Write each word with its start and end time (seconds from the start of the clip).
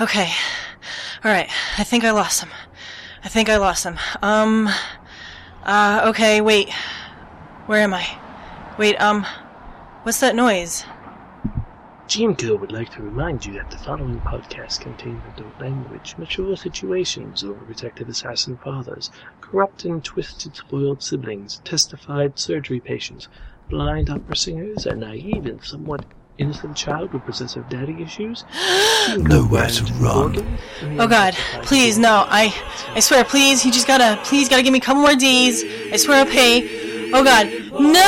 Okay. 0.00 0.30
Alright. 1.24 1.50
I 1.76 1.82
think 1.82 2.04
I 2.04 2.12
lost 2.12 2.42
him. 2.42 2.50
I 3.24 3.28
think 3.28 3.48
I 3.48 3.56
lost 3.56 3.84
him. 3.84 3.98
Um. 4.22 4.68
Uh, 5.64 6.02
okay, 6.06 6.40
wait. 6.40 6.70
Where 7.66 7.80
am 7.80 7.92
I? 7.92 8.06
Wait, 8.78 8.96
um. 8.96 9.26
What's 10.04 10.20
that 10.20 10.36
noise? 10.36 10.84
GMCO 12.06 12.58
would 12.60 12.70
like 12.70 12.90
to 12.90 13.02
remind 13.02 13.44
you 13.44 13.52
that 13.54 13.70
the 13.70 13.76
following 13.76 14.20
podcast 14.20 14.80
contains 14.80 15.20
adult 15.34 15.60
language, 15.60 16.14
mature 16.16 16.56
situations, 16.56 17.42
overprotective 17.42 18.08
assassin 18.08 18.56
fathers, 18.56 19.10
corrupt 19.40 19.84
and 19.84 20.02
twisted 20.02 20.54
spoiled 20.54 21.02
siblings, 21.02 21.60
testified 21.64 22.38
surgery 22.38 22.80
patients, 22.80 23.28
blind 23.68 24.08
opera 24.08 24.36
singers, 24.36 24.86
a 24.86 24.94
naive 24.94 25.44
and 25.44 25.62
somewhat 25.62 26.04
innocent 26.38 26.76
child 26.76 27.12
with 27.12 27.24
possessive 27.24 27.68
daddy 27.68 28.02
issues. 28.02 28.44
Nowhere 29.18 29.68
to 29.68 29.84
run. 29.94 30.58
Oh 30.98 31.06
god, 31.06 31.34
please, 31.62 31.98
no. 31.98 32.24
I 32.28 32.54
I 32.94 33.00
swear, 33.00 33.24
please, 33.24 33.62
he 33.62 33.70
just 33.70 33.86
gotta 33.86 34.18
please 34.24 34.48
gotta 34.48 34.62
give 34.62 34.72
me 34.72 34.78
a 34.78 34.82
couple 34.82 35.02
more 35.02 35.14
D's. 35.14 35.64
I 35.92 35.96
swear 35.96 36.20
I'll 36.20 36.26
pay. 36.26 37.12
Oh 37.12 37.24
god. 37.24 37.46
No! 37.80 38.00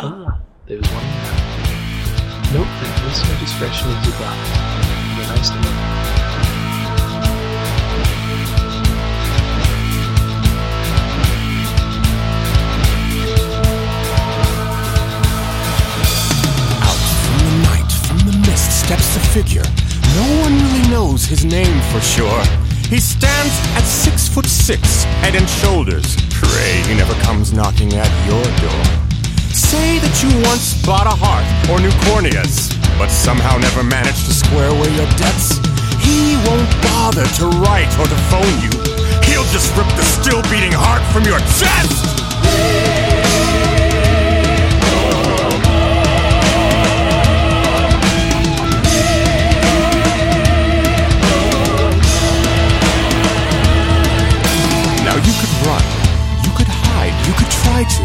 Ah, 0.00 0.38
there's 0.66 0.88
one 0.90 1.04
now. 1.04 1.34
Note 2.54 2.70
that 2.80 3.04
listener 3.04 3.38
discretion 3.40 3.90
is 3.90 4.08
advised. 4.08 4.50
Have 4.54 5.30
a 5.30 5.36
nice 5.36 5.50
day. 5.50 5.73
Steps 18.84 19.16
a 19.16 19.20
figure. 19.32 19.64
No 20.20 20.26
one 20.44 20.52
really 20.60 20.86
knows 20.90 21.24
his 21.24 21.42
name 21.42 21.80
for 21.90 22.00
sure. 22.00 22.44
He 22.92 23.00
stands 23.00 23.54
at 23.80 23.84
six 23.88 24.28
foot 24.28 24.44
six, 24.44 25.04
head 25.24 25.34
and 25.34 25.48
shoulders. 25.48 26.16
Pray 26.28 26.82
he 26.84 26.94
never 26.94 27.14
comes 27.24 27.54
knocking 27.54 27.94
at 27.94 28.12
your 28.28 28.44
door. 28.60 28.84
Say 29.56 29.98
that 30.04 30.14
you 30.20 30.28
once 30.44 30.76
bought 30.84 31.06
a 31.08 31.16
heart 31.16 31.48
or 31.72 31.80
new 31.80 31.94
corneas, 32.04 32.76
but 33.00 33.08
somehow 33.08 33.56
never 33.56 33.82
managed 33.82 34.26
to 34.26 34.34
square 34.34 34.68
away 34.68 34.92
your 34.92 35.08
debts. 35.16 35.56
He 36.04 36.36
won't 36.44 36.68
bother 36.84 37.24
to 37.40 37.44
write 37.64 37.88
or 37.96 38.04
to 38.04 38.18
phone 38.28 38.56
you. 38.60 38.72
He'll 39.24 39.48
just 39.48 39.72
rip 39.80 39.88
the 39.96 40.04
still 40.04 40.42
beating 40.52 40.76
heart 40.76 41.00
from 41.08 41.24
your 41.24 41.40
chest. 41.56 43.23
Run, 55.62 55.84
you 56.42 56.50
could 56.56 56.66
hide, 56.66 57.14
you 57.26 57.32
could 57.34 57.50
try 57.62 57.84
to, 57.84 58.02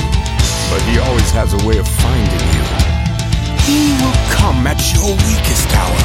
but 0.70 0.82
he 0.90 1.00
always 1.00 1.32
has 1.32 1.54
a 1.54 1.62
way 1.68 1.78
of 1.78 1.88
finding 1.88 2.46
you. 2.54 2.64
He 3.66 3.94
will 4.02 4.18
come 4.30 4.66
at 4.68 4.80
your 4.94 5.12
weakest 5.28 5.70
hour 5.74 6.02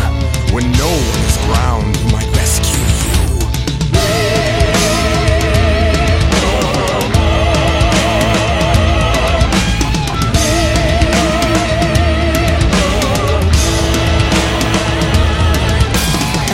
when 0.53 0.71
no 0.73 0.89
one 0.89 1.21
is 1.29 1.37
around 1.49 1.97
who 1.97 2.13
might 2.13 2.31
rescue 2.37 2.81
you. 2.81 3.15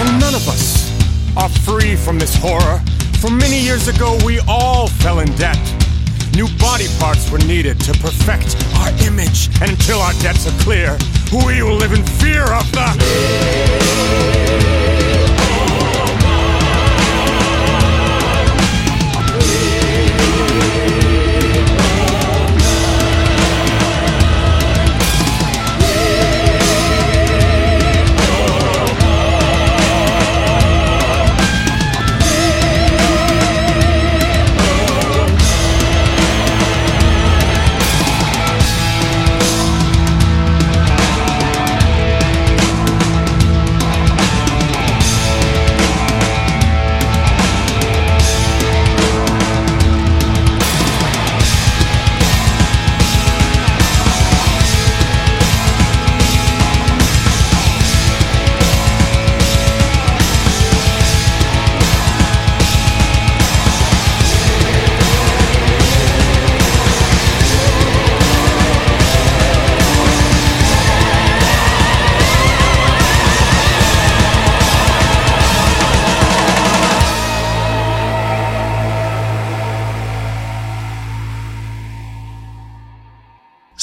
And 0.01 0.21
none 0.21 0.35
of 0.35 0.49
us 0.49 0.91
are 1.37 1.49
free 1.49 1.97
from 1.97 2.19
this 2.19 2.35
horror. 2.35 2.81
For 3.21 3.31
many 3.31 3.61
years 3.61 3.87
ago, 3.87 4.19
we 4.25 4.41
all 4.49 4.89
fell 4.89 5.19
in 5.21 5.31
debt. 5.37 5.59
New 6.35 6.49
body 6.57 6.87
parts 6.99 7.31
were 7.31 7.39
needed 7.41 7.79
to 7.81 7.93
perfect 7.93 8.57
our 8.77 8.89
image. 9.07 9.51
And 9.61 9.71
until 9.71 10.01
our 10.01 10.15
debts 10.23 10.47
are 10.47 10.59
clear, 10.63 10.97
we 11.31 11.63
will 11.63 11.77
live 11.77 11.93
in 11.93 12.03
fear 12.03 12.45
of 12.45 12.73
the. 12.73 12.89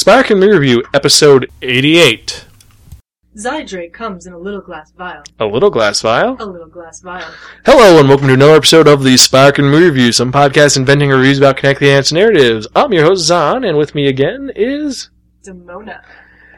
Spark 0.07 0.29
and 0.29 0.40
Me 0.40 0.47
Review, 0.47 0.85
episode 0.94 1.51
88. 1.62 2.45
Zydrate 3.35 3.91
comes 3.91 4.25
in 4.25 4.31
a 4.31 4.38
little 4.38 4.62
glass 4.62 4.94
vial. 4.97 5.22
A 5.38 5.45
little 5.45 5.69
glass 5.69 6.01
vial. 6.01 6.38
A 6.40 6.45
little 6.45 6.69
glass 6.69 7.01
vial. 7.01 7.29
Hello, 7.66 8.00
and 8.00 8.07
welcome 8.07 8.28
to 8.28 8.34
another 8.35 8.56
episode 8.56 8.88
of 8.88 9.03
the 9.03 9.18
Spark 9.18 9.59
and 9.59 9.69
Review, 9.69 10.13
some 10.13 10.31
podcast 10.31 10.78
inventing 10.78 11.09
reviews 11.09 11.40
about 11.40 11.57
Connect 11.57 11.81
the 11.81 11.91
ants 11.91 12.13
narratives. 12.13 12.66
I'm 12.73 12.94
your 12.94 13.03
host, 13.03 13.25
Zahn, 13.25 13.66
and 13.66 13.78
with 13.78 13.95
me 13.95 14.07
again 14.07 14.50
is. 14.56 15.09
Demona. 15.45 16.01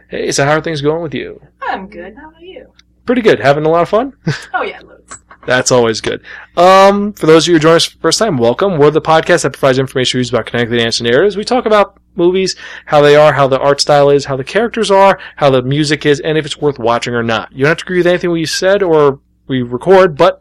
Hey, 0.09 0.31
so 0.31 0.45
how 0.45 0.51
are 0.51 0.61
things 0.61 0.83
going 0.83 1.01
with 1.01 1.16
you? 1.16 1.41
I'm 1.63 1.89
good. 1.89 2.16
How 2.17 2.29
about 2.29 2.43
you? 2.43 2.71
Pretty 3.07 3.23
good. 3.23 3.39
Having 3.39 3.66
a 3.66 3.69
lot 3.69 3.81
of 3.81 3.89
fun? 3.89 4.13
Oh 4.53 4.61
yeah, 4.61 4.81
loads. 4.81 5.17
That's 5.49 5.71
always 5.71 5.99
good. 5.99 6.21
Um, 6.57 7.11
for 7.13 7.25
those 7.25 7.45
of 7.45 7.47
you 7.47 7.55
who 7.55 7.59
join 7.59 7.77
us 7.77 7.85
for 7.85 7.97
the 7.97 8.01
first 8.01 8.19
time, 8.19 8.37
welcome. 8.37 8.77
We're 8.77 8.91
the 8.91 9.01
podcast 9.01 9.41
that 9.41 9.53
provides 9.53 9.79
information 9.79 10.19
reviews 10.19 10.29
about 10.29 10.45
connecting 10.45 10.79
ants 10.79 11.01
narratives. 11.01 11.35
We 11.37 11.43
talk 11.43 11.65
about 11.65 11.99
movies, 12.13 12.55
how 12.85 13.01
they 13.01 13.15
are, 13.15 13.33
how 13.33 13.47
the 13.47 13.57
art 13.57 13.81
style 13.81 14.11
is, 14.11 14.25
how 14.25 14.35
the 14.35 14.43
characters 14.43 14.91
are, 14.91 15.19
how 15.37 15.49
the 15.49 15.63
music 15.63 16.05
is, 16.05 16.19
and 16.19 16.37
if 16.37 16.45
it's 16.45 16.57
worth 16.57 16.77
watching 16.77 17.15
or 17.15 17.23
not. 17.23 17.51
You 17.51 17.63
don't 17.63 17.69
have 17.69 17.77
to 17.79 17.83
agree 17.83 17.97
with 17.97 18.05
anything 18.05 18.29
we 18.29 18.45
said 18.45 18.83
or 18.83 19.21
we 19.47 19.63
record, 19.63 20.15
but 20.15 20.39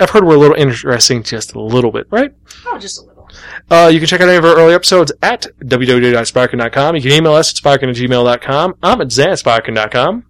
I've 0.00 0.08
heard 0.08 0.24
we're 0.24 0.36
a 0.36 0.38
little 0.38 0.56
interesting 0.56 1.22
just 1.22 1.52
a 1.52 1.60
little 1.60 1.92
bit, 1.92 2.06
right? 2.08 2.32
Oh, 2.64 2.78
just 2.78 3.02
a 3.02 3.04
little. 3.04 3.28
Uh, 3.70 3.90
you 3.92 3.98
can 3.98 4.08
check 4.08 4.22
out 4.22 4.28
any 4.30 4.38
of 4.38 4.44
our 4.46 4.56
early 4.56 4.72
episodes 4.72 5.12
at 5.20 5.48
www.sparkin.com. 5.64 6.96
You 6.96 7.02
can 7.02 7.12
email 7.12 7.34
us 7.34 7.52
at 7.52 7.80
gmail.com. 7.80 8.74
I'm 8.82 9.00
at 9.02 9.08
zansparkin.com. 9.08 10.24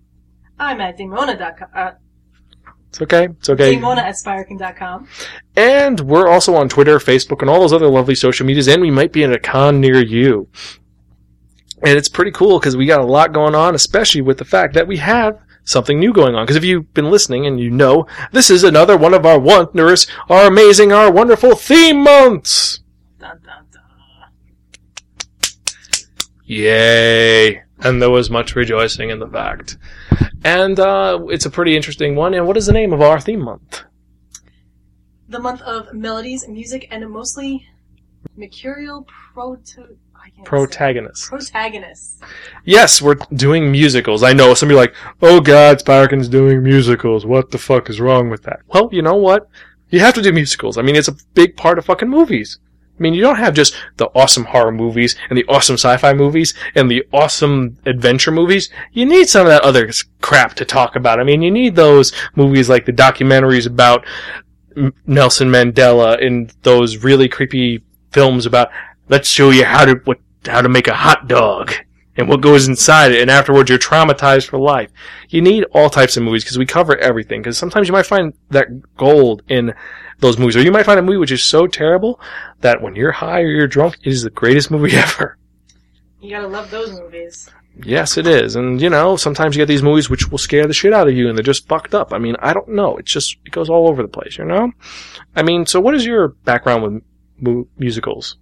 I'm 0.59 0.81
at 0.81 0.99
Demona.com. 0.99 1.69
Uh, 1.73 1.91
It's 2.97 3.03
okay. 3.03 3.25
It's 3.25 3.51
okay. 3.51 3.77
Demona 3.77 3.99
at 3.99 4.17
Sparkin.com. 4.17 5.07
And 5.55 6.01
we're 6.01 6.29
also 6.29 6.55
on 6.55 6.71
Twitter, 6.71 6.99
Facebook, 6.99 7.43
and 7.43 7.51
all 7.51 7.61
those 7.61 7.75
other 7.75 7.89
lovely 7.89 8.15
social 8.15 8.47
medias, 8.47 8.69
and 8.69 8.81
we 8.81 8.91
might 8.91 9.13
be 9.13 9.23
in 9.23 9.35
a 9.35 9.39
con 9.39 9.83
near 9.83 10.03
you. 10.03 10.49
And 11.83 11.99
it's 11.99 12.09
pretty 12.09 12.31
cool 12.31 12.59
because 12.59 12.75
we 12.75 12.87
got 12.87 13.03
a 13.03 13.05
lot 13.05 13.35
going 13.35 13.55
on, 13.55 13.75
especially 13.75 14.23
with 14.23 14.39
the 14.39 14.47
fact 14.47 14.73
that 14.73 14.87
we 14.87 14.97
have 14.97 15.39
something 15.65 16.01
new 16.01 16.11
going 16.15 16.35
on. 16.35 16.47
Because 16.47 16.57
if 16.57 16.65
you've 16.65 16.95
been 16.95 17.11
listening 17.11 17.45
and 17.47 17.61
you 17.61 17.71
know, 17.71 18.07
this 18.33 18.49
is 18.49 18.65
another 18.65 18.97
one 18.97 19.13
of 19.13 19.27
our 19.27 19.39
wondrous, 19.39 20.07
our 20.31 20.47
amazing, 20.47 20.91
our 20.91 21.13
wonderful 21.13 21.55
theme 21.55 22.03
months. 22.03 22.81
Dun, 23.21 23.41
dun, 23.45 23.67
dun. 23.71 23.83
Yay. 26.47 27.63
And 27.81 28.01
there 28.01 28.09
was 28.09 28.31
much 28.31 28.57
rejoicing 28.57 29.11
in 29.11 29.19
the 29.19 29.29
fact. 29.29 29.77
And 30.45 30.79
uh, 30.79 31.27
it's 31.29 31.47
a 31.47 31.51
pretty 31.51 31.77
interesting 31.77 32.15
one. 32.15 32.35
And 32.35 32.47
what 32.47 32.57
is 32.57 32.67
the 32.67 32.73
name 32.73 32.93
of 32.93 33.01
our 33.03 33.21
theme 33.21 33.41
month? 33.41 33.83
The 35.29 35.41
month 35.41 35.61
of 35.63 35.93
melodies, 35.93 36.47
music, 36.49 36.87
and 36.91 37.09
mostly 37.11 37.67
mercurial 38.37 39.07
proto. 39.35 39.97
I 40.15 40.19
I 40.27 40.29
can't 40.31 40.37
say- 40.39 40.45
Protagonists. 40.45 41.29
Protagonists. 41.29 42.21
Yes, 42.65 43.03
we're 43.03 43.17
doing 43.35 43.71
musicals. 43.71 44.23
I 44.23 44.33
know 44.33 44.55
somebody 44.55 44.77
like, 44.77 44.95
oh 45.23 45.41
God, 45.41 45.79
Sparkin's 45.79 46.29
doing 46.29 46.63
musicals. 46.63 47.27
What 47.27 47.51
the 47.51 47.59
fuck 47.59 47.89
is 47.91 48.01
wrong 48.01 48.31
with 48.31 48.43
that? 48.45 48.61
Well, 48.69 48.89
you 48.93 49.03
know 49.03 49.17
what? 49.17 49.49
You 49.91 50.01
have 50.01 50.15
to 50.15 50.23
do 50.23 50.33
musicals. 50.33 50.79
I 50.79 50.83
mean, 50.83 50.97
it's 50.97 51.09
a 51.09 51.17
big 51.35 51.57
part 51.57 51.79
of 51.79 51.85
fucking 51.85 52.09
movies. 52.09 52.59
I 52.99 53.03
mean, 53.03 53.13
you 53.13 53.21
don't 53.21 53.37
have 53.37 53.55
just 53.55 53.75
the 53.99 54.07
awesome 54.15 54.45
horror 54.45 54.73
movies 54.73 55.17
and 55.29 55.37
the 55.37 55.45
awesome 55.49 55.75
sci-fi 55.75 56.15
movies 56.15 56.55
and 56.75 56.91
the 56.91 57.05
awesome 57.13 57.77
adventure 57.85 58.31
movies. 58.31 58.71
You 58.93 59.05
need 59.05 59.29
some 59.29 59.43
of 59.43 59.49
that 59.49 59.63
other 59.63 59.91
crap 60.23 60.55
to 60.55 60.65
talk 60.65 60.97
about. 60.97 61.21
I 61.21 61.25
mean, 61.25 61.43
you 61.43 61.51
need 61.51 61.77
those 61.77 62.13
movies 62.37 62.71
like 62.71 62.87
the 62.87 62.93
documentaries 62.93 63.67
about 63.67 64.07
Nelson 65.07 65.49
Mandela 65.49 66.25
and 66.25 66.53
those 66.63 67.05
really 67.05 67.29
creepy 67.29 67.83
films 68.13 68.47
about 68.47 68.71
let's 69.09 69.29
show 69.29 69.51
you 69.51 69.65
how 69.65 69.85
to 69.85 69.95
what 70.05 70.19
how 70.47 70.63
to 70.63 70.69
make 70.69 70.89
a 70.89 70.95
hot 70.95 71.29
dog 71.29 71.73
and 72.17 72.29
what 72.29 72.41
goes 72.41 72.69
inside 72.69 73.13
it, 73.13 73.21
and 73.21 73.31
afterwards 73.31 73.69
you're 73.69 73.79
traumatized 73.79 74.49
for 74.49 74.59
life. 74.59 74.91
You 75.29 75.43
need 75.43 75.65
all 75.73 75.91
types 75.91 76.17
of 76.17 76.23
movies 76.23 76.45
because 76.45 76.59
we 76.59 76.67
cover 76.67 76.97
everything. 76.99 77.43
Because 77.43 77.59
sometimes 77.59 77.89
you 77.89 77.93
might 77.93 78.07
find 78.07 78.33
that 78.51 78.69
gold 78.97 79.43
in 79.49 79.75
those 80.21 80.39
movies, 80.39 80.57
or 80.57 80.63
you 80.63 80.73
might 80.73 80.87
find 80.87 80.99
a 80.99 81.03
movie 81.03 81.19
which 81.19 81.33
is 81.33 81.43
so 81.43 81.67
terrible 81.67 82.21
that 82.61 82.81
when 82.81 82.97
you're 82.97 83.13
high 83.13 83.41
or 83.41 83.49
you're 83.49 83.67
drunk, 83.67 83.99
it 84.03 84.11
is 84.11 84.23
the 84.23 84.31
greatest 84.31 84.71
movie 84.71 84.97
ever. 84.97 85.37
You 86.21 86.31
gotta 86.31 86.49
love 86.49 86.71
those 86.71 86.99
movies. 86.99 87.51
Yes, 87.85 88.17
it 88.17 88.27
is. 88.27 88.57
And, 88.57 88.81
you 88.81 88.89
know, 88.89 89.17
sometimes 89.17 89.55
you 89.55 89.61
get 89.61 89.69
these 89.69 89.83
movies 89.83 90.09
which 90.09 90.31
will 90.31 90.39
scare 90.39 90.67
the 90.67 90.73
shit 90.73 90.95
out 90.95 91.09
of 91.09 91.15
you 91.15 91.29
and 91.29 91.37
they're 91.37 91.43
just 91.43 91.69
fucked 91.69 91.95
up. 91.95 92.13
I 92.13 92.19
mean, 92.19 92.37
I 92.39 92.55
don't 92.55 92.69
know. 92.69 92.97
It's 92.97 93.13
just, 93.13 93.37
it 93.45 93.53
goes 93.53 93.69
all 93.69 93.87
over 93.87 94.01
the 94.03 94.09
place, 94.09 94.39
you 94.39 94.45
know? 94.45 94.73
I 95.35 95.43
mean, 95.43 95.67
so 95.67 95.79
what 95.79 95.95
is 95.95 96.07
your 96.07 96.29
background 96.29 96.83
with 96.83 97.03
mu- 97.39 97.67
musicals? 97.77 98.39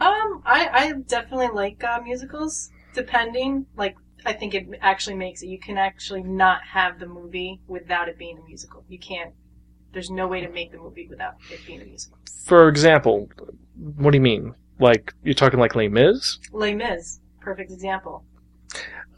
Um, 0.00 0.42
I, 0.44 0.68
I 0.72 0.92
definitely 1.06 1.48
like 1.54 1.82
uh, 1.84 2.00
musicals, 2.02 2.70
depending. 2.98 3.66
Like, 3.76 3.96
I 4.26 4.32
think 4.32 4.54
it 4.54 4.66
actually 4.82 5.16
makes 5.16 5.42
it. 5.42 5.46
You 5.46 5.58
can 5.58 5.78
actually 5.78 6.22
not 6.22 6.62
have 6.62 6.98
the 6.98 7.06
movie 7.06 7.60
without 7.66 8.08
it 8.08 8.18
being 8.18 8.38
a 8.38 8.42
musical. 8.42 8.84
You 8.88 8.98
can't. 8.98 9.32
There's 9.92 10.10
no 10.10 10.26
way 10.26 10.40
to 10.40 10.50
make 10.50 10.72
the 10.72 10.78
movie 10.78 11.06
without 11.08 11.34
it 11.50 11.60
being 11.66 11.80
a 11.80 11.84
musical. 11.84 12.18
For 12.44 12.68
example, 12.68 13.28
what 13.96 14.10
do 14.10 14.16
you 14.16 14.22
mean? 14.22 14.54
Like, 14.78 15.14
you're 15.24 15.34
talking 15.34 15.58
like 15.58 15.74
Les 15.74 15.88
Mis? 15.88 16.38
Les 16.52 16.74
Mis, 16.74 17.20
perfect 17.40 17.70
example. 17.70 18.24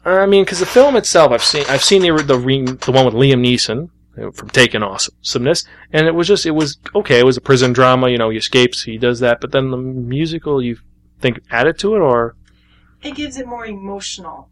I 0.05 0.25
mean, 0.25 0.43
because 0.43 0.59
the 0.59 0.65
film 0.65 0.95
itself, 0.95 1.31
I've 1.31 1.43
seen, 1.43 1.65
I've 1.67 1.83
seen 1.83 2.01
the 2.01 2.23
the, 2.23 2.37
re, 2.37 2.63
the 2.63 2.91
one 2.91 3.05
with 3.05 3.13
Liam 3.13 3.45
Neeson 3.45 3.89
from 4.33 4.49
Taken 4.49 4.81
Awesomeness, 4.81 5.65
and 5.93 6.07
it 6.07 6.15
was 6.15 6.27
just, 6.27 6.45
it 6.45 6.51
was 6.51 6.77
okay. 6.95 7.19
It 7.19 7.25
was 7.25 7.37
a 7.37 7.41
prison 7.41 7.73
drama, 7.73 8.09
you 8.09 8.17
know. 8.17 8.29
He 8.29 8.37
escapes, 8.37 8.83
he 8.83 8.97
does 8.97 9.19
that, 9.19 9.39
but 9.41 9.51
then 9.51 9.69
the 9.71 9.77
musical, 9.77 10.61
you 10.61 10.77
think 11.19 11.39
added 11.51 11.77
to 11.79 11.95
it, 11.95 11.99
or 11.99 12.35
It 13.01 13.15
gives 13.15 13.37
it 13.37 13.47
more 13.47 13.65
emotional. 13.65 14.49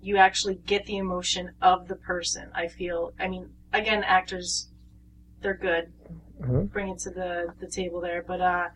You 0.00 0.16
actually 0.16 0.56
get 0.56 0.84
the 0.86 0.96
emotion 0.98 1.52
of 1.62 1.88
the 1.88 1.96
person. 1.96 2.50
I 2.54 2.68
feel. 2.68 3.12
I 3.18 3.28
mean, 3.28 3.50
again, 3.72 4.04
actors, 4.04 4.68
they're 5.40 5.54
good. 5.56 5.92
Mhm. 6.40 6.70
Bring 6.72 6.88
it 6.90 6.98
to 7.00 7.10
the 7.10 7.54
the 7.60 7.66
table 7.68 8.00
there, 8.00 8.22
but 8.22 8.40
uh. 8.40 8.68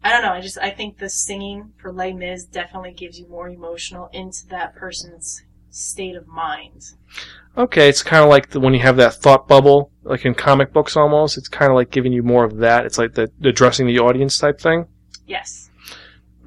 I 0.00 0.10
don't 0.12 0.22
know. 0.22 0.30
I 0.32 0.40
just 0.40 0.58
I 0.58 0.70
think 0.70 0.98
the 0.98 1.08
singing 1.08 1.72
for 1.82 1.90
Les 1.92 2.12
Mis 2.12 2.44
definitely 2.44 2.92
gives 2.92 3.18
you 3.18 3.26
more 3.28 3.48
emotional 3.48 4.08
into 4.12 4.46
that 4.46 4.76
person's 4.76 5.42
state 5.70 6.14
of 6.14 6.28
mind. 6.28 6.84
okay, 7.56 7.88
it's 7.88 8.04
kind 8.04 8.22
of 8.22 8.30
like 8.30 8.50
the, 8.50 8.60
when 8.60 8.74
you 8.74 8.78
have 8.80 8.96
that 8.98 9.14
thought 9.14 9.48
bubble, 9.48 9.90
like 10.04 10.24
in 10.24 10.34
comic 10.34 10.72
books 10.72 10.96
almost. 10.96 11.36
It's 11.36 11.48
kind 11.48 11.72
of 11.72 11.74
like 11.74 11.90
giving 11.90 12.12
you 12.12 12.22
more 12.22 12.44
of 12.44 12.58
that. 12.58 12.86
It's 12.86 12.96
like 12.96 13.14
the 13.14 13.28
addressing 13.42 13.88
the 13.88 13.98
audience 13.98 14.38
type 14.38 14.60
thing. 14.60 14.86
Yes, 15.26 15.67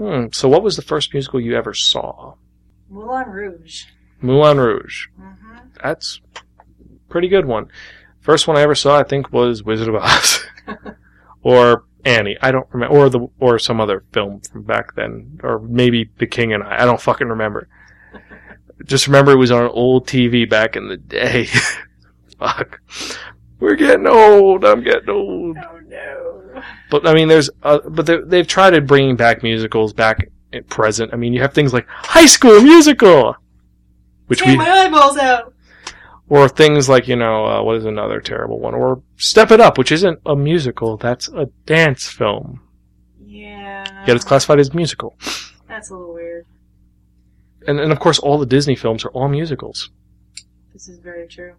Hmm. 0.01 0.25
So, 0.31 0.50
what 0.50 0.63
was 0.63 0.75
the 0.77 0.81
first 0.81 1.13
musical 1.13 1.39
you 1.39 1.56
ever 1.56 1.75
saw? 1.75 2.33
Moulin 2.89 3.30
Rouge. 3.30 3.86
Moulin 4.19 4.57
Rouge. 4.57 5.06
hmm 5.15 5.57
That's 5.83 6.21
pretty 7.07 7.27
good 7.27 7.45
one. 7.45 7.69
First 8.19 8.48
one 8.48 8.57
I 8.57 8.62
ever 8.62 8.74
saw, 8.74 8.98
I 8.98 9.03
think, 9.03 9.31
was 9.31 9.62
Wizard 9.63 9.89
of 9.89 9.95
Oz, 9.95 10.39
or 11.44 11.86
Annie. 12.03 12.36
I 12.42 12.50
don't 12.51 12.68
remember, 12.71 12.95
or 12.95 13.09
the 13.09 13.27
or 13.39 13.59
some 13.59 13.80
other 13.80 14.03
film 14.12 14.39
from 14.42 14.63
back 14.63 14.95
then, 14.95 15.39
or 15.44 15.59
maybe 15.59 16.09
The 16.18 16.25
King 16.25 16.51
and 16.53 16.63
I. 16.63 16.81
I 16.81 16.86
don't 16.86 17.00
fucking 17.00 17.27
remember. 17.27 17.68
Just 18.86 19.06
remember 19.06 19.33
it 19.33 19.38
was 19.38 19.51
on 19.51 19.69
old 19.69 20.07
TV 20.07 20.50
back 20.50 20.75
in 20.75 20.88
the 20.88 20.98
day. 20.98 21.48
Fuck, 22.39 22.81
we're 23.59 23.75
getting 23.75 24.07
old. 24.07 24.65
I'm 24.65 24.83
getting 24.83 25.09
old. 25.12 25.57
Oh 25.57 25.80
no. 25.88 26.40
But 26.89 27.07
I 27.07 27.13
mean, 27.13 27.27
there's, 27.27 27.49
uh, 27.63 27.79
but 27.89 28.05
they- 28.05 28.21
they've 28.21 28.47
tried 28.47 28.71
to 28.71 28.81
bring 28.81 29.15
back 29.15 29.43
musicals 29.43 29.93
back 29.93 30.29
at 30.53 30.67
present. 30.69 31.13
I 31.13 31.17
mean, 31.17 31.33
you 31.33 31.41
have 31.41 31.53
things 31.53 31.73
like 31.73 31.87
High 31.87 32.25
School 32.25 32.61
Musical, 32.61 33.35
which 34.27 34.39
Take 34.39 34.49
we 34.49 34.57
my 34.57 34.69
eyeballs 34.69 35.17
out. 35.17 35.53
or 36.29 36.47
things 36.49 36.87
like 36.89 37.07
you 37.07 37.15
know 37.15 37.45
uh, 37.45 37.61
what 37.63 37.75
is 37.77 37.85
another 37.85 38.19
terrible 38.21 38.59
one 38.59 38.73
or 38.73 39.01
step 39.17 39.51
it 39.51 39.59
up 39.59 39.77
which 39.77 39.91
isn't 39.91 40.17
a 40.25 40.35
musical 40.35 40.95
that's 40.95 41.27
a 41.29 41.45
dance 41.65 42.07
film 42.07 42.61
Yeah. 43.25 44.05
yet 44.07 44.15
it's 44.15 44.23
classified 44.23 44.59
as 44.59 44.73
musical 44.73 45.15
That's 45.67 45.89
a 45.89 45.93
little 45.95 46.13
weird. 46.13 46.45
and, 47.67 47.79
and 47.81 47.91
of 47.91 47.99
course 47.99 48.17
all 48.19 48.37
the 48.37 48.45
disney 48.45 48.75
films 48.75 49.03
are 49.03 49.09
all 49.09 49.27
musicals 49.27 49.89
This 50.71 50.87
is 50.87 50.99
very 50.99 51.27
true. 51.27 51.53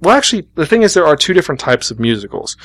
well 0.00 0.16
actually 0.16 0.46
the 0.54 0.66
thing 0.66 0.82
is 0.82 0.94
there 0.94 1.06
are 1.06 1.16
two 1.16 1.34
different 1.34 1.60
types 1.60 1.90
of 1.90 1.98
musicals 1.98 2.56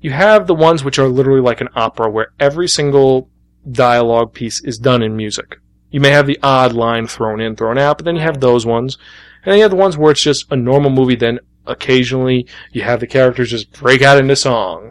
you 0.00 0.10
have 0.10 0.46
the 0.46 0.54
ones 0.54 0.84
which 0.84 0.98
are 0.98 1.08
literally 1.08 1.40
like 1.40 1.60
an 1.60 1.68
opera 1.74 2.10
where 2.10 2.32
every 2.38 2.68
single 2.68 3.28
dialogue 3.70 4.32
piece 4.32 4.60
is 4.64 4.78
done 4.78 5.02
in 5.02 5.16
music 5.16 5.56
you 5.90 6.00
may 6.00 6.10
have 6.10 6.26
the 6.26 6.38
odd 6.42 6.72
line 6.72 7.06
thrown 7.06 7.40
in 7.40 7.56
thrown 7.56 7.78
out 7.78 7.96
but 7.98 8.04
then 8.04 8.16
you 8.16 8.20
have 8.22 8.40
those 8.40 8.66
ones 8.66 8.98
and 9.44 9.50
then 9.52 9.56
you 9.58 9.62
have 9.62 9.70
the 9.70 9.76
ones 9.76 9.96
where 9.96 10.10
it's 10.12 10.22
just 10.22 10.50
a 10.52 10.56
normal 10.56 10.90
movie 10.90 11.16
then 11.16 11.38
occasionally 11.66 12.46
you 12.72 12.82
have 12.82 13.00
the 13.00 13.06
characters 13.06 13.50
just 13.50 13.72
break 13.72 14.02
out 14.02 14.18
into 14.18 14.36
song 14.36 14.90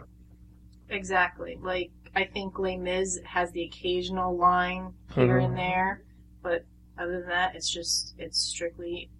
Exactly. 0.90 1.58
Like 1.60 1.90
I 2.14 2.24
think 2.24 2.58
Les 2.58 2.76
Mis 2.76 3.18
has 3.24 3.50
the 3.50 3.62
occasional 3.64 4.36
line 4.36 4.92
here 5.14 5.40
Mhm. 5.40 5.44
and 5.46 5.58
there, 5.58 6.02
but 6.42 6.64
other 6.96 7.18
than 7.20 7.28
that, 7.28 7.56
it's 7.56 7.68
just 7.68 8.14
it's 8.18 8.38
strictly 8.38 9.10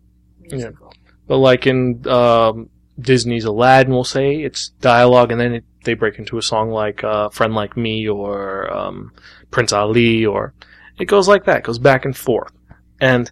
musical. 0.41 0.93
But 1.27 1.39
like 1.39 1.67
in 1.67 2.07
um, 2.07 2.69
Disney's 3.01 3.45
Aladdin, 3.45 3.93
we'll 3.93 4.05
say 4.05 4.37
it's 4.43 4.69
dialogue, 4.81 5.33
and 5.33 5.41
then 5.41 5.55
it, 5.55 5.65
they 5.85 5.95
break 5.95 6.19
into 6.19 6.39
a 6.39 6.43
song 6.43 6.71
like 6.71 7.05
uh, 7.05 7.29
"Friend 7.31 7.55
Like 7.55 7.77
Me" 7.77 8.09
or 8.09 8.73
um, 8.73 9.13
Prince 9.51 9.73
Ali, 9.73 10.27
or 10.27 10.55
it 10.99 11.07
goes 11.07 11.29
like 11.29 11.45
that. 11.45 11.59
It 11.59 11.65
goes 11.65 11.79
back 11.79 12.05
and 12.05 12.17
forth. 12.17 12.53
And 13.01 13.31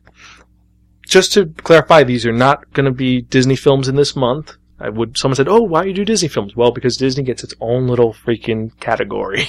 just 1.07 1.33
to 1.35 1.47
clarify, 1.63 2.05
these 2.05 2.27
are 2.27 2.33
not 2.33 2.73
going 2.73 2.87
to 2.87 2.93
be 2.93 3.23
Disney 3.23 3.57
films 3.57 3.89
in 3.89 3.97
this 3.97 4.17
month. 4.17 4.57
I 4.79 4.89
would. 4.89 5.17
Someone 5.17 5.37
said, 5.37 5.49
"Oh, 5.49 5.63
why 5.63 5.83
do 5.83 5.89
you 5.89 5.95
do 5.95 6.05
Disney 6.05 6.29
films?" 6.29 6.57
Well, 6.57 6.73
because 6.73 6.97
Disney 6.97 7.23
gets 7.23 7.45
its 7.45 7.55
own 7.61 7.87
little 7.87 8.13
freaking 8.13 8.79
category. 8.81 9.47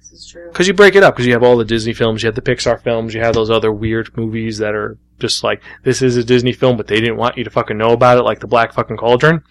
This 0.00 0.12
is 0.12 0.28
true. 0.30 0.48
Because 0.48 0.66
you 0.66 0.74
break 0.74 0.96
it 0.96 1.02
up. 1.02 1.14
Because 1.14 1.26
you 1.26 1.32
have 1.32 1.44
all 1.44 1.56
the 1.56 1.64
Disney 1.64 1.92
films, 1.92 2.22
you 2.22 2.26
have 2.26 2.34
the 2.34 2.42
Pixar 2.42 2.82
films, 2.82 3.14
you 3.14 3.20
have 3.20 3.34
those 3.34 3.50
other 3.50 3.72
weird 3.72 4.16
movies 4.16 4.58
that 4.58 4.74
are 4.74 4.98
just 5.18 5.44
like 5.44 5.62
this 5.84 6.02
is 6.02 6.16
a 6.16 6.24
Disney 6.24 6.52
film, 6.52 6.76
but 6.76 6.88
they 6.88 7.00
didn't 7.00 7.16
want 7.16 7.36
you 7.36 7.44
to 7.44 7.50
fucking 7.50 7.78
know 7.78 7.92
about 7.92 8.18
it, 8.18 8.22
like 8.22 8.40
the 8.40 8.46
Black 8.46 8.72
fucking 8.72 8.96
Cauldron. 8.96 9.42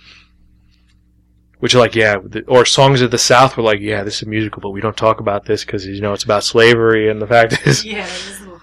Which 1.60 1.74
are 1.74 1.80
like, 1.80 1.96
yeah, 1.96 2.18
the- 2.24 2.44
or 2.48 2.66
Songs 2.66 3.02
of 3.02 3.12
the 3.12 3.18
South 3.18 3.56
were 3.58 3.64
like, 3.64 3.80
yeah, 3.80 4.04
this 4.04 4.18
is 4.18 4.24
a 4.24 4.30
musical, 4.30 4.62
but 4.62 4.72
we 4.72 4.82
don't 4.82 4.98
talk 4.98 5.20
about 5.20 5.46
this 5.46 5.64
because 5.64 5.86
you 5.86 6.02
know 6.02 6.14
it's 6.14 6.24
about 6.24 6.44
slavery, 6.44 7.10
and 7.10 7.22
the 7.22 7.28
fact 7.28 7.66
is, 7.66 7.86
Yeah. 7.86 8.04
This 8.06 8.30
is 8.30 8.40
a 8.42 8.44
little... 8.44 8.62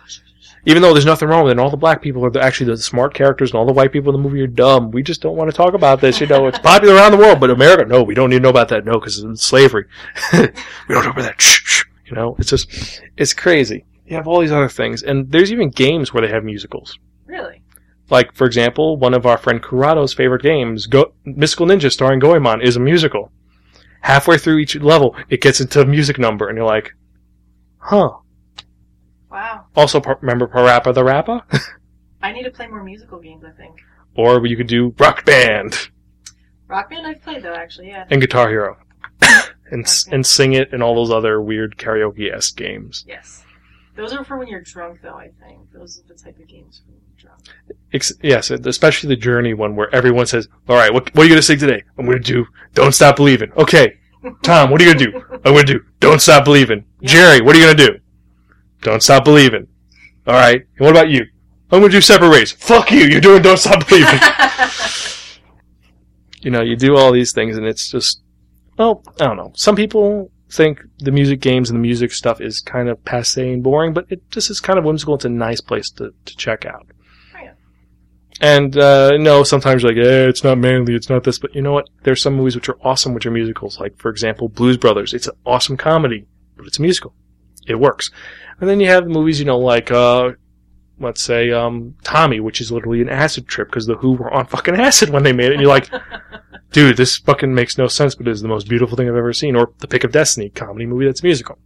even 0.67 0.83
though 0.83 0.93
there's 0.93 1.07
nothing 1.07 1.29
wrong 1.29 1.45
with 1.45 1.51
it, 1.51 1.53
and 1.53 1.61
all 1.61 1.71
the 1.71 1.77
black 1.77 2.03
people 2.03 2.25
are 2.25 2.39
actually 2.39 2.67
the 2.67 2.77
smart 2.77 3.15
characters, 3.15 3.51
and 3.51 3.59
all 3.59 3.67
the 3.67 3.73
white 3.73 3.93
people 3.93 4.15
in 4.15 4.21
the 4.21 4.29
movie 4.29 4.43
are 4.43 4.47
dumb. 4.47 4.91
We 4.91 5.03
just 5.03 5.23
don't 5.23 5.37
want 5.37 5.51
to 5.51 5.57
talk 5.57 5.75
about 5.75 6.01
this. 6.01 6.21
You 6.21 6.27
know, 6.27 6.47
it's 6.49 6.59
popular 6.59 6.95
around 6.95 7.13
the 7.13 7.19
world, 7.19 7.41
but 7.41 7.51
America, 7.51 7.85
no, 7.87 8.03
we 8.03 8.15
don't 8.15 8.31
need 8.31 8.37
to 8.37 8.43
know 8.43 8.51
about 8.51 8.69
that. 8.69 8.85
No, 8.85 8.93
because 9.01 9.19
it's 9.19 9.43
slavery. 9.43 9.87
we 10.33 10.39
don't 10.91 11.03
talk 11.03 11.15
about 11.15 11.23
that. 11.25 11.41
Shh, 11.41 11.61
shh. 11.65 11.85
You 12.07 12.15
know, 12.15 12.37
it's 12.39 12.51
just, 12.51 13.01
it's 13.17 13.33
crazy. 13.33 13.87
You 14.07 14.17
have 14.17 14.29
all 14.29 14.41
these 14.41 14.53
other 14.53 14.69
things, 14.69 15.03
and 15.03 15.33
there's 15.33 15.51
even 15.51 15.71
games 15.71 16.13
where 16.13 16.21
they 16.21 16.31
have 16.33 16.45
musicals. 16.45 16.99
Really? 17.25 17.62
Like, 18.13 18.35
for 18.35 18.47
example, 18.47 18.99
one 18.99 19.15
of 19.15 19.25
our 19.25 19.39
friend 19.39 19.63
Kurado's 19.63 20.13
favorite 20.13 20.43
games, 20.43 20.87
Go- 20.87 21.15
Mystical 21.25 21.65
Ninja 21.67 21.91
starring 21.91 22.19
Goemon, 22.19 22.61
is 22.61 22.77
a 22.77 22.81
musical. 22.81 23.33
Halfway 24.03 24.37
through 24.37 24.59
each 24.59 24.77
level, 24.77 25.17
it 25.31 25.41
gets 25.41 25.61
into 25.63 25.81
a 25.81 25.87
music 25.87 26.19
number, 26.19 26.49
and 26.49 26.57
you're 26.59 26.67
like, 26.67 26.93
huh. 27.79 28.11
Wow. 29.31 29.65
Also, 29.75 29.99
par- 29.99 30.19
remember 30.21 30.47
Parappa 30.47 30.93
the 30.93 31.03
Rappa? 31.03 31.47
I 32.23 32.33
need 32.33 32.43
to 32.43 32.51
play 32.51 32.67
more 32.67 32.85
musical 32.85 33.19
games. 33.19 33.45
I 33.45 33.51
think. 33.53 33.81
or 34.15 34.47
you 34.47 34.57
could 34.59 34.67
do 34.69 34.95
Rock 34.99 35.25
Band 35.25 35.89
Rock 36.69 36.91
Band 36.91 37.07
I've 37.07 37.23
played 37.23 37.43
though. 37.43 37.55
Actually, 37.55 37.89
yeah. 37.89 38.05
and 38.11 38.21
Guitar 38.21 38.49
Hero. 38.51 38.77
and, 39.71 39.85
s- 39.85 40.07
and 40.13 40.25
sing 40.27 40.53
it 40.53 40.73
and 40.75 40.83
all 40.83 40.95
those 40.95 41.11
other 41.11 41.41
weird 41.41 41.77
karaoke-esque 41.79 42.57
games. 42.57 43.05
Yes. 43.09 43.43
Those 43.97 44.13
are 44.13 44.23
for 44.25 44.37
when 44.39 44.49
you're 44.49 44.61
drunk, 44.63 45.01
though. 45.03 45.15
I 45.17 45.31
think 45.47 45.73
those 45.73 45.99
are 45.99 46.09
the 46.09 46.15
type 46.15 46.39
of 46.39 46.47
games 46.47 46.81
for 46.85 46.91
when 46.93 46.95
you're 46.95 47.01
drunk. 47.01 47.02
Ex- 47.93 48.13
yes, 48.23 48.51
especially 48.51 49.09
the 49.09 49.17
Journey 49.17 49.55
one 49.55 49.77
where 49.77 49.95
everyone 49.95 50.27
says, 50.27 50.49
all 50.69 50.77
right, 50.77 50.93
what, 50.93 51.15
what 51.15 51.23
are 51.23 51.25
you 51.25 51.31
going 51.31 51.39
to 51.39 51.43
sing 51.43 51.59
today? 51.59 51.83
I'm 51.99 52.07
going 52.07 52.23
to 52.23 52.33
do 52.33 52.47
Don't 52.75 52.93
Stop 52.93 53.17
Believing. 53.17 53.53
Okay. 53.53 53.99
Tom, 54.43 54.71
what 54.71 54.81
are 54.81 54.85
you 54.85 54.95
going 54.95 55.05
to 55.05 55.13
do? 55.13 55.25
I'm 55.45 55.53
going 55.53 55.67
to 55.67 55.73
do 55.75 55.81
Don't 56.01 56.21
Stop 56.21 56.45
Believing. 56.45 56.85
Yeah. 57.01 57.11
Jerry, 57.11 57.41
what 57.41 57.55
are 57.55 57.59
you 57.59 57.67
going 57.67 57.77
to 57.77 57.87
do? 57.87 57.99
Don't 58.81 59.03
Stop 59.03 59.25
Believing. 59.25 59.69
All 60.27 60.35
right. 60.35 60.61
And 60.61 60.81
what 60.81 60.91
about 60.91 61.11
you? 61.11 61.27
I'm 61.71 61.81
going 61.81 61.91
to 61.91 61.97
do 61.97 62.01
Separate 62.01 62.31
Ways. 62.31 62.53
Fuck 62.53 62.91
you. 62.91 63.07
You're 63.07 63.21
doing 63.21 63.43
Don't 63.43 63.59
Stop 63.59 63.89
Believing. 63.89 64.21
you 66.43 66.51
know, 66.51 66.63
you 66.63 66.77
do 66.77 66.97
all 66.97 67.13
these 67.13 67.33
things 67.33 67.57
and 67.57 67.67
it's 67.67 67.91
just, 67.91 68.23
well, 68.79 69.03
I 69.21 69.25
don't 69.25 69.37
know. 69.37 69.53
Some 69.55 69.77
people 69.77 70.31
think 70.51 70.81
the 70.99 71.11
music 71.11 71.41
games 71.41 71.71
and 71.71 71.79
the 71.79 71.83
music 71.83 72.13
stuff 72.13 72.41
is 72.41 72.61
kind 72.61 72.89
of 72.89 73.03
passe 73.05 73.53
and 73.53 73.63
boring, 73.63 73.93
but 73.93 74.07
it 74.11 74.29
just 74.31 74.51
is 74.51 74.61
kind 74.61 74.79
of 74.79 74.85
whimsical. 74.85 75.15
It's 75.15 75.25
a 75.25 75.31
nice 75.31 75.61
place 75.61 75.91
to, 75.93 76.13
to 76.25 76.37
check 76.37 76.67
out. 76.67 76.87
And, 78.43 78.77
uh, 78.77 79.17
no, 79.19 79.45
sometimes 79.45 79.83
you're 79.83 79.93
like, 79.93 80.05
eh, 80.05 80.29
it's 80.29 80.43
not 80.43 80.59
manly, 80.59 80.97
it's 80.97 81.09
not 81.09 81.23
this, 81.23 81.39
but 81.39 81.55
you 81.55 81.63
know 81.63 81.73
what? 81.73 81.89
There's 82.03 82.21
some 82.21 82.35
movies 82.35 82.57
which 82.57 82.69
are 82.69 82.77
awesome, 82.83 83.15
which 83.15 83.25
are 83.25 83.31
musicals. 83.31 83.79
Like, 83.79 83.97
for 83.97 84.11
example, 84.11 84.49
Blues 84.49 84.77
Brothers. 84.77 85.15
It's 85.15 85.29
an 85.29 85.37
awesome 85.47 85.77
comedy, 85.77 86.27
but 86.57 86.67
it's 86.67 86.81
a 86.81 86.83
musical. 86.83 87.15
It 87.69 87.77
works. 87.77 88.11
And 88.59 88.69
then 88.69 88.81
you 88.81 88.89
have 88.89 89.07
movies, 89.07 89.39
you 89.39 89.47
know, 89.47 89.61
like, 89.61 89.93
uh, 89.93 90.33
let's 90.99 91.23
say, 91.23 91.53
um, 91.53 91.95
Tommy, 92.03 92.41
which 92.41 92.61
is 92.61 92.73
literally 92.73 93.01
an 93.01 93.09
acid 93.09 93.47
trip 93.47 93.69
because 93.69 93.87
the 93.87 93.95
Who 93.95 94.15
were 94.15 94.33
on 94.33 94.47
fucking 94.47 94.75
acid 94.75 95.11
when 95.11 95.23
they 95.23 95.33
made 95.33 95.53
it. 95.53 95.53
And 95.53 95.61
you're 95.61 95.71
like, 95.71 95.89
dude, 96.73 96.97
this 96.97 97.19
fucking 97.19 97.55
makes 97.55 97.79
no 97.79 97.87
sense, 97.87 98.17
but 98.17 98.27
it 98.27 98.33
is 98.33 98.43
the 98.43 98.49
most 98.49 98.69
beautiful 98.69 98.97
thing 98.97 99.09
I've 99.09 99.15
ever 99.15 99.33
seen. 99.33 99.55
Or 99.55 99.73
The 99.79 99.87
Pick 99.87 100.03
of 100.03 100.11
Destiny, 100.11 100.51
comedy 100.51 100.87
movie 100.87 101.07
that's 101.07 101.23
musical. 101.23 101.59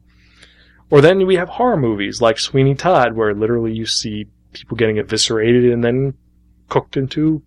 Or 0.90 1.00
then 1.00 1.26
we 1.26 1.36
have 1.36 1.48
horror 1.48 1.78
movies 1.78 2.20
like 2.20 2.38
Sweeney 2.38 2.74
Todd, 2.74 3.14
where 3.14 3.32
literally 3.32 3.72
you 3.72 3.86
see 3.86 4.26
people 4.52 4.76
getting 4.76 4.98
eviscerated 4.98 5.72
and 5.72 5.82
then 5.82 6.14
cooked 6.68 6.96
into, 6.96 7.42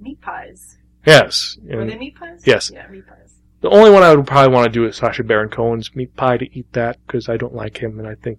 meat 0.00 0.20
pies. 0.20 0.78
yes. 1.06 1.56
Were 1.62 1.84
they 1.84 1.96
meat 1.96 2.16
pies? 2.16 2.42
Yes. 2.46 2.70
Yeah, 2.72 2.86
meat 2.88 3.06
pies. 3.06 3.34
the 3.60 3.70
only 3.70 3.90
one 3.90 4.02
I 4.02 4.14
would 4.14 4.26
probably 4.26 4.54
want 4.54 4.66
to 4.66 4.72
do 4.72 4.86
is 4.86 4.96
Sacha 4.96 5.24
Baron 5.24 5.48
Cohen's 5.48 5.94
meat 5.94 6.14
pie 6.16 6.36
to 6.38 6.58
eat 6.58 6.72
that 6.72 6.98
because 7.06 7.28
I 7.28 7.36
don't 7.36 7.54
like 7.54 7.78
him 7.78 7.98
and 7.98 8.08
I 8.08 8.14
think 8.16 8.38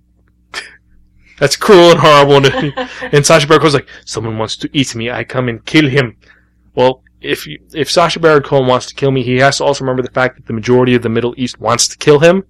that's 1.40 1.56
cruel 1.56 1.92
and 1.92 2.00
horrible. 2.00 2.46
And, 2.46 2.90
and 3.14 3.26
Sacha 3.26 3.48
Baron 3.48 3.62
Cohen's 3.62 3.74
like, 3.76 3.90
someone 4.06 4.38
wants 4.38 4.56
to 4.58 4.70
eat 4.74 4.96
me, 4.96 5.10
I 5.12 5.24
come 5.24 5.50
and 5.50 5.66
kill 5.66 5.90
him. 5.90 6.18
Well, 6.76 7.04
if 7.22 7.48
you, 7.48 7.60
if 7.74 7.90
Sacha 7.90 8.20
Baron 8.20 8.44
Cohen 8.44 8.68
wants 8.68 8.86
to 8.88 8.96
kill 8.96 9.12
me, 9.12 9.24
he 9.24 9.38
has 9.38 9.58
to 9.58 9.64
also 9.64 9.84
remember 9.84 10.04
the 10.04 10.12
fact 10.12 10.36
that 10.36 10.46
the 10.46 10.54
majority 10.54 10.94
of 10.96 11.02
the 11.02 11.10
Middle 11.10 11.34
East 11.38 11.60
wants 11.60 11.88
to 11.88 11.98
kill 11.98 12.20
him. 12.20 12.44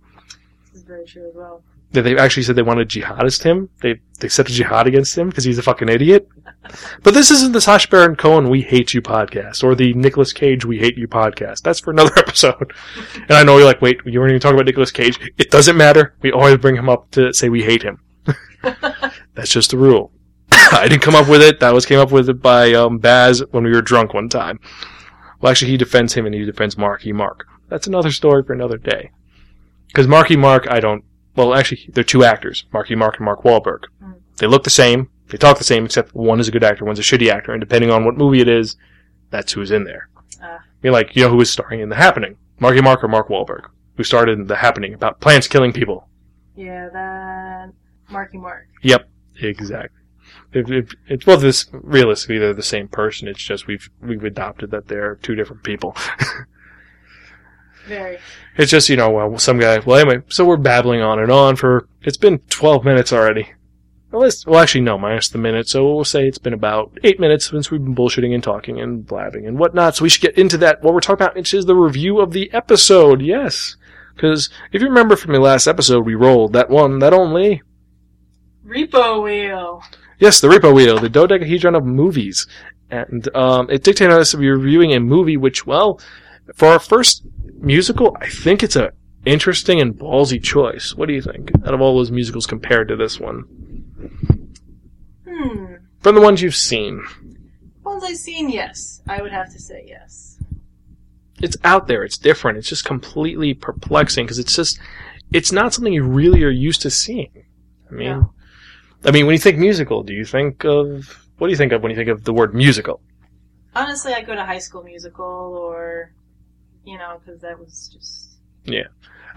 This 0.74 0.82
is 0.82 0.84
very 0.84 1.06
true 1.06 1.30
as 1.30 1.36
well. 1.36 1.64
That 1.96 2.04
they 2.04 2.18
actually 2.18 2.44
said 2.44 2.56
they 2.56 2.62
wanted 2.62 2.90
to 2.90 3.02
jihadist 3.02 3.44
him. 3.44 3.70
They 3.82 4.00
they 4.20 4.28
set 4.28 4.50
a 4.50 4.52
jihad 4.52 4.88
against 4.88 5.18
him 5.18 5.30
because 5.30 5.44
he's 5.44 5.58
a 5.58 5.64
fucking 5.64 5.90
idiot. 5.90 6.28
But 7.04 7.14
this 7.14 7.32
isn't 7.32 7.54
the 7.54 7.62
Sacha 7.62 7.88
Baron 7.88 8.16
Cohen 8.16 8.50
"We 8.50 8.62
Hate 8.62 8.94
You" 8.94 9.02
podcast 9.02 9.64
or 9.64 9.76
the 9.76 9.94
Nicolas 9.94 10.34
Cage 10.34 10.66
"We 10.66 10.78
Hate 10.78 10.98
You" 10.98 11.08
podcast. 11.08 11.62
That's 11.62 11.80
for 11.80 11.92
another 11.92 12.12
episode. 12.18 12.74
And 13.16 13.32
I 13.32 13.44
know 13.44 13.58
you're 13.58 13.66
like, 13.66 13.82
wait, 13.82 14.02
you 14.06 14.20
weren't 14.20 14.32
even 14.32 14.42
talking 14.42 14.56
about 14.56 14.66
Nicolas 14.66 14.92
Cage. 14.92 15.20
It 15.38 15.52
doesn't 15.52 15.78
matter. 15.78 16.16
We 16.22 16.32
always 16.32 16.58
bring 16.58 16.76
him 16.76 16.90
up 16.90 17.10
to 17.12 17.34
say 17.34 17.50
we 17.50 17.64
hate 17.64 17.84
him. 17.84 18.00
That's 19.34 19.52
just 19.52 19.72
the 19.72 19.78
rule. 19.78 20.12
I 20.52 20.88
didn't 20.88 21.02
come 21.02 21.16
up 21.16 21.30
with 21.30 21.42
it. 21.42 21.60
That 21.60 21.74
was 21.74 21.86
came 21.86 22.00
up 22.00 22.12
with 22.12 22.30
it 22.30 22.42
by 22.42 22.74
um, 22.74 22.98
Baz 22.98 23.44
when 23.52 23.64
we 23.64 23.72
were 23.72 23.82
drunk 23.82 24.14
one 24.14 24.30
time. 24.30 24.60
Well, 25.40 25.52
actually, 25.52 25.72
he 25.72 25.78
defends 25.78 26.14
him 26.14 26.26
and 26.26 26.34
he 26.34 26.46
defends 26.46 26.78
Marky 26.78 27.12
Mark. 27.14 27.46
That's 27.70 27.88
another 27.88 28.12
story 28.12 28.44
for 28.44 28.54
another 28.54 28.78
day. 28.78 29.12
Because 29.88 30.08
Marky 30.08 30.36
Mark, 30.36 30.68
I 30.70 30.80
don't. 30.80 31.04
Well, 31.36 31.54
actually, 31.54 31.90
they're 31.90 32.04
two 32.04 32.24
actors, 32.24 32.66
Marky 32.72 32.96
Mark 32.96 33.18
and 33.18 33.26
Mark 33.26 33.44
Wahlberg. 33.44 33.84
Mm. 34.02 34.16
They 34.38 34.48
look 34.48 34.64
the 34.64 34.70
same. 34.70 35.10
They 35.28 35.38
talk 35.38 35.58
the 35.58 35.64
same, 35.64 35.86
except 35.86 36.16
one 36.16 36.40
is 36.40 36.48
a 36.48 36.52
good 36.52 36.64
actor, 36.64 36.86
one's 36.86 37.00
a 37.00 37.02
shitty 37.02 37.30
actor, 37.30 37.52
and 37.52 37.60
depending 37.60 37.90
on 37.90 38.06
what 38.06 38.16
movie 38.16 38.42
it 38.42 38.48
is, 38.48 38.78
that's 39.32 39.54
who's 39.54 39.72
in 39.72 39.84
there. 39.84 40.10
Ah. 40.42 40.60
You're 40.84 40.94
like, 40.94 41.16
you 41.16 41.24
know 41.24 41.30
who 41.30 41.38
was 41.38 41.52
starring 41.52 41.80
in 41.80 41.90
The 41.90 41.96
Happening? 41.96 42.38
Marky 42.60 42.82
Mark 42.82 43.04
or 43.04 43.08
Mark 43.08 43.28
Wahlberg, 43.28 43.70
who 43.98 44.04
started 44.04 44.40
in 44.40 44.48
The 44.48 44.56
Happening 44.56 44.94
about 44.94 45.20
plants 45.20 45.48
killing 45.48 45.74
people. 45.74 46.08
Yeah, 46.56 46.90
that 46.94 47.74
Marky 48.10 48.38
Mark. 48.38 48.68
Yep, 48.82 49.10
exactly. 49.42 50.00
If, 50.54 50.72
if, 50.72 50.94
it's 51.08 51.26
both 51.26 51.42
this 51.42 51.68
realistically 51.74 52.38
they're 52.38 52.54
the 52.54 52.64
same 52.64 52.88
person. 52.88 53.28
It's 53.28 53.44
just 53.44 53.68
we've 53.68 53.90
we've 54.02 54.24
adopted 54.24 54.72
that 54.72 54.88
they're 54.88 55.16
two 55.16 55.36
different 55.36 55.64
people. 55.64 55.96
Very. 57.88 58.18
It's 58.58 58.72
just 58.72 58.90
you 58.90 58.96
know 58.96 59.10
well 59.12 59.38
some 59.38 59.60
guy. 59.60 59.80
Well 59.80 60.00
anyway, 60.00 60.24
so 60.30 60.46
we're 60.46 60.58
babbling 60.58 61.02
on 61.02 61.20
and 61.20 61.32
on 61.32 61.56
for 61.56 61.88
it's 62.02 62.18
been 62.18 62.40
twelve 62.50 62.84
minutes 62.86 63.12
already. 63.14 63.54
Well, 64.12 64.22
let's- 64.22 64.46
well 64.46 64.62
actually 64.62 64.82
no, 64.82 64.98
minus 64.98 65.30
the 65.30 65.38
minute. 65.38 65.68
So 65.68 65.94
we'll 65.94 66.06
say 66.06 66.28
it's 66.28 66.38
been 66.38 66.54
about 66.54 66.98
eight 67.04 67.20
minutes 67.20 67.50
since 67.50 67.70
we've 67.70 67.84
been 67.84 67.96
bullshitting 67.96 68.34
and 68.34 68.44
talking 68.44 68.80
and 68.80 69.06
blabbing 69.06 69.46
and 69.46 69.60
whatnot. 69.60 69.96
So 69.98 70.04
we 70.04 70.10
should 70.10 70.22
get 70.22 70.38
into 70.38 70.58
that. 70.60 70.82
What 70.84 70.94
we're 70.94 71.02
talking 71.02 71.24
about, 71.26 71.36
which 71.36 71.54
is 71.54 71.66
the 71.66 71.76
review 71.76 72.20
of 72.20 72.32
the 72.32 72.52
episode. 72.54 73.22
Yes, 73.22 73.76
because 74.16 74.50
if 74.72 74.82
you 74.82 74.88
remember 74.88 75.16
from 75.16 75.34
the 75.34 75.40
last 75.40 75.68
episode, 75.68 76.06
we 76.06 76.16
rolled 76.16 76.54
that 76.54 76.70
one, 76.70 77.00
that 77.00 77.14
only. 77.14 77.62
Repo 78.66 79.24
Wheel. 79.24 79.84
Yes, 80.20 80.40
the 80.40 80.48
Repo 80.48 80.74
Wheel, 80.74 80.98
the 80.98 81.10
dodecahedron 81.10 81.76
of 81.76 81.86
movies. 81.86 82.48
And 82.90 83.28
um, 83.36 83.70
it 83.70 83.84
dictated 83.84 84.14
us 84.16 84.32
to 84.32 84.38
be 84.38 84.50
reviewing 84.50 84.94
a 84.94 85.00
movie 85.00 85.38
which, 85.38 85.66
well, 85.68 86.00
for 86.56 86.70
our 86.70 86.80
first 86.80 87.24
musical, 87.56 88.16
I 88.22 88.30
think 88.30 88.64
it's 88.64 88.76
a 88.76 88.92
interesting 89.26 89.82
and 89.82 89.94
ballsy 89.94 90.42
choice. 90.42 90.94
What 90.96 91.08
do 91.08 91.14
you 91.14 91.22
think? 91.22 91.52
Out 91.66 91.74
of 91.74 91.82
all 91.82 91.96
those 91.96 92.12
musicals 92.12 92.46
compared 92.46 92.88
to 92.90 92.96
this 92.96 93.20
one? 93.20 93.42
Hmm. 95.28 95.76
From 96.02 96.16
the 96.16 96.22
ones 96.22 96.42
you've 96.42 96.56
seen. 96.56 97.04
Ones 97.84 98.04
I've 98.04 98.18
seen, 98.18 98.50
yes. 98.50 99.02
I 99.08 99.22
would 99.22 99.32
have 99.32 99.52
to 99.54 99.60
say 99.60 99.86
yes. 99.88 100.40
It's 101.42 101.58
out 101.64 101.88
there, 101.88 102.04
it's 102.04 102.18
different, 102.18 102.58
it's 102.58 102.70
just 102.70 102.86
completely 102.86 103.54
perplexing 103.54 104.26
because 104.26 104.40
it's 104.40 104.56
just, 104.56 104.80
it's 105.34 105.52
not 105.52 105.74
something 105.74 105.92
you 105.94 106.04
really 106.04 106.44
are 106.44 106.50
used 106.50 106.82
to 106.84 106.90
seeing. 106.90 107.46
I 107.90 107.94
mean, 107.94 108.08
No. 108.08 108.32
I 109.04 109.12
mean, 109.12 109.26
when 109.28 109.34
you 109.34 109.40
think 109.40 109.58
musical, 109.60 110.02
do 110.02 110.14
you 110.14 110.26
think 110.26 110.64
of, 110.64 111.28
what 111.38 111.48
do 111.48 111.52
you 111.52 111.58
think 111.58 111.74
of 111.74 111.84
when 111.84 111.92
you 111.92 111.96
think 111.96 112.10
of 112.10 112.24
the 112.24 112.34
word 112.34 112.56
musical? 112.56 113.02
Honestly, 113.76 114.14
I 114.14 114.22
go 114.22 114.34
to 114.34 114.44
High 114.46 114.58
School 114.60 114.84
Musical 114.84 115.26
or, 115.26 116.14
you 116.86 116.98
know, 116.98 117.20
because 117.24 117.42
that 117.42 117.60
was 117.60 117.90
just. 117.94 118.38
Yeah. 118.64 118.88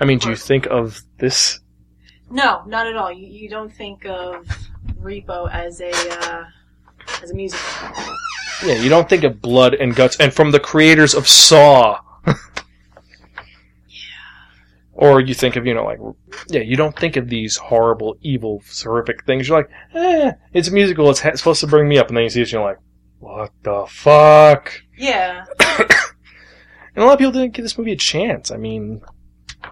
I 0.00 0.04
mean, 0.04 0.18
do 0.18 0.30
you 0.30 0.36
think 0.36 0.66
of 0.66 1.00
this 1.18 1.60
No, 2.30 2.62
not 2.66 2.86
at 2.86 2.96
all. 2.96 3.12
You, 3.12 3.26
you 3.26 3.48
don't 3.48 3.72
think 3.72 4.06
of 4.06 4.46
Repo 5.00 5.50
as 5.52 5.80
a 5.80 5.90
uh, 5.90 6.44
as 7.22 7.30
a 7.30 7.34
musical. 7.34 7.64
Yeah, 8.64 8.74
you 8.74 8.88
don't 8.88 9.08
think 9.08 9.24
of 9.24 9.40
blood 9.40 9.74
and 9.74 9.94
guts, 9.94 10.16
and 10.18 10.32
from 10.32 10.50
the 10.50 10.60
creators 10.60 11.14
of 11.14 11.26
Saw. 11.28 12.00
Yeah. 13.88 13.94
Or 14.92 15.20
you 15.20 15.32
think 15.34 15.54
of, 15.56 15.64
you 15.64 15.74
know, 15.74 15.84
like, 15.84 16.00
yeah, 16.48 16.60
you 16.60 16.76
don't 16.76 16.96
think 16.98 17.16
of 17.16 17.28
these 17.28 17.56
horrible, 17.56 18.16
evil, 18.20 18.62
horrific 18.82 19.24
things. 19.24 19.48
You're 19.48 19.58
like, 19.58 19.70
eh, 19.94 20.32
it's 20.52 20.68
a 20.68 20.72
musical, 20.72 21.08
it's 21.10 21.20
ha- 21.20 21.36
supposed 21.36 21.60
to 21.60 21.66
bring 21.68 21.88
me 21.88 21.98
up, 21.98 22.08
and 22.08 22.16
then 22.16 22.24
you 22.24 22.30
see 22.30 22.40
it, 22.40 22.44
and 22.44 22.52
you're 22.52 22.62
like, 22.64 22.78
what 23.20 23.52
the 23.62 23.86
fuck? 23.88 24.72
Yeah, 24.96 25.44
And 26.98 27.04
a 27.04 27.06
lot 27.06 27.12
of 27.12 27.18
people 27.20 27.30
didn't 27.30 27.54
give 27.54 27.64
this 27.64 27.78
movie 27.78 27.92
a 27.92 27.96
chance. 27.96 28.50
I 28.50 28.56
mean, 28.56 29.02
Uh, 29.62 29.70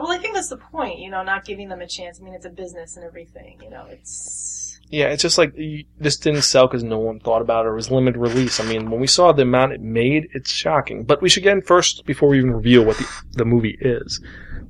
well, 0.00 0.12
I 0.12 0.16
think 0.16 0.34
that's 0.34 0.48
the 0.48 0.56
point. 0.56 0.98
You 0.98 1.10
know, 1.10 1.22
not 1.22 1.44
giving 1.44 1.68
them 1.68 1.82
a 1.82 1.86
chance. 1.86 2.18
I 2.18 2.24
mean, 2.24 2.32
it's 2.32 2.46
a 2.46 2.50
business 2.50 2.96
and 2.96 3.04
everything. 3.04 3.60
You 3.62 3.68
know, 3.68 3.84
it's 3.90 4.80
yeah, 4.88 5.08
it's 5.08 5.20
just 5.20 5.36
like, 5.36 5.54
this 5.98 6.16
didn't 6.16 6.40
sell 6.40 6.68
because 6.68 6.82
no 6.82 6.98
one 6.98 7.20
thought 7.20 7.42
about 7.42 7.66
it, 7.66 7.68
it 7.68 7.74
was 7.74 7.90
limited 7.90 8.18
release. 8.18 8.60
I 8.60 8.64
mean, 8.64 8.88
when 8.90 8.98
we 8.98 9.06
saw 9.06 9.30
the 9.32 9.42
amount 9.42 9.72
it 9.72 9.82
made, 9.82 10.28
it's 10.32 10.50
shocking. 10.50 11.04
But 11.04 11.20
we 11.20 11.28
should 11.28 11.42
get 11.42 11.52
in 11.52 11.60
first, 11.60 12.06
before 12.06 12.30
we 12.30 12.38
even 12.38 12.54
reveal 12.54 12.86
what 12.86 12.96
the, 12.96 13.06
the 13.32 13.44
movie 13.44 13.76
is. 13.78 14.18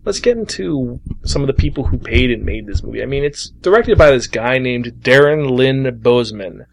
Let's 0.05 0.19
get 0.19 0.37
into 0.37 0.99
some 1.25 1.43
of 1.43 1.47
the 1.47 1.55
people 1.55 1.85
who 1.85 1.97
paid 1.97 2.33
and 2.33 2.45
made 2.45 2.67
this 2.67 2.83
movie. 2.83 3.05
I 3.05 3.07
mean, 3.07 3.23
it's 3.23 3.51
directed 3.51 3.99
by 3.99 4.11
this 4.11 4.27
guy 4.27 4.59
named 4.59 4.87
Darren 5.01 5.49
Lynn 5.49 5.85
Bousman. 6.01 6.67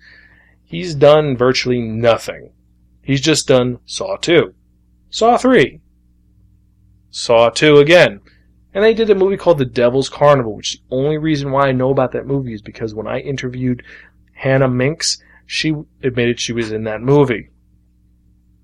He's 0.64 0.96
done 0.96 1.38
virtually 1.38 1.80
nothing. 1.80 2.54
He's 3.04 3.22
just 3.22 3.48
done 3.48 3.80
Saw 3.86 4.16
2, 4.16 4.56
Saw 5.14 5.38
3, 5.38 5.80
Saw 7.12 7.52
2 7.52 7.78
again. 7.78 8.20
And 8.74 8.84
they 8.84 8.96
did 8.96 9.12
a 9.12 9.16
movie 9.16 9.38
called 9.38 9.60
The 9.60 9.66
Devil's 9.66 10.10
Carnival, 10.10 10.56
which 10.56 10.74
the 10.74 10.96
only 10.96 11.20
reason 11.20 11.52
why 11.52 11.68
I 11.68 11.72
know 11.72 11.92
about 11.92 12.14
that 12.14 12.26
movie 12.26 12.56
is 12.56 12.64
because 12.64 12.96
when 12.96 13.06
I 13.06 13.20
interviewed 13.20 13.84
Hannah 14.32 14.68
Minks, 14.68 15.22
she 15.46 15.76
admitted 16.02 16.40
she 16.40 16.52
was 16.52 16.72
in 16.72 16.86
that 16.86 17.02
movie. 17.02 17.52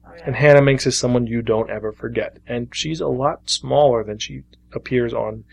oh. 0.08 0.12
And 0.26 0.36
Hannah 0.36 0.64
Minks 0.64 0.88
is 0.88 0.98
someone 0.98 1.28
you 1.28 1.44
don't 1.44 1.70
ever 1.70 1.92
forget. 1.92 2.40
And 2.48 2.74
she's 2.74 3.00
a 3.00 3.08
lot 3.08 3.48
smaller 3.48 4.04
than 4.04 4.18
she 4.18 4.42
appears 4.74 5.14
on 5.14 5.44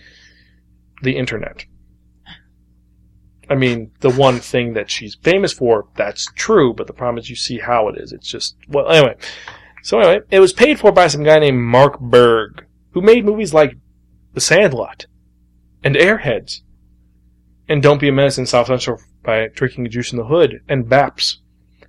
the 1.02 1.14
internet. 1.14 1.66
I 3.50 3.54
mean, 3.54 3.90
the 4.00 4.12
one 4.12 4.40
thing 4.40 4.72
that 4.72 4.90
she's 4.90 5.14
famous 5.16 5.52
for, 5.52 5.88
that's 5.94 6.32
true, 6.36 6.72
but 6.72 6.86
the 6.86 6.94
problem 6.94 7.18
is 7.18 7.28
you 7.28 7.36
see 7.36 7.58
how 7.58 7.88
it 7.88 7.98
is. 7.98 8.12
It's 8.12 8.26
just, 8.26 8.56
well, 8.66 8.88
anyway. 8.88 9.16
So 9.86 10.00
anyway, 10.00 10.26
it 10.32 10.40
was 10.40 10.52
paid 10.52 10.80
for 10.80 10.90
by 10.90 11.06
some 11.06 11.22
guy 11.22 11.38
named 11.38 11.62
Mark 11.62 12.00
Burg, 12.00 12.66
who 12.90 13.00
made 13.00 13.24
movies 13.24 13.54
like 13.54 13.76
The 14.34 14.40
Sandlot 14.40 15.06
and 15.84 15.94
Airheads 15.94 16.62
and 17.68 17.80
Don't 17.80 18.00
Be 18.00 18.08
a 18.08 18.12
Menace 18.12 18.36
in 18.36 18.46
South 18.46 18.66
Central 18.66 19.00
by 19.22 19.46
Drinking 19.46 19.88
Juice 19.88 20.10
in 20.10 20.18
the 20.18 20.24
Hood 20.24 20.60
and 20.68 20.88
Baps. 20.88 21.36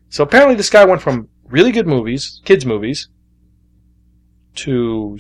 So 0.10 0.24
apparently 0.24 0.54
this 0.54 0.70
guy 0.70 0.86
went 0.86 1.02
from 1.02 1.30
really 1.46 1.72
good 1.72 1.88
movies, 1.88 2.40
kids 2.46 2.68
movies, 2.68 3.10
to 4.58 5.18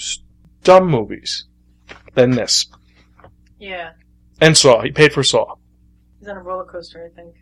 dumb 0.64 0.86
movies 0.86 1.46
then 2.14 2.30
this. 2.30 2.68
yeah. 3.58 3.94
And 4.40 4.56
Saw. 4.56 4.84
He 4.84 4.92
paid 4.92 5.14
for 5.14 5.24
Saw. 5.24 5.56
He's 6.20 6.30
on 6.30 6.38
a 6.38 6.44
roller 6.44 6.66
coaster, 6.66 7.10
I 7.12 7.16
think. 7.16 7.38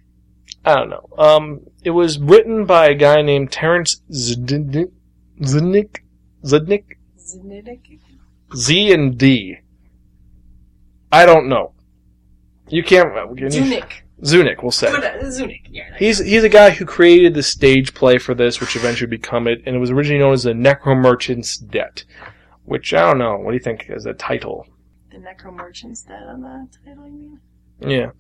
I 0.64 0.76
don't 0.76 0.90
know. 0.90 1.10
Um, 1.18 1.60
it 1.84 1.90
was 1.90 2.20
written 2.20 2.64
by 2.64 2.88
a 2.88 2.96
guy 2.96 3.22
named 3.22 3.52
Terrence 3.52 4.02
Zednick. 4.10 4.94
Zednick? 5.42 6.00
Zednick? 6.44 6.84
Znidik? 7.18 8.00
Z 8.56 8.94
and 8.94 9.18
D. 9.18 9.58
I 11.12 11.26
don't 11.26 11.48
know. 11.48 11.74
You 12.70 12.84
can't. 12.84 13.10
uh, 13.16 13.28
can. 13.36 13.50
Zunick, 14.22 14.62
we'll 14.62 14.72
say. 14.72 14.88
Zunik. 14.88 15.62
Yeah. 15.70 15.96
He's 15.98 16.20
he's 16.20 16.44
a 16.44 16.50
guy 16.50 16.70
who 16.70 16.86
created 16.86 17.34
the 17.34 17.44
stage 17.44 17.94
play 17.94 18.18
for 18.18 18.34
this, 18.34 18.60
which 18.62 18.76
eventually 18.76 19.10
become 19.10 19.48
it, 19.48 19.62
and 19.66 19.76
it 19.76 19.80
was 19.80 19.92
originally 19.92 20.20
known 20.20 20.34
as 20.34 20.44
the 20.44 20.54
Necromerchant's 20.54 21.58
Debt. 21.58 22.06
Which 22.64 22.94
I 22.94 23.02
don't 23.02 23.20
know. 23.20 23.38
What 23.38 23.52
do 23.52 23.58
you 23.58 23.64
think 23.64 23.90
as 23.90 24.06
a 24.06 24.14
title? 24.14 24.68
The 25.12 25.18
Necromerchant's 25.18 26.02
Debt 26.04 26.24
on 26.28 26.42
the 26.42 26.68
title, 26.84 27.08
you 27.08 27.14
mean? 27.14 27.40
Yeah, 27.92 28.12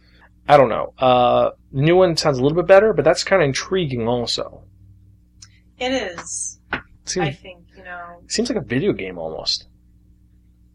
I 0.47 0.57
don't 0.57 0.69
know. 0.69 0.93
Uh, 0.99 1.51
the 1.71 1.81
new 1.81 1.95
one 1.95 2.17
sounds 2.17 2.37
a 2.37 2.43
little 2.43 2.57
bit 2.57 2.67
better, 2.67 2.93
but 2.93 3.05
that's 3.05 3.23
kind 3.23 3.41
of 3.41 3.47
intriguing 3.47 4.07
also. 4.07 4.63
It 5.79 5.91
is. 5.91 6.54
Seems 7.05 7.27
I 7.27 7.31
think, 7.31 7.65
you 7.77 7.83
know, 7.83 8.21
seems 8.27 8.49
like 8.49 8.57
a 8.57 8.65
video 8.65 8.91
game 8.93 9.17
almost. 9.17 9.67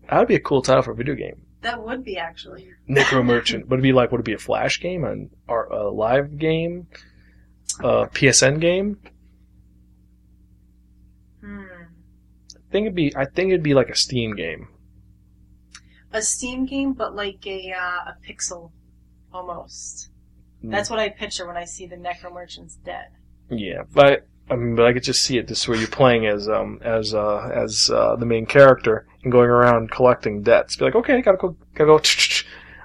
That 0.08 0.18
would 0.18 0.28
be 0.28 0.36
a 0.36 0.40
cool 0.40 0.62
title 0.62 0.82
for 0.82 0.92
a 0.92 0.96
video 0.96 1.14
game. 1.14 1.42
that 1.62 1.82
would 1.82 2.04
be 2.04 2.16
actually. 2.16 2.68
Necro 2.88 3.24
Merchant. 3.24 3.68
would 3.68 3.80
it 3.80 3.82
be 3.82 3.92
like? 3.92 4.10
Would 4.12 4.20
it 4.20 4.24
be 4.24 4.32
a 4.32 4.38
Flash 4.38 4.80
game, 4.80 5.04
an 5.04 5.30
or 5.48 5.64
a 5.66 5.90
live 5.90 6.38
game, 6.38 6.86
a 7.80 8.06
PSN 8.06 8.60
game? 8.60 8.98
Hmm. 11.40 11.64
I 12.56 12.72
think 12.72 12.84
it'd 12.86 12.94
be. 12.94 13.14
I 13.16 13.24
think 13.24 13.48
it'd 13.50 13.62
be 13.62 13.74
like 13.74 13.88
a 13.88 13.96
Steam 13.96 14.34
game. 14.34 14.68
A 16.12 16.22
Steam 16.22 16.66
game, 16.66 16.92
but 16.92 17.14
like 17.14 17.46
a, 17.46 17.72
uh, 17.72 18.10
a 18.10 18.16
pixel. 18.26 18.72
Almost. 19.32 20.10
Hmm. 20.60 20.70
That's 20.70 20.90
what 20.90 20.98
I 20.98 21.08
picture 21.08 21.46
when 21.46 21.56
I 21.56 21.64
see 21.64 21.86
the 21.86 21.96
Necro 21.96 22.32
Merchant's 22.32 22.76
dead. 22.76 23.06
Yeah, 23.48 23.82
but 23.92 24.26
I 24.50 24.56
mean, 24.56 24.74
but 24.74 24.86
I 24.86 24.92
could 24.92 25.04
just 25.04 25.22
see 25.22 25.38
it 25.38 25.46
this 25.46 25.68
where 25.68 25.78
you're 25.78 25.88
playing 25.88 26.26
as 26.26 26.48
um 26.48 26.80
as 26.82 27.14
uh 27.14 27.50
as 27.54 27.90
uh 27.92 28.16
the 28.16 28.26
main 28.26 28.46
character 28.46 29.06
and 29.22 29.30
going 29.30 29.48
around 29.48 29.90
collecting 29.90 30.42
debts. 30.42 30.76
Be 30.76 30.86
like, 30.86 30.96
okay, 30.96 31.20
gotta 31.22 31.38
go, 31.38 31.56
gotta 31.74 31.86
go. 31.86 32.00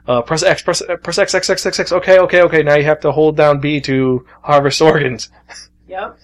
Uh, 0.07 0.21
press 0.21 0.43
X, 0.43 0.61
press 0.61 0.83
press 1.01 1.17
X, 1.17 1.33
X, 1.33 1.49
X, 1.49 1.65
X, 1.65 1.79
X. 1.79 1.91
Okay, 1.91 2.19
okay, 2.19 2.43
okay. 2.43 2.61
Now 2.61 2.75
you 2.75 2.83
have 2.83 2.99
to 2.99 3.11
hold 3.11 3.35
down 3.35 3.59
B 3.59 3.81
to 3.81 4.23
harvest 4.43 4.81
organs. 4.81 5.29
Yep. 5.87 6.17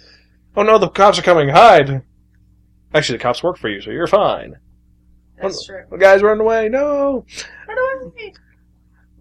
Oh 0.58 0.64
no, 0.64 0.78
the 0.78 0.90
cops 0.90 1.20
are 1.20 1.24
coming. 1.24 1.50
Hide. 1.50 2.02
Actually, 2.94 3.20
the 3.20 3.22
cops 3.24 3.44
work 3.44 3.58
for 3.58 3.70
you, 3.70 3.80
so 3.80 3.92
you're 3.92 4.08
fine. 4.08 4.58
That's 5.42 5.66
true. 5.66 5.84
The 5.90 5.98
guy's 5.98 6.22
running 6.22 6.42
away. 6.42 6.68
No. 6.68 7.26
Run 7.68 8.04
away! 8.04 8.34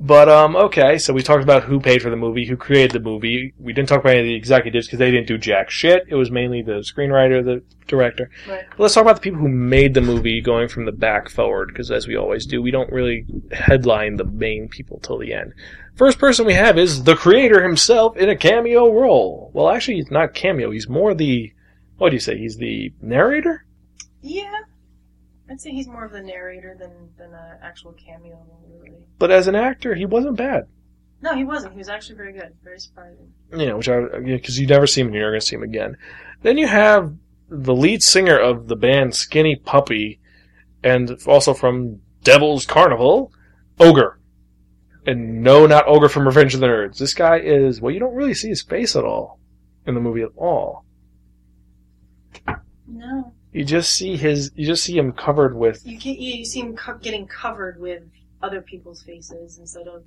But 0.03 0.31
um, 0.31 0.57
okay. 0.57 0.97
So 0.97 1.13
we 1.13 1.23
talked 1.23 1.43
about 1.43 1.65
who 1.65 1.79
paid 1.79 2.01
for 2.01 2.09
the 2.09 2.17
movie, 2.17 2.47
who 2.47 2.57
created 2.57 2.93
the 2.93 3.01
movie. 3.01 3.53
We 3.59 3.75
didn't 3.75 3.91
talk 3.91 4.01
about 4.01 4.13
any 4.13 4.21
of 4.21 4.27
the 4.27 4.35
executives 4.35 4.87
because 4.87 4.99
they 4.99 5.11
didn't 5.11 5.27
do 5.27 5.37
jack 5.37 5.69
shit. 5.69 6.05
It 6.09 6.15
was 6.15 6.31
mainly 6.31 6.63
the 6.63 6.81
screenwriter, 6.81 7.45
the 7.45 7.63
director. 7.87 8.31
Right. 8.49 8.65
Let's 8.79 8.95
talk 8.95 9.03
about 9.03 9.17
the 9.17 9.21
people 9.21 9.41
who 9.41 9.49
made 9.49 9.93
the 9.93 10.01
movie, 10.01 10.41
going 10.41 10.69
from 10.69 10.87
the 10.87 10.93
back 10.93 11.29
forward, 11.29 11.69
because 11.69 11.91
as 11.91 12.09
we 12.09 12.17
always 12.17 12.47
do, 12.47 12.63
we 12.63 12.71
don't 12.71 12.91
really 12.91 13.27
headline 13.53 14.17
the 14.17 14.25
main 14.25 14.69
people 14.69 15.01
till 15.01 15.19
the 15.19 15.35
end. 15.35 15.53
First 15.97 16.19
person 16.19 16.47
we 16.47 16.55
have 16.55 16.79
is 16.79 17.05
the 17.05 17.15
creator 17.15 17.63
himself 17.63 18.17
in 18.17 18.31
a 18.31 18.37
cameo 18.37 18.91
role. 18.91 19.51
Well, 19.53 19.69
actually, 19.69 19.97
he's 19.97 20.11
not 20.11 20.33
cameo. 20.33 20.71
He's 20.71 20.89
more 20.89 21.13
the 21.13 21.53
what 21.99 22.09
do 22.09 22.17
you 22.17 22.21
say? 22.21 22.39
He's 22.39 22.57
the 22.57 22.91
narrator. 23.03 23.67
Yeah. 24.23 24.61
I'd 25.51 25.61
say 25.61 25.73
he's 25.73 25.89
more 25.89 26.05
of 26.05 26.13
the 26.13 26.23
narrator 26.23 26.77
than, 26.79 27.11
than 27.19 27.35
an 27.35 27.59
actual 27.61 27.93
cameo, 27.93 28.47
really. 28.69 28.93
But 29.19 29.33
as 29.33 29.49
an 29.49 29.57
actor, 29.57 29.95
he 29.97 30.07
wasn't 30.07 30.37
bad. 30.37 30.69
No, 31.23 31.35
he 31.35 31.45
wasn't. 31.45 31.73
He 31.73 31.79
was 31.79 31.89
actually 31.89 32.17
very 32.17 32.33
good. 32.33 32.55
Very 32.63 32.79
surprising. 32.79 33.33
you 33.53 33.67
know, 33.67 33.77
which 33.77 33.89
I 33.89 34.01
because 34.21 34.59
you 34.59 34.67
never 34.67 34.87
see 34.87 35.01
him 35.01 35.09
and 35.09 35.15
you're 35.15 35.25
never 35.25 35.33
going 35.33 35.41
to 35.41 35.47
see 35.47 35.57
him 35.57 35.63
again. 35.63 35.97
Then 36.43 36.57
you 36.57 36.67
have 36.67 37.15
the 37.49 37.75
lead 37.75 38.03
singer 38.03 38.39
of 38.39 38.69
the 38.69 38.77
band 38.77 39.15
Skinny 39.15 39.57
Puppy, 39.57 40.21
and 40.83 41.19
also 41.27 41.53
from 41.53 42.01
Devil's 42.23 42.65
Carnival, 42.65 43.33
Ogre. 43.79 44.19
And 45.05 45.43
no, 45.43 45.67
not 45.67 45.89
Ogre 45.89 46.09
from 46.09 46.27
Revenge 46.27 46.55
of 46.55 46.61
the 46.61 46.67
Nerds. 46.67 46.99
This 46.99 47.13
guy 47.13 47.39
is 47.39 47.81
well, 47.81 47.93
you 47.93 48.01
don't 48.01 48.15
really 48.15 48.35
see 48.35 48.49
his 48.49 48.63
face 48.63 48.95
at 48.95 49.05
all 49.05 49.41
in 49.85 49.95
the 49.95 50.01
movie 50.01 50.23
at 50.23 50.31
all. 50.37 50.85
No. 52.87 53.35
You 53.53 53.65
just 53.65 53.93
see 53.93 54.17
his, 54.17 54.53
you 54.55 54.67
just 54.67 54.85
see 54.85 54.97
him 54.97 55.13
covered 55.13 55.57
with. 55.57 55.85
You, 55.85 55.99
can, 55.99 56.15
you, 56.15 56.39
you 56.39 56.45
see 56.45 56.61
him 56.61 56.77
co- 56.77 56.99
getting 56.99 57.27
covered 57.27 57.81
with 57.81 58.03
other 58.43 58.61
people's 58.61 59.03
faces 59.03 59.59
instead 59.59 59.89
of 59.89 60.05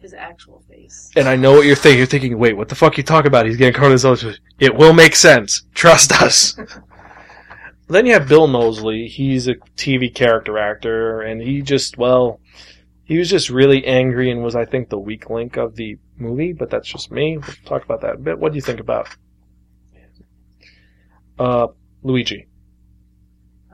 his 0.00 0.14
actual 0.14 0.62
face. 0.68 1.10
And 1.16 1.28
I 1.28 1.36
know 1.36 1.52
what 1.52 1.66
you're 1.66 1.76
thinking. 1.76 1.98
You're 1.98 2.06
thinking, 2.06 2.38
wait, 2.38 2.56
what 2.56 2.68
the 2.68 2.74
fuck 2.74 2.96
you 2.96 3.02
talking 3.02 3.28
about? 3.28 3.46
He's 3.46 3.56
getting 3.56 3.74
covered 3.74 3.92
with 3.92 4.02
his 4.02 4.24
own. 4.24 4.34
It 4.58 4.74
will 4.74 4.92
make 4.92 5.14
sense. 5.16 5.62
Trust 5.74 6.12
us. 6.20 6.58
then 7.88 8.06
you 8.06 8.12
have 8.12 8.28
Bill 8.28 8.46
Moseley. 8.46 9.08
He's 9.08 9.48
a 9.48 9.54
TV 9.76 10.14
character 10.14 10.58
actor, 10.58 11.22
and 11.22 11.40
he 11.40 11.62
just, 11.62 11.98
well, 11.98 12.40
he 13.04 13.18
was 13.18 13.28
just 13.30 13.50
really 13.50 13.84
angry 13.86 14.30
and 14.30 14.42
was, 14.42 14.54
I 14.56 14.64
think, 14.64 14.88
the 14.88 14.98
weak 14.98 15.30
link 15.30 15.56
of 15.56 15.76
the 15.76 15.98
movie. 16.16 16.52
But 16.52 16.70
that's 16.70 16.88
just 16.88 17.10
me. 17.10 17.38
We'll 17.38 17.56
talk 17.64 17.84
about 17.84 18.02
that 18.02 18.14
a 18.14 18.18
bit. 18.18 18.38
What 18.38 18.52
do 18.52 18.56
you 18.56 18.62
think 18.62 18.80
about 18.80 19.08
uh, 21.38 21.68
Luigi? 22.02 22.46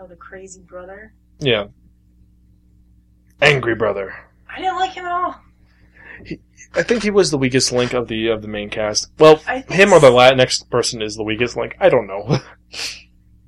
Oh, 0.06 0.08
the 0.08 0.16
crazy 0.16 0.62
brother. 0.62 1.12
Yeah, 1.40 1.66
angry 3.42 3.74
brother. 3.74 4.14
I 4.48 4.58
didn't 4.60 4.76
like 4.76 4.92
him 4.92 5.04
at 5.04 5.12
all. 5.12 5.40
I 6.74 6.82
think 6.82 7.02
he 7.02 7.10
was 7.10 7.30
the 7.30 7.38
weakest 7.38 7.72
link 7.72 7.92
of 7.92 8.06
the 8.08 8.28
of 8.28 8.42
the 8.42 8.48
main 8.48 8.70
cast. 8.70 9.10
Well, 9.18 9.36
him 9.68 9.92
or 9.92 9.98
the 10.00 10.10
la- 10.10 10.34
next 10.34 10.70
person 10.70 11.02
is 11.02 11.16
the 11.16 11.24
weakest 11.24 11.56
link. 11.56 11.76
I 11.80 11.88
don't 11.88 12.06
know. 12.06 12.38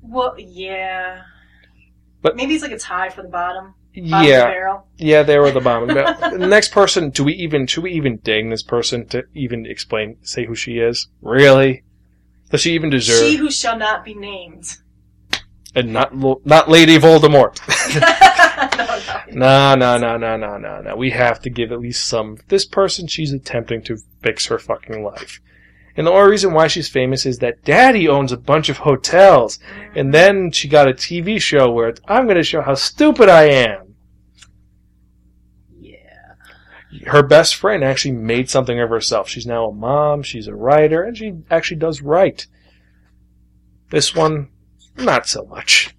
Well, 0.01 0.33
yeah. 0.39 1.21
But- 2.23 2.35
maybe 2.35 2.55
it's 2.55 2.63
like 2.63 2.71
a 2.71 2.79
tie 2.79 3.09
for 3.09 3.21
the 3.21 3.27
bottom. 3.27 3.75
bottom 3.95 4.03
of 4.05 4.21
the 4.23 4.27
yeah, 4.27 4.77
yeah, 4.97 5.21
they 5.21 5.37
were 5.37 5.51
the 5.51 5.59
bottom. 5.59 5.87
The 6.39 6.47
next 6.47 6.71
person, 6.71 7.11
do 7.11 7.23
we 7.23 7.33
even 7.33 7.67
should 7.67 7.83
we 7.83 7.91
even 7.91 8.17
ding 8.17 8.49
this 8.49 8.63
person 8.63 9.05
to 9.09 9.25
even 9.35 9.67
explain 9.67 10.17
say 10.23 10.45
who 10.47 10.55
she 10.55 10.79
is? 10.79 11.09
Really? 11.21 11.83
Does 12.49 12.61
she 12.61 12.73
even 12.73 12.89
deserve? 12.89 13.19
She 13.19 13.35
who 13.35 13.51
shall 13.51 13.77
not 13.77 14.03
be 14.03 14.15
named. 14.15 14.77
And 15.75 15.93
not 15.93 16.13
not 16.45 16.69
Lady 16.69 16.97
Voldemort. 16.97 17.59
no, 19.31 19.75
no. 19.75 19.97
No, 19.97 20.17
no, 20.17 20.37
no, 20.37 20.57
no, 20.57 20.81
no. 20.81 20.95
We 20.95 21.11
have 21.11 21.39
to 21.41 21.49
give 21.49 21.71
at 21.71 21.79
least 21.79 22.07
some. 22.07 22.37
This 22.47 22.65
person, 22.65 23.07
she's 23.07 23.31
attempting 23.33 23.83
to 23.83 23.97
fix 24.21 24.47
her 24.47 24.59
fucking 24.59 25.03
life. 25.03 25.39
And 25.95 26.07
the 26.07 26.11
only 26.11 26.31
reason 26.31 26.53
why 26.53 26.67
she's 26.67 26.87
famous 26.87 27.25
is 27.25 27.39
that 27.39 27.63
daddy 27.65 28.07
owns 28.07 28.31
a 28.31 28.37
bunch 28.37 28.69
of 28.69 28.77
hotels. 28.77 29.59
And 29.95 30.09
mm. 30.09 30.11
then 30.13 30.51
she 30.51 30.67
got 30.67 30.87
a 30.87 30.93
TV 30.93 31.41
show 31.41 31.71
where 31.71 31.89
it's, 31.89 32.01
I'm 32.07 32.25
going 32.25 32.37
to 32.37 32.43
show 32.43 32.61
how 32.61 32.75
stupid 32.75 33.27
I 33.27 33.49
am. 33.49 33.95
Yeah. 35.77 35.97
Her 37.07 37.21
best 37.23 37.55
friend 37.55 37.83
actually 37.83 38.13
made 38.13 38.49
something 38.49 38.79
of 38.79 38.89
herself. 38.89 39.27
She's 39.27 39.45
now 39.45 39.65
a 39.67 39.73
mom, 39.73 40.23
she's 40.23 40.47
a 40.47 40.55
writer, 40.55 41.03
and 41.03 41.17
she 41.17 41.33
actually 41.51 41.77
does 41.77 42.01
write. 42.01 42.47
This 43.89 44.15
one, 44.15 44.49
not 45.05 45.27
so 45.27 45.45
much. 45.45 45.95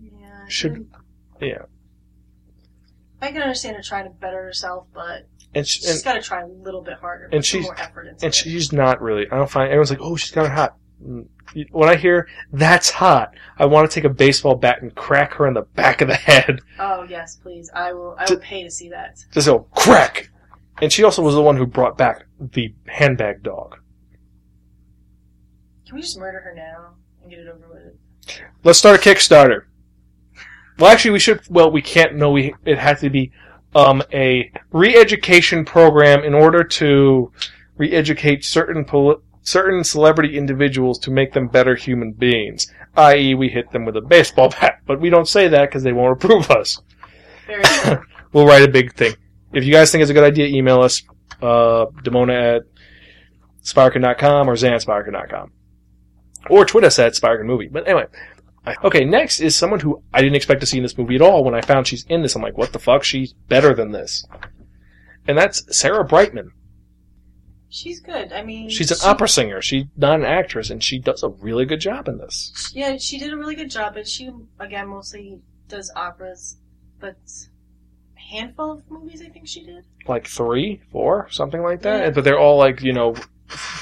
Yeah. 0.00 0.44
Should- 0.48 0.88
Yeah. 1.40 1.62
I 3.22 3.32
can 3.32 3.42
understand 3.42 3.76
her 3.76 3.82
trying 3.82 4.04
to 4.04 4.10
better 4.10 4.42
herself, 4.42 4.86
but 4.94 5.28
And, 5.54 5.66
she, 5.66 5.80
she's 5.80 5.90
and, 5.96 6.04
got 6.04 6.14
to 6.14 6.22
try 6.22 6.40
a 6.42 6.46
little 6.46 6.82
bit 6.82 6.94
harder. 6.94 7.28
and 7.32 7.44
she's- 7.44 7.64
more 7.64 7.78
effort 7.78 8.06
into 8.06 8.24
and 8.24 8.32
it. 8.32 8.34
she's 8.34 8.72
not 8.72 9.00
really. 9.02 9.26
I 9.30 9.36
don't 9.36 9.50
find 9.50 9.66
everyone's 9.68 9.90
like, 9.90 10.00
oh, 10.00 10.16
she's 10.16 10.30
kind 10.30 10.46
of 10.46 10.52
hot. 10.54 10.76
Mm, 11.04 11.26
When 11.70 11.88
I 11.88 11.96
hear 11.96 12.28
that's 12.52 12.90
hot, 12.90 13.34
I 13.58 13.64
want 13.66 13.90
to 13.90 13.94
take 13.94 14.04
a 14.04 14.12
baseball 14.12 14.54
bat 14.54 14.82
and 14.82 14.94
crack 14.94 15.32
her 15.34 15.46
in 15.46 15.54
the 15.54 15.62
back 15.62 16.00
of 16.02 16.08
the 16.08 16.14
head. 16.14 16.60
Oh 16.78 17.04
yes, 17.08 17.36
please. 17.36 17.70
I 17.74 17.92
will. 17.94 18.14
I 18.18 18.26
will 18.30 18.38
pay 18.38 18.62
to 18.64 18.70
see 18.70 18.90
that. 18.90 19.18
Just 19.32 19.46
go 19.46 19.60
crack. 19.74 20.30
And 20.82 20.92
she 20.92 21.02
also 21.04 21.22
was 21.22 21.34
the 21.34 21.42
one 21.42 21.56
who 21.56 21.66
brought 21.66 21.96
back 21.98 22.24
the 22.38 22.74
handbag 22.86 23.42
dog. 23.42 23.76
Can 25.86 25.94
we 25.96 26.02
just 26.02 26.18
murder 26.18 26.40
her 26.40 26.54
now 26.54 26.94
and 27.22 27.30
get 27.30 27.40
it 27.40 27.48
over 27.48 27.66
with? 27.68 27.94
Let's 28.64 28.78
start 28.78 29.04
a 29.04 29.08
Kickstarter. 29.08 29.64
Well, 30.78 30.90
actually, 30.90 31.12
we 31.12 31.18
should. 31.18 31.40
Well, 31.48 31.70
we 31.70 31.82
can't. 31.82 32.16
No, 32.16 32.30
we. 32.30 32.54
It 32.64 32.78
has 32.78 33.00
to 33.00 33.10
be 33.10 33.32
um, 33.74 34.02
a 34.12 34.50
re-education 34.72 35.64
program 35.64 36.24
in 36.24 36.34
order 36.34 36.64
to 36.64 37.32
re-educate 37.76 38.44
certain 38.44 38.84
poli- 38.84 39.16
certain 39.42 39.84
celebrity 39.84 40.36
individuals 40.36 40.98
to 41.00 41.10
make 41.10 41.32
them 41.32 41.48
better 41.48 41.74
human 41.74 42.12
beings. 42.12 42.72
I.e., 42.96 43.34
we 43.34 43.48
hit 43.48 43.70
them 43.70 43.84
with 43.84 43.96
a 43.96 44.00
baseball 44.00 44.48
bat, 44.60 44.80
but 44.86 45.00
we 45.00 45.10
don't 45.10 45.28
say 45.28 45.48
that 45.48 45.68
because 45.68 45.82
they 45.82 45.92
won't 45.92 46.22
approve 46.22 46.50
us. 46.50 46.80
We'll 48.32 48.46
write 48.46 48.62
a 48.62 48.68
big 48.70 48.94
thing. 48.94 49.14
If 49.52 49.64
you 49.64 49.72
guys 49.72 49.90
think 49.90 50.02
it's 50.02 50.10
a 50.12 50.14
good 50.14 50.22
idea, 50.22 50.46
email 50.46 50.82
us, 50.82 51.02
uh, 51.42 51.86
Demona 52.04 52.58
at 52.58 52.62
Sparkin.com 53.62 54.48
or 54.48 54.54
Zansparkin.com. 54.54 55.50
Or 56.48 56.64
tweet 56.64 56.84
us 56.84 56.98
at 56.98 57.14
Sparkin 57.14 57.46
Movie. 57.46 57.68
But 57.68 57.86
anyway. 57.86 58.06
I- 58.66 58.76
Okay, 58.84 59.04
next 59.04 59.40
is 59.40 59.56
someone 59.56 59.80
who 59.80 60.02
I 60.12 60.20
didn't 60.20 60.36
expect 60.36 60.60
to 60.60 60.66
see 60.66 60.76
in 60.76 60.82
this 60.82 60.96
movie 60.98 61.14
at 61.16 61.22
all. 61.22 61.44
When 61.44 61.54
I 61.54 61.60
found 61.62 61.86
she's 61.86 62.04
in 62.08 62.20
this, 62.22 62.34
I'm 62.36 62.42
like, 62.42 62.58
what 62.58 62.72
the 62.74 62.78
fuck? 62.78 63.02
She's 63.04 63.32
better 63.32 63.74
than 63.74 63.90
this. 63.92 64.24
and 65.26 65.36
that's 65.38 65.64
Sarah 65.76 66.04
Brightman. 66.04 66.50
She's 67.68 68.00
good. 68.00 68.32
I 68.32 68.42
mean, 68.42 68.68
She's 68.68 68.90
an 68.90 68.96
she- 68.98 69.06
opera 69.06 69.28
singer. 69.28 69.62
She's 69.62 69.84
not 69.96 70.18
an 70.18 70.26
actress, 70.26 70.70
and 70.70 70.82
she 70.82 70.98
does 70.98 71.22
a 71.22 71.28
really 71.28 71.64
good 71.64 71.80
job 71.80 72.08
in 72.08 72.18
this. 72.18 72.70
Yeah, 72.74 72.96
she 72.98 73.16
did 73.18 73.32
a 73.32 73.36
really 73.36 73.54
good 73.54 73.70
job, 73.70 73.94
but 73.94 74.08
she 74.08 74.30
again 74.58 74.88
mostly 74.88 75.38
does 75.68 75.90
operas, 75.94 76.56
but 76.98 77.16
a 78.16 78.20
handful 78.20 78.72
of 78.72 78.90
movies 78.90 79.22
I 79.24 79.28
think 79.28 79.46
she 79.46 79.64
did. 79.64 79.84
Like 80.08 80.26
three, 80.26 80.80
four, 80.90 81.28
something 81.30 81.62
like 81.62 81.82
that. 81.82 82.00
Yeah. 82.02 82.10
But 82.10 82.24
they're 82.24 82.38
all 82.40 82.58
like 82.58 82.82
you 82.82 82.92
know, 82.92 83.14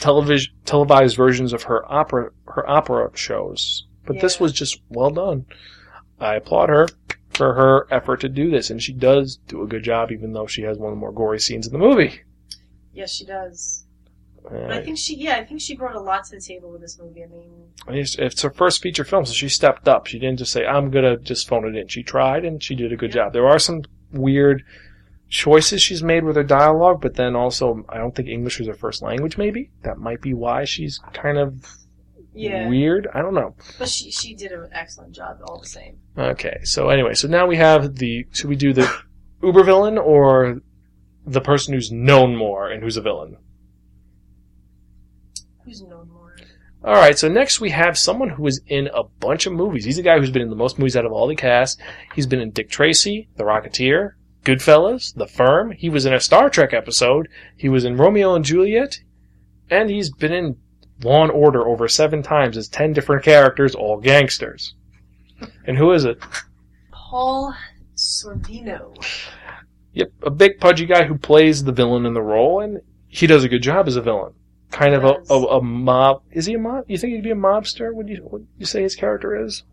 television 0.01 0.53
televised 0.65 1.17
versions 1.17 1.53
of 1.53 1.65
her 1.65 1.91
opera 1.93 2.31
her 2.47 2.69
opera 2.69 3.11
shows. 3.15 3.87
But 4.07 4.21
this 4.21 4.41
was 4.41 4.53
just 4.53 4.81
well 4.89 5.11
done. 5.11 5.45
I 6.19 6.37
applaud 6.37 6.71
her 6.71 6.89
for 7.31 7.55
her 7.55 7.87
effort 7.93 8.21
to 8.23 8.29
do 8.29 8.51
this, 8.51 8.71
and 8.71 8.83
she 8.83 8.93
does 8.93 9.37
do 9.49 9.63
a 9.63 9.67
good 9.67 9.85
job, 9.85 10.11
even 10.11 10.33
though 10.33 10.47
she 10.47 10.63
has 10.63 10.79
one 10.79 10.93
of 10.93 10.97
the 10.97 11.01
more 11.01 11.13
gory 11.13 11.39
scenes 11.39 11.67
in 11.67 11.73
the 11.73 11.79
movie. 11.79 12.23
Yes, 12.93 13.13
she 13.13 13.25
does. 13.27 13.85
But 14.43 14.73
I 14.73 14.83
think 14.83 14.97
she, 14.97 15.15
yeah, 15.17 15.37
I 15.37 15.45
think 15.45 15.61
she 15.61 15.77
brought 15.77 15.95
a 15.95 16.01
lot 16.01 16.25
to 16.25 16.37
the 16.37 16.41
table 16.41 16.71
with 16.71 16.81
this 16.81 16.99
movie. 16.99 17.23
I 17.23 17.27
mean, 17.27 17.67
It's 17.89 18.17
it's 18.17 18.41
her 18.43 18.51
first 18.51 18.81
feature 18.83 19.05
film, 19.05 19.27
so 19.27 19.35
she 19.35 19.49
stepped 19.49 19.87
up. 19.87 20.07
She 20.07 20.19
didn't 20.19 20.39
just 20.39 20.53
say, 20.53 20.65
I'm 20.65 20.91
going 20.91 21.05
to 21.05 21.19
just 21.23 21.47
phone 21.49 21.67
it 21.67 21.79
in. 21.79 21.89
She 21.89 22.03
tried, 22.03 22.45
and 22.47 22.63
she 22.63 22.75
did 22.75 22.93
a 22.93 22.97
good 22.97 23.11
Yeah. 23.15 23.25
job. 23.25 23.35
There 23.35 23.47
are 23.47 23.59
some 23.59 23.83
weird 24.11 24.65
choices 25.29 25.83
she's 25.83 26.03
made 26.03 26.25
with 26.25 26.37
her 26.37 26.45
dialogue, 26.45 27.01
but 27.01 27.15
then 27.15 27.37
also, 27.37 27.85
I 27.89 27.99
don't 27.99 28.15
think 28.15 28.29
English 28.29 28.59
was 28.59 28.69
her 28.69 28.75
first 28.75 29.03
language, 29.03 29.37
maybe. 29.37 29.71
That 29.83 29.99
might 29.99 30.23
be 30.23 30.35
why 30.35 30.65
she's 30.65 31.01
kind 31.13 31.39
of 31.39 31.67
yeah, 32.35 32.69
weird. 32.69 33.09
I 33.15 33.21
don't 33.21 33.35
know. 33.35 33.55
but 33.79 33.89
she 33.89 34.11
she 34.11 34.35
did 34.35 34.53
an 34.53 34.69
excellent 34.73 35.15
job 35.15 35.39
all 35.45 35.61
the 35.61 35.67
same. 35.67 35.99
Okay, 36.17 36.61
so 36.63 36.89
anyway, 36.89 37.15
so 37.15 37.29
now 37.29 37.47
we 37.47 37.57
have 37.57 37.97
the. 37.97 38.27
Should 38.33 38.49
we 38.49 38.57
do 38.57 38.73
the 38.73 38.91
uber 39.43 39.65
villain 39.65 39.99
or 39.99 40.61
the 41.27 41.41
person 41.41 41.75
who's 41.75 41.93
known 41.93 42.37
more 42.37 42.69
and 42.71 42.83
who's 42.83 42.97
a 42.97 43.03
villain? 43.03 43.37
Who's 45.65 45.83
known 45.83 46.09
more? 46.09 46.37
All 46.85 46.95
right, 46.95 47.19
so 47.19 47.29
next 47.29 47.61
we 47.61 47.71
have 47.71 47.99
someone 47.99 48.31
who 48.31 48.47
is 48.47 48.63
in 48.67 48.89
a 48.95 49.03
bunch 49.03 49.47
of 49.47 49.53
movies. 49.53 49.85
He's 49.85 49.99
a 49.99 50.03
guy 50.03 50.19
who's 50.19 50.31
been 50.31 50.43
in 50.43 50.51
the 50.51 50.57
most 50.57 50.79
movies 50.79 50.97
out 50.97 51.05
of 51.05 51.13
all 51.13 51.27
the 51.27 51.35
cast. 51.35 51.81
He's 52.15 52.27
been 52.27 52.41
in 52.41 52.53
Dick 52.53 52.71
Tracy, 52.71 53.29
The 53.37 53.45
Rocketeer, 53.45 54.13
Goodfellas, 54.49 55.15
The 55.15 55.27
Firm. 55.27 55.73
He 55.73 55.91
was 55.91 56.07
in 56.07 56.15
a 56.15 56.21
Star 56.21 56.49
Trek 56.49 56.73
episode. 56.73 57.29
He 57.55 57.69
was 57.69 57.85
in 57.85 57.99
Romeo 57.99 58.35
and 58.35 58.43
Juliet, 58.43 59.01
and 59.69 59.91
he's 59.91 60.11
been 60.11 60.33
in 60.33 60.57
Law 61.03 61.23
and 61.23 61.31
Order 61.31 61.69
over 61.69 61.87
seven 61.87 62.23
times 62.23 62.57
as 62.57 62.67
ten 62.67 62.95
different 62.95 63.23
characters, 63.23 63.75
all 63.75 63.99
gangsters. 63.99 64.75
And 65.67 65.77
who 65.77 65.93
is 65.93 66.07
it? 66.07 66.19
Paul 66.91 67.55
Sorvino. 67.95 68.97
Yep, 69.93 70.13
a 70.23 70.31
big 70.31 70.59
pudgy 70.61 70.87
guy 70.87 71.05
who 71.05 71.19
plays 71.19 71.65
the 71.65 71.73
villain 71.73 72.07
in 72.07 72.15
the 72.15 72.23
role, 72.23 72.61
and 72.61 72.81
he 73.07 73.27
does 73.27 73.45
a 73.45 73.51
good 73.51 73.63
job 73.63 73.87
as 73.87 73.97
a 73.97 74.03
villain. 74.03 74.33
Kind 74.71 74.95
of 74.95 75.05
a, 75.05 75.23
a, 75.31 75.59
a 75.59 75.63
mob. 75.63 76.23
Is 76.31 76.47
he 76.47 76.55
a 76.55 76.59
mob? 76.59 76.85
You 76.89 76.97
think 76.97 77.13
he'd 77.13 77.23
be 77.23 77.33
a 77.33 77.35
mobster? 77.35 77.93
Would 77.95 78.09
you 78.09 78.27
would 78.31 78.47
you 78.57 78.65
say 78.65 78.83
his 78.83 78.97
character 78.97 79.45
is? 79.45 79.65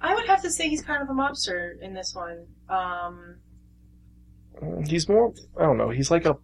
I 0.00 0.14
would 0.14 0.26
have 0.26 0.42
to 0.42 0.50
say 0.50 0.68
he's 0.68 0.82
kind 0.82 1.00
of 1.00 1.08
a 1.08 1.12
mobster 1.12 1.80
in 1.80 1.94
this 1.94 2.14
one. 2.14 2.46
Um, 2.68 3.36
He's 4.86 5.08
more. 5.08 5.32
I 5.58 5.62
don't 5.62 5.78
know. 5.78 5.90
He's 5.90 6.10
like 6.10 6.26
a. 6.26 6.36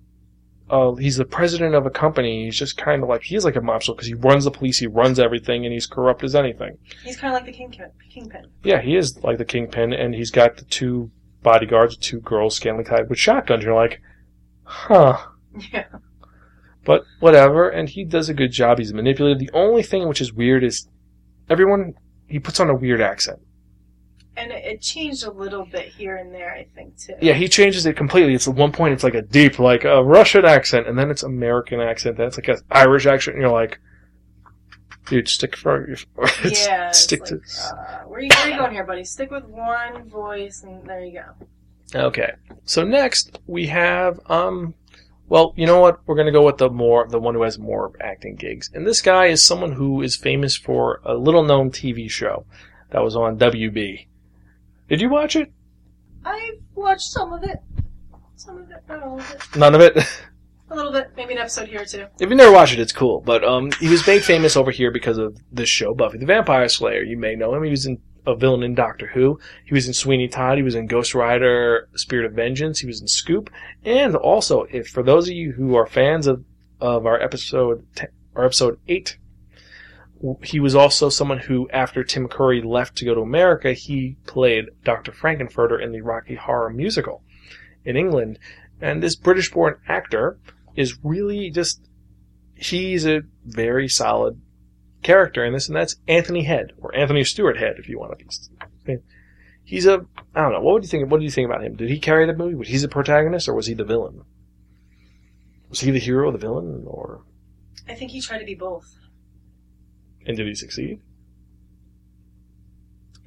Uh, 0.68 0.94
he's 0.96 1.16
the 1.16 1.24
president 1.24 1.76
of 1.76 1.86
a 1.86 1.90
company. 1.90 2.44
He's 2.46 2.56
just 2.58 2.76
kind 2.76 3.02
of 3.02 3.08
like 3.08 3.22
he's 3.22 3.44
like 3.44 3.54
a 3.54 3.60
mobster 3.60 3.94
because 3.94 4.08
he 4.08 4.14
runs 4.14 4.44
the 4.44 4.50
police, 4.50 4.78
he 4.78 4.88
runs 4.88 5.20
everything, 5.20 5.64
and 5.64 5.72
he's 5.72 5.86
corrupt 5.86 6.24
as 6.24 6.34
anything. 6.34 6.76
he's 7.04 7.16
kind 7.16 7.32
of 7.32 7.40
like 7.40 7.46
the 7.46 7.56
kingpin. 7.56 7.90
Kingpin. 8.10 8.46
Yeah, 8.64 8.80
he 8.80 8.96
is 8.96 9.22
like 9.22 9.38
the 9.38 9.44
kingpin, 9.44 9.92
and 9.92 10.14
he's 10.14 10.32
got 10.32 10.56
the 10.56 10.64
two 10.64 11.10
bodyguards, 11.42 11.96
two 11.96 12.20
girls 12.20 12.56
scantily 12.56 12.82
clad 12.82 13.08
with 13.08 13.18
shotguns. 13.18 13.62
You're 13.64 13.74
like, 13.74 14.00
huh. 14.64 15.18
Yeah. 15.72 15.86
But 16.84 17.04
whatever, 17.20 17.68
and 17.68 17.88
he 17.88 18.04
does 18.04 18.28
a 18.28 18.34
good 18.34 18.52
job. 18.52 18.78
He's 18.78 18.92
manipulative. 18.92 19.38
The 19.38 19.50
only 19.54 19.82
thing 19.82 20.06
which 20.08 20.20
is 20.20 20.32
weird 20.32 20.62
is 20.62 20.88
everyone 21.48 21.94
he 22.28 22.38
puts 22.38 22.60
on 22.60 22.70
a 22.70 22.74
weird 22.74 23.00
accent. 23.00 23.40
And 24.36 24.52
it, 24.52 24.64
it 24.64 24.80
changed 24.82 25.24
a 25.24 25.30
little 25.30 25.64
bit 25.64 25.88
here 25.88 26.16
and 26.16 26.32
there, 26.34 26.52
I 26.52 26.66
think, 26.74 26.98
too. 26.98 27.14
Yeah, 27.22 27.32
he 27.32 27.48
changes 27.48 27.86
it 27.86 27.96
completely. 27.96 28.34
It's 28.34 28.46
at 28.46 28.54
one 28.54 28.72
point 28.72 28.92
it's 28.92 29.04
like 29.04 29.14
a 29.14 29.22
deep, 29.22 29.58
like 29.58 29.84
a 29.84 30.02
Russian 30.04 30.44
accent, 30.44 30.86
and 30.86 30.98
then 30.98 31.10
it's 31.10 31.22
American 31.22 31.80
accent. 31.80 32.16
Then 32.18 32.26
it's 32.26 32.36
like 32.36 32.48
an 32.48 32.58
Irish 32.70 33.06
accent, 33.06 33.36
and 33.36 33.42
you're 33.42 33.52
like, 33.52 33.78
dude, 35.06 35.28
stick 35.28 35.56
for 35.56 35.90
it's- 35.90 36.66
Yeah, 36.66 36.90
stick 36.90 37.20
like, 37.20 37.28
to. 37.30 37.36
uh, 37.36 38.02
where, 38.06 38.20
you, 38.20 38.28
where 38.28 38.50
you 38.50 38.58
going 38.58 38.72
here, 38.72 38.84
buddy? 38.84 39.04
Stick 39.04 39.30
with 39.30 39.44
one 39.44 40.08
voice, 40.08 40.62
and 40.62 40.84
there 40.86 41.04
you 41.04 41.20
go. 41.20 41.46
Okay, 42.06 42.32
so 42.64 42.84
next 42.84 43.38
we 43.46 43.68
have 43.68 44.18
um, 44.26 44.74
well, 45.28 45.54
you 45.56 45.66
know 45.66 45.80
what? 45.80 46.00
We're 46.06 46.16
gonna 46.16 46.32
go 46.32 46.44
with 46.44 46.58
the 46.58 46.68
more 46.68 47.06
the 47.08 47.18
one 47.20 47.34
who 47.34 47.42
has 47.42 47.58
more 47.58 47.92
acting 48.00 48.34
gigs, 48.34 48.70
and 48.74 48.86
this 48.86 49.00
guy 49.00 49.26
is 49.26 49.44
someone 49.46 49.72
who 49.72 50.02
is 50.02 50.16
famous 50.16 50.56
for 50.56 51.00
a 51.04 51.14
little 51.14 51.44
known 51.44 51.70
TV 51.70 52.10
show 52.10 52.44
that 52.90 53.02
was 53.02 53.14
on 53.16 53.38
WB. 53.38 54.06
Did 54.88 55.00
you 55.00 55.08
watch 55.08 55.36
it? 55.36 55.52
I've 56.24 56.58
watched 56.74 57.10
some 57.12 57.32
of 57.32 57.42
it. 57.42 57.58
Some 58.36 58.58
of 58.58 58.70
it, 58.70 58.82
not 58.88 59.02
all 59.02 59.18
of 59.18 59.30
it. 59.30 59.56
None 59.56 59.74
of 59.74 59.80
it. 59.80 59.96
A 60.68 60.74
little 60.74 60.90
bit, 60.90 61.12
maybe 61.16 61.32
an 61.32 61.38
episode 61.38 61.68
here 61.68 61.82
or 61.82 61.84
two. 61.84 62.06
If 62.18 62.28
you 62.28 62.34
never 62.34 62.50
watched 62.50 62.72
it, 62.72 62.80
it's 62.80 62.92
cool. 62.92 63.20
But 63.20 63.44
um, 63.44 63.70
he 63.78 63.88
was 63.88 64.04
made 64.04 64.24
famous 64.24 64.56
over 64.56 64.72
here 64.72 64.90
because 64.90 65.16
of 65.16 65.38
this 65.52 65.68
show, 65.68 65.94
Buffy 65.94 66.18
the 66.18 66.26
Vampire 66.26 66.68
Slayer. 66.68 67.04
You 67.04 67.16
may 67.16 67.36
know 67.36 67.54
him. 67.54 67.62
He 67.62 67.70
was 67.70 67.86
in 67.86 68.00
a 68.26 68.34
villain 68.34 68.64
in 68.64 68.74
Doctor 68.74 69.06
Who. 69.06 69.38
He 69.64 69.74
was 69.74 69.86
in 69.86 69.94
Sweeney 69.94 70.26
Todd. 70.26 70.56
He 70.56 70.64
was 70.64 70.74
in 70.74 70.88
Ghost 70.88 71.14
Rider: 71.14 71.88
Spirit 71.94 72.26
of 72.26 72.32
Vengeance. 72.32 72.80
He 72.80 72.86
was 72.88 73.00
in 73.00 73.06
Scoop. 73.06 73.48
And 73.84 74.16
also, 74.16 74.64
if 74.64 74.88
for 74.88 75.04
those 75.04 75.28
of 75.28 75.34
you 75.34 75.52
who 75.52 75.76
are 75.76 75.86
fans 75.86 76.26
of 76.26 76.44
of 76.80 77.06
our 77.06 77.20
episode 77.22 77.86
ten, 77.94 78.08
our 78.34 78.44
episode 78.44 78.80
eight, 78.88 79.18
he 80.42 80.60
was 80.60 80.74
also 80.74 81.08
someone 81.08 81.38
who, 81.38 81.68
after 81.70 82.02
Tim 82.02 82.28
Curry 82.28 82.62
left 82.62 82.96
to 82.96 83.04
go 83.04 83.14
to 83.14 83.20
America, 83.20 83.72
he 83.72 84.16
played 84.26 84.66
Doctor 84.84 85.12
Frankenfurter 85.12 85.82
in 85.82 85.92
the 85.92 86.00
Rocky 86.00 86.34
Horror 86.34 86.70
musical 86.70 87.22
in 87.84 87.96
England. 87.96 88.38
And 88.80 89.02
this 89.02 89.16
British-born 89.16 89.78
actor 89.88 90.38
is 90.74 90.98
really 91.02 91.50
just 91.50 91.80
he's 92.54 93.06
a 93.06 93.22
very 93.44 93.88
solid 93.88 94.40
character 95.02 95.44
in 95.44 95.52
this, 95.52 95.68
and 95.68 95.76
that's 95.76 95.96
Anthony 96.08 96.44
Head 96.44 96.72
or 96.78 96.94
Anthony 96.94 97.24
Stewart 97.24 97.58
Head, 97.58 97.76
if 97.78 97.88
you 97.88 97.98
want 97.98 98.18
to 98.18 98.24
be. 98.84 98.98
He's 99.64 99.86
a 99.86 100.06
I 100.34 100.42
don't 100.42 100.52
know. 100.52 100.60
What 100.60 100.74
would 100.74 100.84
you 100.84 100.88
think? 100.88 101.10
What 101.10 101.18
do 101.18 101.24
you 101.24 101.30
think 101.30 101.48
about 101.48 101.64
him? 101.64 101.74
Did 101.74 101.90
he 101.90 101.98
carry 101.98 102.26
the 102.26 102.34
movie? 102.34 102.54
Was 102.54 102.68
he 102.68 102.78
the 102.78 102.88
protagonist, 102.88 103.48
or 103.48 103.54
was 103.54 103.66
he 103.66 103.74
the 103.74 103.84
villain? 103.84 104.22
Was 105.68 105.80
he 105.80 105.90
the 105.90 105.98
hero, 105.98 106.30
the 106.30 106.38
villain, 106.38 106.84
or 106.86 107.22
I 107.88 107.94
think 107.94 108.12
he 108.12 108.20
tried 108.20 108.38
to 108.38 108.44
be 108.44 108.54
both. 108.54 108.94
And 110.26 110.36
did 110.36 110.46
he 110.46 110.54
succeed? 110.54 111.00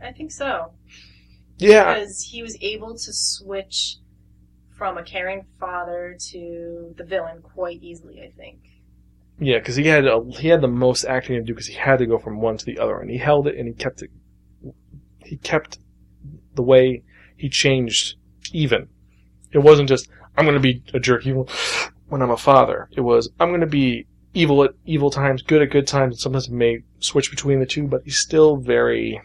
I 0.01 0.11
think 0.11 0.31
so. 0.31 0.71
Yeah, 1.57 1.93
Because 1.93 2.21
he 2.31 2.41
was 2.41 2.57
able 2.61 2.93
to 2.93 3.13
switch 3.13 3.97
from 4.77 4.97
a 4.97 5.03
caring 5.03 5.45
father 5.59 6.15
to 6.31 6.93
the 6.97 7.03
villain 7.03 7.41
quite 7.41 7.83
easily, 7.83 8.21
I 8.21 8.31
think. 8.31 8.59
yeah, 9.39 9.59
because 9.59 9.75
he 9.75 9.87
had 9.87 10.05
a, 10.07 10.23
he 10.31 10.47
had 10.47 10.61
the 10.61 10.69
most 10.69 11.03
acting 11.03 11.35
to 11.35 11.41
do 11.41 11.53
because 11.53 11.67
he 11.67 11.73
had 11.73 11.99
to 11.99 12.05
go 12.05 12.17
from 12.17 12.39
one 12.39 12.55
to 12.57 12.65
the 12.65 12.79
other, 12.79 12.97
and 12.99 13.09
he 13.09 13.17
held 13.17 13.47
it 13.47 13.57
and 13.57 13.67
he 13.67 13.73
kept 13.73 14.01
it. 14.01 14.09
He 15.25 15.35
kept 15.37 15.79
the 16.55 16.63
way 16.63 17.03
he 17.35 17.49
changed 17.49 18.15
even. 18.53 18.87
It 19.51 19.59
wasn't 19.59 19.89
just 19.89 20.07
I'm 20.37 20.45
going 20.45 20.55
to 20.55 20.61
be 20.61 20.81
a 20.93 20.99
jerk 20.99 21.25
evil 21.27 21.49
when 22.07 22.21
I'm 22.21 22.31
a 22.31 22.37
father. 22.37 22.87
It 22.93 23.01
was 23.01 23.29
I'm 23.39 23.49
going 23.49 23.59
to 23.61 23.67
be 23.67 24.07
evil 24.33 24.63
at 24.63 24.71
evil 24.85 25.09
times, 25.09 25.41
good 25.41 25.61
at 25.61 25.71
good 25.71 25.87
times. 25.87 26.15
And 26.15 26.19
sometimes 26.19 26.47
he 26.47 26.53
may 26.53 26.83
switch 26.99 27.29
between 27.29 27.59
the 27.59 27.65
two, 27.65 27.87
but 27.87 28.03
he's 28.03 28.17
still 28.17 28.57
very 28.57 29.21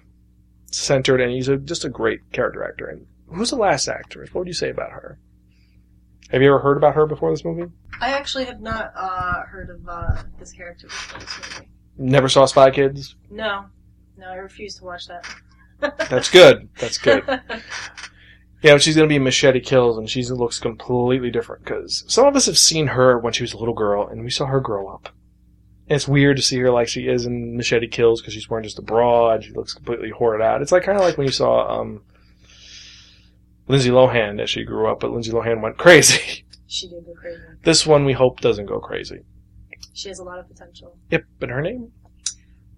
centered, 0.71 1.21
and 1.21 1.33
he's 1.33 1.49
a, 1.49 1.57
just 1.57 1.85
a 1.85 1.89
great 1.89 2.21
character 2.33 2.65
actor. 2.65 2.87
And 2.87 3.07
who's 3.29 3.51
the 3.51 3.57
last 3.57 3.89
actress? 3.89 4.33
What 4.33 4.41
would 4.41 4.49
you 4.49 4.55
say 4.55 4.71
about 4.71 4.93
her? 4.93 5.19
Have 6.31 6.43
you 6.43 6.49
ever 6.49 6.59
heard 6.59 6.77
about 6.77 6.95
her 6.95 7.07
before 7.07 7.31
this 7.31 7.45
movie? 7.45 7.71
I 8.01 8.11
actually 8.11 8.45
have 8.47 8.61
not 8.61 8.93
uh, 8.97 9.43
heard 9.43 9.71
of 9.71 9.89
uh, 9.89 10.23
this 10.39 10.53
character 10.53 10.89
before 10.89 11.21
this 11.21 11.39
movie. 11.39 11.71
Never 11.97 12.29
saw 12.29 12.47
Spy 12.47 12.71
Kids. 12.71 13.15
No. 13.31 13.67
No, 14.17 14.29
I 14.29 14.37
refuse 14.37 14.77
to 14.77 14.85
watch 14.85 15.07
that. 15.07 15.27
That's 16.09 16.31
good. 16.31 16.69
That's 16.79 16.99
good. 16.99 17.25
Yeah, 18.65 18.79
she's 18.79 18.97
gonna 18.97 19.09
be 19.09 19.19
Machete 19.19 19.61
Kills, 19.61 19.99
and 19.99 20.09
she 20.09 20.25
looks 20.25 20.59
completely 20.59 21.31
different 21.31 21.65
because 21.65 22.03
some 22.09 22.27
of 22.27 22.35
us 22.35 22.47
have 22.47 22.57
seen 22.57 22.87
her 22.87 23.19
when 23.19 23.35
she 23.35 23.43
was 23.43 23.53
a 23.53 23.59
little 23.59 23.75
girl, 23.75 24.09
and 24.09 24.25
we 24.25 24.31
saw 24.31 24.47
her 24.47 24.59
grow 24.59 24.89
up. 24.89 25.11
And 25.87 25.97
it's 25.97 26.09
weird 26.09 26.39
to 26.39 26.43
see 26.43 26.59
her 26.61 26.71
like 26.71 26.89
she 26.89 27.07
is 27.07 27.27
in 27.27 27.59
Machete 27.59 27.89
Kills 27.89 28.23
because 28.23 28.33
she's 28.33 28.49
wearing 28.49 28.65
just 28.65 28.79
a 28.79 28.83
bra 28.83 29.33
and 29.33 29.45
she 29.45 29.53
looks 29.53 29.75
completely 29.75 30.09
hoarded 30.09 30.43
out. 30.43 30.63
It's 30.63 30.73
like 30.73 30.83
kind 30.83 30.97
of 30.97 31.05
like 31.05 31.19
when 31.19 31.27
you 31.27 31.33
saw 31.33 31.79
um, 31.79 32.05
Lindsay 33.69 33.91
Lohan 33.91 34.41
as 34.41 34.49
she 34.49 34.65
grew 34.65 34.91
up, 34.91 35.01
but 35.01 35.11
Lindsay 35.11 35.31
Lohan 35.31 35.61
went 35.61 35.77
crazy. 35.77 36.47
she 36.67 36.89
did 36.89 37.05
go 37.05 37.13
crazy. 37.13 37.43
this 37.65 37.87
one 37.87 38.07
we 38.07 38.15
hope 38.15 38.41
doesn't 38.41 38.65
go 38.65 38.81
crazy. 38.81 39.19
She 39.93 40.09
has 40.09 40.21
a 40.21 40.25
lot 40.25 40.39
of 40.39 40.49
potential. 40.49 40.97
Yep, 41.11 41.25
and 41.43 41.51
her 41.51 41.61
name? 41.61 41.93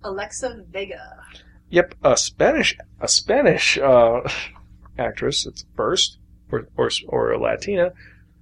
Alexa 0.02 0.64
Vega. 0.68 1.22
Yep, 1.70 1.94
a 2.02 2.16
Spanish, 2.16 2.76
a 3.00 3.06
Spanish 3.06 3.78
uh, 3.78 4.22
actress. 4.98 5.46
It's 5.46 5.64
first, 5.76 6.18
or, 6.50 6.68
or 6.76 6.90
or 7.08 7.32
a 7.32 7.38
Latina, 7.38 7.92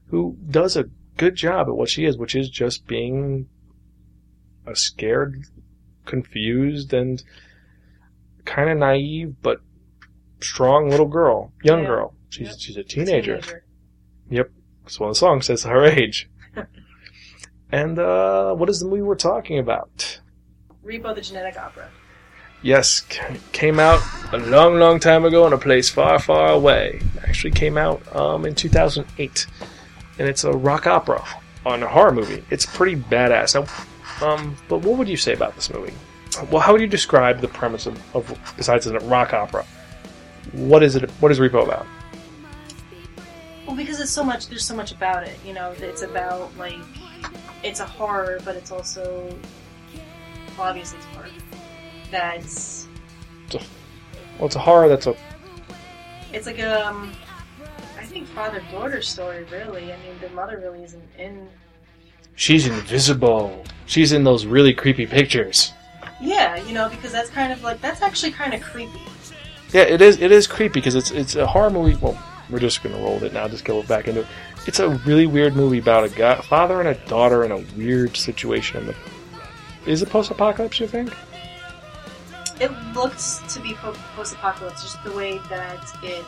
who 0.08 0.36
does 0.50 0.76
a 0.76 0.84
good 1.16 1.34
job 1.36 1.68
at 1.68 1.74
what 1.76 1.88
she 1.88 2.04
is, 2.04 2.16
which 2.16 2.34
is 2.34 2.48
just 2.50 2.86
being 2.86 3.48
a 4.66 4.74
scared, 4.74 5.44
confused, 6.06 6.92
and 6.92 7.22
kind 8.44 8.70
of 8.70 8.78
naive 8.78 9.34
but 9.42 9.60
strong 10.40 10.90
little 10.90 11.06
girl, 11.08 11.52
young 11.62 11.80
Yeah. 11.82 11.86
girl. 11.86 12.14
She's 12.30 12.48
Yep. 12.48 12.56
she's 12.58 12.76
a 12.76 12.82
teenager. 12.84 13.40
Teenager. 13.40 13.64
That's 14.82 15.00
what 15.00 15.08
the 15.08 15.14
song 15.14 15.40
says 15.42 15.62
her 15.64 15.84
age. 15.84 16.28
and 17.72 17.98
uh, 17.98 18.54
what 18.54 18.68
is 18.68 18.80
the 18.80 18.86
movie 18.86 19.02
we're 19.02 19.14
talking 19.14 19.58
about? 19.58 20.20
Repo 20.84 21.14
the 21.14 21.20
Genetic 21.22 21.58
Opera. 21.58 21.88
Yes, 22.64 23.02
ca- 23.02 23.36
came 23.52 23.78
out 23.78 24.00
a 24.32 24.38
long, 24.38 24.78
long 24.78 24.98
time 24.98 25.26
ago 25.26 25.46
in 25.46 25.52
a 25.52 25.58
place 25.58 25.90
far, 25.90 26.18
far 26.18 26.48
away. 26.48 27.02
Actually, 27.22 27.50
came 27.50 27.76
out 27.76 28.00
um, 28.16 28.46
in 28.46 28.54
2008, 28.54 29.46
and 30.18 30.26
it's 30.26 30.44
a 30.44 30.50
rock 30.50 30.86
opera 30.86 31.22
on 31.66 31.82
a 31.82 31.86
horror 31.86 32.12
movie. 32.12 32.42
It's 32.48 32.64
pretty 32.64 32.96
badass. 32.96 33.54
Now, 33.54 34.26
um, 34.26 34.56
but 34.70 34.78
what 34.78 34.96
would 34.96 35.10
you 35.10 35.18
say 35.18 35.34
about 35.34 35.54
this 35.56 35.70
movie? 35.70 35.92
Well, 36.50 36.62
how 36.62 36.72
would 36.72 36.80
you 36.80 36.86
describe 36.86 37.42
the 37.42 37.48
premise 37.48 37.84
of, 37.84 38.16
of 38.16 38.54
besides 38.56 38.86
it's 38.86 39.04
a 39.04 39.06
rock 39.08 39.34
opera? 39.34 39.66
What 40.52 40.82
is 40.82 40.96
it? 40.96 41.10
What 41.20 41.30
is 41.30 41.40
Repo 41.40 41.64
about? 41.64 41.86
Well, 43.66 43.76
because 43.76 44.00
it's 44.00 44.10
so 44.10 44.24
much. 44.24 44.48
There's 44.48 44.64
so 44.64 44.74
much 44.74 44.90
about 44.90 45.24
it. 45.24 45.38
You 45.44 45.52
know, 45.52 45.74
it's 45.80 46.00
about 46.00 46.56
like 46.56 46.80
it's 47.62 47.80
a 47.80 47.86
horror, 47.86 48.40
but 48.42 48.56
it's 48.56 48.70
also 48.70 49.36
obviously 50.58 50.96
it's 50.96 51.06
horror. 51.08 51.28
That's 52.14 52.86
Well, 53.52 54.46
it's 54.46 54.54
a 54.54 54.60
horror 54.60 54.88
that's 54.88 55.08
a 55.08 55.16
it's 56.32 56.46
like 56.46 56.60
a, 56.60 56.86
um, 56.86 57.12
I 57.98 58.04
think 58.04 58.28
father 58.28 58.62
daughter 58.70 59.02
story. 59.02 59.44
Really, 59.50 59.92
I 59.92 59.96
mean, 59.96 60.14
the 60.20 60.28
mother 60.30 60.58
really 60.58 60.84
isn't 60.84 61.02
in. 61.18 61.48
she's 62.36 62.66
invisible. 62.68 63.64
She's 63.86 64.12
in 64.12 64.22
those 64.22 64.46
really 64.46 64.72
creepy 64.72 65.06
pictures. 65.06 65.72
Yeah, 66.20 66.56
you 66.64 66.72
know, 66.72 66.88
because 66.88 67.10
that's 67.10 67.30
kind 67.30 67.52
of 67.52 67.64
like 67.64 67.80
that's 67.80 68.00
actually 68.00 68.30
kind 68.30 68.54
of 68.54 68.62
creepy. 68.62 69.00
Yeah, 69.72 69.82
it 69.82 70.00
is. 70.00 70.20
It 70.20 70.30
is 70.30 70.46
creepy 70.46 70.74
because 70.74 70.94
it's 70.94 71.10
it's 71.10 71.34
a 71.34 71.46
horror 71.46 71.70
movie. 71.70 71.96
Well, 71.96 72.16
we're 72.48 72.60
just 72.60 72.80
gonna 72.82 72.96
roll 72.96 73.14
with 73.14 73.24
it 73.24 73.32
now. 73.32 73.48
Just 73.48 73.64
go 73.64 73.82
back 73.82 74.06
into 74.06 74.20
it. 74.20 74.26
It's 74.68 74.78
a 74.78 74.88
really 74.88 75.26
weird 75.26 75.56
movie 75.56 75.78
about 75.78 76.04
a 76.04 76.08
guy, 76.08 76.40
father 76.42 76.78
and 76.78 76.88
a 76.88 76.94
daughter 77.06 77.44
in 77.44 77.50
a 77.50 77.58
weird 77.76 78.16
situation. 78.16 78.82
In 78.82 78.86
the, 78.86 78.96
is 79.86 80.00
it 80.02 80.10
post-apocalypse? 80.10 80.78
You 80.78 80.86
think? 80.86 81.12
It 82.60 82.70
looked 82.94 83.48
to 83.50 83.60
be 83.60 83.74
post-apocalypse, 83.74 84.82
just 84.82 85.02
the 85.04 85.12
way 85.12 85.38
that 85.50 85.84
it 86.02 86.24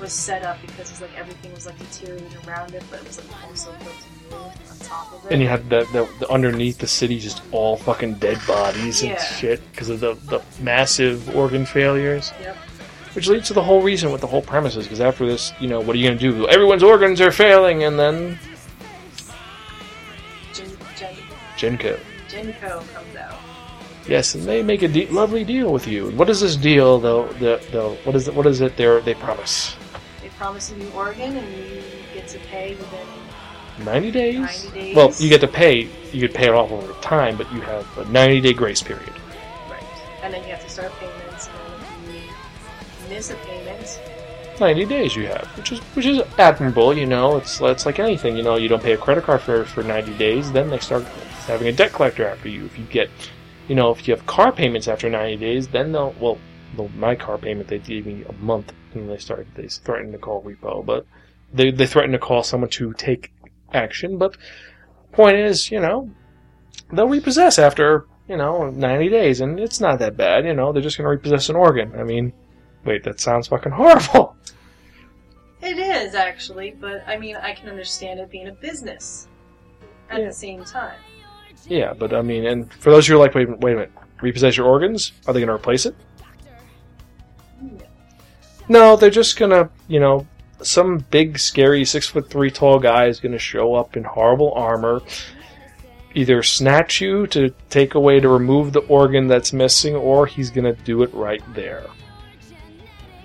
was 0.00 0.12
set 0.12 0.42
up, 0.42 0.58
because 0.62 0.90
it's 0.90 1.00
like 1.00 1.10
everything 1.16 1.52
was 1.52 1.66
like 1.66 1.78
deteriorating 1.78 2.28
around 2.46 2.74
it, 2.74 2.82
but 2.90 3.00
it 3.00 3.06
was 3.06 3.18
like 3.18 3.44
also 3.46 3.70
built 3.72 3.94
to 3.94 4.34
move 4.34 4.42
on 4.42 4.78
top 4.80 5.12
of 5.12 5.24
it. 5.26 5.32
And 5.32 5.42
you 5.42 5.48
had 5.48 5.68
the, 5.68 5.80
the, 5.92 6.08
the 6.20 6.30
underneath 6.30 6.78
the 6.78 6.86
city, 6.86 7.18
just 7.18 7.42
all 7.52 7.76
fucking 7.76 8.14
dead 8.14 8.38
bodies 8.46 9.02
and 9.02 9.10
Yeah. 9.12 9.22
shit 9.22 9.72
because 9.72 9.88
of 9.90 10.00
the 10.00 10.14
the 10.28 10.40
massive 10.62 11.34
organ 11.36 11.66
failures. 11.66 12.32
Yep. 12.40 12.56
Which 13.14 13.26
leads 13.28 13.48
to 13.48 13.54
the 13.54 13.62
whole 13.62 13.82
reason 13.82 14.12
with 14.12 14.20
the 14.20 14.26
whole 14.28 14.42
premises. 14.42 14.84
Because 14.86 15.00
after 15.00 15.26
this, 15.26 15.52
you 15.60 15.66
know, 15.66 15.80
what 15.80 15.96
are 15.96 15.98
you 15.98 16.08
gonna 16.08 16.20
do? 16.20 16.46
Everyone's 16.48 16.82
organs 16.84 17.20
are 17.20 17.32
failing, 17.32 17.82
and 17.84 17.98
then 17.98 18.38
GeneCo. 21.56 21.98
GeneCo 22.28 22.94
comes 22.94 23.16
out. 23.16 23.17
Yes, 24.08 24.34
and 24.34 24.44
they 24.44 24.62
make 24.62 24.82
a 24.82 24.88
de- 24.88 25.06
lovely 25.06 25.44
deal 25.44 25.70
with 25.70 25.86
you. 25.86 26.10
What 26.12 26.30
is 26.30 26.40
this 26.40 26.56
deal, 26.56 26.98
though? 26.98 27.28
The, 27.34 27.60
the 27.70 27.90
what 28.04 28.16
is 28.16 28.26
it? 28.28 28.34
What 28.34 28.46
is 28.46 28.60
it? 28.62 28.76
They 28.76 29.00
they 29.00 29.14
promise 29.14 29.76
They 30.22 30.30
promise 30.30 30.72
you 30.72 30.88
organ, 30.90 31.36
and 31.36 31.56
you 31.56 31.82
get 32.14 32.26
to 32.28 32.38
pay 32.38 32.74
within 32.74 33.06
ninety 33.84 34.10
days. 34.10 34.38
90 34.64 34.70
days. 34.70 34.96
Well, 34.96 35.12
you 35.18 35.28
get 35.28 35.42
to 35.42 35.48
pay. 35.48 35.88
You 36.12 36.22
could 36.26 36.34
pay 36.34 36.46
it 36.46 36.54
off 36.54 36.70
over 36.72 36.92
time, 37.00 37.36
but 37.36 37.52
you 37.52 37.60
have 37.60 37.86
a 37.98 38.04
ninety 38.06 38.40
day 38.40 38.54
grace 38.54 38.82
period. 38.82 39.12
right, 39.70 39.84
and 40.22 40.32
then 40.32 40.42
you 40.44 40.50
have 40.50 40.64
to 40.64 40.70
start 40.70 40.90
payments, 40.98 41.48
and 41.48 41.82
then 41.84 42.14
if 42.14 43.02
you 43.02 43.14
miss 43.14 43.30
a 43.30 43.34
payment, 43.36 44.00
Ninety 44.60 44.86
days 44.86 45.14
you 45.14 45.26
have, 45.28 45.46
which 45.56 45.70
is 45.70 45.78
which 45.94 46.06
is 46.06 46.20
admirable. 46.36 46.96
You 46.96 47.06
know, 47.06 47.36
it's 47.36 47.60
it's 47.60 47.86
like 47.86 48.00
anything. 48.00 48.36
You 48.36 48.42
know, 48.42 48.56
you 48.56 48.68
don't 48.68 48.82
pay 48.82 48.94
a 48.94 48.96
credit 48.96 49.22
card 49.24 49.40
for 49.40 49.64
for 49.64 49.84
ninety 49.84 50.16
days, 50.16 50.50
then 50.50 50.68
they 50.70 50.78
start 50.80 51.04
having 51.46 51.68
a 51.68 51.72
debt 51.72 51.92
collector 51.92 52.26
after 52.26 52.48
you. 52.48 52.64
If 52.64 52.76
you 52.76 52.84
get, 52.86 53.08
you 53.68 53.74
know, 53.74 53.90
if 53.90 54.08
you 54.08 54.14
have 54.14 54.26
car 54.26 54.50
payments 54.50 54.88
after 54.88 55.08
ninety 55.08 55.36
days, 55.36 55.68
then 55.68 55.92
they'll 55.92 56.14
well, 56.20 56.38
the, 56.76 56.88
my 56.96 57.14
car 57.14 57.38
payment 57.38 57.68
they 57.68 57.78
gave 57.78 58.06
me 58.06 58.24
a 58.28 58.32
month, 58.34 58.72
and 58.94 59.08
they 59.08 59.18
started 59.18 59.46
they 59.54 59.68
threatened 59.68 60.12
to 60.12 60.18
call 60.18 60.42
repo, 60.42 60.84
but 60.84 61.06
they 61.52 61.70
they 61.70 61.86
threatened 61.86 62.14
to 62.14 62.18
call 62.18 62.42
someone 62.42 62.70
to 62.70 62.92
take 62.94 63.32
action. 63.72 64.18
But 64.18 64.36
point 65.12 65.36
is, 65.36 65.70
you 65.70 65.80
know, 65.80 66.10
they'll 66.92 67.08
repossess 67.08 67.58
after 67.58 68.06
you 68.28 68.36
know 68.36 68.70
ninety 68.70 69.08
days, 69.08 69.40
and 69.40 69.60
it's 69.60 69.80
not 69.80 69.98
that 69.98 70.16
bad. 70.16 70.44
You 70.46 70.54
know, 70.54 70.72
they're 70.72 70.82
just 70.82 70.96
going 70.96 71.04
to 71.06 71.10
repossess 71.10 71.48
an 71.48 71.56
organ. 71.56 71.92
I 71.98 72.04
mean, 72.04 72.32
wait, 72.84 73.04
that 73.04 73.20
sounds 73.20 73.48
fucking 73.48 73.72
horrible. 73.72 74.34
it 75.62 75.78
is 75.78 76.14
actually. 76.14 76.70
But 76.70 77.04
I 77.06 77.18
mean, 77.18 77.36
I 77.36 77.52
can 77.52 77.68
understand 77.68 78.20
it 78.20 78.30
being 78.30 78.48
a 78.48 78.52
business 78.52 79.28
at 80.08 80.20
Yeah. 80.20 80.26
the 80.28 80.32
same 80.32 80.64
time. 80.64 80.98
Yeah, 81.66 81.92
but 81.92 82.14
I 82.14 82.22
mean, 82.22 82.46
and 82.46 82.72
for 82.72 82.90
those 82.90 83.06
who 83.06 83.14
are 83.14 83.18
like, 83.18 83.34
wait, 83.34 83.48
wait 83.58 83.72
a 83.72 83.76
minute, 83.76 83.92
repossess 84.20 84.56
your 84.56 84.66
organs? 84.66 85.12
Are 85.26 85.32
they 85.32 85.40
going 85.40 85.48
to 85.48 85.54
replace 85.54 85.86
it? 85.86 85.94
No, 88.68 88.96
they're 88.96 89.10
just 89.10 89.38
gonna, 89.38 89.70
you 89.86 89.98
know, 89.98 90.26
some 90.60 90.98
big, 91.10 91.38
scary, 91.38 91.84
six 91.84 92.06
foot 92.06 92.28
three 92.28 92.50
tall 92.50 92.78
guy 92.78 93.06
is 93.06 93.18
gonna 93.18 93.38
show 93.38 93.74
up 93.74 93.96
in 93.96 94.04
horrible 94.04 94.52
armor, 94.52 95.00
either 96.14 96.42
snatch 96.42 97.00
you 97.00 97.26
to 97.28 97.54
take 97.70 97.94
away 97.94 98.20
to 98.20 98.28
remove 98.28 98.72
the 98.72 98.80
organ 98.80 99.26
that's 99.26 99.52
missing, 99.54 99.94
or 99.94 100.26
he's 100.26 100.50
gonna 100.50 100.74
do 100.74 101.02
it 101.02 101.12
right 101.14 101.42
there. 101.54 101.86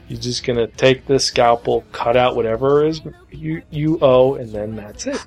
He's 0.07 0.19
just 0.19 0.45
gonna 0.45 0.67
take 0.67 1.05
the 1.07 1.19
scalpel, 1.19 1.83
cut 1.91 2.15
out 2.15 2.37
whatever 2.37 2.85
is 2.85 3.01
you 3.29 3.63
you 3.69 3.99
owe, 4.01 4.35
and 4.35 4.49
then 4.49 4.75
that's 4.75 5.07
it. 5.07 5.25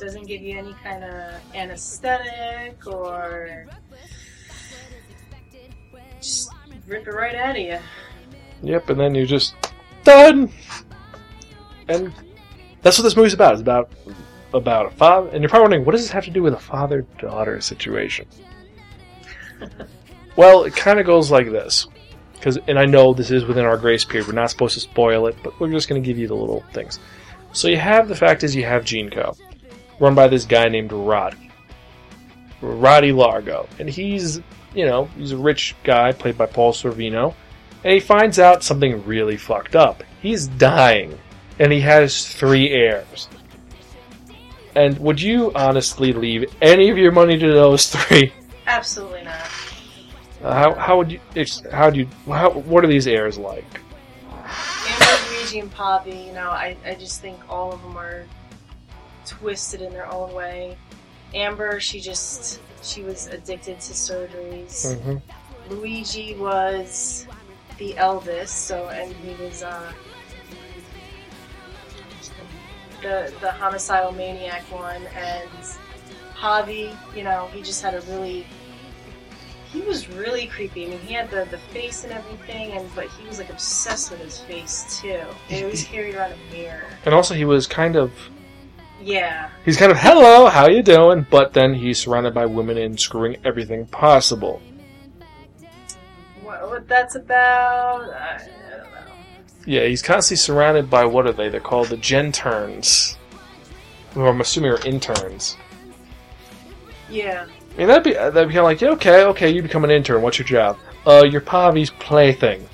Doesn't 0.00 0.26
give 0.26 0.40
you 0.40 0.56
any 0.56 0.74
kind 0.82 1.04
of 1.04 1.34
anesthetic 1.54 2.86
or 2.86 3.66
just 6.20 6.50
rip 6.86 7.06
it 7.06 7.10
right 7.10 7.34
out 7.34 7.56
of 7.56 7.62
you. 7.62 7.78
Yep, 8.62 8.90
and 8.90 9.00
then 9.00 9.14
you're 9.14 9.26
just 9.26 9.54
done. 10.04 10.50
And 11.88 12.14
that's 12.80 12.98
what 12.98 13.04
this 13.04 13.14
movie's 13.14 13.34
about. 13.34 13.52
It's 13.52 13.60
about 13.60 13.92
about 14.54 14.86
a 14.86 14.90
father. 14.90 15.28
And 15.28 15.42
you're 15.42 15.50
probably 15.50 15.64
wondering, 15.64 15.84
what 15.84 15.92
does 15.92 16.02
this 16.02 16.10
have 16.10 16.24
to 16.24 16.30
do 16.30 16.42
with 16.42 16.54
a 16.54 16.58
father-daughter 16.58 17.60
situation? 17.60 18.26
well, 20.36 20.64
it 20.64 20.74
kind 20.74 20.98
of 20.98 21.04
goes 21.04 21.30
like 21.30 21.50
this. 21.50 21.86
Because, 22.32 22.58
and 22.68 22.78
I 22.78 22.86
know 22.86 23.12
this 23.12 23.30
is 23.30 23.44
within 23.44 23.66
our 23.66 23.76
grace 23.76 24.04
period. 24.04 24.26
We're 24.26 24.32
not 24.32 24.50
supposed 24.50 24.74
to 24.74 24.80
spoil 24.80 25.26
it, 25.26 25.36
but 25.44 25.60
we're 25.60 25.70
just 25.70 25.90
going 25.90 26.02
to 26.02 26.06
give 26.06 26.16
you 26.16 26.26
the 26.26 26.34
little 26.34 26.64
things. 26.72 26.98
So 27.52 27.68
you 27.68 27.76
have 27.76 28.08
the 28.08 28.16
fact 28.16 28.42
is 28.44 28.56
you 28.56 28.64
have 28.64 28.84
Gene 28.84 29.10
Co, 29.10 29.36
run 30.00 30.14
by 30.16 30.26
this 30.26 30.44
guy 30.44 30.68
named 30.68 30.92
Roddy, 30.92 31.50
Rotti 32.60 33.14
Largo, 33.14 33.68
and 33.78 33.88
he's 33.88 34.40
you 34.74 34.86
know 34.86 35.04
he's 35.16 35.32
a 35.32 35.36
rich 35.36 35.76
guy 35.84 36.10
played 36.12 36.36
by 36.36 36.46
Paul 36.46 36.72
Sorvino 36.72 37.34
and 37.84 37.92
he 37.92 38.00
finds 38.00 38.38
out 38.38 38.62
something 38.62 39.04
really 39.04 39.36
fucked 39.36 39.74
up. 39.74 40.02
He's 40.20 40.46
dying, 40.46 41.18
and 41.58 41.72
he 41.72 41.80
has 41.80 42.28
three 42.28 42.70
heirs. 42.70 43.28
And 44.74 44.98
would 44.98 45.20
you 45.20 45.50
honestly 45.54 46.12
leave 46.12 46.52
any 46.60 46.90
of 46.90 46.98
your 46.98 47.12
money 47.12 47.38
to 47.38 47.52
those 47.52 47.88
three? 47.88 48.32
Absolutely 48.66 49.22
not. 49.22 49.50
Uh, 50.42 50.54
how, 50.54 50.74
how 50.74 50.98
would 50.98 51.12
you? 51.12 51.20
How 51.72 51.90
do 51.90 52.00
you? 52.00 52.08
How, 52.26 52.50
what 52.50 52.84
are 52.84 52.88
these 52.88 53.06
heirs 53.06 53.38
like? 53.38 53.80
Amber, 54.86 55.30
Luigi, 55.30 55.60
and 55.60 55.72
Pavi, 55.72 56.26
you 56.26 56.32
know, 56.32 56.50
I, 56.50 56.76
I 56.84 56.94
just 56.94 57.20
think 57.20 57.38
all 57.48 57.72
of 57.72 57.82
them 57.82 57.96
are 57.96 58.24
twisted 59.30 59.80
in 59.80 59.92
their 59.92 60.10
own 60.10 60.32
way. 60.34 60.76
Amber, 61.34 61.78
she 61.78 62.00
just, 62.00 62.60
she 62.82 63.02
was 63.02 63.28
addicted 63.28 63.80
to 63.80 63.92
surgeries. 63.92 64.98
hmm 65.00 65.16
Luigi 65.72 66.34
was 66.34 67.26
the 67.78 67.96
eldest, 67.96 68.66
so, 68.66 68.88
and 68.88 69.12
he 69.12 69.40
was, 69.42 69.62
uh, 69.62 69.92
the, 73.02 73.32
the 73.40 73.52
homicidal 73.52 74.10
maniac 74.10 74.62
one, 74.72 75.02
and 75.16 75.48
Pavi, 76.36 76.96
you 77.14 77.22
know, 77.22 77.48
he 77.52 77.62
just 77.62 77.82
had 77.82 77.94
a 77.94 78.00
really, 78.02 78.44
he 79.72 79.80
was 79.82 80.08
really 80.08 80.46
creepy. 80.46 80.86
I 80.86 80.88
mean, 80.90 80.98
he 80.98 81.14
had 81.14 81.30
the, 81.30 81.46
the 81.50 81.58
face 81.58 82.02
and 82.02 82.12
everything, 82.12 82.72
and 82.72 82.92
but 82.96 83.06
he 83.08 83.26
was 83.28 83.38
like 83.38 83.50
obsessed 83.50 84.10
with 84.10 84.20
his 84.20 84.40
face 84.40 85.00
too. 85.00 85.22
He 85.46 85.62
always 85.62 85.84
carried 85.92 86.16
around 86.16 86.32
a 86.32 86.52
mirror. 86.52 86.86
And 87.04 87.14
also, 87.14 87.34
he 87.34 87.44
was 87.44 87.66
kind 87.66 87.94
of. 87.96 88.12
Yeah, 89.00 89.48
He's 89.64 89.76
kind 89.76 89.90
of 89.90 89.98
hello, 89.98 90.46
how 90.46 90.68
you 90.68 90.82
doing? 90.82 91.26
But 91.30 91.52
then 91.52 91.74
he's 91.74 91.98
surrounded 91.98 92.34
by 92.34 92.46
women 92.46 92.76
and 92.78 92.98
screwing 92.98 93.36
everything 93.44 93.86
possible. 93.86 94.60
what, 96.42 96.68
what 96.68 96.88
that's 96.88 97.14
about, 97.14 98.10
I, 98.10 98.36
I 98.36 98.76
don't 98.76 98.92
know. 98.92 99.12
Yeah, 99.66 99.86
he's 99.86 100.02
constantly 100.02 100.38
surrounded 100.38 100.90
by 100.90 101.04
what 101.04 101.26
are 101.26 101.32
they? 101.32 101.48
They're 101.48 101.60
called 101.60 101.88
the 101.88 101.96
Genterns. 101.96 103.16
Who 104.14 104.26
I'm 104.26 104.40
assuming 104.40 104.72
are 104.72 104.86
interns. 104.86 105.56
Yeah. 107.08 107.46
I 107.74 107.78
mean, 107.78 107.86
that'd 107.86 108.02
be 108.02 108.12
that'd 108.12 108.34
be 108.48 108.54
kind 108.54 108.58
of 108.58 108.64
like, 108.64 108.80
yeah, 108.80 108.90
okay, 108.90 109.24
okay, 109.24 109.50
you 109.50 109.62
become 109.62 109.84
an 109.84 109.90
intern. 109.90 110.22
What's 110.22 110.38
your 110.38 110.46
job? 110.46 110.78
Uh, 111.06 111.24
you're 111.24 111.40
Pavi's 111.40 111.90
plaything, 111.90 112.68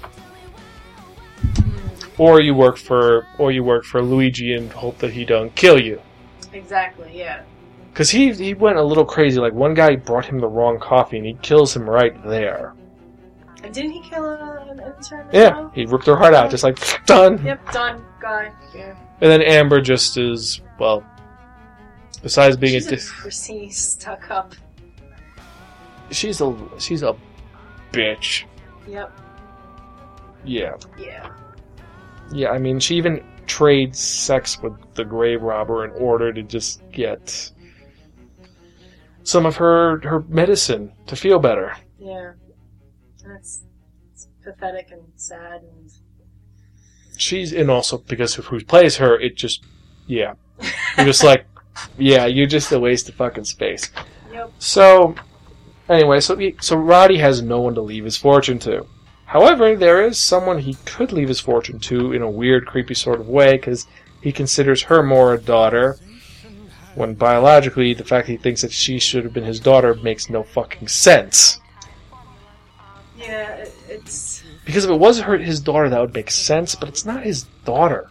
or 2.19 2.41
you 2.41 2.55
work 2.55 2.77
for, 2.79 3.27
or 3.39 3.53
you 3.53 3.63
work 3.63 3.85
for 3.85 4.03
Luigi 4.03 4.55
and 4.55 4.73
hope 4.73 4.99
that 4.99 5.13
he 5.13 5.25
don't 5.25 5.55
kill 5.55 5.81
you. 5.81 6.01
Exactly. 6.57 7.11
Yeah. 7.15 7.43
Because 7.93 8.11
he 8.11 8.33
he 8.33 8.55
went 8.55 8.77
a 8.77 8.83
little 8.83 9.05
crazy. 9.05 9.39
Like 9.41 9.53
one 9.55 9.75
guy 9.75 9.97
brought 9.97 10.27
him 10.27 10.39
the 10.41 10.49
wrong 10.49 10.79
coffee 10.79 11.17
and 11.19 11.27
he 11.27 11.35
kills 11.43 11.75
him 11.75 11.89
right 11.89 12.15
there. 12.25 12.75
And 13.63 13.73
didn't 13.75 13.93
he 13.93 14.01
kill 14.01 14.25
uh, 14.25 14.65
an 14.71 14.81
intern? 14.81 15.27
Yeah, 15.33 15.51
well? 15.61 15.73
he 15.75 15.87
ripped 15.87 16.07
her 16.07 16.15
heart 16.17 16.35
out, 16.35 16.51
just 16.51 16.63
like 16.63 16.79
done. 17.07 17.43
Yep. 17.45 17.73
Done. 17.73 18.05
Guy. 18.21 18.53
Yeah. 18.75 18.95
And 19.21 19.31
then 19.31 19.41
Amber 19.43 19.81
just 19.81 20.17
is 20.19 20.61
well. 20.79 21.05
Besides 22.23 22.57
being 22.57 22.75
She's 22.75 22.87
a, 22.87 22.91
dis- 22.91 23.77
stuck 23.77 24.31
up. 24.31 24.55
she's 26.11 26.41
a 26.41 26.57
she's 26.79 27.03
a 27.03 27.15
bitch. 27.93 28.45
Yep. 28.89 29.13
Yeah, 30.45 30.77
Yeah. 30.99 31.29
yeah. 32.33 32.51
I 32.51 32.59
mean, 32.59 32.79
she 32.79 32.97
even 32.97 33.25
trades 33.47 33.99
sex 33.99 34.61
with 34.61 34.73
the 34.95 35.05
grave 35.05 35.43
robber 35.43 35.85
in 35.85 35.91
order 35.93 36.33
to 36.33 36.43
just 36.43 36.83
get 36.93 37.53
some 39.23 39.47
of 39.47 39.57
her 39.57 40.01
her 40.01 40.25
medicine 40.29 40.93
to 41.07 41.17
feel 41.17 41.39
better. 41.39 41.77
Yeah. 41.99 42.33
That's 43.25 43.65
it's 44.13 44.29
pathetic 44.45 44.91
and 44.93 45.03
sad 45.17 45.63
and 45.63 45.91
She's 47.19 47.53
and 47.53 47.71
also 47.71 47.99
because 47.99 48.37
of 48.39 48.47
who 48.47 48.63
plays 48.63 48.97
her, 48.97 49.19
it 49.19 49.37
just 49.37 49.65
yeah, 50.07 50.35
you're 50.97 51.07
just 51.07 51.25
like 51.25 51.47
yeah, 51.99 52.27
you're 52.27 52.47
just 52.47 52.73
a 52.73 52.79
waste 52.79 53.09
of 53.09 53.15
fucking 53.15 53.45
space. 53.45 53.91
yep. 54.33 54.53
So, 54.59 55.15
anyway, 55.89 56.21
so 56.21 56.37
he, 56.37 56.57
so 56.61 56.77
Rotti 56.77 57.19
has 57.19 57.43
no 57.43 57.61
one 57.61 57.75
to 57.75 57.81
leave 57.81 58.05
his 58.05 58.17
fortune 58.17 58.59
to. 58.61 58.87
However, 59.27 59.75
there 59.75 60.05
is 60.07 60.19
someone 60.19 60.61
he 60.61 60.75
could 60.85 61.13
leave 61.13 61.29
his 61.29 61.41
fortune 61.41 61.81
to 61.81 62.13
in 62.13 62.23
a 62.23 62.31
weird, 62.31 62.67
creepy 62.67 62.95
sort 62.95 63.21
of 63.21 63.29
way 63.29 63.53
because 63.53 63.87
he 64.21 64.33
considers 64.33 64.83
her 64.83 65.03
more 65.03 65.35
a 65.35 65.39
daughter. 65.39 65.97
When 66.95 67.15
biologically, 67.15 67.93
the 67.93 68.05
fact 68.05 68.27
that 68.27 68.33
he 68.33 68.39
thinks 68.39 68.63
that 68.63 68.73
she 68.73 68.99
should 68.99 69.25
have 69.25 69.35
been 69.35 69.45
his 69.45 69.61
daughter 69.61 69.95
makes 69.95 70.31
no 70.31 70.45
fucking 70.45 70.89
sense. 70.89 71.61
Yeah. 73.19 73.57
It, 73.57 73.75
it's. 73.89 74.43
Because 74.65 74.85
if 74.85 74.91
it 74.91 74.99
was 74.99 75.21
her 75.21 75.37
his 75.37 75.61
daughter, 75.61 75.91
that 75.91 76.01
would 76.01 76.15
make 76.15 76.31
sense, 76.31 76.75
but 76.75 76.89
it's 76.89 77.05
not 77.05 77.23
his 77.23 77.43
daughter. 77.65 78.09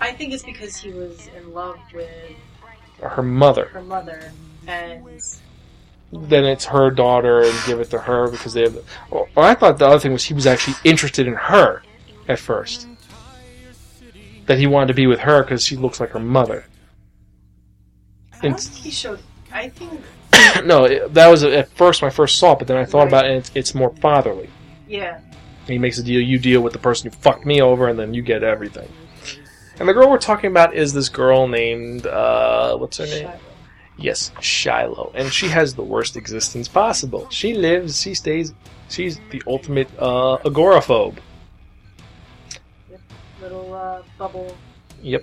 I 0.00 0.12
think 0.12 0.32
it's 0.32 0.42
because 0.42 0.76
he 0.76 0.92
was 0.92 1.28
in 1.36 1.52
love 1.52 1.78
with 1.94 2.08
her 3.00 3.22
mother. 3.22 3.66
her 3.66 3.82
mother, 3.82 4.32
and 4.66 5.04
Then 6.12 6.44
it's 6.44 6.66
her 6.66 6.90
daughter 6.90 7.42
and 7.42 7.54
give 7.66 7.80
it 7.80 7.90
to 7.90 7.98
her 7.98 8.30
because 8.30 8.52
they 8.52 8.62
have. 8.62 8.78
Or 9.10 9.28
I 9.36 9.54
thought 9.54 9.78
the 9.78 9.86
other 9.86 9.98
thing 9.98 10.12
was 10.12 10.24
he 10.24 10.34
was 10.34 10.46
actually 10.46 10.76
interested 10.84 11.26
in 11.26 11.34
her 11.34 11.82
at 12.28 12.38
first. 12.38 12.86
That 14.46 14.58
he 14.58 14.66
wanted 14.66 14.88
to 14.88 14.94
be 14.94 15.06
with 15.06 15.20
her 15.20 15.42
because 15.42 15.64
she 15.64 15.76
looks 15.76 16.00
like 16.00 16.10
her 16.10 16.20
mother. 16.20 16.66
I 18.34 18.48
don't 18.48 18.60
think 18.60 18.84
he 18.84 18.90
showed. 18.90 19.20
I 19.52 19.68
think. 19.68 20.02
no, 20.64 20.84
it, 20.84 21.14
that 21.14 21.28
was 21.28 21.44
at 21.44 21.68
first 21.70 22.02
when 22.02 22.10
I 22.10 22.14
first 22.14 22.38
saw 22.38 22.52
it, 22.52 22.58
but 22.58 22.68
then 22.68 22.76
I 22.76 22.84
thought 22.84 23.08
about 23.08 23.24
it 23.24 23.30
and 23.30 23.38
it's, 23.38 23.50
it's 23.54 23.74
more 23.74 23.94
fatherly. 23.96 24.50
Yeah. 24.88 25.20
He 25.66 25.78
makes 25.78 25.98
a 25.98 26.02
deal, 26.02 26.20
you 26.20 26.38
deal 26.38 26.60
with 26.60 26.72
the 26.72 26.78
person 26.78 27.10
who 27.10 27.16
fucked 27.16 27.46
me 27.46 27.60
over, 27.62 27.88
and 27.88 27.98
then 27.98 28.12
you 28.14 28.22
get 28.22 28.42
everything. 28.42 28.88
And 29.78 29.88
the 29.88 29.92
girl 29.92 30.10
we're 30.10 30.18
talking 30.18 30.50
about 30.50 30.74
is 30.74 30.92
this 30.92 31.08
girl 31.08 31.46
named, 31.46 32.06
uh, 32.06 32.76
what's 32.76 32.98
her 32.98 33.06
name? 33.06 33.28
Shiloh. 33.28 33.40
Yes, 33.98 34.32
Shiloh. 34.40 35.12
And 35.14 35.32
she 35.32 35.48
has 35.48 35.74
the 35.74 35.82
worst 35.82 36.16
existence 36.16 36.66
possible. 36.68 37.28
She 37.30 37.54
lives, 37.54 38.00
she 38.00 38.14
stays, 38.14 38.52
she's 38.88 39.20
the 39.30 39.42
ultimate 39.46 39.88
uh, 39.98 40.38
agoraphobe. 40.38 41.18
Yep, 42.90 43.00
little 43.40 43.74
uh, 43.74 44.02
bubble 44.18 44.56
Yep. 45.02 45.22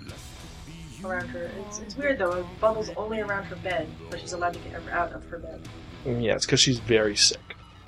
around 1.04 1.28
her. 1.30 1.50
It's, 1.68 1.80
it's 1.80 1.98
weird 1.98 2.20
though. 2.20 2.46
Bubble's 2.62 2.90
only 2.96 3.20
around 3.22 3.46
her 3.46 3.56
bed, 3.58 3.88
but 4.10 4.20
she's 4.20 4.34
allowed 4.34 4.54
to 4.54 4.60
get 4.60 4.82
out 4.92 5.14
of 5.14 5.26
her 5.30 5.40
bed. 5.40 5.62
Mm, 6.06 6.24
Yeah, 6.24 6.36
it's 6.36 6.46
because 6.46 6.60
she's 6.60 6.80
very 6.80 7.16
sick. 7.16 7.40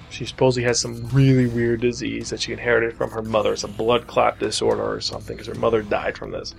She 0.10 0.26
supposedly 0.26 0.64
has 0.68 0.80
some 0.80 1.08
really 1.14 1.48
weird 1.48 1.80
disease 1.82 2.32
that 2.32 2.42
she 2.42 2.52
inherited 2.52 2.94
from 2.98 3.12
her 3.12 3.22
mother. 3.22 3.54
It's 3.54 3.64
a 3.64 3.68
blood 3.70 4.08
clot 4.08 4.40
disorder 4.40 4.84
or 4.84 5.00
something 5.00 5.38
because 5.38 5.48
her 5.48 5.60
mother 5.60 5.82
died 5.84 6.18
from 6.18 6.32
this. 6.32 6.54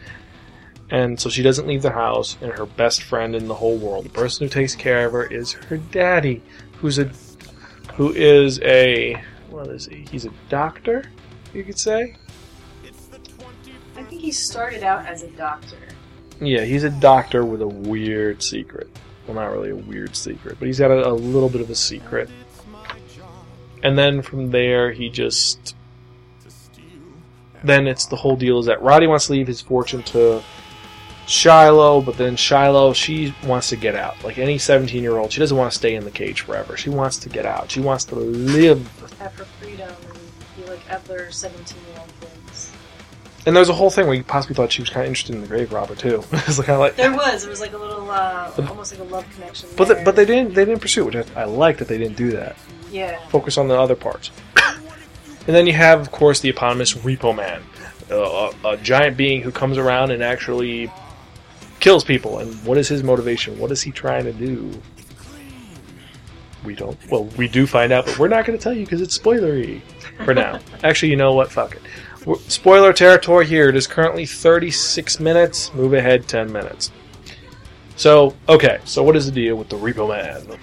And 0.93 1.19
so 1.19 1.31
she 1.31 1.43
doesn't 1.43 1.67
leave 1.67 1.81
the 1.81 1.91
house, 1.91 2.37
and 2.43 2.53
her 2.53 2.67
best 2.67 3.03
friend 3.03 3.35
in 3.35 3.49
the 3.49 3.55
whole 3.55 3.79
world, 3.79 4.05
the 4.05 4.11
person 4.11 4.47
who 4.47 4.51
takes 4.51 4.75
care 4.75 5.07
of 5.07 5.13
her, 5.13 5.25
is 5.25 5.53
her 5.53 5.79
daddy, 5.79 6.43
who's 6.77 6.99
a, 6.99 7.11
who 7.95 8.13
is 8.13 8.61
a, 8.61 9.15
what 9.49 9.69
is 9.69 9.87
he? 9.87 10.05
He's 10.11 10.27
a 10.27 10.31
doctor, 10.51 11.05
you 11.55 11.65
could 11.65 11.79
say. 11.79 12.15
I 13.97 14.03
think 14.03 14.21
he 14.21 14.33
started 14.33 14.83
out 14.83 15.07
as 15.07 15.23
a 15.23 15.29
doctor. 15.29 15.79
Yeah, 16.43 16.65
he's 16.65 16.85
a 16.85 16.91
doctor 16.91 17.43
with 17.43 17.63
a 17.63 17.67
weird 17.67 18.43
secret. 18.43 18.91
Well, 19.27 19.37
not 19.37 19.51
really 19.51 19.71
a 19.71 19.77
weird 19.77 20.15
secret, 20.15 20.59
but 20.59 20.67
he's 20.67 20.79
got 20.79 20.91
a, 20.91 21.09
a 21.09 21.15
little 21.15 21.49
bit 21.49 21.63
of 21.63 21.71
a 21.71 21.75
secret. 21.75 22.29
And 23.83 23.97
then 23.97 24.21
from 24.21 24.51
there, 24.51 24.93
he 24.93 25.09
just. 25.09 25.75
Then 27.65 27.87
it's 27.87 28.05
the 28.07 28.17
whole 28.17 28.37
deal 28.37 28.59
is 28.59 28.67
that 28.67 28.83
Rotti 28.83 29.07
wants 29.07 29.29
to 29.29 29.33
leave 29.33 29.47
his 29.47 29.63
fortune 29.63 30.03
to 30.03 30.43
Shiloh, 31.27 32.03
but 32.03 32.17
then 32.17 32.37
Shiloh, 32.37 32.93
she 32.93 33.35
wants 33.45 33.69
to 33.71 33.77
get 33.77 33.95
out. 33.95 34.23
Like 34.25 34.39
any 34.39 34.59
17 34.59 35.03
year 35.03 35.17
old, 35.17 35.33
she 35.33 35.41
doesn't 35.41 35.57
want 35.57 35.73
to 35.73 35.79
stay 35.79 35.95
in 35.95 36.05
the 36.05 36.11
cage 36.11 36.43
forever. 36.43 36.77
She 36.77 36.91
wants 36.91 37.19
to 37.19 37.29
get 37.29 37.47
out. 37.47 37.71
She 37.71 37.81
wants 37.81 38.05
to 38.07 38.17
live. 38.17 38.87
Have 39.19 39.35
her 39.37 39.45
freedom 39.45 39.89
and 39.89 40.19
be 40.57 40.71
like 40.71 40.81
other 40.91 41.31
17 41.31 41.79
year 41.89 41.99
old 42.01 42.13
kids. 42.21 42.73
And 43.47 43.57
there's 43.57 43.69
a 43.69 43.73
whole 43.73 43.91
thing 43.91 44.07
where 44.07 44.15
you 44.15 44.25
possibly 44.25 44.55
thought 44.55 44.73
she 44.73 44.83
was 44.83 44.91
kind 44.91 45.05
of 45.05 45.09
interested 45.09 45.35
in 45.35 45.41
the 45.41 45.49
grave 45.49 45.73
robber, 45.73 45.95
too. 45.95 46.23
it's 46.33 46.57
kind 46.59 46.71
of 46.71 46.81
like. 46.81 46.97
There 46.97 47.13
was. 47.13 47.45
It 47.45 47.49
was 47.49 47.61
like 47.61 47.73
a 47.73 47.79
little, 47.79 48.11
uh, 48.11 48.53
almost 48.69 48.93
like 48.93 49.01
a 49.01 49.13
love 49.13 49.29
connection. 49.35 49.69
But, 49.77 49.89
they, 49.89 49.95
there. 49.95 50.05
but 50.05 50.17
they 50.17 50.25
didn't 50.25 50.55
they 50.55 50.65
didn't 50.65 50.81
pursue 50.81 51.09
it, 51.09 51.15
which 51.15 51.37
I, 51.37 51.43
I 51.43 51.45
like 51.45 51.79
that 51.79 51.89
they 51.89 51.99
didn't 51.99 52.17
do 52.17 52.33
that. 52.33 52.57
Yeah. 52.91 53.19
focus 53.29 53.57
on 53.57 53.69
the 53.69 53.79
other 53.79 53.97
parts. 53.97 54.31
and 54.57 55.57
then 55.57 55.67
you 55.67 55.73
have, 55.73 56.01
of 56.01 56.13
course, 56.13 56.41
the 56.41 56.51
eponymous 56.51 56.93
Repo 56.93 57.35
Man, 57.35 57.63
uh, 58.11 58.53
a, 58.65 58.69
a 58.69 58.77
giant 58.77 59.17
being 59.17 59.41
who 59.41 59.51
comes 59.51 59.79
around 59.79 60.11
and 60.11 60.23
actually 60.23 60.91
kills 61.83 62.05
people. 62.05 62.39
And 62.39 62.55
what 62.65 62.79
is 62.79 62.89
his 62.89 63.03
motivation? 63.03 63.59
What 63.59 63.71
is 63.71 63.83
he 63.83 63.91
trying 63.91 64.25
to 64.25 64.33
do? 64.33 64.81
We 66.65 66.75
don't. 66.75 66.97
Well, 67.11 67.25
we 67.37 67.49
do 67.49 67.67
find 67.67 67.93
out, 67.93 68.07
but 68.07 68.19
we're 68.19 68.29
not 68.29 68.47
going 68.47 68.57
to 68.57 68.63
tell 68.63 68.73
you 68.73 68.85
because 68.85 69.03
it's 69.03 69.19
spoilery 69.19 69.83
for 70.25 70.33
now. 70.33 70.61
Actually, 70.85 71.11
you 71.11 71.17
know 71.17 71.35
what? 71.35 71.51
Fuck 71.51 71.75
it. 71.75 71.83
We're- 72.25 72.41
Spoiler 72.47 72.93
territory 72.93 73.47
here. 73.47 73.69
It 73.69 73.77
is 73.77 73.87
currently 73.87 74.25
36 74.25 75.19
minutes. 75.21 75.75
Move 75.75 75.93
ahead 75.93 76.29
10 76.29 76.53
minutes. 76.53 76.93
So, 77.97 78.35
okay. 78.49 78.79
So, 78.85 79.03
what 79.03 79.17
is 79.17 79.27
the 79.27 79.33
deal 79.33 79.57
with 79.57 79.69
the 79.69 79.77
Repo 79.77 80.09
Man? 80.09 80.47
The. 80.47 80.59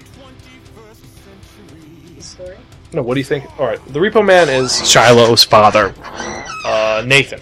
No, 2.92 3.02
what 3.02 3.14
do 3.14 3.20
you 3.20 3.24
think? 3.24 3.44
All 3.60 3.66
right, 3.66 3.84
the 3.92 4.00
Repo 4.00 4.24
Man 4.24 4.48
is 4.48 4.72
Shiloh's 4.90 5.44
father, 5.44 5.94
uh, 6.64 7.04
Nathan. 7.06 7.40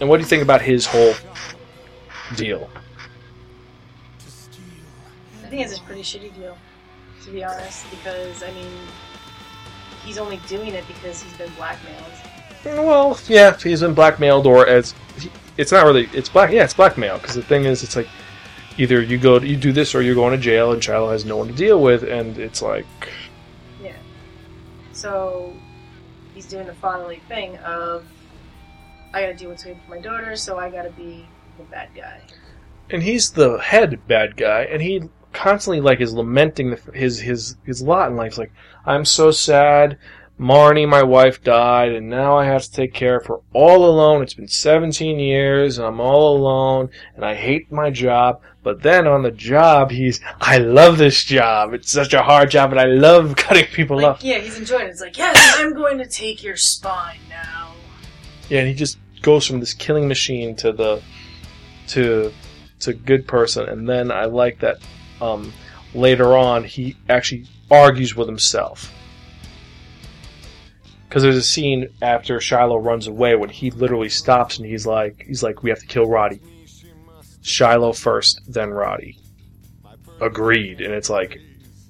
And 0.00 0.08
what 0.10 0.18
do 0.18 0.22
you 0.22 0.28
think 0.28 0.42
about 0.42 0.60
his 0.60 0.84
whole 0.84 1.14
deal? 2.36 2.68
Think 5.54 5.68
it's 5.68 5.78
a 5.78 5.82
pretty 5.82 6.02
shitty 6.02 6.34
deal, 6.34 6.58
to 7.22 7.30
be 7.30 7.44
honest, 7.44 7.88
because, 7.88 8.42
I 8.42 8.50
mean, 8.54 8.66
he's 10.04 10.18
only 10.18 10.40
doing 10.48 10.74
it 10.74 10.84
because 10.88 11.22
he's 11.22 11.32
been 11.34 11.52
blackmailed. 11.54 12.02
Mm, 12.64 12.84
well, 12.84 13.20
yeah, 13.28 13.56
he's 13.56 13.80
been 13.80 13.94
blackmailed, 13.94 14.48
or 14.48 14.66
as 14.66 14.96
it's 15.56 15.70
not 15.70 15.84
really 15.86 16.08
it's 16.12 16.28
black. 16.28 16.50
Yeah, 16.50 16.64
it's 16.64 16.74
blackmail 16.74 17.18
because 17.18 17.36
the 17.36 17.42
thing 17.42 17.66
is, 17.66 17.84
it's 17.84 17.94
like 17.94 18.08
either 18.78 19.00
you 19.00 19.16
go 19.16 19.38
you 19.38 19.56
do 19.56 19.70
this 19.70 19.94
or 19.94 20.02
you're 20.02 20.16
going 20.16 20.32
to 20.32 20.42
jail, 20.42 20.72
and 20.72 20.82
Shiloh 20.82 21.12
has 21.12 21.24
no 21.24 21.36
one 21.36 21.46
to 21.46 21.54
deal 21.54 21.80
with, 21.80 22.02
and 22.02 22.36
it's 22.36 22.60
like 22.60 22.86
Yeah. 23.80 23.94
So, 24.92 25.54
he's 26.34 26.46
doing 26.46 26.66
the 26.66 26.74
fatherly 26.74 27.20
thing 27.28 27.58
of, 27.58 28.04
I 29.12 29.20
gotta 29.20 29.34
do 29.34 29.50
what's 29.50 29.62
good 29.62 29.76
for 29.84 29.94
my 29.94 30.00
daughter, 30.00 30.34
so 30.34 30.58
I 30.58 30.68
gotta 30.68 30.90
be 30.90 31.28
the 31.58 31.64
bad 31.64 31.90
guy. 31.94 32.22
and 32.90 33.04
he's 33.04 33.30
the 33.30 33.58
head 33.58 34.04
bad 34.08 34.36
guy, 34.36 34.62
and 34.62 34.82
he 34.82 35.08
constantly 35.34 35.80
like 35.80 36.00
is 36.00 36.14
lamenting 36.14 36.70
the, 36.70 36.76
his 36.94 37.20
his 37.20 37.56
his 37.64 37.82
lot 37.82 38.10
in 38.10 38.16
life. 38.16 38.38
Like, 38.38 38.52
I'm 38.86 39.04
so 39.04 39.30
sad. 39.30 39.98
Marnie, 40.40 40.88
my 40.88 41.02
wife, 41.04 41.44
died, 41.44 41.92
and 41.92 42.10
now 42.10 42.36
I 42.36 42.44
have 42.46 42.62
to 42.64 42.72
take 42.72 42.92
care 42.92 43.16
of 43.18 43.26
her 43.26 43.36
all 43.52 43.84
alone. 43.88 44.20
It's 44.20 44.34
been 44.34 44.48
17 44.48 45.20
years, 45.20 45.78
and 45.78 45.86
I'm 45.86 46.00
all 46.00 46.36
alone, 46.36 46.90
and 47.14 47.24
I 47.24 47.36
hate 47.36 47.70
my 47.70 47.88
job. 47.90 48.40
But 48.64 48.82
then 48.82 49.06
on 49.06 49.22
the 49.22 49.30
job, 49.30 49.92
he's, 49.92 50.20
I 50.40 50.58
love 50.58 50.98
this 50.98 51.22
job. 51.22 51.72
It's 51.72 51.92
such 51.92 52.14
a 52.14 52.22
hard 52.22 52.50
job, 52.50 52.72
and 52.72 52.80
I 52.80 52.86
love 52.86 53.36
cutting 53.36 53.66
people 53.66 53.98
Like, 53.98 54.06
off. 54.06 54.24
yeah, 54.24 54.38
he's 54.38 54.58
enjoying 54.58 54.86
it. 54.88 54.90
It's 54.90 55.00
like, 55.00 55.16
yes, 55.16 55.36
I'm 55.60 55.72
going 55.72 55.98
to 55.98 56.06
take 56.06 56.42
your 56.42 56.56
spine 56.56 57.20
now. 57.28 57.72
Yeah, 58.48 58.58
and 58.58 58.68
he 58.68 58.74
just 58.74 58.98
goes 59.22 59.46
from 59.46 59.60
this 59.60 59.72
killing 59.72 60.08
machine 60.08 60.56
to 60.56 60.72
the 60.72 61.00
to 61.88 62.32
to 62.80 62.92
good 62.92 63.28
person, 63.28 63.68
and 63.68 63.88
then 63.88 64.10
I 64.10 64.24
like 64.24 64.58
that 64.60 64.78
um, 65.24 65.52
later 65.94 66.36
on 66.36 66.64
he 66.64 66.96
actually 67.08 67.46
argues 67.70 68.14
with 68.14 68.28
himself. 68.28 68.92
Because 71.08 71.22
there's 71.22 71.36
a 71.36 71.42
scene 71.42 71.88
after 72.02 72.40
Shiloh 72.40 72.78
runs 72.78 73.06
away 73.06 73.36
when 73.36 73.48
he 73.48 73.70
literally 73.70 74.08
stops 74.08 74.58
and 74.58 74.66
he's 74.66 74.86
like, 74.86 75.24
he's 75.26 75.42
like, 75.42 75.62
we 75.62 75.70
have 75.70 75.78
to 75.78 75.86
kill 75.86 76.06
Rotti. 76.06 76.40
Shiloh 77.42 77.92
first, 77.92 78.40
then 78.48 78.70
Rotti. 78.70 79.18
Agreed, 80.20 80.80
and 80.80 80.92
it's 80.92 81.10
like, 81.10 81.38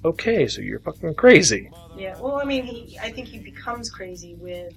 okay, 0.03 0.47
so 0.47 0.61
you're 0.61 0.79
fucking 0.79 1.15
crazy. 1.15 1.71
Yeah. 1.95 2.19
Well, 2.19 2.35
I 2.35 2.43
mean, 2.43 2.65
he. 2.65 2.97
I 3.01 3.11
think 3.11 3.27
he 3.27 3.39
becomes 3.39 3.89
crazy 3.89 4.35
with 4.35 4.73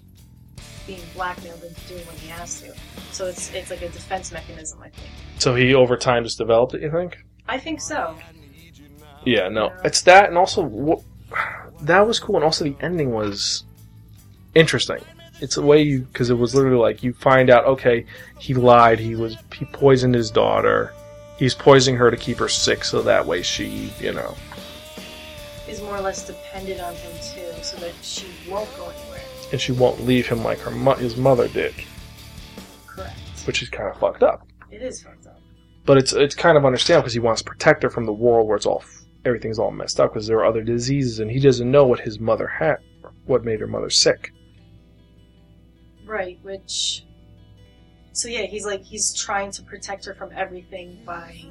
being 0.87 1.01
blackmailed 1.15 1.63
into 1.65 1.81
doing 1.89 2.07
what 2.07 2.17
he 2.17 2.29
has 2.29 2.61
to. 2.61 2.73
So 3.11 3.27
it's 3.27 3.53
it's 3.53 3.71
like 3.71 3.83
a 3.83 3.89
defense 3.89 4.31
mechanism. 4.31 4.81
I 4.83 4.91
think. 4.91 5.09
So 5.39 5.55
he 5.55 5.75
over 5.75 5.97
time 5.97 6.23
just 6.25 6.39
developed 6.39 6.75
it. 6.75 6.83
You 6.83 6.91
think? 6.91 7.19
I 7.49 7.59
think 7.59 7.81
so. 7.81 8.17
Yeah, 9.25 9.49
no, 9.49 9.73
it's 9.85 10.03
that, 10.03 10.29
and 10.29 10.39
also 10.39 10.69
wh- 10.69 11.35
that 11.85 12.07
was 12.07 12.19
cool, 12.19 12.37
and 12.37 12.45
also 12.45 12.65
the 12.65 12.77
ending 12.81 13.11
was 13.11 13.65
interesting. 14.55 14.99
It's 15.41 15.57
a 15.57 15.63
way 15.63 15.83
you 15.83 16.01
because 16.01 16.31
it 16.31 16.35
was 16.35 16.55
literally 16.55 16.79
like 16.79 17.03
you 17.03 17.13
find 17.13 17.51
out, 17.51 17.65
okay, 17.67 18.07
he 18.39 18.55
lied, 18.55 18.99
he 18.99 19.15
was 19.15 19.37
he 19.55 19.65
poisoned 19.67 20.15
his 20.15 20.31
daughter, 20.31 20.93
he's 21.39 21.55
poisoning 21.55 21.99
her 21.99 22.11
to 22.11 22.17
keep 22.17 22.39
her 22.39 22.49
sick, 22.49 22.85
so 22.85 23.03
that 23.03 23.27
way 23.27 23.43
she, 23.43 23.93
you 24.01 24.13
know, 24.13 24.35
Is 25.69 25.81
more 25.83 25.97
or 25.97 26.01
less 26.01 26.27
dependent 26.27 26.81
on 26.81 26.95
him 26.95 27.13
too, 27.23 27.63
so 27.63 27.77
that 27.79 27.93
she 28.03 28.27
won't 28.49 28.69
go 28.77 28.89
anywhere. 28.89 29.21
and 29.53 29.61
she 29.61 29.73
won't 29.73 30.05
leave 30.05 30.27
him 30.27 30.43
like 30.43 30.59
her 30.61 30.71
mo- 30.73 30.95
his 30.95 31.17
mother 31.17 31.47
did, 31.49 31.75
Correct. 32.87 33.19
which 33.47 33.63
is 33.63 33.69
kind 33.69 33.89
of 33.89 33.99
fucked 33.99 34.23
up. 34.23 34.47
It 34.71 34.83
is 34.83 35.03
fucked 35.03 35.27
up. 35.27 35.41
But 35.87 35.99
it's 35.99 36.13
it's 36.13 36.35
kind 36.35 36.59
of 36.59 36.65
understandable 36.67 37.03
because 37.05 37.15
he 37.15 37.21
wants 37.21 37.43
to 37.43 37.49
protect 37.49 37.83
her 37.85 37.91
from 37.91 38.07
the 38.07 38.13
world 38.13 38.47
where 38.49 38.57
it's 38.57 38.67
all 38.67 38.83
everything's 39.29 39.59
all 39.59 39.71
messed 39.71 40.01
up 40.01 40.13
because 40.13 40.27
there 40.27 40.39
are 40.39 40.47
other 40.47 40.63
diseases, 40.63 41.21
and 41.21 41.31
he 41.31 41.39
doesn't 41.39 41.71
know 41.71 41.85
what 41.87 42.01
his 42.01 42.19
mother 42.19 42.47
had, 42.49 42.79
what 43.27 43.45
made 43.45 43.61
her 43.61 43.67
mother 43.67 43.91
sick. 43.91 44.33
Right. 46.07 46.39
Which. 46.43 47.05
So 48.13 48.29
yeah, 48.29 48.43
he's 48.43 48.65
like 48.67 48.83
he's 48.83 49.15
trying 49.15 49.53
to 49.53 49.63
protect 49.63 50.05
her 50.07 50.15
from 50.15 50.31
everything 50.35 51.01
by. 51.05 51.45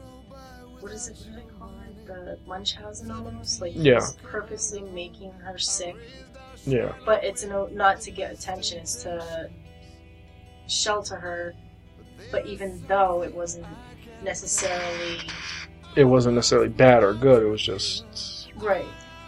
What 0.79 0.91
is 0.91 1.07
it? 1.07 1.17
What 1.17 1.25
do 1.25 1.31
they 1.35 1.57
call 1.57 1.69
it? 1.69 2.07
The 2.07 2.39
Munchausen 2.47 3.11
almost. 3.11 3.61
Like 3.61 3.73
Yeah. 3.75 4.05
purposely 4.23 4.81
making 4.81 5.31
her 5.33 5.57
sick 5.57 5.95
Yeah. 6.65 6.93
but 7.05 7.23
it's 7.23 7.43
no, 7.45 7.67
not 7.67 8.01
to 8.01 8.11
get 8.11 8.31
attention. 8.33 8.79
It's 8.79 9.03
to 9.03 9.49
shelter 10.67 11.15
her. 11.15 11.53
But 12.31 12.47
even 12.47 12.83
though 12.87 13.23
it 13.23 13.33
wasn't 13.33 13.67
necessarily 14.23 15.19
it 15.97 16.03
wasn't 16.03 16.35
necessarily 16.35 16.69
bad 16.69 17.03
or 17.03 17.13
good. 17.13 17.41
It 17.41 17.47
was 17.47 17.61
just 17.61 18.05
right, 18.57 18.85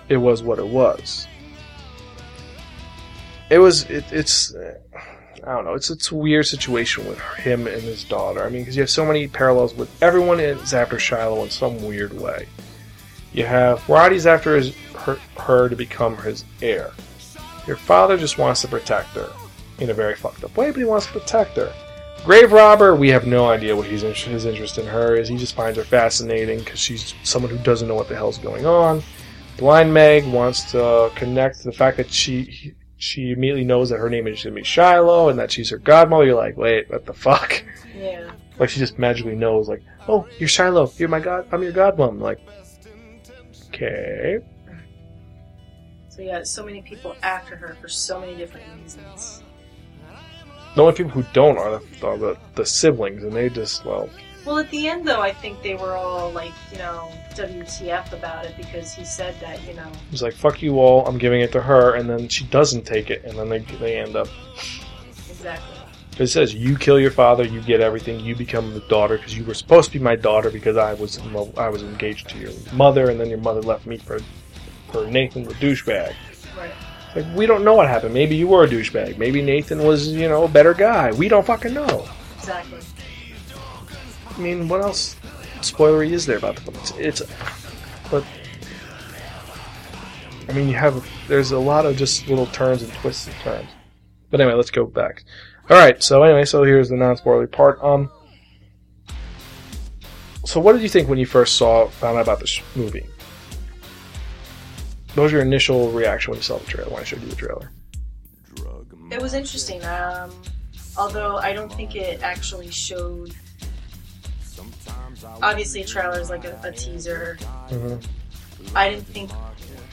it 0.08 0.18
was 0.18 0.44
what 0.44 0.60
it 0.60 0.68
was. 0.68 1.28
It 3.50 3.58
was 3.58 3.84
it, 3.90 4.06
it's 4.12 4.56
I 4.56 5.56
don't 5.56 5.66
know. 5.66 5.74
It's 5.74 5.90
it's 5.90 6.12
a 6.12 6.16
weird 6.16 6.46
situation 6.46 7.08
with 7.08 7.20
him 7.20 7.66
and 7.66 7.82
his 7.82 8.04
daughter. 8.04 8.44
I 8.44 8.50
mean, 8.50 8.62
because 8.62 8.76
you 8.76 8.84
have 8.84 8.90
so 8.90 9.06
many 9.06 9.28
parallels 9.28 9.74
with 9.74 9.90
everyone 10.04 10.40
is 10.40 10.74
after 10.74 11.00
Shiloh 11.00 11.44
in 11.44 11.50
some 11.50 11.84
weird 11.84 12.14
way. 12.14 12.48
You 13.34 13.46
have 13.46 13.80
Rotti's 13.82 14.28
after 14.28 14.56
his 14.56 14.76
her, 14.94 15.16
her 15.38 15.70
to 15.70 15.76
become 15.76 16.18
his 16.18 16.46
heir. 16.62 16.92
Your 17.66 17.78
father 17.78 18.18
just 18.18 18.38
wants 18.38 18.62
to 18.62 18.68
protect 18.68 19.10
her 19.10 19.32
in 19.80 19.90
a 19.90 19.94
very 19.94 20.16
fucked 20.16 20.44
up 20.44 20.56
way, 20.56 20.70
but 20.70 20.78
he 20.78 20.86
wants 20.86 21.08
to 21.08 21.14
protect 21.14 21.58
her. 21.58 21.74
Grave 22.26 22.52
robber, 22.52 22.96
we 22.96 23.10
have 23.10 23.26
no 23.26 23.48
idea 23.50 23.76
what 23.76 23.88
he's 23.88 24.04
inter- 24.04 24.30
his 24.32 24.46
interest 24.46 24.78
in 24.78 24.86
her 24.86 25.16
is. 25.16 25.28
He 25.30 25.38
just 25.38 25.56
finds 25.56 25.78
her 25.78 25.84
fascinating 25.84 26.60
because 26.60 26.80
she's 26.80 27.16
someone 27.24 27.52
who 27.52 27.58
doesn't 27.64 27.88
know 27.88 27.96
what 27.96 28.08
the 28.08 28.16
hell's 28.16 28.38
going 28.38 28.66
on. 28.66 29.02
Blind 29.58 29.94
Meg 29.94 30.26
wants 30.26 30.72
to 30.72 31.12
connect 31.16 31.60
to 31.60 31.64
the 31.66 31.72
fact 31.72 31.98
that 31.98 32.12
she 32.12 32.76
she 32.98 33.32
immediately 33.32 33.64
knows 33.64 33.90
that 33.90 33.98
her 33.98 34.10
name 34.10 34.28
is 34.28 34.44
going 34.44 34.54
to 34.54 34.62
be 34.62 34.64
Shiloh 34.66 35.30
and 35.30 35.40
that 35.40 35.52
she's 35.52 35.70
her 35.70 35.78
godmother. 35.78 36.26
You're 36.26 36.36
like, 36.36 36.58
wait, 36.58 36.90
what 36.90 37.06
the 37.06 37.14
fuck? 37.14 37.64
yeah, 37.96 38.30
Like 38.58 38.70
she 38.70 38.80
just 38.80 39.00
magically 39.00 39.36
knows, 39.36 39.70
like, 39.70 39.82
oh, 40.08 40.28
you're 40.38 40.50
Shiloh, 40.50 40.92
you're 40.98 41.10
my 41.10 41.22
god, 41.22 41.48
I'm 41.52 41.64
your 41.64 41.72
godmom. 41.72 42.20
Like, 42.20 42.40
okay, 43.68 44.40
so 46.10 46.22
yeah, 46.22 46.44
so 46.44 46.66
many 46.66 46.82
people 46.82 47.16
after 47.24 47.56
her 47.56 47.78
for 47.82 47.88
so 47.88 48.20
many 48.20 48.36
different 48.36 48.66
reasons. 48.82 49.42
The 50.76 50.82
only 50.82 50.94
people 50.94 51.12
who 51.12 51.24
don't 51.34 51.58
are 51.58 51.80
the, 51.80 52.08
are 52.08 52.18
the 52.18 52.38
the 52.56 52.66
siblings, 52.66 53.24
and 53.24 53.34
they 53.34 53.50
just 53.50 53.84
well, 53.86 54.10
Well, 54.46 54.60
at 54.60 54.70
the 54.72 54.88
end 54.88 55.08
though, 55.08 55.22
I 55.22 55.34
think 55.34 55.62
they 55.62 55.76
were 55.76 55.96
all 55.96 56.32
like, 56.32 56.54
you 56.72 56.78
know, 56.78 57.12
WTF 57.36 58.14
about 58.14 58.46
it 58.46 58.56
because 58.58 58.94
he 58.94 59.04
said 59.06 59.36
that, 59.42 59.66
you 59.68 59.74
know, 59.74 59.92
he's 60.12 60.22
like, 60.24 60.34
fuck 60.34 60.62
you 60.62 60.80
all, 60.80 61.06
I'm 61.08 61.18
giving 61.18 61.42
it 61.42 61.52
to 61.54 61.62
her, 61.62 61.96
and 61.96 62.10
then 62.10 62.28
she 62.28 62.46
doesn't 62.46 62.86
take 62.86 63.10
it, 63.10 63.24
and 63.26 63.38
then 63.38 63.50
they 63.50 63.60
they 63.60 63.98
end 64.00 64.16
up. 64.16 64.28
exactly. 65.30 65.76
It 66.18 66.28
says 66.28 66.54
you 66.54 66.78
kill 66.78 67.00
your 67.00 67.12
father, 67.12 67.46
you 67.46 67.62
get 67.62 67.80
everything, 67.80 68.20
you 68.20 68.36
become 68.36 68.74
the 68.74 68.82
daughter 68.82 69.16
because 69.18 69.38
you 69.38 69.46
were 69.46 69.54
supposed 69.54 69.92
to 69.94 69.98
be 69.98 70.04
my 70.04 70.18
daughter 70.18 70.50
because 70.50 70.76
I 70.76 70.94
was 70.94 71.18
I 71.58 71.70
was 71.70 71.82
engaged 71.82 72.30
to 72.30 72.38
your 72.38 72.52
mother, 72.74 73.10
and 73.10 73.20
then 73.20 73.30
your 73.30 73.40
mother 73.40 73.62
left 73.62 73.86
me 73.86 73.98
for 73.98 74.20
for 74.92 75.08
Nathan 75.08 75.44
the 75.44 75.54
douchebag. 75.56 76.14
Like 77.16 77.26
we 77.36 77.46
don't 77.46 77.64
know 77.64 77.74
what 77.74 77.88
happened. 77.88 78.14
Maybe 78.14 78.36
you 78.36 78.48
were 78.48 78.64
a 78.64 78.68
douchebag. 78.68 79.18
Maybe 79.18 79.42
Nathan 79.42 79.84
was 79.84 80.08
you 80.08 80.30
know 80.30 80.44
a 80.44 80.48
better 80.48 80.74
guy. 80.74 81.12
We 81.12 81.28
don't 81.28 81.46
fucking 81.46 81.74
know. 81.74 82.08
Exactly. 82.38 82.80
I 84.30 84.40
mean, 84.42 84.68
what 84.68 84.82
else 84.82 85.16
spoilery 85.62 86.12
is 86.12 86.26
there 86.26 86.38
about 86.38 86.56
the 86.56 86.62
film? 86.62 86.78
It's, 86.78 87.22
it's 87.22 87.22
but 88.10 88.24
I 90.48 90.54
mean, 90.54 90.68
you 90.68 90.76
have 90.76 91.08
there's 91.28 91.52
a 91.52 91.60
lot 91.60 91.86
of 91.86 91.98
just 91.98 92.28
little 92.28 92.48
turns 92.48 92.82
and 92.82 92.92
twists 92.94 93.28
and 93.28 93.36
turns. 93.38 93.70
But 94.30 94.42
anyway, 94.42 94.56
let's 94.56 94.72
go 94.72 94.86
back. 94.86 95.24
All 95.70 95.78
right. 95.78 96.02
So 96.02 96.24
anyway, 96.24 96.46
so 96.46 96.64
here's 96.64 96.90
the 96.90 96.96
non-spoilery 96.96 97.52
part. 97.52 97.84
Um. 97.84 98.12
So 100.46 100.60
what 100.60 100.74
did 100.74 100.82
you 100.82 100.90
think 100.90 101.10
when 101.10 101.20
you 101.20 101.26
first 101.26 101.58
saw 101.58 101.88
found 101.88 102.18
out 102.18 102.22
about 102.22 102.40
this 102.40 102.62
movie? 102.76 103.06
What 105.20 105.24
was 105.24 105.32
your 105.34 105.42
initial 105.42 105.92
reaction 105.92 106.32
when 106.32 106.38
you 106.38 106.44
saw 106.44 106.60
the 106.60 106.66
trailer? 106.66 106.90
When 106.92 107.02
I 107.02 107.04
showed 107.04 107.22
you 107.22 107.28
the 107.28 107.36
trailer? 107.36 107.70
It 109.12 109.22
was 109.22 109.34
interesting. 109.34 109.84
Um, 109.84 110.32
although 110.98 111.36
I 111.36 111.52
don't 111.52 111.70
think 111.70 111.94
it 111.94 112.24
actually 112.24 112.72
showed. 112.72 113.36
Obviously, 115.42 115.82
a 115.82 115.86
trailer 115.86 116.22
is 116.22 116.30
like 116.30 116.46
a, 116.46 116.58
a 116.64 116.72
teaser. 116.72 117.38
hmm 117.68 117.96
I 118.74 118.92
didn't 118.92 119.08
think 119.08 119.30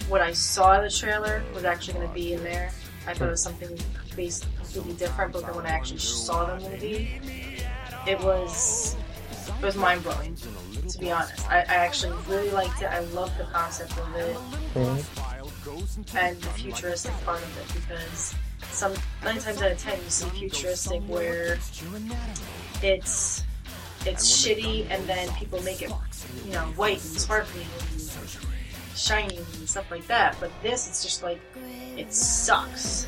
what 0.08 0.20
I 0.20 0.30
saw 0.30 0.76
in 0.76 0.84
the 0.84 0.90
trailer 0.90 1.42
was 1.52 1.64
actually 1.64 1.94
going 1.94 2.06
to 2.06 2.14
be 2.14 2.34
in 2.34 2.44
there. 2.44 2.70
I 3.08 3.12
thought 3.12 3.26
it 3.26 3.32
was 3.32 3.42
something 3.42 3.76
based 4.14 4.46
completely 4.54 4.92
different. 4.92 5.32
But 5.32 5.44
then 5.44 5.56
when 5.56 5.66
I 5.66 5.70
actually 5.70 5.98
saw 5.98 6.44
the 6.44 6.70
movie, 6.70 7.20
it 8.06 8.20
was 8.20 8.94
it 9.48 9.62
was 9.62 9.76
mind 9.76 10.02
blowing. 10.02 10.36
To 10.88 10.98
be 10.98 11.10
honest, 11.10 11.48
I, 11.50 11.58
I 11.60 11.74
actually 11.74 12.16
really 12.28 12.50
liked 12.50 12.82
it. 12.82 12.86
I 12.86 13.00
love 13.00 13.36
the 13.38 13.44
concept 13.44 13.96
of 13.98 14.14
it 14.16 14.36
hmm 14.36 15.26
and 16.14 16.40
the 16.40 16.48
futuristic 16.50 17.12
part 17.24 17.42
of 17.42 17.58
it 17.58 17.80
because 17.80 18.34
some 18.70 18.92
nine 19.24 19.38
times 19.38 19.60
out 19.62 19.72
of 19.72 19.78
ten 19.78 19.98
you 20.02 20.10
see 20.10 20.28
futuristic 20.30 21.02
where 21.02 21.58
it's 22.82 23.44
it's 24.04 24.30
shitty 24.30 24.86
and 24.90 25.04
then 25.08 25.28
people 25.34 25.60
make 25.62 25.82
it 25.82 25.90
you 26.44 26.52
know 26.52 26.60
white 26.76 27.02
and 27.02 27.20
sparkling 27.20 27.66
and 27.92 28.00
shiny 28.94 29.36
and 29.36 29.68
stuff 29.68 29.90
like 29.90 30.06
that. 30.06 30.36
But 30.40 30.50
this 30.62 30.88
it's 30.88 31.02
just 31.02 31.22
like 31.22 31.40
it 31.96 32.12
sucks. 32.12 33.06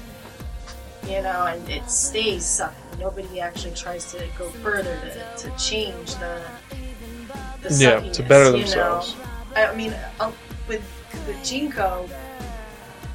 You 1.08 1.22
know, 1.22 1.46
and 1.46 1.68
it 1.70 1.88
stays 1.90 2.44
sucking. 2.44 2.76
Nobody 3.00 3.40
actually 3.40 3.74
tries 3.74 4.10
to 4.12 4.26
go 4.38 4.48
further 4.50 4.94
to, 5.36 5.42
to 5.48 5.56
change 5.56 6.14
the 6.16 6.40
the 7.62 7.74
Yeah, 7.74 8.00
to 8.12 8.22
better 8.22 8.44
you 8.46 8.50
know? 8.52 8.58
themselves. 8.58 9.16
I 9.56 9.74
mean, 9.74 9.94
uh, 10.20 10.30
with 10.68 10.82
with 11.26 11.36
GeneCo, 11.38 12.08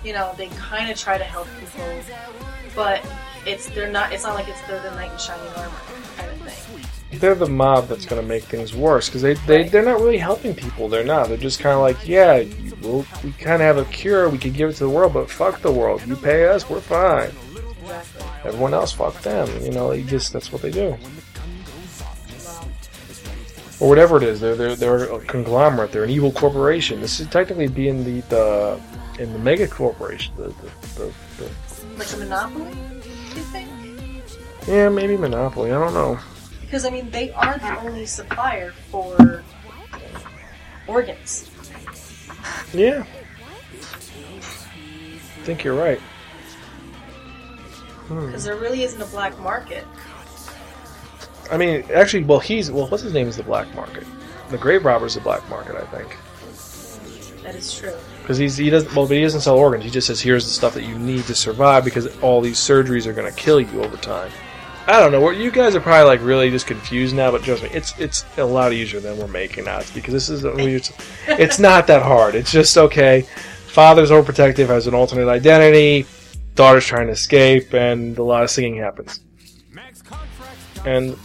you 0.04 0.14
know, 0.14 0.34
they 0.38 0.48
kind 0.50 0.90
of 0.90 0.98
try 0.98 1.18
to 1.18 1.24
help 1.24 1.48
people, 1.60 1.86
but 2.76 3.06
it's 3.46 3.70
they're 3.70 3.92
not. 3.92 4.12
It's 4.12 4.24
not 4.24 4.36
like 4.36 4.48
it's 4.48 4.62
they're 4.62 4.82
the 4.82 4.92
knight 4.96 5.12
in 5.12 5.18
shining 5.18 5.46
armor 5.56 5.72
kind 6.18 6.30
of 6.32 6.38
thing. 6.52 7.20
they're 7.20 7.36
the 7.36 7.46
mob 7.48 7.88
that's 7.88 8.06
going 8.06 8.22
to 8.22 8.28
make 8.28 8.44
things 8.44 8.74
worse 8.74 9.08
because 9.08 9.22
they, 9.22 9.34
they, 9.46 9.68
they're 9.70 9.84
not 9.86 10.00
really 10.00 10.18
helping 10.18 10.56
people. 10.56 10.90
They're 10.90 11.04
not. 11.04 11.28
They're 11.28 11.38
just 11.38 11.60
kind 11.60 11.76
of 11.76 11.82
like, 11.82 12.08
yeah, 12.08 12.38
you- 12.38 12.76
we'll, 12.82 13.06
we 13.24 13.32
kind 13.34 13.62
of 13.62 13.62
have 13.62 13.78
a 13.78 13.86
cure. 13.86 14.30
We 14.30 14.38
could 14.40 14.54
give 14.56 14.70
it 14.70 14.74
to 14.74 14.86
the 14.86 14.90
world, 14.90 15.14
but 15.14 15.30
fuck 15.30 15.62
the 15.62 15.72
world. 15.72 16.02
You 16.08 16.16
pay 16.16 16.48
us, 16.48 16.68
we're 16.70 16.82
fine. 16.82 17.32
Everyone 18.46 18.74
else, 18.74 18.92
fuck 18.92 19.22
them. 19.22 19.48
You 19.64 19.72
know, 19.72 19.90
they 19.92 20.04
just 20.04 20.34
that's 20.34 20.52
what 20.52 20.62
they 20.62 20.72
do. 20.72 20.98
Or 23.80 23.90
whatever 23.90 24.18
it 24.18 24.24
is. 24.24 24.40
They're, 24.40 24.56
they're, 24.56 24.76
they're 24.76 25.14
a 25.14 25.20
conglomerate. 25.26 25.92
They're 25.92 26.04
an 26.04 26.10
evil 26.10 26.32
corporation. 26.32 27.02
This 27.02 27.20
is 27.20 27.28
technically 27.28 27.68
being 27.68 28.04
the, 28.04 28.22
the 28.30 28.82
in 29.20 29.34
the 29.34 29.40
mega 29.40 29.68
corporation. 29.68 30.34
The, 30.38 30.48
the, 30.48 30.72
the, 30.96 31.14
the, 31.38 31.98
like 31.98 32.14
a 32.14 32.18
monopoly, 32.18 32.72
you 33.36 33.44
think? 33.52 33.70
Yeah, 34.68 34.90
maybe 34.90 35.18
Monopoly. 35.18 35.72
I 35.72 35.80
don't 35.80 35.94
know. 35.94 36.18
Because 36.62 36.86
I 36.86 36.90
mean, 36.90 37.10
they 37.12 37.32
are 37.34 37.58
the 37.58 37.80
only 37.82 38.06
supplier 38.06 38.72
for 38.90 39.44
organs. 40.88 41.50
Yeah. 42.74 43.04
I 43.76 45.46
think 45.46 45.64
you're 45.64 45.76
right. 45.76 46.00
Hmm. 48.08 48.28
Because 48.28 48.44
there 48.44 48.56
really 48.56 48.84
isn't 48.84 49.02
a 49.02 49.06
black 49.06 49.38
market. 49.40 49.86
I 51.52 51.58
mean, 51.58 51.84
actually, 51.94 52.24
well, 52.24 52.40
he's 52.40 52.72
well. 52.72 52.88
What's 52.88 53.04
his 53.04 53.14
name 53.14 53.28
is 53.28 53.38
the 53.38 53.44
black 53.44 53.74
market. 53.76 54.06
The 54.50 54.58
grave 54.58 54.86
robber's 54.86 55.16
the 55.16 55.22
black 55.22 55.48
market, 55.50 55.76
I 55.76 55.86
think. 55.86 56.18
That 57.44 57.56
is 57.56 57.74
true. 57.78 57.94
Because 58.22 58.38
he's 58.38 58.56
he 58.56 58.70
doesn't 58.70 58.96
well, 58.96 59.06
but 59.06 59.18
he 59.18 59.24
doesn't 59.24 59.42
sell 59.42 59.58
organs. 59.58 59.84
He 59.84 59.90
just 59.90 60.08
says 60.08 60.22
here's 60.22 60.46
the 60.46 60.52
stuff 60.52 60.74
that 60.76 60.84
you 60.84 60.98
need 60.98 61.26
to 61.26 61.36
survive 61.36 61.84
because 61.84 62.16
all 62.22 62.40
these 62.40 62.58
surgeries 62.58 63.06
are 63.06 63.14
going 63.14 63.32
to 63.32 63.38
kill 63.38 63.60
you 63.60 63.84
over 63.84 63.98
time. 63.98 64.32
I 64.88 65.00
don't 65.00 65.12
know. 65.12 65.22
what 65.22 65.38
You 65.38 65.50
guys 65.52 65.76
are 65.76 65.82
probably 65.82 66.06
like 66.06 66.22
really 66.22 66.50
just 66.50 66.68
confused 66.68 67.16
now, 67.16 67.32
but 67.32 67.44
trust 67.44 67.64
me, 67.64 67.70
it's 67.72 67.98
it's 68.00 68.26
a 68.38 68.44
lot 68.44 68.74
easier 68.74 69.00
than 69.00 69.18
we're 69.18 69.28
making 69.28 69.68
out 69.68 69.90
because 69.94 70.14
this 70.14 70.30
is 70.30 70.44
it's, 70.46 70.92
it's 71.28 71.60
not 71.60 71.88
that 71.88 72.02
hard. 72.02 72.36
It's 72.36 72.52
just 72.52 72.78
okay. 72.78 73.22
Father's 73.68 74.12
overprotective, 74.12 74.68
has 74.68 74.88
an 74.88 74.94
alternate 74.94 75.28
identity. 75.30 76.06
Daughter's 76.56 76.86
trying 76.86 77.08
to 77.08 77.14
escape, 77.14 77.74
and 77.74 78.18
a 78.18 78.24
lot 78.24 78.44
of 78.44 78.50
singing 78.50 78.78
happens. 78.78 79.20
And 80.86 81.18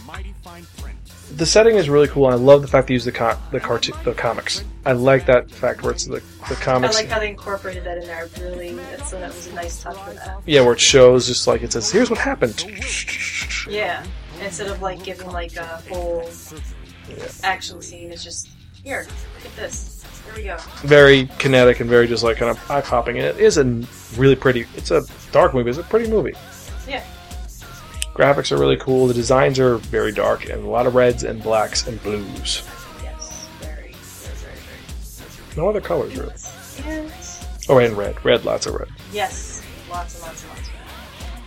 the 1.35 1.45
setting 1.45 1.75
is 1.75 1.89
really 1.89 2.07
cool, 2.07 2.25
and 2.25 2.33
I 2.33 2.37
love 2.37 2.61
the 2.61 2.67
fact 2.67 2.87
they 2.87 2.93
use 2.93 3.05
the 3.05 3.11
co- 3.11 3.37
the 3.51 3.59
cartoon 3.59 3.95
the 4.03 4.13
comics. 4.13 4.63
I 4.85 4.93
like 4.93 5.25
that 5.27 5.51
fact 5.51 5.83
where 5.83 5.91
it's 5.91 6.05
the 6.05 6.23
the 6.47 6.55
comics. 6.55 6.95
I 6.95 7.01
like 7.01 7.09
how 7.09 7.19
they 7.19 7.29
incorporated 7.29 7.83
that 7.83 7.97
in 7.99 8.05
there. 8.07 8.27
Really, 8.39 8.73
that's 8.73 9.11
that 9.11 9.27
was 9.27 9.47
a 9.47 9.53
nice 9.53 9.81
touch 9.83 9.97
for 9.97 10.13
that. 10.13 10.39
yeah, 10.45 10.61
where 10.61 10.73
it 10.73 10.79
shows 10.79 11.27
just 11.27 11.45
like 11.45 11.61
it 11.61 11.73
says, 11.73 11.91
"Here's 11.91 12.09
what 12.09 12.19
happened." 12.19 12.65
Yeah, 13.69 14.03
instead 14.41 14.67
of 14.67 14.81
like 14.81 15.03
giving 15.03 15.27
like 15.29 15.55
a 15.57 15.83
whole 15.89 16.27
Yeah. 17.09 17.25
action 17.43 17.81
scene, 17.81 18.11
it's 18.11 18.23
just 18.23 18.47
here, 18.83 19.05
look 19.35 19.45
at 19.45 19.55
this. 19.57 19.98
Here 20.29 20.35
we 20.35 20.43
go. 20.43 20.57
Very 20.81 21.29
kinetic 21.39 21.79
and 21.79 21.89
very 21.89 22.07
just 22.07 22.23
like 22.23 22.37
kind 22.37 22.51
of 22.51 22.71
eye 22.71 22.81
popping. 22.81 23.17
And 23.17 23.25
it 23.25 23.39
is 23.39 23.57
a 23.57 23.63
really 24.17 24.35
pretty. 24.35 24.65
It's 24.75 24.91
a 24.91 25.03
dark 25.31 25.53
movie. 25.53 25.69
It's 25.69 25.79
a 25.79 25.83
pretty 25.83 26.09
movie. 26.09 26.33
Yeah. 26.87 27.03
Graphics 28.13 28.51
are 28.51 28.57
really 28.57 28.77
cool. 28.77 29.07
The 29.07 29.13
designs 29.13 29.59
are 29.59 29.77
very 29.77 30.11
dark 30.11 30.49
and 30.49 30.63
a 30.63 30.69
lot 30.69 30.85
of 30.85 30.95
reds 30.95 31.23
and 31.23 31.41
blacks 31.41 31.87
and 31.87 32.01
blues. 32.03 32.63
Yes. 33.01 33.47
Very, 33.61 33.93
very, 33.93 34.35
very, 34.35 34.57
very. 34.57 35.57
No 35.57 35.69
other 35.69 35.81
colors 35.81 36.15
really. 36.17 36.33
Yes. 36.33 37.65
Oh, 37.69 37.77
and 37.77 37.95
red. 37.95 38.23
Red, 38.25 38.45
lots 38.45 38.65
of 38.65 38.75
red. 38.75 38.89
Yes. 39.13 39.63
Lots 39.89 40.15
and 40.15 40.23
lots 40.23 40.43
and 40.43 40.49
lots 40.51 40.61
of 40.61 40.67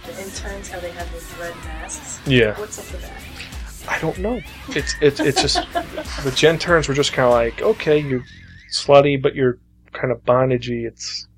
that. 0.06 0.16
The 0.16 0.22
interns, 0.22 0.68
how 0.70 0.80
they 0.80 0.90
have 0.92 1.12
those 1.12 1.38
red 1.38 1.54
masks. 1.56 2.20
Yeah. 2.26 2.58
What's 2.58 2.78
up 2.78 2.90
with 2.92 3.02
that? 3.02 3.22
I 3.88 3.98
don't 3.98 4.18
know. 4.18 4.40
It's 4.68 4.94
it's 5.00 5.20
it's 5.20 5.42
just 5.42 5.56
the 5.72 6.30
Genterns 6.30 6.88
were 6.88 6.94
just 6.94 7.12
kind 7.12 7.26
of 7.26 7.32
like 7.32 7.62
okay, 7.62 7.98
you're 7.98 8.24
slutty, 8.72 9.20
but 9.20 9.34
you're 9.34 9.58
kind 9.92 10.10
of 10.12 10.24
bondagey. 10.24 10.84
It's 10.86 11.28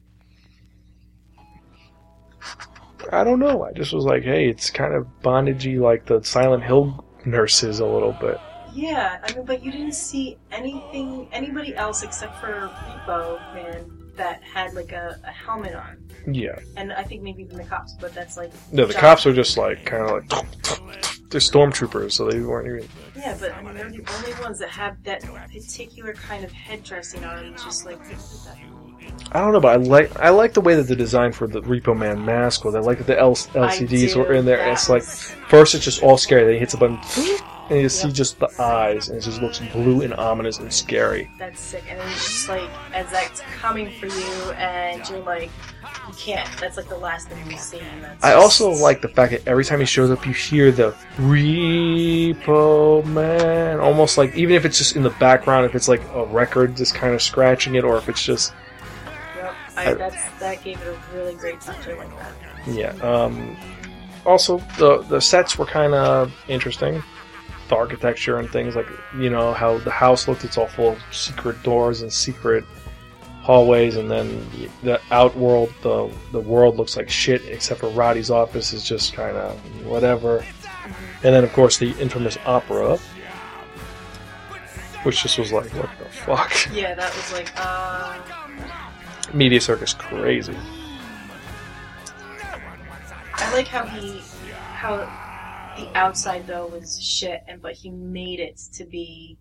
I 3.13 3.25
don't 3.25 3.39
know. 3.39 3.65
I 3.65 3.73
just 3.73 3.93
was 3.93 4.05
like, 4.05 4.23
hey, 4.23 4.49
it's 4.49 4.71
kind 4.71 4.95
of 4.95 5.07
bondagey, 5.23 5.79
like 5.79 6.07
the 6.07 6.23
Silent 6.23 6.65
Hill 6.65 7.05
nurses 7.25 7.81
a 7.81 7.87
little 7.87 8.13
bit. 8.13 8.41
Yeah, 8.73 9.19
I 9.23 9.35
mean, 9.35 9.45
but 9.45 9.63
you 9.63 9.71
didn't 9.71 9.95
see 9.95 10.39
anything, 10.51 11.29
anybody 11.33 11.77
else 11.77 12.03
except 12.03 12.41
for 12.41 12.71
Repo 13.07 13.55
Man 13.55 14.04
that 14.17 14.43
had 14.43 14.75
like 14.75 14.93
a, 14.93 15.19
a 15.25 15.31
helmet 15.31 15.75
on, 15.75 15.97
Yeah. 16.27 16.59
and 16.77 16.93
I 16.93 17.03
think 17.03 17.23
maybe 17.23 17.43
even 17.43 17.57
the 17.57 17.65
cops. 17.65 17.95
But 18.01 18.15
that's 18.15 18.37
like 18.37 18.53
No, 18.73 18.87
the 18.87 18.95
cops 18.95 19.27
are 19.27 19.33
just 19.33 19.57
like 19.57 19.85
kind 19.85 20.03
of 20.05 20.11
like 20.31 20.47
they're 21.31 21.41
stormtroopers, 21.41 22.13
so 22.13 22.29
they 22.29 22.41
weren't 22.41 22.69
even. 22.69 22.89
Yeah, 23.17 23.37
but 23.41 23.53
I 23.55 23.63
mean, 23.63 23.75
they're 23.75 23.91
the 23.91 24.05
only 24.19 24.41
ones 24.41 24.59
that 24.61 24.69
have 24.71 25.03
that 25.05 25.23
particular 25.53 26.13
kind 26.15 26.45
of 26.45 26.53
head 26.53 26.85
dressing 26.85 27.25
on. 27.25 27.45
It's 27.47 27.65
just 27.65 27.85
like 27.85 27.99
I 29.33 29.41
don't 29.41 29.53
know, 29.53 29.61
but 29.61 29.73
I 29.73 29.77
like 29.77 30.17
I 30.21 30.31
like 30.31 30.53
the 30.55 30.61
way 30.61 30.75
that 30.77 30.85
the 30.85 30.95
design 30.97 31.33
for 31.33 31.47
the 31.47 31.61
Repo 31.63 31.97
Man 31.97 32.25
mask 32.25 32.65
was. 32.65 32.75
I 32.75 32.81
like 32.81 32.99
that 32.99 33.07
the 33.07 33.19
L- 33.19 33.35
LCDs 33.35 34.17
were 34.17 34.33
in 34.33 34.45
there. 34.45 34.71
It's 34.71 34.89
like 34.89 35.03
first 35.03 35.75
it's 35.75 35.85
just 35.85 36.03
all 36.03 36.17
scary. 36.17 36.45
Then 36.45 36.53
he 36.55 36.59
hits 36.61 36.75
a 36.75 36.79
button, 36.79 36.99
and 37.71 37.81
you 37.81 37.89
see 37.89 38.09
Yep. 38.09 38.17
just 38.17 38.39
the 38.39 38.49
eyes, 38.63 39.09
and 39.09 39.19
it 39.19 39.23
just 39.23 39.41
looks 39.41 39.59
blue 39.73 40.03
and 40.03 40.13
ominous 40.15 40.59
and 40.59 40.73
scary. 40.73 41.31
that's 41.39 41.61
sick, 41.61 41.83
and 41.89 41.99
it's 42.01 42.25
just 42.25 42.49
like 42.49 42.69
as 42.93 43.11
that's 43.11 43.41
coming 43.61 43.91
for 43.99 44.07
you, 44.07 44.53
and 44.53 45.09
you're 45.09 45.21
like, 45.21 45.51
you 46.09 46.15
can't. 46.15 46.49
That's 46.61 46.77
like 46.77 46.89
the 46.89 46.97
last 46.99 47.29
thing 47.29 47.51
you 47.51 47.57
see. 47.57 47.79
And 47.81 48.05
that's 48.05 48.23
I 48.25 48.35
also 48.35 48.71
like 48.71 49.01
the 49.01 49.09
fact 49.09 49.33
that 49.33 49.47
every 49.49 49.65
time 49.65 49.81
he 49.81 49.87
shows 49.87 50.11
up, 50.11 50.27
you 50.27 50.33
hear 50.33 50.71
the 50.71 50.95
Repo 51.17 53.05
Man, 53.07 53.81
almost 53.81 54.19
like 54.19 54.35
even 54.37 54.55
if 54.55 54.65
it's 54.65 54.79
just 54.79 54.97
in 54.97 55.03
the 55.03 55.11
background, 55.11 55.67
if 55.67 55.75
it's 55.75 55.89
like 55.89 56.03
a 56.15 56.25
record 56.27 56.77
just 56.77 56.95
kind 56.95 57.15
of 57.15 57.23
scratching 57.23 57.75
it, 57.77 57.85
or 57.85 57.97
if 57.97 58.09
it's 58.09 58.23
just 58.23 58.53
Yep, 59.37 59.55
I, 59.77 59.91
I- 59.91 59.95
that's 59.95 60.41
that 60.41 60.63
gave 60.63 60.81
it 60.83 60.87
a 60.89 61.17
really 61.17 61.35
great 61.35 61.61
touch. 61.61 61.87
I 61.89 61.95
like 61.95 62.11
that. 62.19 62.33
Yeah. 62.67 62.93
Um, 63.03 63.57
also, 64.27 64.59
the 64.79 65.03
the 65.09 65.21
sets 65.21 65.59
were 65.59 65.67
kind 65.67 65.95
of 65.95 66.33
interesting. 66.49 67.03
The 67.69 67.77
architecture 67.77 68.39
and 68.39 68.51
things 68.51 68.77
like 68.77 68.89
you 69.19 69.31
know 69.31 69.53
how 69.55 69.79
the 69.79 69.91
house 69.91 70.29
looked. 70.29 70.45
It's 70.45 70.59
all 70.59 70.67
full 70.67 70.91
of 70.93 70.99
secret 71.13 71.63
doors 71.63 72.03
and 72.03 72.13
secret 72.13 72.65
hallways, 73.43 73.97
and 73.97 74.11
then 74.11 74.47
the 74.83 75.01
outworld, 75.11 75.73
the 75.83 76.11
the 76.33 76.41
world 76.41 76.77
looks 76.77 76.97
like 76.97 77.09
shit 77.09 77.43
except 77.47 77.81
for 77.81 77.89
Rotti's 77.89 78.31
office 78.31 78.73
is 78.73 78.83
just 78.85 79.13
kind 79.15 79.37
of 79.37 79.59
whatever. 79.87 80.45
And 81.23 81.35
then 81.35 81.45
of 81.45 81.53
course 81.53 81.79
the 81.79 81.91
infamous 81.99 82.37
opera, 82.45 82.99
which 85.05 85.23
just 85.23 85.39
was 85.39 85.53
like 85.53 85.71
what 85.75 85.91
the 85.99 86.05
fuck. 86.07 86.53
Yeah, 86.73 86.95
that 86.95 87.15
was 87.15 87.33
like, 87.33 87.53
uh, 87.57 88.19
Media 89.33 89.61
circus 89.61 89.95
crazy. 89.95 90.57
I 93.35 93.53
like 93.53 93.69
how 93.69 93.85
he, 93.87 94.23
how 94.75 95.07
the 95.77 95.89
outside 95.97 96.47
though 96.47 96.67
was 96.67 97.01
shit, 97.03 97.43
and 97.49 97.61
but 97.61 97.73
he 97.73 97.91
made 97.91 98.41
it 98.41 98.59
to 98.75 98.85
be 98.85 99.37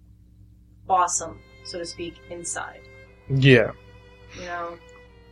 awesome, 0.89 1.39
so 1.63 1.79
to 1.79 1.85
speak, 1.85 2.15
inside. 2.29 2.81
Yeah. 3.29 3.71
You 4.35 4.45
know, 4.45 4.77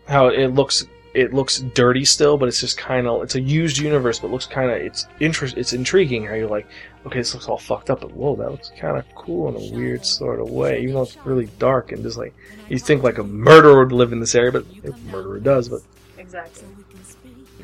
how 0.08 0.28
it 0.28 0.47
looks 0.47 0.86
it 1.14 1.34
looks 1.34 1.60
dirty 1.60 2.06
still 2.06 2.38
but 2.38 2.47
it's 2.47 2.62
just 2.62 2.78
kind 2.78 3.06
of 3.08 3.22
it's 3.22 3.36
a 3.36 3.41
used 3.41 3.78
universe 3.78 4.20
but 4.20 4.32
looks 4.32 4.45
kind 4.45 4.72
of 4.72 4.78
it's 4.78 5.08
interest 5.20 5.58
it's 5.58 5.74
intriguing 5.74 6.26
how 6.26 6.34
you're 6.34 6.47
like 6.47 6.66
okay 7.06 7.20
this 7.20 7.34
looks 7.34 7.47
all 7.47 7.58
fucked 7.58 7.89
up 7.89 8.02
but 8.02 8.12
whoa 8.12 8.36
that 8.36 8.49
looks 8.49 8.72
kind 8.80 8.97
of 8.97 9.06
cool 9.16 9.49
in 9.49 9.56
a 9.56 9.76
weird 9.76 10.06
sort 10.06 10.39
of 10.39 10.49
way 10.49 10.82
even 10.82 10.95
though 10.95 11.02
it's 11.02 11.18
really 11.26 11.47
dark 11.60 11.91
and 11.91 12.04
just 12.04 12.18
like 12.18 12.34
you 12.70 12.80
think 12.80 13.04
like 13.04 13.18
a 13.18 13.24
murderer 13.24 13.84
would 13.84 13.91
live 13.91 14.14
in 14.14 14.20
this 14.20 14.36
area 14.36 14.52
but 14.52 14.66
a 14.86 14.95
murderer 15.12 15.39
does 15.39 15.68
but 15.68 15.82
exactly. 16.18 16.68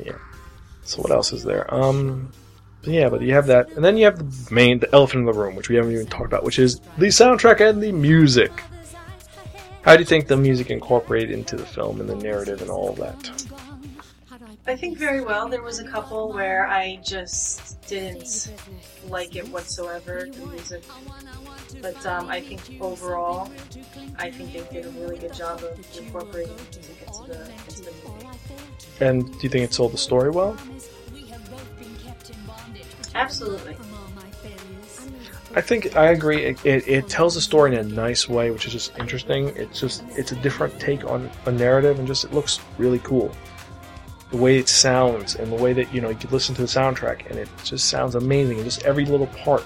Yeah. 0.04 0.18
So 0.82 1.00
what 1.02 1.10
else 1.10 1.32
is 1.32 1.42
there 1.42 1.72
um 1.72 2.30
yeah 2.84 3.08
but 3.08 3.20
you 3.20 3.32
have 3.34 3.46
that 3.46 3.70
and 3.72 3.84
then 3.84 3.96
you 3.96 4.04
have 4.04 4.18
the 4.18 4.54
main 4.54 4.78
the 4.78 4.92
elephant 4.94 5.20
in 5.20 5.26
the 5.26 5.32
room 5.32 5.54
which 5.56 5.68
we 5.68 5.76
haven't 5.76 5.92
even 5.92 6.06
talked 6.06 6.26
about 6.26 6.44
which 6.44 6.58
is 6.58 6.80
the 6.98 7.06
soundtrack 7.06 7.60
and 7.60 7.82
the 7.82 7.92
music 7.92 8.52
how 9.82 9.94
do 9.94 10.00
you 10.00 10.06
think 10.06 10.26
the 10.26 10.36
music 10.36 10.70
incorporated 10.70 11.30
into 11.30 11.56
the 11.56 11.66
film 11.66 12.00
and 12.00 12.08
the 12.08 12.16
narrative 12.16 12.60
and 12.60 12.70
all 12.70 12.90
of 12.90 12.96
that 12.96 13.48
I 14.68 14.76
think 14.76 14.98
very 14.98 15.22
well. 15.22 15.48
There 15.48 15.62
was 15.62 15.78
a 15.78 15.84
couple 15.84 16.30
where 16.30 16.66
I 16.68 17.00
just 17.02 17.80
didn't 17.88 18.52
like 19.08 19.34
it 19.34 19.48
whatsoever, 19.48 20.28
the 20.30 20.44
music. 20.44 20.84
But 21.80 22.04
um, 22.04 22.28
I 22.28 22.42
think 22.42 22.60
overall, 22.78 23.50
I 24.18 24.30
think 24.30 24.52
they 24.52 24.60
did 24.70 24.84
a 24.84 24.90
really 25.00 25.16
good 25.16 25.32
job 25.32 25.62
of 25.62 25.98
incorporating 25.98 26.54
music 26.54 26.98
into 27.00 27.28
the 27.28 27.50
into 27.66 27.82
the 27.82 27.92
movie. 28.06 28.26
and 29.00 29.26
do 29.26 29.38
you 29.40 29.48
think 29.48 29.64
it 29.64 29.72
told 29.72 29.92
the 29.92 29.98
story 29.98 30.30
well 30.30 30.54
Absolutely. 33.18 33.76
I 35.54 35.60
think 35.60 35.96
I 35.96 36.10
agree. 36.12 36.44
It, 36.44 36.64
it, 36.64 36.88
it 36.88 37.08
tells 37.08 37.34
the 37.34 37.40
story 37.40 37.74
in 37.74 37.78
a 37.78 37.82
nice 37.82 38.28
way, 38.28 38.50
which 38.50 38.66
is 38.66 38.72
just 38.72 38.96
interesting. 38.98 39.48
It's 39.56 39.80
just 39.80 40.04
it's 40.10 40.30
a 40.30 40.36
different 40.36 40.78
take 40.78 41.04
on 41.04 41.28
a 41.46 41.50
narrative, 41.50 41.98
and 41.98 42.06
just 42.06 42.24
it 42.24 42.32
looks 42.32 42.60
really 42.76 43.00
cool. 43.00 43.34
The 44.30 44.36
way 44.36 44.58
it 44.58 44.68
sounds 44.68 45.36
and 45.36 45.50
the 45.50 45.56
way 45.56 45.72
that 45.72 45.92
you 45.92 46.00
know 46.00 46.10
you 46.10 46.16
could 46.16 46.32
listen 46.32 46.54
to 46.56 46.62
the 46.62 46.68
soundtrack, 46.68 47.28
and 47.28 47.38
it 47.38 47.48
just 47.64 47.86
sounds 47.86 48.14
amazing. 48.14 48.56
And 48.56 48.64
just 48.64 48.82
every 48.84 49.04
little 49.04 49.26
part 49.28 49.64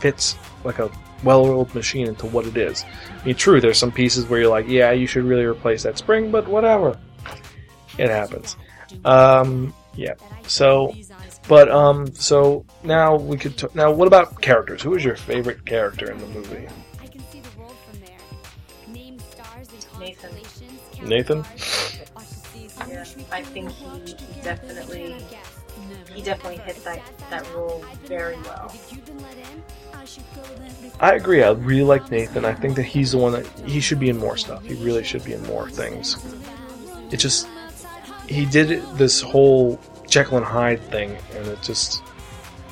fits 0.00 0.36
like 0.62 0.78
a 0.78 0.90
well-oiled 1.24 1.74
machine 1.74 2.06
into 2.06 2.26
what 2.26 2.46
it 2.46 2.56
is. 2.56 2.84
I 3.20 3.26
mean, 3.26 3.34
true, 3.34 3.60
there's 3.60 3.78
some 3.78 3.92
pieces 3.92 4.26
where 4.26 4.40
you're 4.40 4.50
like, 4.50 4.68
yeah, 4.68 4.92
you 4.92 5.06
should 5.06 5.24
really 5.24 5.44
replace 5.44 5.82
that 5.82 5.98
spring, 5.98 6.30
but 6.30 6.46
whatever. 6.46 6.98
It 7.98 8.08
happens. 8.08 8.56
Um, 9.04 9.74
yeah. 9.96 10.14
So 10.46 10.94
but 11.46 11.70
um, 11.70 12.12
so 12.14 12.64
now 12.82 13.16
we 13.16 13.36
could 13.36 13.56
t- 13.56 13.66
now. 13.74 13.90
What 13.90 14.06
about 14.06 14.40
characters? 14.40 14.82
Who 14.82 14.94
is 14.94 15.04
your 15.04 15.16
favorite 15.16 15.66
character 15.66 16.10
in 16.10 16.18
the 16.18 16.26
movie? 16.28 16.68
Nathan. 19.98 20.34
Nathan. 21.02 21.44
Yeah, 22.88 23.04
I 23.30 23.42
think 23.42 23.70
he, 23.70 23.86
he 24.14 24.40
definitely 24.42 25.16
he 26.14 26.22
definitely 26.22 26.58
hit 26.58 26.82
that 26.84 27.02
that 27.30 27.54
role 27.54 27.84
very 28.04 28.36
well. 28.42 28.74
I 31.00 31.14
agree. 31.14 31.42
I 31.42 31.50
really 31.50 31.82
like 31.82 32.10
Nathan. 32.10 32.44
I 32.44 32.54
think 32.54 32.76
that 32.76 32.84
he's 32.84 33.12
the 33.12 33.18
one 33.18 33.32
that 33.32 33.46
he 33.66 33.80
should 33.80 34.00
be 34.00 34.08
in 34.08 34.16
more 34.16 34.36
stuff. 34.36 34.64
He 34.64 34.74
really 34.74 35.04
should 35.04 35.24
be 35.24 35.34
in 35.34 35.42
more 35.44 35.68
things. 35.68 36.16
It 37.10 37.18
just 37.18 37.48
he 38.28 38.44
did 38.46 38.82
this 38.96 39.20
whole 39.20 39.80
Jekyll 40.08 40.38
and 40.38 40.46
Hyde 40.46 40.82
thing, 40.90 41.16
and 41.34 41.46
it 41.46 41.62
just 41.62 42.02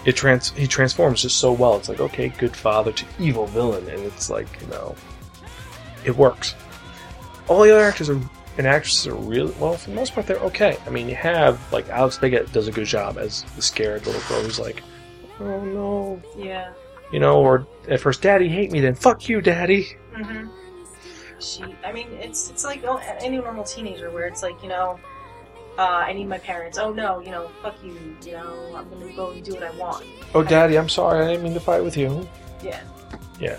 it 0.05 0.17
trans 0.17 0.51
he 0.51 0.67
transforms 0.67 1.23
just 1.23 1.39
so 1.39 1.53
well. 1.53 1.77
It's 1.77 1.89
like 1.89 2.01
okay, 2.01 2.29
good 2.29 2.57
father 2.57 2.93
to 2.93 3.05
evil 3.19 3.47
villain, 3.47 3.89
and 3.89 4.01
it's 4.05 4.31
like 4.31 4.49
you 4.61 4.67
know, 4.69 4.95
it 6.05 6.17
works. 6.17 6.55
All 7.49 7.63
the 7.63 7.73
other 7.73 7.85
actors 7.85 8.09
are 8.09 8.21
and 8.59 8.67
actresses 8.67 9.07
are 9.07 9.15
really 9.15 9.55
well 9.59 9.77
for 9.77 9.91
the 9.91 9.97
most 9.97 10.15
part. 10.15 10.27
They're 10.27 10.37
okay. 10.39 10.77
I 10.87 10.91
mean, 10.91 11.09
you 11.09 11.15
have 11.15 11.61
like 11.73 11.87
Alexa 11.89 12.21
Vega 12.21 12.45
does 12.53 12.69
a 12.69 12.73
good 12.73 12.87
job 12.87 13.19
as 13.19 13.43
the 13.57 13.63
scared 13.63 14.07
little 14.07 14.21
girl 14.29 14.43
who's 14.43 14.59
like, 14.59 14.83
oh 15.41 15.65
no, 15.65 16.23
Yeah. 16.37 16.73
you 17.13 17.19
know, 17.19 17.41
or 17.41 17.67
at 17.89 18.01
first, 18.01 18.21
Daddy 18.23 18.49
hate 18.49 18.71
me, 18.71 18.81
then 18.81 18.95
fuck 18.95 19.29
you, 19.29 19.41
Daddy. 19.41 19.97
Mm-hmm. 20.15 20.49
She, 21.41 21.65
I 21.85 21.93
mean, 21.93 22.09
it's 22.13 22.51
it's 22.51 22.65
like 22.65 22.85
oh, 22.85 23.01
any 23.21 23.39
normal 23.39 23.65
teenager 23.65 24.11
where 24.11 24.27
it's 24.27 24.43
like 24.43 24.63
you 24.63 24.69
know, 24.69 25.01
uh, 25.79 25.83
I 25.83 26.13
need 26.13 26.29
my 26.29 26.39
parents. 26.39 26.79
Oh 26.79 26.93
no, 26.93 27.21
you 27.21 27.31
know, 27.31 27.49
fuck 27.63 27.75
you. 27.83 28.17
You 28.25 28.33
know, 28.33 28.75
I'm 28.77 28.89
gonna 28.91 29.13
go 29.13 29.31
and 29.31 29.45
do 29.45 29.55
what 29.55 29.63
I 29.63 29.71
want. 29.73 30.05
Oh, 30.35 30.43
Daddy, 30.43 30.79
I'm 30.79 30.89
sorry, 30.89 31.25
I 31.25 31.29
didn't 31.29 31.45
mean 31.45 31.55
to 31.55 31.61
fight 31.61 31.83
with 31.83 31.97
you. 31.97 32.29
Yeah. 32.63 32.81
Yeah, 33.41 33.59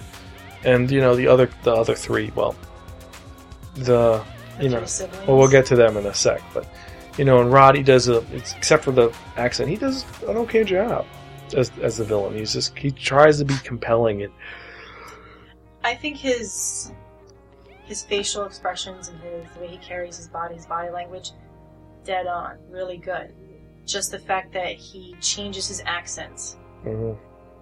and 0.63 0.89
you 0.89 1.01
know 1.01 1.15
the 1.15 1.27
other 1.27 1.49
the 1.63 1.73
other 1.73 1.95
three, 1.95 2.31
well, 2.35 2.55
the 3.75 4.23
you 4.59 4.69
know, 4.69 4.85
well, 5.27 5.37
we'll 5.37 5.49
get 5.49 5.65
to 5.67 5.75
them 5.75 5.97
in 5.97 6.05
a 6.05 6.13
sec, 6.13 6.41
but 6.53 6.67
you 7.17 7.25
know, 7.25 7.41
and 7.41 7.51
Rotti 7.51 7.83
does 7.83 8.07
a 8.07 8.23
except 8.33 8.83
for 8.83 8.91
the 8.91 9.13
accent, 9.35 9.69
he 9.69 9.75
does 9.75 10.05
an 10.27 10.37
okay 10.37 10.63
job 10.63 11.05
as 11.55 11.71
as 11.81 11.97
the 11.97 12.03
villain. 12.03 12.35
He's 12.35 12.53
just 12.53 12.77
he 12.77 12.91
tries 12.91 13.37
to 13.39 13.45
be 13.45 13.55
compelling 13.63 14.23
and 14.23 14.33
I 15.83 15.95
think 15.95 16.17
his 16.17 16.91
his 17.85 18.03
facial 18.03 18.45
expressions 18.45 19.09
and 19.09 19.19
his 19.21 19.45
the 19.53 19.59
way 19.61 19.67
he 19.67 19.77
carries 19.77 20.17
his 20.17 20.27
body, 20.27 20.55
his 20.55 20.65
body 20.65 20.89
language, 20.89 21.31
dead 22.03 22.27
on, 22.27 22.57
really 22.69 22.97
good. 22.97 23.33
Just 23.85 24.11
the 24.11 24.19
fact 24.19 24.53
that 24.53 24.75
he 24.75 25.15
changes 25.19 25.67
his 25.67 25.81
accents 25.85 26.57
mhm. 26.85 27.17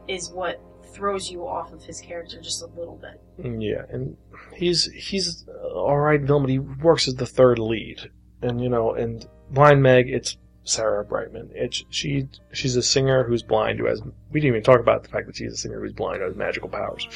is 0.07 0.29
what 0.29 0.61
throws 0.93 1.29
you 1.29 1.47
off 1.47 1.71
of 1.73 1.83
his 1.83 2.01
character 2.01 2.39
just 2.41 2.61
a 2.61 2.67
little 2.67 2.97
bit. 2.97 3.21
Yeah, 3.61 3.83
and 3.89 4.17
he's 4.53 4.85
he's 4.85 5.45
all 5.73 5.97
right 5.97 6.21
villain, 6.21 6.43
but 6.43 6.51
he 6.51 6.59
works 6.59 7.07
as 7.07 7.15
the 7.15 7.25
third 7.25 7.59
lead, 7.59 8.11
and 8.41 8.61
you 8.61 8.69
know, 8.69 8.93
and 8.93 9.25
Blind 9.49 9.81
Meg, 9.81 10.09
it's 10.09 10.37
Sarah 10.63 11.03
Brightman. 11.03 11.49
It's 11.53 11.83
she 11.89 12.27
she's 12.53 12.75
a 12.75 12.83
singer 12.83 13.23
who's 13.23 13.43
blind 13.43 13.79
who 13.79 13.85
has. 13.85 14.01
We 14.31 14.39
didn't 14.39 14.55
even 14.55 14.63
talk 14.63 14.79
about 14.79 15.03
the 15.03 15.09
fact 15.09 15.27
that 15.27 15.35
she's 15.35 15.53
a 15.53 15.57
singer 15.57 15.79
who's 15.79 15.93
blind 15.93 16.19
who 16.19 16.27
has 16.27 16.35
magical 16.35 16.69
powers, 16.69 17.07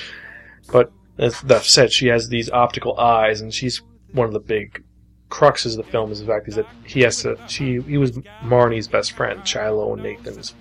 but 0.71 0.91
as 1.17 1.39
that 1.41 1.63
said, 1.63 1.91
she 1.91 2.07
has 2.07 2.29
these 2.29 2.49
optical 2.49 2.99
eyes, 2.99 3.41
and 3.41 3.53
she's 3.53 3.81
one 4.11 4.27
of 4.27 4.33
the 4.33 4.39
big 4.39 4.83
cruxes 5.29 5.77
of 5.77 5.85
the 5.85 5.91
film 5.91 6.11
is 6.11 6.19
the 6.19 6.25
fact 6.25 6.47
is 6.47 6.55
that 6.55 6.67
he 6.85 7.01
has 7.01 7.21
to. 7.23 7.37
She 7.47 7.81
he 7.81 7.97
was 7.97 8.11
Marnie's 8.43 8.87
best 8.87 9.13
friend, 9.13 9.45
Shiloh 9.47 9.93
and 9.93 10.03
Nathan's, 10.03 10.55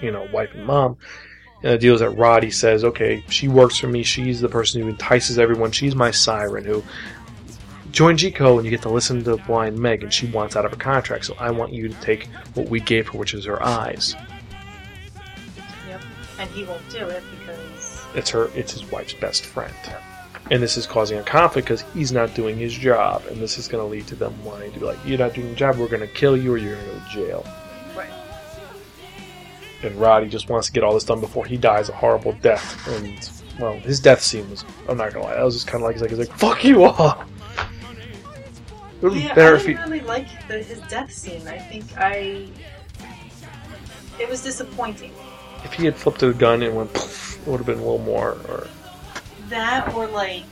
you 0.00 0.10
know, 0.10 0.28
wife 0.32 0.50
and 0.54 0.66
mom. 0.66 0.96
And 1.62 1.72
the 1.72 1.78
deal 1.78 1.94
is 1.94 2.00
that 2.00 2.10
Rotti 2.10 2.50
says, 2.52 2.84
okay, 2.84 3.24
she 3.28 3.48
works 3.48 3.78
for 3.78 3.86
me. 3.88 4.02
She's 4.02 4.40
the 4.40 4.48
person 4.50 4.82
who 4.82 4.88
entices 4.88 5.38
everyone. 5.38 5.72
She's 5.72 5.94
my 5.94 6.10
siren 6.10 6.64
who 6.64 6.82
join 7.90 8.16
GeneCo 8.18 8.56
and 8.56 8.64
you 8.64 8.70
get 8.70 8.82
to 8.82 8.90
listen 8.90 9.24
to 9.24 9.36
Blind 9.38 9.78
Meg 9.78 10.02
and 10.02 10.12
she 10.12 10.26
wants 10.26 10.56
out 10.56 10.66
of 10.66 10.72
her 10.72 10.76
contract. 10.76 11.24
So 11.24 11.34
I 11.38 11.50
want 11.50 11.72
you 11.72 11.88
to 11.88 11.94
take 12.00 12.26
what 12.54 12.68
we 12.68 12.80
gave 12.80 13.08
her, 13.08 13.18
which 13.18 13.32
is 13.32 13.46
her 13.46 13.62
eyes. 13.62 14.14
Yep. 15.88 16.02
And 16.38 16.50
he 16.50 16.64
won't 16.64 16.86
do 16.90 17.08
it 17.08 17.22
because 17.38 18.04
It's 18.14 18.30
her. 18.30 18.50
It's 18.54 18.72
his 18.72 18.84
wife's 18.90 19.14
best 19.14 19.46
friend. 19.46 19.74
And 20.50 20.62
this 20.62 20.76
is 20.76 20.86
causing 20.86 21.18
a 21.18 21.22
conflict 21.22 21.66
because 21.66 21.84
he's 21.94 22.12
not 22.12 22.34
doing 22.34 22.58
his 22.58 22.74
job, 22.74 23.22
and 23.30 23.40
this 23.40 23.56
is 23.56 23.66
going 23.66 23.82
to 23.82 23.88
lead 23.88 24.06
to 24.08 24.14
them 24.14 24.34
wanting 24.44 24.72
to 24.72 24.78
be 24.78 24.84
like, 24.84 24.98
"You're 25.04 25.18
not 25.18 25.32
doing 25.32 25.46
your 25.48 25.56
job. 25.56 25.78
We're 25.78 25.88
going 25.88 26.00
to 26.00 26.06
kill 26.06 26.36
you, 26.36 26.52
or 26.52 26.58
you're 26.58 26.74
going 26.74 26.86
to 26.86 26.92
go 26.92 26.98
to 26.98 27.10
jail." 27.10 27.46
right. 27.96 28.10
and 29.82 29.96
Rotti 29.96 30.28
just 30.28 30.50
wants 30.50 30.66
to 30.66 30.72
get 30.72 30.84
all 30.84 30.92
this 30.92 31.04
done 31.04 31.20
before 31.20 31.46
he 31.46 31.56
dies 31.56 31.88
a 31.88 31.92
horrible 31.92 32.32
death. 32.42 32.86
And 32.88 33.30
well, 33.58 33.78
his 33.80 34.00
death 34.00 34.22
scene 34.22 34.48
was 34.50 34.64
I'm 34.88 34.96
not 34.96 35.12
gonna 35.12 35.24
lie, 35.24 35.34
that 35.34 35.44
was 35.44 35.54
just 35.54 35.66
kind 35.66 35.82
of 35.82 35.86
like 35.86 35.94
he's 35.94 36.02
like, 36.02 36.10
he's 36.10 36.18
like 36.18 36.36
fuck 36.36 36.64
you 36.64 36.84
all. 36.84 37.24
It 39.00 39.02
would 39.02 39.12
be 39.14 39.20
Yeah, 39.20 39.34
better 39.34 39.56
I 39.56 39.62
didn't 39.62 39.82
really 39.82 40.00
like 40.00 40.48
the, 40.48 40.62
his 40.62 40.80
death 40.88 41.12
scene. 41.12 41.46
I 41.46 41.58
think 41.58 41.84
I 41.96 42.48
it 44.18 44.28
was 44.28 44.42
disappointing. 44.42 45.12
If 45.64 45.72
he 45.72 45.84
had 45.84 45.96
flipped 45.96 46.22
a 46.22 46.32
gun 46.32 46.62
and 46.62 46.76
went, 46.76 46.92
poof, 46.92 47.38
it 47.46 47.50
would 47.50 47.58
have 47.58 47.66
been 47.66 47.78
a 47.78 47.82
little 47.82 47.98
more. 47.98 48.38
Or 48.48 48.68
That 49.48 49.92
or 49.94 50.06
like 50.08 50.42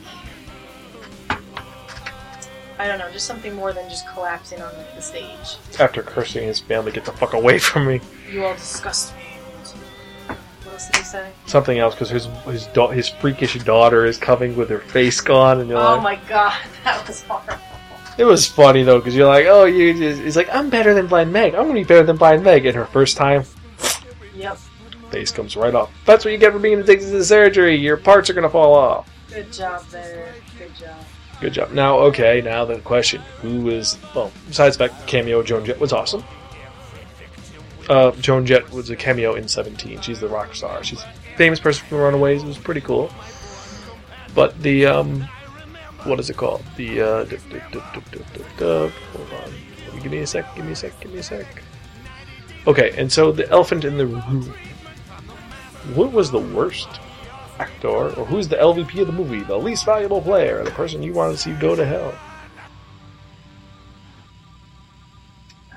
I 2.79 2.87
don't 2.87 2.97
know, 2.97 3.09
just 3.11 3.27
something 3.27 3.53
more 3.53 3.71
than 3.71 3.87
just 3.89 4.07
collapsing 4.09 4.61
on 4.61 4.71
the 4.95 5.01
stage. 5.01 5.57
after 5.79 6.01
cursing 6.01 6.43
his 6.43 6.59
family, 6.59 6.91
get 6.91 7.05
the 7.05 7.11
fuck 7.11 7.33
away 7.33 7.59
from 7.59 7.85
me. 7.87 8.01
You 8.31 8.45
all 8.45 8.53
disgust 8.55 9.13
me. 9.15 9.21
What 10.27 10.73
else 10.73 10.87
did 10.87 10.95
he 10.97 11.03
say? 11.03 11.29
Something 11.45 11.77
else 11.77 11.93
because 11.93 12.09
his 12.09 12.25
his 12.45 12.65
da- 12.67 12.89
his 12.89 13.07
freakish 13.09 13.53
daughter 13.63 14.05
is 14.05 14.17
coming 14.17 14.55
with 14.55 14.69
her 14.69 14.79
face 14.79 15.21
gone, 15.21 15.59
and 15.59 15.69
you're 15.69 15.77
Oh 15.77 15.95
like, 15.97 16.01
my 16.03 16.15
god, 16.27 16.59
that 16.83 17.07
was 17.07 17.21
horrible. 17.21 17.53
it 18.17 18.25
was 18.25 18.47
funny 18.47 18.81
though 18.83 18.97
because 18.97 19.15
you're 19.15 19.27
like, 19.27 19.45
oh, 19.47 19.65
you. 19.65 19.93
Just, 19.93 20.21
he's 20.21 20.35
like, 20.35 20.49
I'm 20.53 20.69
better 20.69 20.93
than 20.95 21.05
Blind 21.07 21.31
Meg. 21.31 21.53
I'm 21.53 21.63
gonna 21.67 21.73
be 21.75 21.83
better 21.83 22.03
than 22.03 22.17
Blind 22.17 22.43
Meg. 22.43 22.65
And 22.65 22.75
her 22.75 22.85
first 22.85 23.17
time, 23.17 23.43
Yep. 24.35 24.57
Face 25.13 25.31
comes 25.31 25.55
right 25.55 25.75
off. 25.75 25.91
That's 26.05 26.25
what 26.25 26.31
you 26.31 26.37
get 26.37 26.51
for 26.51 26.59
being 26.59 26.79
addicted 26.79 27.11
to 27.11 27.23
surgery. 27.23 27.75
Your 27.75 27.97
parts 27.97 28.29
are 28.29 28.33
gonna 28.33 28.49
fall 28.49 28.73
off. 28.73 29.09
Good 29.29 29.53
job 29.53 29.85
there. 29.87 30.33
Good 30.57 30.75
job. 30.75 30.95
Good 31.39 31.53
job. 31.53 31.71
Now, 31.71 31.97
okay, 31.99 32.41
now 32.41 32.65
the 32.65 32.79
question: 32.79 33.21
Who 33.41 33.69
is 33.69 33.97
well? 34.15 34.31
Besides 34.47 34.77
the 34.77 34.87
fact 34.87 35.07
cameo, 35.07 35.43
Joan 35.43 35.65
Jett 35.65 35.79
was 35.79 35.93
awesome. 35.93 36.23
Uh, 37.89 38.11
Joan 38.11 38.45
Jett 38.45 38.71
was 38.71 38.89
a 38.89 38.95
cameo 38.95 39.35
in 39.35 39.47
Seventeen. 39.47 40.01
She's 40.01 40.19
the 40.19 40.27
rock 40.27 40.55
star. 40.55 40.83
She's 40.83 41.01
a 41.01 41.13
famous 41.37 41.59
person 41.59 41.85
from 41.87 41.99
Runaways. 41.99 42.43
It 42.43 42.47
was 42.47 42.57
pretty 42.57 42.81
cool. 42.81 43.11
But 44.33 44.59
the 44.61 44.87
um, 44.87 45.21
what 46.05 46.19
is 46.19 46.29
it 46.29 46.37
called? 46.37 46.63
The 46.75 47.01
uh, 47.01 47.23
duh, 47.25 47.37
duh, 47.71 47.81
duh. 48.57 48.89
hold 48.89 49.29
on. 49.43 49.53
Give 50.01 50.11
me 50.11 50.19
a 50.19 50.27
sec. 50.27 50.55
Give 50.55 50.65
me 50.65 50.71
a 50.71 50.75
sec. 50.75 50.99
Give 50.99 51.11
me 51.11 51.19
a 51.19 51.23
sec. 51.23 51.45
Okay, 52.65 52.93
and 52.97 53.11
so 53.11 53.31
the 53.31 53.49
elephant 53.49 53.83
in 53.83 53.97
the 53.97 54.07
room. 54.07 54.53
What 55.95 56.13
was 56.13 56.31
the 56.31 56.39
worst 56.39 56.87
actor, 57.59 57.87
or 57.87 58.25
who's 58.25 58.47
the 58.47 58.55
LVP 58.55 59.01
of 59.01 59.07
the 59.07 59.13
movie, 59.13 59.41
the 59.41 59.57
least 59.57 59.85
valuable 59.85 60.21
player, 60.21 60.63
the 60.63 60.71
person 60.71 61.03
you 61.03 61.13
want 61.13 61.35
to 61.35 61.37
see 61.37 61.51
go 61.53 61.75
to 61.75 61.85
hell? 61.85 62.13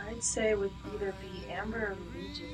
I'd 0.09 0.23
say 0.23 0.51
it 0.51 0.59
would 0.59 0.71
either 0.95 1.13
be 1.21 1.51
Amber 1.51 1.79
or 1.79 1.97
Luigi. 2.15 2.45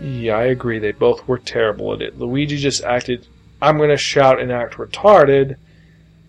Yeah, 0.00 0.36
I 0.36 0.44
agree. 0.44 0.78
They 0.78 0.92
both 0.92 1.28
were 1.28 1.38
terrible 1.38 1.92
at 1.92 2.00
it. 2.00 2.18
Luigi 2.18 2.56
just 2.56 2.82
acted, 2.82 3.26
I'm 3.60 3.76
going 3.76 3.90
to 3.90 3.98
shout 3.98 4.40
and 4.40 4.50
act 4.50 4.74
retarded. 4.74 5.56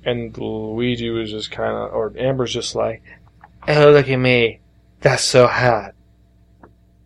And 0.03 0.37
Luigi 0.37 1.09
was 1.09 1.31
just 1.31 1.51
kind 1.51 1.73
of, 1.73 1.93
or 1.93 2.11
Amber's 2.17 2.53
just 2.53 2.75
like, 2.75 3.01
oh, 3.67 3.91
look 3.91 4.09
at 4.09 4.17
me. 4.17 4.59
That's 4.99 5.23
so 5.23 5.47
hot. 5.47 5.93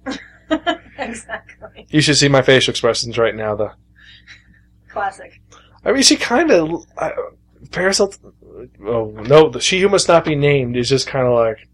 exactly. 0.99 1.87
You 1.89 2.01
should 2.01 2.17
see 2.17 2.27
my 2.29 2.41
facial 2.41 2.71
expressions 2.71 3.17
right 3.17 3.35
now, 3.35 3.55
though. 3.55 3.71
Classic. 4.89 5.41
I 5.83 5.91
mean, 5.91 6.03
she 6.03 6.15
kind 6.15 6.51
of, 6.51 6.85
uh, 6.97 7.11
Paris 7.71 7.99
oh, 7.99 8.09
no, 8.79 9.49
the 9.49 9.59
She 9.59 9.79
Who 9.81 9.89
Must 9.89 10.07
Not 10.07 10.25
Be 10.25 10.35
Named 10.35 10.75
is 10.77 10.89
just 10.89 11.07
kind 11.07 11.27
of 11.27 11.33
like, 11.33 11.67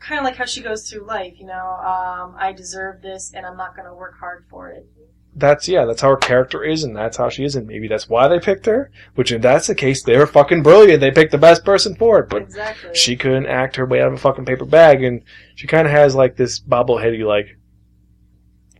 Kind 0.00 0.20
of 0.20 0.24
like 0.24 0.36
how 0.36 0.46
she 0.46 0.62
goes 0.62 0.88
through 0.88 1.04
life, 1.06 1.34
you 1.38 1.46
know. 1.46 1.52
Um, 1.52 2.34
I 2.38 2.52
deserve 2.56 3.02
this, 3.02 3.32
and 3.34 3.44
I'm 3.44 3.58
not 3.58 3.76
going 3.76 3.86
to 3.86 3.92
work 3.92 4.14
hard 4.18 4.46
for 4.48 4.70
it. 4.70 4.86
that's, 5.34 5.68
yeah, 5.68 5.84
that's 5.84 6.00
how 6.00 6.08
her 6.08 6.16
character 6.16 6.64
is, 6.64 6.82
and 6.82 6.96
that's 6.96 7.18
how 7.18 7.28
she 7.28 7.44
is, 7.44 7.56
and 7.56 7.66
maybe 7.66 7.88
that's 7.88 8.08
why 8.08 8.26
they 8.26 8.40
picked 8.40 8.64
her. 8.64 8.90
Which, 9.16 9.32
if 9.32 9.42
that's 9.42 9.66
the 9.66 9.74
case, 9.74 10.02
they 10.02 10.16
were 10.16 10.26
fucking 10.26 10.62
brilliant. 10.62 11.00
They 11.00 11.10
picked 11.10 11.32
the 11.32 11.36
best 11.36 11.62
person 11.64 11.94
for 11.94 12.20
it, 12.20 12.30
but 12.30 12.42
exactly. 12.42 12.94
she 12.94 13.16
couldn't 13.16 13.46
act 13.46 13.76
her 13.76 13.84
way 13.84 14.00
out 14.00 14.08
of 14.08 14.14
a 14.14 14.18
fucking 14.18 14.46
paper 14.46 14.64
bag, 14.64 15.02
and 15.02 15.22
she 15.56 15.66
kind 15.66 15.86
of 15.86 15.92
has 15.92 16.14
like 16.14 16.36
this 16.36 16.58
bobbleheady 16.58 17.26
like 17.26 17.57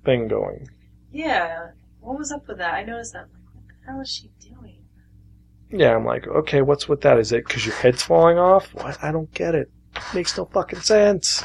thing 0.04 0.28
going. 0.28 0.68
Yeah. 1.12 1.70
What 2.00 2.18
was 2.18 2.32
up 2.32 2.46
with 2.48 2.58
that? 2.58 2.74
I 2.74 2.84
noticed 2.84 3.12
that. 3.12 3.24
I'm 3.24 3.30
like, 3.32 3.54
what 3.54 3.64
the 3.68 3.92
hell 3.92 4.00
is 4.00 4.08
she 4.08 4.30
doing? 4.40 4.78
Yeah, 5.70 5.94
I'm 5.94 6.04
like, 6.04 6.26
okay, 6.26 6.62
what's 6.62 6.88
with 6.88 7.02
that? 7.02 7.18
Is 7.18 7.32
it 7.32 7.46
because 7.46 7.66
your 7.66 7.74
head's 7.74 8.02
falling 8.02 8.38
off? 8.38 8.72
What? 8.74 9.02
I 9.02 9.12
don't 9.12 9.32
get 9.34 9.54
it. 9.54 9.70
Makes 10.14 10.36
no 10.36 10.46
fucking 10.46 10.80
sense. 10.80 11.44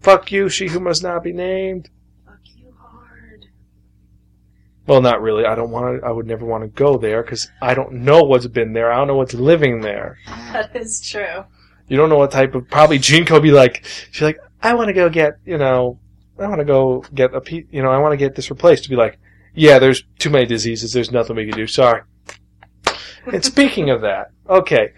Fuck 0.00 0.30
you, 0.32 0.48
she 0.48 0.68
who 0.68 0.80
must 0.80 1.02
not 1.02 1.22
be 1.22 1.32
named. 1.32 1.90
Fuck 2.24 2.38
you 2.44 2.72
hard. 2.78 3.46
Well, 4.86 5.02
not 5.02 5.20
really. 5.20 5.44
I 5.44 5.54
don't 5.54 5.70
want 5.70 6.00
to. 6.00 6.06
I 6.06 6.10
would 6.12 6.26
never 6.26 6.46
want 6.46 6.62
to 6.62 6.68
go 6.68 6.96
there 6.96 7.22
because 7.22 7.50
I 7.60 7.74
don't 7.74 7.92
know 7.92 8.22
what's 8.22 8.46
been 8.46 8.72
there. 8.72 8.90
I 8.90 8.96
don't 8.96 9.08
know 9.08 9.16
what's 9.16 9.34
living 9.34 9.80
there. 9.80 10.18
That 10.52 10.74
is 10.74 11.06
true. 11.06 11.44
You 11.88 11.98
don't 11.98 12.08
know 12.08 12.16
what 12.16 12.30
type 12.30 12.54
of. 12.54 12.68
Probably 12.70 12.98
GeneCo 12.98 13.42
be 13.42 13.50
like. 13.50 13.84
She's 14.10 14.22
like, 14.22 14.38
I 14.62 14.74
want 14.74 14.88
to 14.88 14.94
go 14.94 15.10
get, 15.10 15.34
you 15.44 15.58
know, 15.58 15.98
I 16.38 16.46
want 16.46 16.60
to 16.60 16.64
go 16.64 17.04
get 17.14 17.34
a, 17.34 17.40
pe- 17.40 17.66
you 17.70 17.82
know, 17.82 17.90
I 17.90 17.98
want 17.98 18.12
to 18.12 18.16
get 18.16 18.34
this 18.34 18.50
replaced. 18.50 18.84
To 18.84 18.90
be 18.90 18.96
like, 18.96 19.18
yeah, 19.54 19.78
there's 19.78 20.04
too 20.18 20.30
many 20.30 20.46
diseases. 20.46 20.92
There's 20.92 21.10
nothing 21.10 21.36
we 21.36 21.46
can 21.46 21.56
do. 21.56 21.66
Sorry. 21.66 22.02
and 23.26 23.44
speaking 23.52 23.90
of 23.90 24.02
that, 24.02 24.30
okay, 24.48 24.92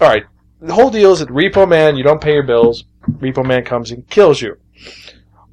all 0.00 0.08
right. 0.08 0.24
The 0.60 0.74
whole 0.74 0.90
deal 0.90 1.12
is 1.12 1.20
that 1.20 1.28
Repo 1.28 1.68
Man, 1.68 1.96
you 1.96 2.04
don't 2.04 2.20
pay 2.20 2.34
your 2.34 2.42
bills. 2.44 2.84
Repo 3.08 3.44
Man 3.44 3.64
comes 3.64 3.90
and 3.90 4.08
kills 4.08 4.40
you. 4.40 4.56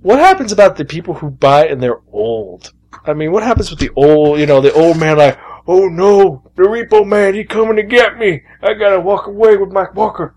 What 0.01 0.19
happens 0.19 0.51
about 0.51 0.77
the 0.77 0.86
people 0.86 1.13
who 1.15 1.30
buy 1.30 1.67
and 1.67 1.82
they're 1.82 2.01
old? 2.11 2.73
I 3.05 3.13
mean, 3.13 3.32
what 3.32 3.43
happens 3.43 3.69
with 3.69 3.80
the 3.80 3.89
old, 3.95 4.39
you 4.39 4.45
know, 4.45 4.61
the 4.61 4.73
old 4.73 4.97
man 4.97 5.17
like, 5.17 5.39
oh 5.67 5.88
no, 5.88 6.43
the 6.55 6.63
Repo 6.63 7.05
Man, 7.05 7.34
he 7.34 7.43
coming 7.43 7.75
to 7.75 7.84
get 7.84 8.17
me. 8.17 8.43
I 8.61 8.73
gotta 8.73 8.99
walk 8.99 9.27
away 9.27 9.57
with 9.57 9.71
my 9.71 9.88
walker. 9.93 10.36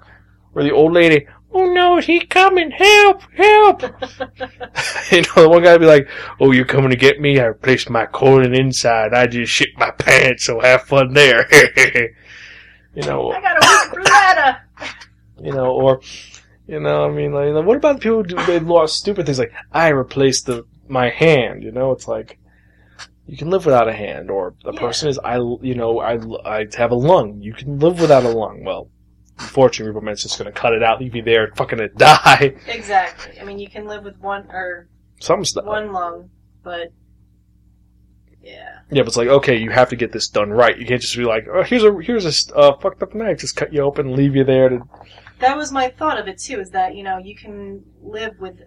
Or 0.54 0.62
the 0.62 0.72
old 0.72 0.92
lady, 0.92 1.26
oh 1.54 1.72
no, 1.72 1.98
is 1.98 2.06
he 2.06 2.20
coming? 2.20 2.70
Help, 2.70 3.22
help. 3.36 3.82
you 5.10 5.22
know, 5.22 5.42
the 5.42 5.48
one 5.48 5.62
guy 5.62 5.72
would 5.72 5.80
be 5.80 5.86
like, 5.86 6.08
oh, 6.40 6.52
you're 6.52 6.64
coming 6.64 6.90
to 6.90 6.96
get 6.96 7.20
me? 7.20 7.38
I 7.40 7.44
replaced 7.44 7.90
my 7.90 8.06
colon 8.06 8.54
inside. 8.54 9.14
I 9.14 9.26
just 9.26 9.52
shit 9.52 9.68
my 9.76 9.90
pants, 9.90 10.44
so 10.44 10.60
have 10.60 10.82
fun 10.82 11.12
there. 11.14 11.46
you 12.94 13.02
know, 13.02 13.32
I 13.32 13.40
got 13.40 13.56
a 13.56 13.66
weak 13.66 14.04
bruschetta. 14.04 14.60
you 15.42 15.52
know, 15.52 15.70
or 15.72 16.00
you 16.66 16.80
know, 16.80 17.04
I 17.04 17.10
mean, 17.10 17.32
like, 17.32 17.64
what 17.66 17.76
about 17.76 17.94
the 17.96 18.00
people 18.00 18.18
who 18.18 18.24
do 18.24 18.44
they 18.46 18.60
lost 18.60 18.96
stupid 18.96 19.26
things 19.26 19.38
like 19.38 19.52
I 19.72 19.88
replaced 19.88 20.46
the 20.46 20.64
my 20.88 21.10
hand? 21.10 21.62
You 21.62 21.72
know, 21.72 21.92
it's 21.92 22.08
like 22.08 22.38
you 23.26 23.36
can 23.36 23.50
live 23.50 23.64
without 23.66 23.88
a 23.88 23.92
hand, 23.92 24.30
or 24.30 24.54
a 24.64 24.72
Yeah. 24.72 24.80
person 24.80 25.08
is 25.08 25.18
I, 25.18 25.36
you 25.36 25.74
know, 25.74 26.00
I 26.00 26.18
I 26.44 26.66
have 26.76 26.90
a 26.90 26.96
lung. 26.96 27.40
You 27.40 27.54
can 27.54 27.78
live 27.78 28.00
without 28.00 28.24
a 28.24 28.30
lung. 28.30 28.64
Well, 28.64 28.88
unfortunately, 29.42 29.92
Repo 29.98 30.02
Man's 30.02 30.22
just 30.22 30.38
going 30.38 30.52
to 30.52 30.58
cut 30.58 30.72
it 30.72 30.82
out, 30.82 31.00
leave 31.00 31.14
you 31.14 31.22
there, 31.22 31.52
fucking 31.56 31.78
to 31.78 31.88
die. 31.88 32.54
Exactly. 32.66 33.40
I 33.40 33.44
mean, 33.44 33.58
you 33.58 33.68
can 33.68 33.86
live 33.86 34.04
with 34.04 34.18
one 34.18 34.46
or 34.50 34.88
Some 35.20 35.44
stuff. 35.44 35.64
one 35.64 35.92
lung, 35.92 36.30
but 36.62 36.88
yeah. 38.42 38.78
Yeah, 38.90 39.02
but 39.02 39.08
it's 39.08 39.16
like 39.16 39.28
okay, 39.28 39.56
you 39.56 39.70
have 39.70 39.88
to 39.90 39.96
get 39.96 40.12
this 40.12 40.28
done 40.28 40.50
right. 40.50 40.76
You 40.76 40.84
can't 40.86 41.00
just 41.00 41.16
be 41.16 41.24
like, 41.24 41.46
oh, 41.52 41.62
here's 41.62 41.84
a 41.84 41.96
here's 42.02 42.50
a 42.50 42.56
uh, 42.56 42.76
fucked 42.78 43.02
up 43.02 43.14
knife, 43.14 43.38
just 43.38 43.56
cut 43.56 43.72
you 43.72 43.82
open, 43.82 44.14
leave 44.16 44.34
you 44.34 44.44
there 44.44 44.68
to. 44.68 44.82
That 45.38 45.56
was 45.56 45.72
my 45.72 45.88
thought 45.88 46.18
of 46.18 46.28
it 46.28 46.38
too. 46.38 46.60
Is 46.60 46.70
that 46.70 46.94
you 46.94 47.02
know 47.02 47.18
you 47.18 47.34
can 47.36 47.84
live 48.02 48.38
with 48.40 48.60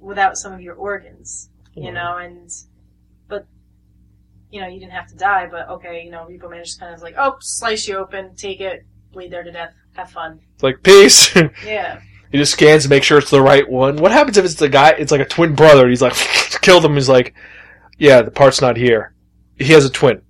without 0.00 0.36
some 0.36 0.52
of 0.52 0.60
your 0.60 0.74
organs, 0.74 1.50
you 1.74 1.92
know, 1.92 2.16
and 2.16 2.50
but 3.28 3.46
you 4.50 4.60
know 4.60 4.66
you 4.66 4.80
didn't 4.80 4.92
have 4.92 5.08
to 5.08 5.16
die. 5.16 5.46
But 5.50 5.68
okay, 5.68 6.02
you 6.04 6.10
know, 6.10 6.26
Repo 6.28 6.50
Man 6.50 6.64
just 6.64 6.80
kind 6.80 6.94
of 6.94 7.02
like, 7.02 7.14
oh, 7.18 7.36
slice 7.40 7.86
you 7.86 7.96
open, 7.96 8.34
take 8.34 8.60
it, 8.60 8.84
bleed 9.12 9.30
there 9.30 9.42
to 9.42 9.52
death, 9.52 9.74
have 9.94 10.10
fun. 10.10 10.40
It's 10.54 10.62
like 10.62 10.82
peace. 10.82 11.34
Yeah. 11.64 12.00
He 12.30 12.36
just 12.36 12.52
scans 12.52 12.82
to 12.82 12.90
make 12.90 13.04
sure 13.04 13.16
it's 13.16 13.30
the 13.30 13.40
right 13.40 13.66
one. 13.66 13.96
What 13.96 14.12
happens 14.12 14.36
if 14.36 14.44
it's 14.44 14.54
the 14.54 14.68
guy? 14.68 14.90
It's 14.90 15.10
like 15.10 15.22
a 15.22 15.24
twin 15.24 15.54
brother. 15.54 15.82
And 15.82 15.90
he's 15.90 16.02
like, 16.02 16.12
killed 16.60 16.84
him. 16.84 16.94
He's 16.94 17.08
like, 17.08 17.34
yeah, 17.96 18.20
the 18.20 18.30
part's 18.30 18.60
not 18.60 18.76
here. 18.76 19.14
He 19.56 19.72
has 19.72 19.86
a 19.86 19.90
twin. 19.90 20.20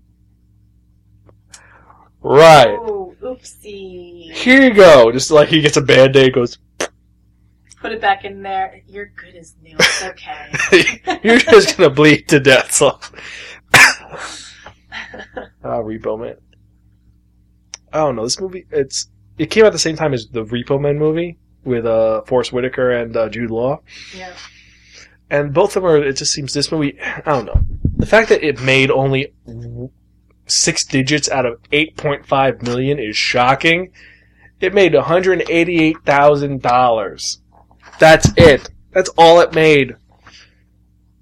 Right. 2.21 2.69
Oh, 2.69 3.17
oopsie. 3.21 4.33
Here 4.33 4.63
you 4.63 4.75
go. 4.75 5.11
Just 5.11 5.33
like 5.33 5.49
he 5.49 5.61
gets 5.61 5.77
a 5.77 5.83
band 5.83 6.15
aid, 6.15 6.35
goes, 6.35 6.59
Put 7.81 7.93
it 7.93 8.01
back 8.01 8.25
in 8.25 8.43
there. 8.43 8.83
You're 8.89 9.13
good 9.15 9.37
as 9.37 9.55
new. 9.63 9.77
It's 9.79 10.03
okay. 10.03 11.21
you're 11.23 11.39
just 11.39 11.77
gonna 11.77 11.91
bleed 11.91 12.27
to 12.29 12.41
death. 12.41 12.73
So, 12.73 12.99
ah, 13.73 14.43
Repo 15.63 16.19
Man. 16.19 16.37
I 17.93 17.99
don't 17.99 18.17
know. 18.17 18.25
This 18.25 18.41
movie, 18.41 18.67
it's 18.71 19.09
it 19.39 19.51
came 19.51 19.65
out 19.65 19.73
the 19.73 19.79
same 19.79 19.97
time 19.97 20.13
as 20.15 20.27
the 20.27 20.45
Repo 20.45 20.81
Man 20.81 20.99
movie 20.99 21.39
with 21.65 21.87
uh 21.87 22.23
Forest 22.23 22.53
Whitaker 22.53 22.91
and 22.91 23.17
uh, 23.17 23.29
Jude 23.29 23.51
Law. 23.51 23.81
yeah. 24.17 24.33
and 25.31 25.53
both 25.53 25.77
of 25.77 25.83
them 25.83 25.93
are. 25.93 25.97
It 26.03 26.17
just 26.17 26.33
seems 26.33 26.53
this 26.55 26.71
movie. 26.73 26.99
I 27.03 27.21
don't 27.25 27.47
know. 27.47 27.63
The 27.97 28.07
fact 28.07 28.29
that 28.31 28.43
it 28.45 28.61
made 28.61 28.91
only 28.91 29.33
six 30.47 30.85
digits 30.85 31.29
out 31.29 31.45
of 31.47 31.61
eight 31.73 31.97
point 31.97 32.27
five 32.27 32.63
million 32.63 32.99
is 32.99 33.17
shocking. 33.17 33.93
It 34.61 34.75
made 34.75 34.95
one 34.95 35.05
hundred 35.05 35.49
eighty-eight 35.51 35.99
thousand 36.05 36.63
dollars. 36.63 37.41
That's 37.99 38.31
it. 38.37 38.71
That's 38.93 39.11
all 39.19 39.41
it 39.41 39.53
made. 39.55 39.95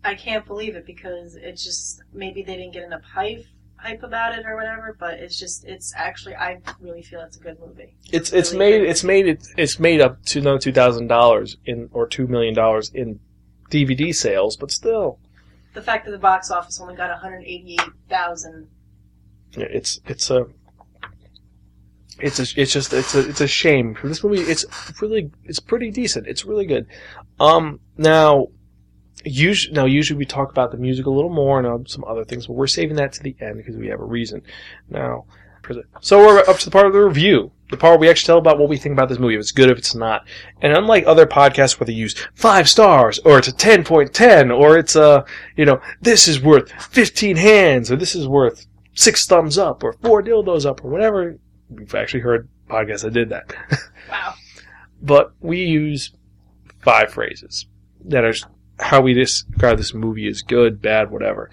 I 0.04 0.14
can't 0.14 0.46
believe 0.46 0.76
it 0.76 0.86
because 0.86 1.34
it 1.34 1.52
just 1.56 2.00
maybe 2.12 2.42
they 2.42 2.56
didn't 2.56 2.72
get 2.72 2.84
enough 2.84 3.02
hype 3.02 3.44
hype 3.76 4.02
about 4.02 4.38
it 4.38 4.44
or 4.46 4.56
whatever. 4.56 4.96
But 4.98 5.14
it's 5.14 5.38
just 5.38 5.64
it's 5.64 5.92
actually 5.96 6.34
I 6.36 6.60
really 6.80 7.02
feel 7.02 7.20
it's 7.20 7.36
a 7.36 7.40
good 7.40 7.58
movie. 7.60 7.94
It's 8.12 8.32
it's 8.32 8.52
really 8.52 8.78
made 8.80 8.88
it's 8.88 9.04
made 9.04 9.26
it 9.26 9.46
it's 9.56 9.78
made 9.78 10.00
up 10.00 10.22
to 10.26 10.40
no 10.40 10.58
two 10.58 10.72
thousand 10.72 11.08
dollars 11.08 11.56
in 11.64 11.88
or 11.92 12.06
two 12.06 12.26
million 12.26 12.54
dollars 12.54 12.90
in 12.94 13.20
DVD 13.70 14.14
sales, 14.14 14.56
but 14.56 14.70
still, 14.70 15.18
The 15.74 15.82
fact 15.82 16.04
that 16.04 16.12
the 16.12 16.18
box 16.18 16.50
office 16.50 16.80
only 16.80 16.94
got 16.94 17.10
one 17.10 17.18
hundred 17.18 17.42
eighty 17.44 17.74
eight 17.74 17.92
thousand. 18.08 18.68
Yeah, 19.56 19.66
it's 19.70 20.00
it's 20.06 20.30
a 20.30 20.46
it's 22.18 22.38
a, 22.38 22.60
it's 22.60 22.72
just 22.72 22.92
it's 22.92 23.14
a 23.14 23.28
it's 23.28 23.40
a 23.40 23.48
shame 23.48 23.94
for 23.94 24.08
this 24.08 24.22
movie. 24.22 24.40
It's 24.40 24.64
really 25.00 25.30
it's 25.44 25.60
pretty 25.60 25.90
decent. 25.90 26.26
It's 26.26 26.44
really 26.44 26.66
good. 26.66 26.86
Um, 27.38 27.80
now, 27.96 28.48
usually 29.26 29.74
now 29.74 29.84
usually 29.84 30.18
we 30.18 30.24
talk 30.24 30.50
about 30.50 30.70
the 30.70 30.78
music 30.78 31.06
a 31.06 31.10
little 31.10 31.30
more 31.30 31.58
and 31.58 31.66
uh, 31.66 31.78
some 31.88 32.04
other 32.04 32.24
things, 32.24 32.46
but 32.46 32.54
we're 32.54 32.66
saving 32.66 32.96
that 32.96 33.12
to 33.14 33.22
the 33.22 33.36
end 33.40 33.56
because 33.56 33.76
we 33.76 33.88
have 33.88 34.00
a 34.00 34.04
reason. 34.04 34.42
Now, 34.88 35.26
so 36.00 36.18
we're 36.18 36.40
up 36.40 36.58
to 36.58 36.64
the 36.64 36.70
part 36.70 36.86
of 36.86 36.92
the 36.92 37.00
review, 37.00 37.50
the 37.70 37.76
part 37.76 37.92
where 37.92 37.98
we 37.98 38.08
actually 38.08 38.26
tell 38.26 38.38
about 38.38 38.58
what 38.58 38.68
we 38.68 38.76
think 38.76 38.92
about 38.92 39.08
this 39.08 39.18
movie, 39.18 39.34
if 39.34 39.40
it's 39.40 39.50
good, 39.50 39.70
if 39.70 39.78
it's 39.78 39.94
not. 39.94 40.24
And 40.62 40.72
unlike 40.76 41.04
other 41.06 41.26
podcasts 41.26 41.80
where 41.80 41.86
they 41.86 41.92
use 41.92 42.14
five 42.34 42.68
stars, 42.68 43.18
or 43.20 43.38
it's 43.38 43.48
a 43.48 43.52
ten 43.52 43.82
point 43.84 44.14
ten, 44.14 44.50
or 44.50 44.78
it's 44.78 44.96
a 44.96 45.24
you 45.56 45.64
know 45.64 45.80
this 46.00 46.28
is 46.28 46.40
worth 46.40 46.70
fifteen 46.70 47.36
hands, 47.36 47.90
or 47.90 47.96
this 47.96 48.14
is 48.14 48.28
worth 48.28 48.66
six 48.94 49.26
thumbs 49.26 49.58
up, 49.58 49.82
or 49.82 49.94
four 49.94 50.22
dildos 50.22 50.66
up, 50.66 50.84
or 50.84 50.88
whatever. 50.88 51.38
We've 51.68 51.94
actually 51.94 52.20
heard 52.20 52.48
podcasts 52.68 53.02
that 53.02 53.12
did 53.12 53.30
that. 53.30 53.54
Wow. 54.08 54.34
but 55.02 55.32
we 55.40 55.64
use 55.64 56.12
five 56.78 57.10
phrases 57.10 57.66
that 58.04 58.22
are 58.22 58.32
how 58.78 59.00
we 59.00 59.14
describe 59.14 59.78
this 59.78 59.94
movie 59.94 60.28
as 60.28 60.42
good, 60.42 60.82
bad, 60.82 61.10
whatever. 61.10 61.50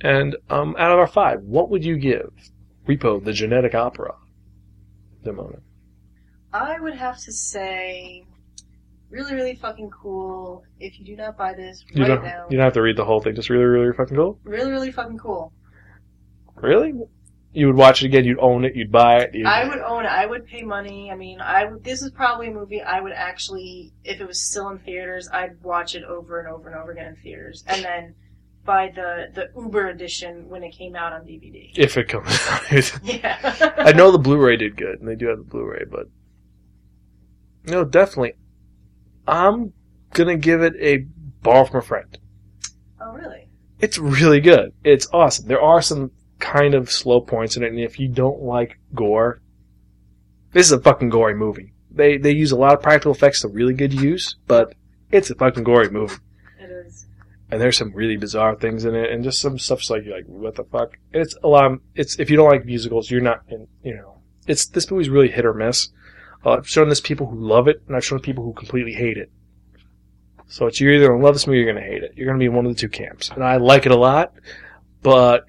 And 0.00 0.36
um, 0.50 0.76
out 0.78 0.92
of 0.92 0.98
our 0.98 1.06
five, 1.06 1.42
what 1.42 1.70
would 1.70 1.84
you 1.84 1.96
give 1.96 2.30
Repo, 2.86 3.24
the 3.24 3.32
genetic 3.32 3.74
opera? 3.74 4.14
Demona. 5.24 5.60
I 6.52 6.78
would 6.80 6.94
have 6.94 7.18
to 7.22 7.32
say, 7.32 8.24
really, 9.10 9.34
really 9.34 9.54
fucking 9.56 9.90
cool. 9.90 10.64
If 10.78 10.98
you 10.98 11.04
do 11.04 11.16
not 11.16 11.36
buy 11.36 11.54
this, 11.54 11.84
You 11.90 12.02
write 12.02 12.08
don't, 12.08 12.24
it 12.24 12.34
you 12.50 12.56
don't 12.56 12.64
have 12.64 12.74
to 12.74 12.82
read 12.82 12.96
the 12.96 13.04
whole 13.04 13.20
thing. 13.20 13.34
Just 13.34 13.50
really, 13.50 13.64
really 13.64 13.92
fucking 13.96 14.16
cool. 14.16 14.38
Really, 14.44 14.70
really 14.70 14.92
fucking 14.92 15.18
cool. 15.18 15.52
Really? 16.56 16.92
You 17.56 17.68
would 17.68 17.76
watch 17.76 18.02
it 18.02 18.06
again. 18.06 18.24
You'd 18.26 18.38
own 18.38 18.66
it. 18.66 18.76
You'd 18.76 18.92
buy 18.92 19.20
it. 19.20 19.34
You'd, 19.34 19.46
I 19.46 19.66
would 19.66 19.78
own 19.78 20.04
it. 20.04 20.08
I 20.08 20.26
would 20.26 20.46
pay 20.46 20.62
money. 20.62 21.10
I 21.10 21.14
mean, 21.14 21.40
I 21.40 21.64
would. 21.64 21.82
This 21.82 22.02
is 22.02 22.10
probably 22.10 22.48
a 22.48 22.50
movie 22.50 22.82
I 22.82 23.00
would 23.00 23.12
actually, 23.12 23.92
if 24.04 24.20
it 24.20 24.26
was 24.26 24.42
still 24.42 24.68
in 24.68 24.78
theaters, 24.80 25.28
I'd 25.32 25.62
watch 25.62 25.94
it 25.94 26.04
over 26.04 26.38
and 26.38 26.48
over 26.48 26.68
and 26.68 26.78
over 26.78 26.92
again 26.92 27.06
in 27.08 27.16
theaters, 27.16 27.64
and 27.66 27.82
then 27.82 28.14
buy 28.66 28.92
the 28.94 29.28
the 29.34 29.48
Uber 29.58 29.88
edition 29.88 30.50
when 30.50 30.64
it 30.64 30.72
came 30.72 30.94
out 30.94 31.14
on 31.14 31.22
DVD. 31.22 31.70
if 31.78 31.96
it 31.96 32.08
comes 32.08 32.28
out. 32.50 33.00
Yeah. 33.02 33.72
I 33.78 33.92
know 33.92 34.10
the 34.10 34.18
Blu-ray 34.18 34.58
did 34.58 34.76
good, 34.76 34.98
and 35.00 35.08
they 35.08 35.14
do 35.16 35.28
have 35.28 35.38
the 35.38 35.44
Blu-ray, 35.44 35.84
but 35.90 36.08
no, 37.64 37.84
definitely. 37.84 38.34
I'm 39.26 39.72
gonna 40.12 40.36
give 40.36 40.60
it 40.62 40.74
a 40.78 41.06
borrow 41.42 41.64
from 41.64 41.78
a 41.80 41.82
friend. 41.82 42.18
Oh, 43.00 43.12
really? 43.12 43.48
It's 43.80 43.96
really 43.96 44.40
good. 44.40 44.72
It's 44.84 45.08
awesome. 45.12 45.48
There 45.48 45.62
are 45.62 45.80
some 45.80 46.10
kind 46.38 46.74
of 46.74 46.90
slow 46.90 47.20
points 47.20 47.56
in 47.56 47.62
it, 47.62 47.68
and 47.68 47.80
if 47.80 47.98
you 47.98 48.08
don't 48.08 48.42
like 48.42 48.78
gore, 48.94 49.40
this 50.52 50.66
is 50.66 50.72
a 50.72 50.80
fucking 50.80 51.10
gory 51.10 51.34
movie. 51.34 51.72
They 51.90 52.18
they 52.18 52.32
use 52.32 52.52
a 52.52 52.56
lot 52.56 52.74
of 52.74 52.82
practical 52.82 53.12
effects 53.12 53.42
to 53.42 53.48
really 53.48 53.74
good 53.74 53.92
use, 53.92 54.36
but 54.46 54.74
it's 55.10 55.30
a 55.30 55.34
fucking 55.34 55.64
gory 55.64 55.90
movie. 55.90 56.16
It 56.60 56.70
is. 56.70 57.06
And 57.50 57.60
there's 57.60 57.76
some 57.76 57.92
really 57.92 58.16
bizarre 58.16 58.56
things 58.56 58.84
in 58.84 58.94
it, 58.94 59.10
and 59.10 59.24
just 59.24 59.40
some 59.40 59.58
stuff's 59.58 59.90
like 59.90 60.04
you're 60.04 60.16
like, 60.16 60.26
what 60.26 60.56
the 60.56 60.64
fuck? 60.64 60.98
It's 61.12 61.36
a 61.42 61.48
lot. 61.48 61.64
Of, 61.64 61.80
it's 61.94 62.18
if 62.18 62.30
you 62.30 62.36
don't 62.36 62.50
like 62.50 62.64
musicals, 62.64 63.10
you're 63.10 63.20
not. 63.20 63.42
In, 63.48 63.68
you 63.82 63.94
know, 63.94 64.18
it's 64.46 64.66
this 64.66 64.90
movie's 64.90 65.08
really 65.08 65.28
hit 65.28 65.46
or 65.46 65.54
miss. 65.54 65.88
Uh, 66.44 66.52
I've 66.52 66.68
shown 66.68 66.88
this 66.88 67.00
people 67.00 67.26
who 67.26 67.36
love 67.36 67.68
it, 67.68 67.82
and 67.86 67.96
I've 67.96 68.04
shown 68.04 68.20
people 68.20 68.44
who 68.44 68.52
completely 68.52 68.92
hate 68.92 69.16
it. 69.16 69.30
So 70.48 70.66
it's 70.66 70.80
you're 70.80 70.92
either 70.92 71.08
gonna 71.08 71.22
love 71.22 71.34
this 71.34 71.46
movie 71.46 71.58
or 71.58 71.62
you're 71.62 71.74
gonna 71.74 71.86
hate 71.86 72.02
it. 72.02 72.12
You're 72.14 72.26
gonna 72.26 72.38
be 72.38 72.46
in 72.46 72.54
one 72.54 72.66
of 72.66 72.74
the 72.74 72.80
two 72.80 72.88
camps. 72.88 73.30
And 73.30 73.42
I 73.42 73.56
like 73.56 73.86
it 73.86 73.92
a 73.92 73.96
lot, 73.96 74.32
but 75.02 75.44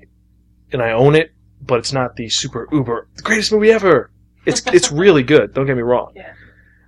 and 0.72 0.82
I 0.82 0.92
own 0.92 1.16
it, 1.16 1.32
but 1.62 1.80
it's 1.80 1.94
not 1.94 2.16
the 2.16 2.30
super 2.30 2.68
uber 2.72 3.08
the 3.16 3.22
greatest 3.22 3.52
movie 3.52 3.72
ever. 3.72 4.12
It's 4.46 4.66
it's 4.68 4.92
really 4.92 5.24
good. 5.24 5.54
Don't 5.54 5.66
get 5.66 5.76
me 5.76 5.84
wrong. 5.84 6.14
Yeah. 6.16 6.34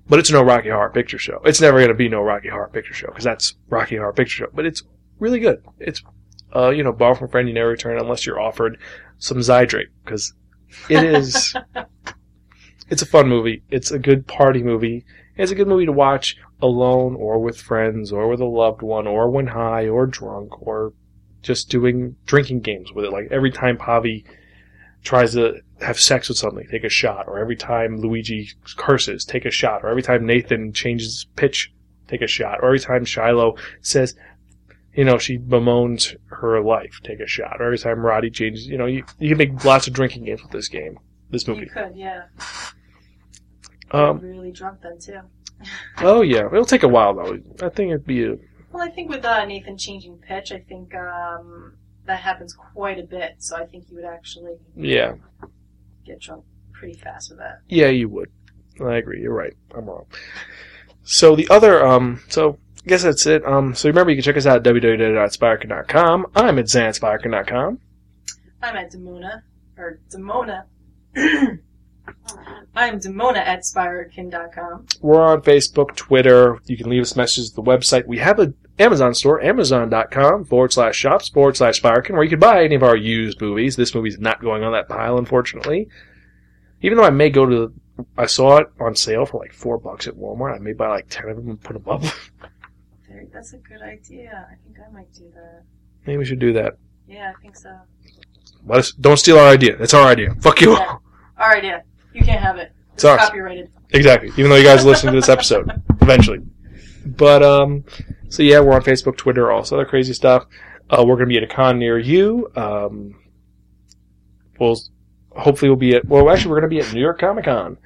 But 0.07 0.19
it's 0.19 0.31
no 0.31 0.41
Rocky 0.41 0.69
Horror 0.69 0.89
Picture 0.89 1.17
Show. 1.17 1.41
It's 1.45 1.61
never 1.61 1.79
gonna 1.79 1.93
be 1.93 2.09
no 2.09 2.21
Rocky 2.21 2.49
Horror 2.49 2.69
Picture 2.69 2.93
Show 2.93 3.07
because 3.07 3.23
that's 3.23 3.55
Rocky 3.69 3.97
Horror 3.97 4.13
Picture 4.13 4.45
Show. 4.45 4.51
But 4.53 4.65
it's 4.65 4.83
really 5.19 5.39
good. 5.39 5.63
It's 5.79 6.01
uh 6.55 6.69
you 6.69 6.83
know 6.83 6.91
borrow 6.91 7.15
from 7.15 7.27
a 7.27 7.31
friend 7.31 7.47
you 7.47 7.53
never 7.53 7.69
return 7.69 7.99
unless 7.99 8.25
you're 8.25 8.39
offered 8.39 8.77
some 9.17 9.37
Zydrate 9.37 9.89
because 10.03 10.33
it 10.89 11.03
is. 11.03 11.55
it's 12.89 13.01
a 13.01 13.05
fun 13.05 13.27
movie. 13.27 13.63
It's 13.69 13.91
a 13.91 13.99
good 13.99 14.25
party 14.27 14.63
movie. 14.63 15.05
It's 15.37 15.51
a 15.51 15.55
good 15.55 15.67
movie 15.67 15.85
to 15.85 15.91
watch 15.91 16.37
alone 16.61 17.15
or 17.15 17.39
with 17.39 17.59
friends 17.59 18.11
or 18.11 18.27
with 18.27 18.41
a 18.41 18.45
loved 18.45 18.81
one 18.81 19.07
or 19.07 19.29
when 19.29 19.47
high 19.47 19.87
or 19.87 20.05
drunk 20.05 20.61
or 20.61 20.93
just 21.41 21.69
doing 21.69 22.15
drinking 22.25 22.61
games 22.61 22.91
with 22.93 23.05
it. 23.05 23.11
Like 23.11 23.27
every 23.31 23.51
time 23.51 23.77
Pavi 23.77 24.25
tries 25.03 25.33
to 25.33 25.61
have 25.81 25.99
sex 25.99 26.29
with 26.29 26.37
something, 26.37 26.67
take 26.69 26.83
a 26.83 26.89
shot. 26.89 27.25
Or 27.27 27.39
every 27.39 27.55
time 27.55 27.97
Luigi 27.97 28.49
curses, 28.75 29.25
take 29.25 29.45
a 29.45 29.51
shot. 29.51 29.83
Or 29.83 29.89
every 29.89 30.03
time 30.03 30.25
Nathan 30.25 30.73
changes 30.73 31.27
pitch, 31.35 31.71
take 32.07 32.21
a 32.21 32.27
shot. 32.27 32.59
Or 32.61 32.67
every 32.67 32.79
time 32.79 33.05
Shiloh 33.05 33.55
says, 33.81 34.15
you 34.93 35.05
know, 35.05 35.17
she 35.17 35.37
bemoans 35.37 36.15
her 36.27 36.61
life, 36.61 36.99
take 37.03 37.19
a 37.19 37.27
shot. 37.27 37.57
Or 37.59 37.65
every 37.65 37.77
time 37.77 37.99
Rotti 37.99 38.29
changes, 38.29 38.67
you 38.67 38.77
know, 38.77 38.85
you, 38.85 39.03
you 39.19 39.29
can 39.29 39.37
make 39.37 39.63
lots 39.63 39.87
of 39.87 39.93
drinking 39.93 40.25
games 40.25 40.41
with 40.41 40.51
this 40.51 40.67
game, 40.67 40.99
this 41.29 41.47
movie. 41.47 41.61
You 41.61 41.69
could, 41.69 41.95
yeah. 41.95 42.23
Um, 43.91 44.19
really 44.19 44.51
drunk 44.51 44.81
then 44.81 44.99
too. 44.99 45.19
oh 45.99 46.21
yeah, 46.21 46.45
it'll 46.45 46.65
take 46.65 46.83
a 46.83 46.87
while 46.87 47.15
though. 47.15 47.39
I 47.65 47.69
think 47.69 47.89
it'd 47.89 48.05
be 48.05 48.23
a, 48.23 48.35
Well, 48.71 48.83
I 48.83 48.89
think 48.89 49.09
with 49.09 49.25
uh, 49.25 49.45
Nathan 49.45 49.77
changing 49.77 50.17
pitch, 50.19 50.51
I 50.51 50.59
think 50.59 50.93
um, 50.95 51.73
that 52.05 52.19
happens 52.19 52.53
quite 52.53 52.99
a 52.99 53.03
bit. 53.03 53.35
So 53.39 53.55
I 53.55 53.65
think 53.65 53.89
you 53.89 53.95
would 53.95 54.05
actually 54.05 54.57
yeah, 54.75 55.13
get 56.05 56.19
drunk 56.19 56.45
pretty 56.73 56.97
fast 56.97 57.29
with 57.31 57.39
that. 57.39 57.61
yeah, 57.67 57.87
you 57.87 58.09
would. 58.09 58.29
I 58.81 58.95
agree. 58.97 59.21
You're 59.21 59.33
right. 59.33 59.53
I'm 59.75 59.85
wrong. 59.85 60.05
So 61.03 61.35
the 61.35 61.49
other, 61.49 61.85
um, 61.85 62.21
so 62.29 62.59
I 62.85 62.87
guess 62.87 63.03
that's 63.03 63.25
it. 63.25 63.45
Um, 63.45 63.75
so 63.75 63.89
remember 63.89 64.11
you 64.11 64.17
can 64.17 64.23
check 64.23 64.37
us 64.37 64.45
out 64.45 64.57
at 64.65 64.73
www.sparkin.com. 64.73 66.27
I'm 66.35 66.59
at 66.59 66.65
zansparkin.com. 66.65 67.79
I'm 68.61 68.75
at 68.75 68.91
Demona 68.91 69.41
or 69.77 69.99
Demona. 70.09 70.63
I'm 72.75 72.99
Demona 72.99 73.37
at 73.37 73.65
sparkin.com. 73.65 74.87
We're 75.01 75.21
on 75.21 75.41
Facebook, 75.41 75.95
Twitter. 75.95 76.59
You 76.65 76.77
can 76.77 76.89
leave 76.89 77.01
us 77.01 77.15
messages 77.15 77.49
at 77.49 77.55
the 77.55 77.63
website. 77.63 78.05
We 78.05 78.19
have 78.19 78.39
an 78.39 78.55
Amazon 78.77 79.13
store, 79.13 79.41
amazon.com 79.41 80.45
forward 80.45 80.71
slash 80.71 80.95
shops 80.95 81.29
forward 81.29 81.57
slash 81.57 81.77
Sparkin, 81.77 82.15
where 82.15 82.23
you 82.23 82.29
can 82.29 82.39
buy 82.39 82.63
any 82.63 82.75
of 82.75 82.83
our 82.83 82.95
used 82.95 83.41
movies. 83.41 83.75
This 83.75 83.93
movie's 83.93 84.19
not 84.19 84.41
going 84.41 84.63
on 84.63 84.71
that 84.71 84.87
pile, 84.87 85.17
unfortunately. 85.17 85.89
Even 86.81 86.97
though 86.97 87.03
I 87.03 87.09
may 87.09 87.29
go 87.29 87.45
to, 87.45 87.73
the, 87.97 88.05
I 88.17 88.25
saw 88.25 88.57
it 88.57 88.67
on 88.79 88.95
sale 88.95 89.25
for 89.25 89.39
like 89.39 89.53
four 89.53 89.77
bucks 89.77 90.07
at 90.07 90.15
Walmart. 90.15 90.55
I 90.55 90.59
may 90.59 90.73
buy 90.73 90.87
like 90.87 91.07
ten 91.09 91.27
of 91.27 91.35
them 91.35 91.49
and 91.49 91.61
put 91.61 91.73
them 91.73 91.89
up. 91.89 92.03
That's 93.33 93.53
a 93.53 93.57
good 93.57 93.81
idea. 93.81 94.47
I 94.49 94.55
think 94.63 94.77
I 94.79 94.91
might 94.91 95.11
do 95.13 95.29
that. 95.35 95.63
Maybe 96.05 96.17
we 96.17 96.25
should 96.25 96.39
do 96.39 96.53
that. 96.53 96.77
Yeah, 97.07 97.33
I 97.35 97.41
think 97.41 97.57
so. 97.57 97.77
Let 98.65 98.79
us, 98.79 98.91
don't 98.93 99.17
steal 99.17 99.37
our 99.37 99.47
idea. 99.47 99.75
It's 99.79 99.93
our 99.93 100.07
idea. 100.07 100.35
Fuck 100.35 100.61
you. 100.61 100.71
Yeah. 100.71 100.97
All 101.39 101.49
right, 101.49 101.63
yeah. 101.63 101.81
You 102.19 102.25
can't 102.25 102.41
have 102.41 102.57
it. 102.57 102.71
It's 102.93 103.05
ours. 103.05 103.19
Copyrighted. 103.19 103.71
Exactly. 103.91 104.29
Even 104.37 104.49
though 104.49 104.57
you 104.57 104.63
guys 104.63 104.83
are 104.83 104.87
listening 104.87 105.13
to 105.13 105.19
this 105.19 105.29
episode 105.29 105.71
eventually. 106.01 106.39
But 107.05 107.41
um, 107.43 107.85
so 108.29 108.43
yeah, 108.43 108.59
we're 108.59 108.73
on 108.73 108.81
Facebook, 108.81 109.17
Twitter, 109.17 109.51
all 109.51 109.61
this 109.61 109.71
other 109.71 109.85
crazy 109.85 110.13
stuff. 110.13 110.45
Uh, 110.89 111.03
we're 111.05 111.15
gonna 111.15 111.27
be 111.27 111.37
at 111.37 111.43
a 111.43 111.47
con 111.47 111.79
near 111.79 111.97
you. 111.97 112.51
Um, 112.55 113.15
we'll 114.59 114.77
hopefully 115.31 115.69
we'll 115.69 115.77
be 115.77 115.95
at. 115.95 116.05
Well, 116.05 116.29
actually, 116.29 116.51
we're 116.51 116.59
gonna 116.59 116.69
be 116.69 116.79
at 116.79 116.93
New 116.93 117.01
York 117.01 117.19
Comic 117.19 117.45
Con 117.45 117.77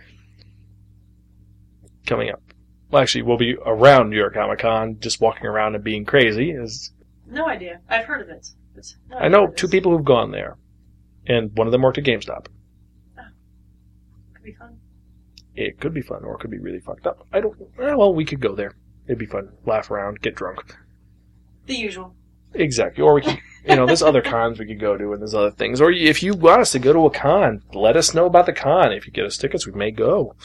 coming 2.06 2.30
up. 2.32 2.42
Well, 2.90 3.02
actually, 3.02 3.24
we'll 3.24 3.38
be 3.38 3.56
around 3.66 4.10
New 4.10 4.18
York 4.18 4.34
Comic 4.34 4.60
Con, 4.60 4.98
just 5.00 5.22
walking 5.22 5.46
around 5.46 5.76
and 5.76 5.84
being 5.84 6.06
crazy. 6.06 6.52
Is 6.52 6.92
No 7.28 7.48
idea. 7.48 7.82
I've 7.90 8.06
heard 8.06 8.22
of 8.22 8.30
it. 8.30 8.48
No 9.10 9.18
I 9.18 9.28
know 9.28 9.48
two 9.48 9.68
people 9.68 9.92
who've 9.92 10.06
gone 10.06 10.32
there, 10.32 10.58
and 11.28 11.56
one 11.58 11.68
of 11.68 11.72
them 11.72 11.82
worked 11.84 11.98
at 11.98 12.04
GameStop. 12.04 12.48
Could 14.44 14.52
be 14.52 14.58
fun. 14.58 14.78
It 15.56 15.80
could 15.80 15.94
be 15.94 16.02
fun, 16.02 16.24
or 16.24 16.36
it 16.36 16.40
could 16.40 16.52
be 16.52 16.58
really 16.60 16.80
fucked 16.80 17.08
up. 17.08 17.26
I 17.32 17.40
don't. 17.40 17.56
eh, 17.80 17.94
Well, 17.94 18.14
we 18.14 18.26
could 18.26 18.42
go 18.42 18.56
there. 18.56 18.76
It'd 19.08 19.20
be 19.20 19.26
fun. 19.26 19.50
Laugh 19.66 19.90
around, 19.92 20.22
get 20.22 20.36
drunk. 20.36 20.76
The 21.68 21.76
usual. 21.76 22.16
Exactly. 22.56 23.04
Or 23.04 23.14
we 23.16 23.22
could, 23.22 23.40
you 23.68 23.76
know, 23.76 23.86
there's 23.86 24.02
other 24.04 24.22
cons 24.34 24.60
we 24.60 24.66
could 24.66 24.80
go 24.80 24.98
to, 24.98 25.14
and 25.14 25.22
there's 25.22 25.34
other 25.36 25.52
things. 25.52 25.80
Or 25.80 25.92
if 25.92 26.22
you 26.24 26.34
want 26.34 26.62
us 26.62 26.72
to 26.74 26.80
go 26.80 26.92
to 26.94 27.06
a 27.06 27.10
con, 27.12 27.62
let 27.74 27.96
us 27.98 28.14
know 28.14 28.26
about 28.26 28.46
the 28.48 28.54
con. 28.54 28.92
If 28.92 29.06
you 29.08 29.14
get 29.14 29.26
us 29.26 29.38
tickets, 29.38 29.66
we 29.66 29.74
may 29.74 29.92
go. 29.92 30.36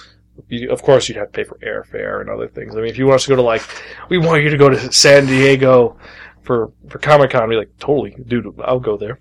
You, 0.48 0.70
of 0.70 0.82
course, 0.82 1.08
you'd 1.08 1.16
have 1.18 1.32
to 1.32 1.36
pay 1.36 1.44
for 1.44 1.58
airfare 1.58 2.20
and 2.20 2.30
other 2.30 2.46
things. 2.46 2.74
I 2.76 2.78
mean, 2.80 2.86
if 2.90 2.98
you 2.98 3.06
want 3.06 3.16
us 3.16 3.24
to 3.24 3.30
go 3.30 3.36
to 3.36 3.42
like, 3.42 3.62
we 4.08 4.18
want 4.18 4.42
you 4.44 4.50
to 4.50 4.56
go 4.56 4.68
to 4.68 4.92
San 4.92 5.26
Diego 5.26 5.98
for 6.42 6.72
for 6.88 6.98
Comic 6.98 7.30
Con, 7.30 7.48
be 7.48 7.56
like, 7.56 7.76
totally, 7.78 8.16
dude, 8.26 8.46
I'll 8.64 8.78
go 8.80 8.96
there. 8.96 9.18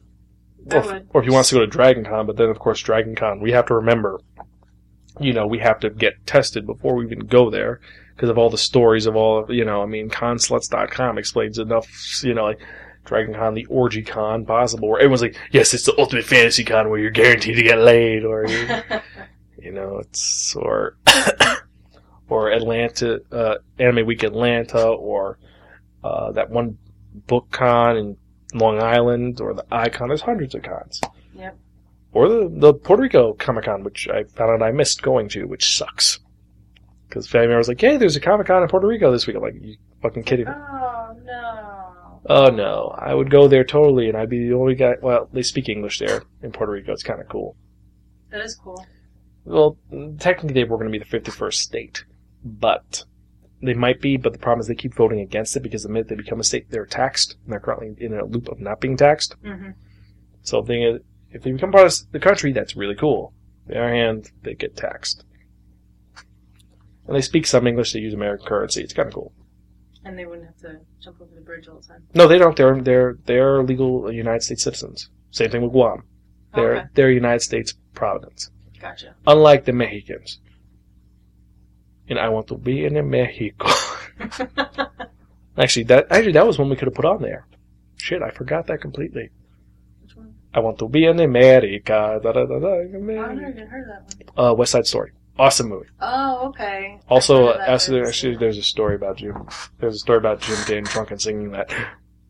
I 0.72 0.76
Or, 0.76 0.80
if- 0.80 0.86
would. 0.86 1.08
or 1.14 1.22
if 1.22 1.26
you 1.26 1.34
want 1.34 1.42
us 1.46 1.50
to 1.50 1.56
go 1.56 1.62
to 1.62 1.68
Dragon 1.68 2.04
Con, 2.06 2.28
but 2.28 2.36
then 2.38 2.50
of 2.50 2.60
course 2.60 2.80
Dragon 2.82 3.16
Con, 3.16 3.40
we 3.40 3.52
have 3.54 3.66
to 3.68 3.74
remember, 3.74 4.20
you 5.20 5.34
know, 5.34 5.48
we 5.48 5.60
have 5.60 5.80
to 5.82 5.90
get 5.90 6.26
tested 6.26 6.66
before 6.66 6.96
we 6.96 7.06
even 7.06 7.20
go 7.20 7.50
there 7.50 7.80
because 8.16 8.30
of 8.30 8.38
all 8.38 8.50
the 8.50 8.58
stories 8.58 9.06
of 9.06 9.16
all, 9.16 9.46
you 9.50 9.64
know, 9.64 9.84
I 9.84 9.86
mean, 9.86 10.10
consluts.com 10.10 11.18
explains 11.18 11.60
enough, 11.60 11.88
you 12.24 12.34
know, 12.34 12.46
like 12.46 12.60
Dragon 13.06 13.36
Con, 13.36 13.54
the 13.54 13.66
orgy 13.66 14.02
con 14.02 14.46
possible, 14.46 14.90
where 14.90 15.00
everyone's 15.00 15.22
like, 15.22 15.38
yes, 15.52 15.74
it's 15.74 15.86
the 15.86 15.94
ultimate 16.00 16.26
fantasy 16.26 16.64
con 16.64 16.90
where 16.90 17.00
you're 17.00 17.12
guaranteed 17.12 17.56
to 17.56 17.64
get 17.64 17.78
laid, 17.78 18.26
or, 18.26 18.48
you, 18.48 19.72
know, 19.72 20.00
it's, 20.00 20.56
or, 20.56 20.98
or 22.30 22.52
Atlanta, 22.52 23.22
uh, 23.32 23.56
Anime 23.78 24.06
Week 24.06 24.24
Atlanta, 24.24 24.88
or, 24.88 25.38
uh, 26.04 26.32
that 26.32 26.50
one 26.50 26.78
book 27.28 27.52
con 27.52 27.98
in 27.98 28.18
Long 28.54 28.82
Island, 28.82 29.42
or 29.42 29.54
the 29.54 29.66
Icon. 29.72 30.08
There's 30.08 30.22
hundreds 30.22 30.56
of 30.56 30.64
cons. 30.64 31.02
Yep. 31.36 31.58
Or 32.14 32.30
the, 32.30 32.50
the 32.52 32.74
Puerto 32.74 33.04
Rico 33.04 33.34
Comic 33.34 33.66
Con, 33.66 33.84
which 33.84 34.08
I 34.08 34.24
found 34.24 34.52
out 34.62 34.66
I 34.66 34.72
missed 34.72 35.02
going 35.02 35.30
to, 35.30 35.46
which 35.46 35.76
sucks. 35.78 36.20
Because 37.08 37.28
family 37.28 37.48
member 37.48 37.60
was 37.60 37.68
like, 37.68 37.80
hey, 37.82 37.98
there's 37.98 38.16
a 38.16 38.22
Comic 38.22 38.48
Con 38.48 38.64
in 38.64 38.70
Puerto 38.70 38.88
Rico 38.88 39.12
this 39.12 39.28
week. 39.28 39.36
I'm 39.36 39.42
like, 39.42 39.56
you 39.62 39.78
fucking 40.02 40.24
kidding 40.24 40.46
me? 40.46 40.52
oh 40.56 41.16
no. 41.24 42.22
Oh 42.30 42.50
no, 42.50 42.94
I 42.98 43.14
would 43.14 43.30
go 43.30 43.48
there 43.48 43.64
totally, 43.64 44.10
and 44.10 44.18
I'd 44.18 44.30
be 44.30 44.50
the 44.50 44.56
only 44.56 44.76
guy. 44.76 44.96
Well, 45.02 45.30
they 45.32 45.44
speak 45.44 45.70
English 45.70 46.00
there 46.00 46.24
in 46.42 46.52
Puerto 46.52 46.74
Rico. 46.74 46.92
It's 46.92 47.04
kind 47.04 47.22
of 47.22 47.30
cool. 47.30 47.56
That 48.32 48.42
is 48.42 48.56
cool. 48.56 48.86
Well, 49.46 49.78
technically, 50.20 50.54
they 50.54 50.66
were 50.66 50.78
going 50.78 50.92
to 50.92 51.00
be 51.00 51.04
the 51.04 51.20
51st 51.20 51.54
state, 51.54 52.04
but 52.44 53.06
they 53.62 53.74
might 53.74 54.02
be. 54.02 54.18
But 54.18 54.34
the 54.34 54.40
problem 54.40 54.60
is 54.60 54.68
they 54.68 54.76
keep 54.76 54.94
voting 54.94 55.22
against 55.22 55.56
it 55.56 55.62
because 55.62 55.84
the 55.84 55.90
minute 55.90 56.10
they 56.10 56.16
become 56.16 56.42
a 56.42 56.44
state, 56.44 56.70
they're 56.70 56.86
taxed, 56.86 57.38
and 57.46 57.54
they're 57.54 57.62
currently 57.62 57.96
in 58.04 58.14
a 58.14 58.26
loop 58.26 58.50
of 58.50 58.60
not 58.60 58.82
being 58.82 58.98
taxed. 58.98 59.36
hmm 59.42 59.70
So 60.42 60.62
thing 60.64 60.84
is, 60.84 61.00
if 61.32 61.44
they 61.44 61.52
become 61.52 61.72
part 61.72 61.86
of 61.88 62.12
the 62.12 62.20
country, 62.20 62.52
that's 62.52 62.76
really 62.76 62.96
cool. 62.96 63.34
On 63.68 63.74
the 63.74 63.80
other 63.80 63.94
hand, 63.94 64.32
they 64.44 64.54
get 64.54 64.76
taxed. 64.78 65.24
And 67.08 67.16
they 67.16 67.22
speak 67.22 67.48
some 67.48 67.68
English. 67.68 67.94
They 67.94 68.00
use 68.00 68.14
American 68.14 68.46
currency. 68.48 68.82
It's 68.82 68.94
kind 68.94 69.08
of 69.08 69.14
cool. 69.14 69.32
And 70.04 70.18
they 70.18 70.26
wouldn't 70.26 70.48
have 70.48 70.58
to 70.58 70.80
jump 71.02 71.22
over 71.22 71.34
the 71.36 71.42
bridge 71.42 71.68
all 71.68 71.80
the 71.80 71.88
time. 71.88 72.04
No, 72.14 72.28
they 72.28 72.38
don't. 72.38 72.56
They're 72.56 72.82
they're 72.82 73.18
they're 73.26 73.64
legal 73.64 74.12
United 74.12 74.44
States 74.44 74.64
citizens. 74.64 75.10
Same 75.32 75.50
thing 75.50 75.62
with 75.62 75.72
Guam. 75.72 76.04
They're 76.54 76.76
Okay. 76.78 76.88
they're 76.94 77.12
United 77.12 77.42
States 77.42 77.74
providence. 77.94 78.50
Gotcha. 78.80 79.16
Unlike 79.26 79.66
the 79.66 79.74
Mexicans. 79.74 80.40
And 82.10 82.20
I 82.20 82.30
want 82.30 82.48
to 82.48 82.58
be 82.58 82.86
in 82.86 83.10
Mexico. 83.10 83.68
actually, 85.58 85.84
that 85.86 86.08
actually 86.10 86.32
that 86.34 86.48
was 86.48 86.58
one 86.58 86.70
we 86.70 86.76
could 86.76 86.88
have 86.88 86.96
put 86.96 87.06
on 87.06 87.22
there. 87.22 87.46
Shit, 87.98 88.22
I 88.22 88.30
forgot 88.30 88.68
that 88.68 88.80
completely. 88.80 89.30
I 90.54 90.60
want 90.60 90.80
to 90.80 90.88
be 90.88 91.06
in 91.06 91.20
America. 91.20 92.20
Da, 92.22 92.32
da, 92.32 92.46
da, 92.46 92.60
da, 92.60 92.80
I've 92.80 92.92
never 92.92 93.50
even 93.50 93.68
heard 93.68 93.82
of 93.84 93.88
that 93.88 94.34
one. 94.36 94.46
Uh, 94.52 94.54
West 94.54 94.72
Side 94.72 94.88
Story. 94.88 95.12
Awesome 95.40 95.70
movie. 95.70 95.88
Oh, 96.02 96.48
okay. 96.48 97.00
Also, 97.10 97.36
I've 97.36 97.42
heard 97.42 97.52
of 97.52 97.58
that, 97.60 97.70
actually, 97.70 98.02
actually, 98.02 98.38
there's 98.38 98.58
a 98.58 98.64
story 98.64 98.96
about 98.96 99.18
Jim. 99.18 99.48
There's 99.80 99.96
a 99.96 100.00
story 100.00 100.18
about 100.18 100.42
Jim 100.42 100.58
getting 100.66 100.84
drunk 100.86 101.12
and 101.12 101.22
singing 101.22 101.52
that. 101.52 101.72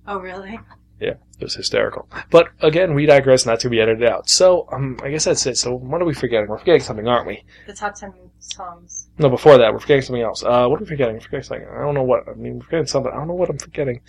Oh, 0.07 0.19
really? 0.19 0.59
Yeah, 0.99 1.13
it 1.39 1.43
was 1.43 1.53
hysterical. 1.53 2.09
But 2.31 2.49
again, 2.61 2.95
we 2.95 3.05
digress. 3.05 3.45
Not 3.45 3.59
to 3.61 3.69
be 3.69 3.79
edited 3.79 4.09
out. 4.09 4.27
So, 4.29 4.67
um, 4.71 4.99
I 5.03 5.11
guess 5.11 5.25
that's 5.25 5.45
it. 5.45 5.55
So, 5.57 5.75
what 5.75 6.01
are 6.01 6.05
we 6.05 6.13
forgetting? 6.13 6.49
We're 6.49 6.57
forgetting 6.57 6.81
something, 6.81 7.07
aren't 7.07 7.27
we? 7.27 7.43
The 7.67 7.73
top 7.73 7.95
ten 7.95 8.13
songs. 8.39 9.07
No, 9.19 9.29
before 9.29 9.59
that, 9.59 9.71
we're 9.71 9.79
forgetting 9.79 10.01
something 10.01 10.23
else. 10.23 10.43
Uh, 10.43 10.67
what 10.67 10.77
are 10.77 10.83
we 10.83 10.87
forgetting? 10.87 11.15
We're 11.15 11.21
forgetting 11.21 11.43
something. 11.43 11.67
I 11.67 11.81
don't 11.81 11.93
know 11.93 12.03
what. 12.03 12.27
I 12.27 12.33
mean, 12.33 12.55
we're 12.55 12.63
forgetting 12.63 12.87
something. 12.87 13.11
I 13.11 13.15
don't 13.15 13.27
know 13.27 13.35
what 13.35 13.49
I'm 13.49 13.59
forgetting. 13.59 14.01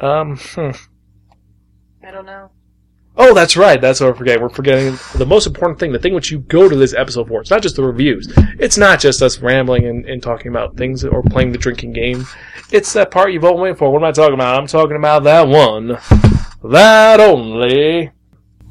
Um, 0.00 0.38
hmm. 0.38 0.70
I 2.02 2.10
don't 2.10 2.24
know. 2.24 2.50
Oh, 3.22 3.34
that's 3.34 3.54
right. 3.54 3.78
That's 3.78 4.00
what 4.00 4.08
we're 4.08 4.16
forgetting. 4.16 4.40
We're 4.40 4.48
forgetting 4.48 4.98
the 5.16 5.26
most 5.26 5.46
important 5.46 5.78
thing, 5.78 5.92
the 5.92 5.98
thing 5.98 6.14
which 6.14 6.30
you 6.30 6.38
go 6.38 6.70
to 6.70 6.74
this 6.74 6.94
episode 6.94 7.28
for. 7.28 7.42
It's 7.42 7.50
not 7.50 7.60
just 7.60 7.76
the 7.76 7.84
reviews. 7.84 8.32
It's 8.58 8.78
not 8.78 8.98
just 8.98 9.20
us 9.20 9.38
rambling 9.40 9.84
and, 9.84 10.06
and 10.06 10.22
talking 10.22 10.48
about 10.48 10.78
things 10.78 11.04
or 11.04 11.22
playing 11.24 11.52
the 11.52 11.58
drinking 11.58 11.92
game. 11.92 12.24
It's 12.72 12.94
that 12.94 13.10
part 13.10 13.34
you've 13.34 13.44
all 13.44 13.58
waited 13.58 13.76
for. 13.76 13.92
What 13.92 13.98
am 13.98 14.08
I 14.08 14.12
talking 14.12 14.32
about? 14.32 14.58
I'm 14.58 14.66
talking 14.66 14.96
about 14.96 15.24
that 15.24 15.46
one. 15.46 15.98
That 16.64 17.20
only. 17.20 18.10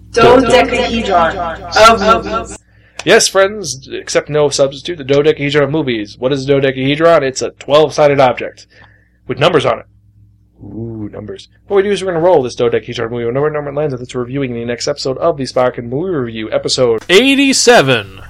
Dodecahedron 0.09 1.37
of 1.77 2.25
movies. 2.25 2.57
Yes, 3.05 3.27
friends, 3.27 3.87
except 3.91 4.29
no 4.29 4.49
substitute, 4.49 4.95
the 4.95 5.03
dodecahedron 5.03 5.65
of 5.65 5.69
movies. 5.69 6.17
What 6.17 6.33
is 6.33 6.45
a 6.45 6.47
dodecahedron? 6.47 7.21
It's 7.21 7.43
a 7.43 7.51
12-sided 7.51 8.19
object 8.19 8.65
with 9.27 9.37
numbers 9.37 9.67
on 9.67 9.81
it. 9.81 9.85
Ooh, 10.63 10.88
numbers. 11.07 11.47
What 11.67 11.77
we 11.77 11.83
do 11.83 11.91
is 11.91 12.01
we're 12.03 12.11
going 12.11 12.21
to 12.21 12.25
roll 12.25 12.43
this 12.43 12.55
dodecahedron 12.55 13.11
movie. 13.11 13.25
Whenever 13.25 13.49
number 13.49 13.69
it 13.69 13.75
lands, 13.75 13.97
that's 13.97 14.15
reviewing 14.15 14.51
in 14.51 14.57
the 14.57 14.65
next 14.65 14.87
episode 14.87 15.17
of 15.19 15.37
the 15.37 15.45
Sparkin 15.45 15.89
Movie 15.89 16.15
Review, 16.15 16.51
episode 16.51 17.05
87. 17.07 18.21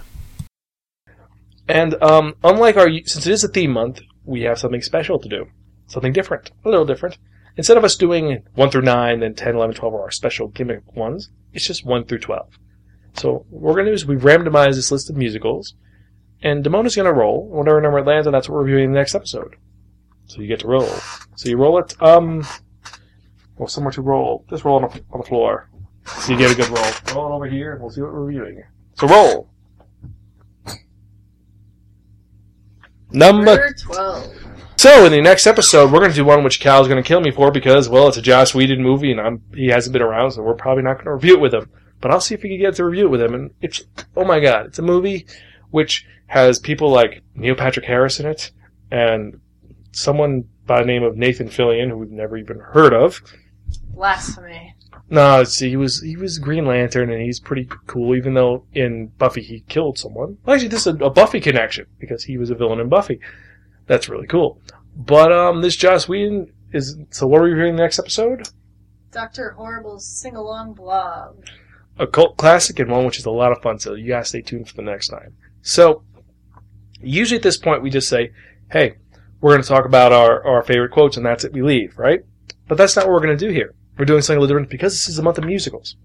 And 1.67 2.01
um, 2.03 2.36
unlike 2.43 2.78
our, 2.78 2.89
since 3.05 3.26
it 3.26 3.32
is 3.32 3.43
a 3.43 3.47
theme 3.47 3.72
month, 3.72 4.01
we 4.26 4.41
have 4.41 4.59
something 4.59 4.82
special 4.82 5.17
to 5.20 5.30
do, 5.30 5.47
something 5.88 6.13
different, 6.13 6.51
a 6.65 6.70
little 6.70 6.86
different. 6.86 7.17
Instead 7.57 7.78
of 7.78 7.84
us 7.84 7.95
doing 7.95 8.43
one 8.53 8.70
through 8.70 8.84
nine, 8.84 9.20
then 9.20 9.34
10, 9.34 9.55
11, 9.55 9.76
12 9.76 9.93
are 9.93 10.01
our 10.01 10.11
special 10.11 10.47
gimmick 10.47 10.95
ones, 10.95 11.30
it's 11.53 11.65
just 11.65 11.86
one 11.86 12.05
through 12.05 12.20
12. 12.20 12.57
So 13.15 13.45
what 13.49 13.61
we're 13.61 13.74
going 13.74 13.86
to 13.86 13.91
do 13.91 13.95
is 13.95 14.05
we 14.05 14.15
randomize 14.15 14.76
this 14.76 14.91
list 14.91 15.09
of 15.09 15.17
musicals, 15.17 15.74
and 16.41 16.63
Damona's 16.63 16.95
going 16.95 17.05
to 17.05 17.13
roll. 17.13 17.47
Whatever 17.47 17.82
number 17.82 17.99
it 17.99 18.05
lands 18.05 18.28
on, 18.28 18.34
that's 18.34 18.47
what 18.47 18.55
we're 18.55 18.63
reviewing 18.63 18.86
in 18.86 18.91
the 18.91 18.97
next 18.99 19.15
episode. 19.15 19.55
So 20.28 20.41
you 20.41 20.47
get 20.47 20.61
to 20.61 20.67
roll. 20.67 20.89
So 21.39 21.47
you 21.47 21.55
roll 21.55 21.79
it, 21.79 21.95
um, 22.01 22.45
well, 23.55 23.69
somewhere 23.69 23.93
to 23.93 24.01
roll. 24.01 24.43
Just 24.49 24.65
roll 24.65 24.75
on 24.75 24.81
the, 24.81 25.01
on 25.09 25.21
the 25.21 25.25
floor. 25.25 25.69
So 26.05 26.33
you 26.33 26.37
get 26.37 26.51
a 26.51 26.53
good 26.53 26.67
roll. 26.67 27.15
Roll 27.15 27.31
it 27.31 27.35
over 27.37 27.45
here, 27.45 27.71
and 27.71 27.81
we'll 27.81 27.91
see 27.91 28.01
what 28.01 28.11
we're 28.11 28.25
reviewing. 28.25 28.61
So 28.95 29.07
roll! 29.07 29.49
Number 33.13 33.45
Number 33.45 33.73
12. 33.73 34.33
so 34.75 35.05
in 35.05 35.13
the 35.13 35.21
next 35.21 35.47
episode, 35.47 35.93
we're 35.93 35.99
going 35.99 36.11
to 36.11 36.15
do 36.17 36.25
one 36.25 36.43
which 36.43 36.59
Cal's 36.59 36.89
going 36.89 37.01
to 37.01 37.07
kill 37.07 37.21
me 37.21 37.31
for 37.31 37.51
because, 37.51 37.87
well, 37.87 38.09
it's 38.09 38.17
a 38.17 38.21
Joss 38.21 38.53
Whedon 38.53 38.83
movie 38.83 39.13
and 39.13 39.21
I'm, 39.21 39.41
he 39.55 39.67
hasn't 39.67 39.93
been 39.93 40.01
around, 40.01 40.31
so 40.31 40.41
we're 40.41 40.55
probably 40.55 40.83
not 40.83 40.95
going 40.95 41.05
to 41.05 41.13
review 41.13 41.35
it 41.35 41.39
with 41.39 41.53
him. 41.53 41.69
But 42.01 42.11
I'll 42.11 42.19
see 42.19 42.35
if 42.35 42.43
we 42.43 42.49
can 42.49 42.59
get 42.59 42.75
to 42.75 42.83
review 42.83 43.05
it 43.05 43.11
with 43.11 43.21
him. 43.21 43.33
And 43.33 43.51
it's, 43.61 43.81
oh 44.17 44.25
my 44.25 44.41
god, 44.41 44.65
it's 44.65 44.79
a 44.79 44.81
movie 44.81 45.25
which 45.71 46.05
has 46.25 46.59
people 46.59 46.91
like 46.91 47.23
Neil 47.33 47.55
Patrick 47.55 47.85
Harris 47.85 48.19
in 48.19 48.25
it 48.25 48.51
and 48.91 49.39
someone 49.93 50.49
by 50.70 50.82
the 50.82 50.86
name 50.86 51.01
of 51.01 51.17
Nathan 51.17 51.49
Fillion, 51.49 51.89
who 51.89 51.97
we've 51.97 52.11
never 52.11 52.38
even 52.38 52.59
heard 52.59 52.93
of. 52.93 53.22
Blasphemy. 53.89 54.76
No, 55.09 55.43
see, 55.43 55.70
he 55.70 55.76
was 55.76 55.99
he 56.01 56.15
was 56.15 56.38
Green 56.38 56.65
Lantern, 56.67 57.09
and 57.09 57.22
he's 57.22 57.39
pretty 57.39 57.67
cool. 57.88 58.15
Even 58.15 58.36
though 58.36 58.65
in 58.74 59.07
Buffy 59.17 59.41
he 59.41 59.61
killed 59.61 59.97
someone. 59.97 60.38
Well, 60.45 60.53
actually, 60.53 60.70
this 60.70 60.86
is 60.86 60.93
a, 61.01 61.05
a 61.05 61.09
Buffy 61.09 61.41
connection 61.41 61.88
because 61.97 62.24
he 62.24 62.38
was 62.38 62.51
a 62.51 62.55
villain 62.55 62.80
in 62.80 62.88
Buffy. 62.88 63.20
That's 63.88 64.07
really 64.07 64.28
cool. 64.28 64.61
But 64.95 65.32
um, 65.34 65.61
this 65.63 65.76
Joss 65.76 66.07
Whedon 66.07 66.53
is. 66.72 66.95
So, 67.09 67.26
what 67.26 67.41
are 67.41 67.45
we 67.45 67.49
reviewing 67.49 67.76
next 67.76 67.97
episode? 67.97 68.47
Dr. 69.11 69.51
Horrible's 69.51 70.05
sing 70.05 70.36
along 70.36 70.74
blog. 70.76 71.43
A 71.97 72.05
cult 72.05 72.38
classic 72.38 72.78
and 72.78 72.91
one 72.91 73.05
which 73.05 73.17
is 73.17 73.26
a 73.26 73.32
lot 73.32 73.51
of 73.51 73.61
fun. 73.63 73.80
So 73.80 73.95
you 73.95 74.09
gotta 74.09 74.24
stay 74.24 74.43
tuned 74.43 74.70
for 74.70 74.76
the 74.76 74.84
next 74.84 75.07
time. 75.07 75.36
So, 75.63 76.03
usually 77.01 77.38
at 77.38 77.43
this 77.43 77.57
point 77.57 77.82
we 77.82 77.89
just 77.89 78.07
say, 78.07 78.32
"Hey, 78.72 78.97
we're 79.41 79.51
going 79.51 79.61
to 79.61 79.67
talk 79.67 79.85
about 79.85 80.11
our 80.11 80.45
our 80.45 80.63
favorite 80.63 80.91
quotes," 80.91 81.17
and 81.17 81.25
that's 81.25 81.43
it. 81.43 81.53
We 81.53 81.61
leave, 81.61 81.97
right? 81.97 82.21
But 82.67 82.77
that's 82.77 82.95
not 82.95 83.05
what 83.05 83.13
we're 83.13 83.25
going 83.25 83.37
to 83.37 83.47
do 83.47 83.51
here. 83.51 83.73
We're 83.97 84.05
doing 84.05 84.21
something 84.21 84.37
a 84.37 84.41
little 84.41 84.55
different 84.55 84.69
because 84.69 84.93
this 84.93 85.09
is 85.09 85.19
a 85.19 85.23
month 85.23 85.37
of 85.37 85.43
musicals. 85.43 85.97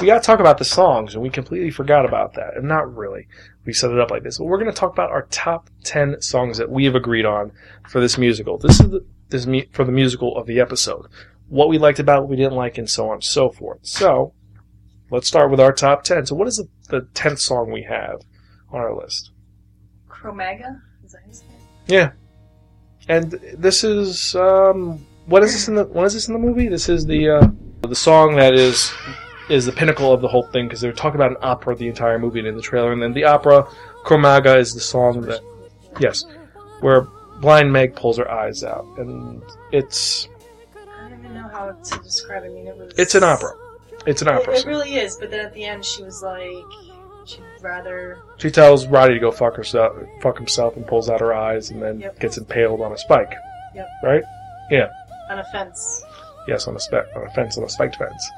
We 0.00 0.06
got 0.06 0.22
to 0.22 0.26
talk 0.26 0.40
about 0.40 0.58
the 0.58 0.64
songs, 0.64 1.14
and 1.14 1.22
we 1.22 1.30
completely 1.30 1.70
forgot 1.70 2.04
about 2.04 2.34
that. 2.34 2.56
And 2.56 2.68
not 2.68 2.94
really. 2.94 3.28
We 3.64 3.72
set 3.72 3.90
it 3.90 3.98
up 3.98 4.10
like 4.10 4.22
this. 4.22 4.38
But 4.38 4.44
we're 4.44 4.58
going 4.58 4.70
to 4.70 4.76
talk 4.76 4.92
about 4.92 5.10
our 5.10 5.26
top 5.30 5.70
10 5.84 6.20
songs 6.20 6.58
that 6.58 6.70
we 6.70 6.84
have 6.84 6.94
agreed 6.94 7.24
on 7.24 7.52
for 7.88 8.00
this 8.00 8.18
musical. 8.18 8.58
This 8.58 8.80
is 8.80 8.90
the, 8.90 9.06
this 9.28 9.46
mu- 9.46 9.66
for 9.72 9.84
the 9.84 9.92
musical 9.92 10.36
of 10.36 10.46
the 10.46 10.60
episode. 10.60 11.06
What 11.48 11.68
we 11.68 11.78
liked 11.78 12.00
about 12.00 12.22
what 12.22 12.30
we 12.30 12.36
didn't 12.36 12.54
like, 12.54 12.76
and 12.76 12.90
so 12.90 13.08
on 13.08 13.14
and 13.14 13.24
so 13.24 13.50
forth. 13.50 13.80
So, 13.82 14.34
let's 15.10 15.28
start 15.28 15.50
with 15.50 15.60
our 15.60 15.72
top 15.72 16.02
10. 16.02 16.26
So, 16.26 16.34
what 16.34 16.48
is 16.48 16.56
the, 16.56 16.68
the 16.88 17.06
10th 17.14 17.38
song 17.38 17.70
we 17.70 17.84
have 17.84 18.22
on 18.70 18.80
our 18.80 18.94
list? 18.94 19.30
Chromaggia? 20.08 20.80
Is 21.04 21.12
that 21.12 21.22
his 21.26 21.42
name? 21.42 21.58
Yeah. 21.86 22.12
And 23.08 23.32
this 23.56 23.84
is 23.84 24.34
um 24.34 25.04
what 25.26 25.42
is 25.42 25.52
this 25.52 25.68
in 25.68 25.74
the 25.74 25.84
what 25.84 26.04
is 26.06 26.14
this 26.14 26.28
in 26.28 26.34
the 26.34 26.40
movie? 26.40 26.68
This 26.68 26.88
is 26.88 27.06
the 27.06 27.28
uh 27.30 27.48
the 27.82 27.94
song 27.94 28.36
that 28.36 28.54
is 28.54 28.92
is 29.50 29.66
the 29.66 29.72
pinnacle 29.72 30.12
of 30.12 30.20
the 30.22 30.28
whole 30.28 30.46
thing 30.48 30.66
because 30.66 30.80
they're 30.80 30.92
talking 30.92 31.16
about 31.16 31.30
an 31.30 31.36
opera 31.42 31.74
the 31.76 31.88
entire 31.88 32.18
movie 32.18 32.38
and 32.38 32.48
in 32.48 32.56
the 32.56 32.62
trailer 32.62 32.92
and 32.92 33.02
then 33.02 33.12
the 33.12 33.24
opera 33.24 33.66
Chromaggia 34.04 34.56
is 34.56 34.72
the 34.72 34.80
song 34.80 35.20
that 35.22 35.42
yes 36.00 36.24
where 36.80 37.02
blind 37.40 37.70
Meg 37.70 37.94
pulls 37.94 38.16
her 38.16 38.30
eyes 38.30 38.64
out 38.64 38.86
and 38.96 39.42
it's 39.70 40.28
I 40.76 41.08
don't 41.10 41.18
even 41.20 41.34
know 41.34 41.48
how 41.48 41.72
to 41.72 41.98
describe 42.02 42.44
it. 42.44 42.46
I 42.46 42.50
mean, 42.50 42.66
it 42.66 42.76
was. 42.76 42.94
it's 42.96 43.14
an 43.14 43.22
opera. 43.22 43.52
It's 44.06 44.22
an 44.22 44.28
opera. 44.28 44.54
it 44.54 44.60
song. 44.60 44.70
really 44.70 44.94
is, 44.94 45.16
but 45.16 45.30
then 45.30 45.44
at 45.44 45.52
the 45.52 45.64
end 45.64 45.84
she 45.84 46.02
was 46.02 46.22
like, 46.22 46.54
she'd 47.26 47.42
rather. 47.62 48.18
She 48.38 48.50
tells 48.50 48.86
Rotti 48.86 49.14
to 49.14 49.20
go 49.20 49.30
fuck 49.30 49.56
herself 49.56 49.96
fuck 50.20 50.36
himself 50.38 50.76
and 50.76 50.86
pulls 50.86 51.08
out 51.10 51.20
her 51.20 51.34
eyes 51.34 51.70
and 51.70 51.82
then 51.82 52.00
Yep. 52.00 52.20
gets 52.20 52.38
impaled 52.38 52.80
on 52.80 52.92
a 52.92 52.98
spike. 52.98 53.34
Yep. 53.74 53.88
Right? 54.02 54.22
Yeah. 54.70 54.88
On 55.30 55.38
a 55.38 55.44
fence. 55.44 56.02
Yes, 56.46 56.68
on 56.68 56.76
a 56.76 56.80
spe- 56.80 57.08
on 57.16 57.26
a 57.26 57.30
fence, 57.30 57.56
on 57.58 57.64
a 57.64 57.68
spiked 57.68 57.96
fence. 57.96 58.30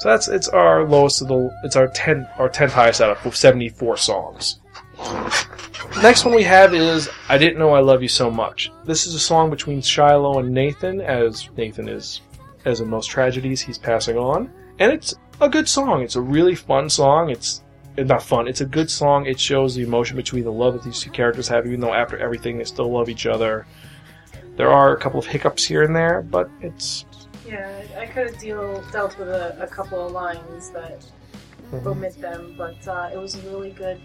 So 0.00 0.08
that's 0.08 0.28
it's 0.28 0.48
our 0.48 0.84
lowest 0.84 1.22
of 1.22 1.28
the 1.28 1.50
it's 1.64 1.76
our 1.76 1.88
ten 1.88 2.28
our 2.38 2.48
tenth 2.48 2.72
highest 2.72 3.00
out 3.00 3.16
of 3.24 3.36
seventy 3.36 3.68
four 3.68 3.96
songs. 3.96 4.58
Next 6.02 6.24
one 6.24 6.34
we 6.34 6.42
have 6.42 6.74
is 6.74 7.08
I 7.28 7.38
didn't 7.38 7.58
know 7.58 7.70
I 7.70 7.80
love 7.80 8.02
you 8.02 8.08
so 8.08 8.30
much. 8.30 8.70
This 8.84 9.06
is 9.06 9.14
a 9.14 9.18
song 9.18 9.50
between 9.50 9.80
Shiloh 9.80 10.38
and 10.40 10.50
Nathan, 10.50 11.00
as 11.00 11.48
Nathan 11.56 11.88
is 11.88 12.20
as 12.64 12.80
in 12.80 12.88
most 12.88 13.06
tragedies 13.10 13.60
he's 13.60 13.78
passing 13.78 14.16
on, 14.18 14.50
and 14.78 14.92
it's 14.92 15.14
a 15.40 15.48
good 15.48 15.68
song. 15.68 16.02
It's 16.02 16.16
a 16.16 16.20
really 16.20 16.54
fun 16.54 16.90
song. 16.90 17.30
It's 17.30 17.62
not 18.06 18.22
fun. 18.22 18.46
It's 18.48 18.60
a 18.60 18.66
good 18.66 18.90
song. 18.90 19.26
It 19.26 19.38
shows 19.40 19.74
the 19.74 19.82
emotion 19.82 20.16
between 20.16 20.44
the 20.44 20.52
love 20.52 20.74
that 20.74 20.82
these 20.82 21.00
two 21.00 21.10
characters 21.10 21.48
have, 21.48 21.66
even 21.66 21.80
though 21.80 21.94
after 21.94 22.18
everything 22.18 22.58
they 22.58 22.64
still 22.64 22.90
love 22.90 23.08
each 23.08 23.26
other. 23.26 23.66
There 24.56 24.70
are 24.70 24.92
a 24.92 24.96
couple 24.98 25.18
of 25.20 25.26
hiccups 25.26 25.64
here 25.64 25.82
and 25.82 25.94
there, 25.94 26.22
but 26.22 26.50
it's 26.60 27.06
Yeah, 27.46 27.82
I 27.98 28.06
could 28.06 28.28
have 28.28 28.38
deal 28.38 28.82
dealt 28.92 29.18
with 29.18 29.28
a, 29.28 29.56
a 29.60 29.66
couple 29.66 30.04
of 30.04 30.12
lines 30.12 30.70
that 30.70 31.04
omit 31.86 32.20
them, 32.20 32.54
but 32.58 32.86
uh, 32.88 33.10
it 33.12 33.18
was 33.18 33.34
a 33.36 33.40
really 33.50 33.70
good 33.70 34.00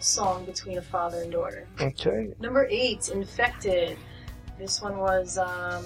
song 0.00 0.44
between 0.44 0.78
a 0.78 0.82
father 0.82 1.22
and 1.22 1.32
daughter. 1.32 1.66
okay. 1.80 2.28
Number 2.40 2.66
eight, 2.70 3.08
Infected. 3.08 3.96
This 4.58 4.82
one 4.82 4.98
was 4.98 5.38
um, 5.38 5.84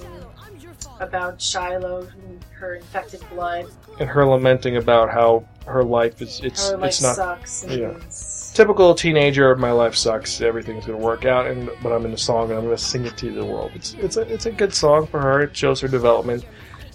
about 1.00 1.40
Shiloh, 1.40 2.08
and 2.24 2.44
her 2.58 2.76
infected 2.76 3.22
blood. 3.30 3.66
and 4.00 4.08
her 4.08 4.24
lamenting 4.26 4.76
about 4.76 5.10
how 5.10 5.46
her 5.66 5.84
life 5.84 6.22
is 6.22 6.40
it's 6.42 6.70
Her 6.70 6.76
life 6.78 6.88
it's 6.88 7.02
not 7.02 7.16
sucks. 7.16 7.62
And 7.64 7.72
yeah. 7.72 7.94
typical 8.54 8.94
teenager 8.94 9.54
my 9.56 9.70
life 9.70 9.94
sucks 9.94 10.40
everything's 10.40 10.86
going 10.86 10.98
to 10.98 11.04
work 11.04 11.24
out 11.24 11.46
and 11.46 11.70
but 11.82 11.92
i'm 11.92 12.04
in 12.04 12.12
a 12.12 12.18
song 12.18 12.50
and 12.50 12.58
i'm 12.58 12.64
going 12.64 12.76
to 12.76 12.82
sing 12.82 13.04
it 13.06 13.16
to 13.18 13.32
the 13.32 13.44
world 13.44 13.70
it's 13.74 13.94
it's 13.94 14.16
a 14.16 14.22
it's 14.22 14.46
a 14.46 14.50
good 14.50 14.74
song 14.74 15.06
for 15.06 15.20
her 15.20 15.42
it 15.42 15.56
shows 15.56 15.80
her 15.80 15.88
development 15.88 16.44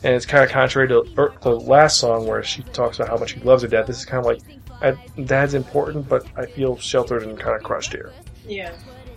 and 0.03 0.13
it's 0.13 0.25
kind 0.25 0.43
of 0.43 0.49
contrary 0.49 0.87
to 0.87 1.05
er, 1.17 1.33
the 1.41 1.49
last 1.49 1.97
song 1.99 2.27
where 2.27 2.43
she 2.43 2.61
talks 2.63 2.97
about 2.99 3.09
how 3.09 3.17
much 3.17 3.33
she 3.33 3.39
loves 3.39 3.61
her 3.63 3.69
dad 3.69 3.87
this 3.87 3.97
is 3.97 4.05
kind 4.05 4.19
of 4.19 4.25
like 4.25 4.41
I, 4.81 4.91
dad's 5.23 5.53
important 5.53 6.09
but 6.09 6.25
i 6.35 6.45
feel 6.45 6.77
sheltered 6.77 7.23
and 7.23 7.39
kind 7.39 7.55
of 7.55 7.63
crushed 7.63 7.93
here 7.93 8.11
Yeah, 8.45 8.73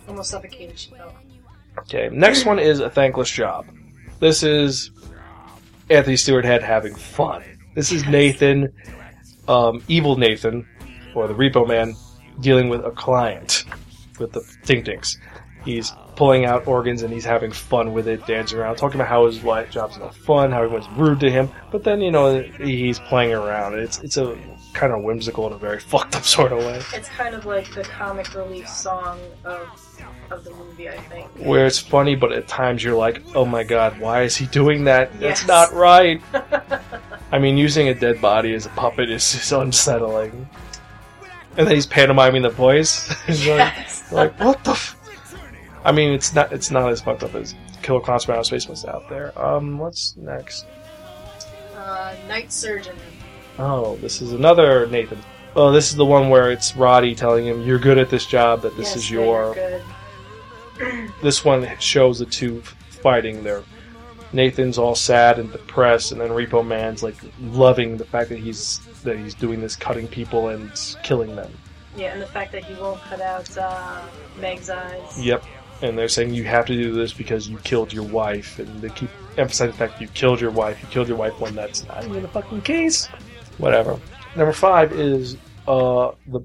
almost 0.09 0.31
suffocated. 0.31 0.79
She 0.79 0.91
felt. 0.91 1.13
Okay, 1.79 2.09
next 2.13 2.45
one 2.45 2.59
is 2.59 2.81
a 2.81 2.91
thankless 2.91 3.31
job. 3.31 3.67
This 4.19 4.43
is 4.43 4.91
Anthony 5.89 6.17
Stewart 6.17 6.45
Head 6.45 6.63
having 6.63 6.95
fun. 6.95 7.43
This 7.75 7.93
is 7.93 8.07
Nathan, 8.07 8.73
um, 9.49 9.83
evil 9.89 10.17
Nathan, 10.17 10.67
or 11.15 11.27
the 11.27 11.35
Repo 11.35 11.67
Man, 11.67 11.95
dealing 12.41 12.69
with 12.69 12.85
a 12.85 12.91
client 12.91 13.65
with 14.19 14.33
the 14.33 14.41
Tink 14.65 14.85
Tinks. 14.85 15.19
He's 15.65 15.93
pulling 16.17 16.45
out 16.45 16.67
organs 16.67 17.03
and 17.03 17.13
he's 17.13 17.25
having 17.25 17.51
fun 17.51 17.93
with 17.93 18.09
it, 18.09 18.27
dancing 18.27 18.59
around, 18.59 18.77
talking 18.77 18.97
about 18.97 19.09
how 19.09 19.27
his 19.27 19.43
wife 19.43 19.71
job's 19.71 19.99
no 19.99 20.11
fun, 20.11 20.51
how 20.51 20.63
everyone's 20.63 20.89
rude 20.91 21.21
to 21.21 21.31
him. 21.31 21.51
But 21.71 21.85
then 21.85 22.01
you 22.01 22.11
know 22.11 22.41
he's 22.43 22.99
playing 22.99 23.33
around. 23.33 23.79
It's 23.79 23.99
it's 24.01 24.17
a 24.17 24.39
kind 24.73 24.93
of 24.93 25.03
whimsical 25.03 25.47
in 25.47 25.53
a 25.53 25.59
very 25.59 25.81
fucked 25.93 26.17
up 26.17 26.25
sort 26.25 26.53
of 26.53 26.59
way. 26.59 26.83
It's 26.95 27.09
kind 27.09 27.35
of 27.35 27.47
like 27.47 27.73
the 27.75 27.83
comic 27.83 28.35
relief 28.35 28.69
song 28.69 29.19
of 29.45 29.69
of 30.31 30.45
the 30.45 30.51
movie, 30.53 30.89
I 30.89 30.97
think. 30.97 31.29
where 31.39 31.67
it's 31.67 31.79
funny, 31.79 32.15
but 32.15 32.33
at 32.33 32.47
times 32.49 32.83
you're 32.85 32.97
like, 32.97 33.23
oh 33.35 33.45
my 33.45 33.65
god, 33.65 33.99
why 34.01 34.23
is 34.23 34.37
he 34.37 34.47
doing 34.47 34.85
that? 34.85 35.13
That's 35.21 35.43
Yes. 35.43 35.47
not 35.49 35.73
right. 35.73 36.21
I 37.33 37.39
mean, 37.39 37.57
using 37.57 37.89
a 37.89 37.95
dead 37.95 38.21
body 38.21 38.55
as 38.55 38.67
a 38.67 38.71
puppet 38.71 39.11
is 39.11 39.33
just 39.33 39.53
unsettling. 39.53 40.49
And 41.57 41.67
then 41.67 41.75
he's 41.75 41.87
pantomiming 41.87 42.43
the 42.43 42.49
voice. 42.51 43.09
He's 43.27 43.47
like, 43.47 43.59
yes. 43.59 44.13
like, 44.13 44.39
what 44.39 44.63
the? 44.65 44.71
F-? 44.71 44.97
I 45.85 45.91
mean, 45.93 46.13
it's 46.13 46.33
not 46.33 46.53
it's 46.53 46.71
not 46.71 46.91
as 46.93 47.01
fucked 47.01 47.25
up 47.25 47.35
as 47.35 47.55
Killer 47.83 48.01
Clowns 48.01 48.25
from 48.25 48.35
Outer 48.35 48.45
Space 48.45 48.69
was 48.69 48.85
out 48.85 49.09
there. 49.09 49.37
Um, 49.39 49.77
what's 49.79 50.17
next? 50.17 50.67
Uh, 51.77 52.15
Night 52.29 52.53
Surgeon. 52.53 52.97
Oh, 53.59 53.97
this 53.97 54.23
is 54.23 54.33
another 54.33 54.87
Nathan. 54.87 55.19
Oh, 55.57 55.73
this 55.73 55.91
is 55.91 55.97
the 55.97 56.05
one 56.05 56.29
where 56.31 56.53
it's 56.53 56.77
Rotti 56.77 57.17
telling 57.17 57.47
him, 57.47 57.63
"You're 57.63 57.79
good 57.81 57.99
at 57.99 58.11
this 58.11 58.27
job. 58.27 58.63
That 58.63 58.77
this 58.77 58.89
Yes, 58.91 58.97
is 58.97 59.11
your." 59.11 59.55
This 61.23 61.45
one 61.45 61.69
shows 61.79 62.19
the 62.19 62.27
two 62.27 62.63
fighting 63.03 63.43
there. 63.43 63.63
Nathan's 64.33 64.79
all 64.79 64.95
sad 64.95 65.39
and 65.39 65.51
depressed, 65.51 66.13
and 66.13 66.21
then 66.21 66.31
Repo 66.31 66.65
Man's 66.65 67.03
like 67.03 67.17
loving 67.41 67.97
the 67.97 68.05
fact 68.05 68.29
that 68.29 68.39
he's 68.39 68.79
that 69.03 69.19
he's 69.19 69.35
doing 69.35 69.61
this, 69.61 69.75
cutting 69.75 70.07
people 70.07 70.49
and 70.49 70.71
killing 71.03 71.35
them. 71.35 71.53
Yeah, 71.97 72.13
and 72.13 72.23
the 72.23 72.27
fact 72.27 72.53
that 72.53 72.65
he 72.65 72.75
won't 72.75 73.01
cut 73.03 73.21
out 73.21 73.57
uh, 73.59 74.03
Meg's 74.39 74.71
eyes. 74.71 75.21
Yep. 75.21 75.45
And 75.83 75.99
they're 75.99 76.09
saying 76.09 76.35
you 76.35 76.45
have 76.45 76.67
to 76.67 76.75
do 76.75 76.93
this 76.93 77.13
because 77.13 77.49
you 77.49 77.57
killed 77.59 77.93
your 77.93 78.05
wife, 78.05 78.59
and 78.59 78.81
they 78.81 78.91
keep 78.91 79.11
emphasizing 79.37 79.73
the 79.73 79.79
fact 79.79 79.95
that 79.95 80.03
you 80.03 80.09
killed 80.09 80.41
your 80.41 80.51
wife. 80.51 80.81
You 80.83 80.89
killed 80.89 81.09
your 81.09 81.17
wife 81.17 81.41
when 81.41 81.55
that's 81.55 81.85
not 81.87 82.05
even 82.05 82.23
the 82.23 82.29
fucking 82.29 82.63
case. 82.63 83.07
Whatever. 83.59 83.99
Number 84.37 84.53
five 84.53 84.93
is 84.93 85.37
uh 85.67 86.13
the 86.29 86.41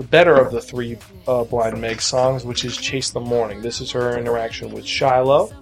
the 0.00 0.06
better 0.06 0.34
of 0.34 0.50
the 0.50 0.62
three 0.62 0.96
uh, 1.28 1.44
Blind 1.44 1.78
Meg 1.78 2.00
songs, 2.00 2.42
which 2.42 2.64
is 2.64 2.74
Chase 2.74 3.10
the 3.10 3.20
Morning. 3.20 3.60
This 3.60 3.82
is 3.82 3.90
her 3.90 4.16
interaction 4.16 4.72
with 4.72 4.86
Shiloh. 4.86 5.52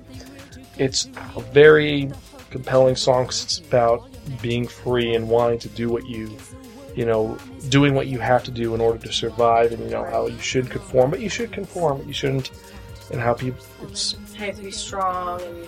It's 0.78 1.08
a 1.34 1.40
very 1.40 2.12
compelling 2.50 2.94
song 2.94 3.24
'cause 3.26 3.42
it's 3.42 3.58
about 3.58 4.08
being 4.40 4.68
free 4.68 5.16
and 5.16 5.28
wanting 5.28 5.58
to 5.58 5.68
do 5.70 5.88
what 5.88 6.06
you, 6.06 6.30
you 6.94 7.04
know, 7.04 7.36
doing 7.68 7.96
what 7.96 8.06
you 8.06 8.20
have 8.20 8.44
to 8.44 8.52
do 8.52 8.76
in 8.76 8.80
order 8.80 8.98
to 8.98 9.12
survive, 9.12 9.72
and 9.72 9.82
you 9.82 9.90
know 9.90 10.04
how 10.04 10.28
you 10.28 10.38
should 10.38 10.70
conform, 10.70 11.10
but 11.10 11.18
you 11.18 11.28
should 11.28 11.50
conform, 11.50 11.98
but 11.98 12.06
you 12.06 12.12
shouldn't, 12.12 12.52
and 13.10 13.20
how 13.20 13.34
people. 13.34 13.66
It's 13.90 14.14
You 14.34 14.44
have 14.44 14.56
to 14.56 14.62
be 14.62 14.70
strong 14.70 15.42
and 15.42 15.66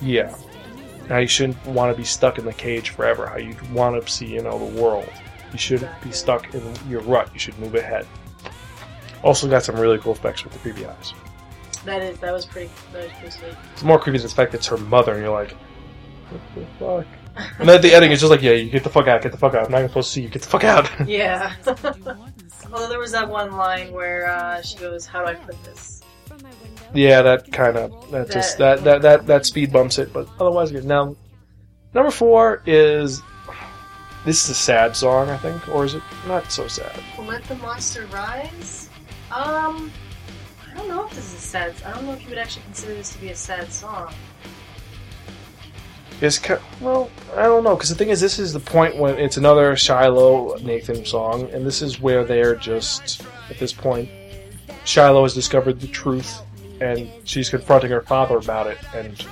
yeah. 0.00 0.34
How 1.10 1.18
you 1.18 1.26
shouldn't 1.26 1.62
want 1.66 1.92
to 1.92 1.96
be 1.96 2.06
stuck 2.06 2.38
in 2.38 2.46
the 2.46 2.54
cage 2.54 2.88
forever. 2.88 3.26
How 3.26 3.36
you 3.36 3.54
want 3.70 4.02
to 4.02 4.10
see, 4.10 4.28
you 4.28 4.40
know, 4.40 4.58
the 4.58 4.80
world. 4.80 5.12
You 5.56 5.60
shouldn't 5.60 6.02
be 6.02 6.12
stuck 6.12 6.52
in 6.54 6.62
your 6.86 7.00
rut. 7.00 7.30
You 7.32 7.38
should 7.38 7.58
move 7.58 7.74
ahead. 7.74 8.06
Also 9.22 9.48
got 9.48 9.62
some 9.62 9.76
really 9.76 9.96
cool 9.96 10.12
effects 10.12 10.44
with 10.44 10.52
the 10.52 10.58
creepy 10.58 10.84
eyes. 10.84 11.14
that 11.86 12.02
is 12.02 12.18
that 12.18 12.30
was 12.30 12.44
pretty 12.44 12.70
that 12.92 13.04
was 13.04 13.12
pretty 13.12 13.30
sweet. 13.30 13.54
It's 13.72 13.82
more 13.82 13.98
creepy 13.98 14.18
than 14.18 14.28
the 14.28 14.34
fact 14.34 14.52
that 14.52 14.58
it's 14.58 14.66
her 14.66 14.76
mother, 14.76 15.14
and 15.14 15.22
you're 15.22 15.32
like, 15.32 15.52
what 16.28 16.40
the 16.54 16.66
fuck? 16.78 17.06
And 17.58 17.66
then 17.66 17.76
at 17.76 17.80
the 17.80 17.94
ending, 17.94 18.12
it's 18.12 18.20
just 18.20 18.30
like, 18.30 18.42
yeah, 18.42 18.52
you 18.52 18.68
get 18.68 18.84
the 18.84 18.90
fuck 18.90 19.06
out, 19.08 19.22
get 19.22 19.32
the 19.32 19.38
fuck 19.38 19.54
out. 19.54 19.64
I'm 19.64 19.70
not 19.72 19.78
even 19.78 19.88
supposed 19.88 20.08
to 20.08 20.12
see 20.12 20.22
you. 20.24 20.28
Get 20.28 20.42
the 20.42 20.48
fuck 20.48 20.64
out. 20.64 20.90
Yeah. 21.08 21.54
Although 21.66 22.88
there 22.90 22.98
was 22.98 23.12
that 23.12 23.26
one 23.26 23.52
line 23.52 23.92
where 23.92 24.28
uh, 24.28 24.60
she 24.60 24.76
goes, 24.76 25.06
"How 25.06 25.22
do 25.22 25.28
I 25.28 25.34
put 25.36 25.56
this?" 25.64 26.02
yeah, 26.92 27.22
that 27.22 27.50
kind 27.50 27.78
of 27.78 28.10
that 28.10 28.30
just 28.30 28.58
that, 28.58 28.84
that 28.84 29.00
that 29.00 29.26
that 29.26 29.46
speed 29.46 29.72
bumps 29.72 29.98
it, 29.98 30.12
but 30.12 30.28
otherwise 30.38 30.70
good. 30.70 30.84
Now, 30.84 31.16
number 31.94 32.10
four 32.10 32.62
is 32.66 33.22
this 34.26 34.42
is 34.44 34.50
a 34.50 34.54
sad 34.54 34.96
song, 34.96 35.30
I 35.30 35.36
think, 35.38 35.68
or 35.68 35.84
is 35.84 35.94
it 35.94 36.02
not 36.26 36.50
so 36.50 36.66
sad? 36.66 37.00
Let 37.26 37.44
the 37.44 37.54
monster 37.54 38.06
rise. 38.06 38.90
Um, 39.30 39.92
I 40.68 40.76
don't 40.76 40.88
know 40.88 41.06
if 41.06 41.14
this 41.14 41.32
is 41.32 41.34
a 41.34 41.38
sad. 41.38 41.74
I 41.86 41.92
don't 41.92 42.04
know 42.04 42.12
if 42.12 42.22
you 42.22 42.30
would 42.30 42.38
actually 42.38 42.64
consider 42.64 42.94
this 42.94 43.12
to 43.12 43.18
be 43.20 43.28
a 43.28 43.36
sad 43.36 43.72
song. 43.72 44.12
It's 46.20 46.38
ki- 46.38 46.54
well, 46.80 47.08
I 47.36 47.44
don't 47.44 47.62
know, 47.62 47.76
because 47.76 47.88
the 47.88 47.94
thing 47.94 48.08
is, 48.08 48.20
this 48.20 48.40
is 48.40 48.52
the 48.52 48.60
point 48.60 48.96
when 48.96 49.16
it's 49.16 49.36
another 49.36 49.76
Shiloh 49.76 50.56
Nathan 50.56 51.04
song, 51.04 51.48
and 51.52 51.64
this 51.64 51.80
is 51.80 52.00
where 52.00 52.24
they're 52.24 52.56
just 52.56 53.22
at 53.48 53.58
this 53.58 53.72
point. 53.72 54.08
Shiloh 54.84 55.22
has 55.22 55.34
discovered 55.34 55.78
the 55.78 55.86
truth, 55.86 56.42
and 56.80 57.08
she's 57.24 57.48
confronting 57.48 57.90
her 57.90 58.00
father 58.00 58.38
about 58.38 58.66
it, 58.66 58.78
and 58.92 59.24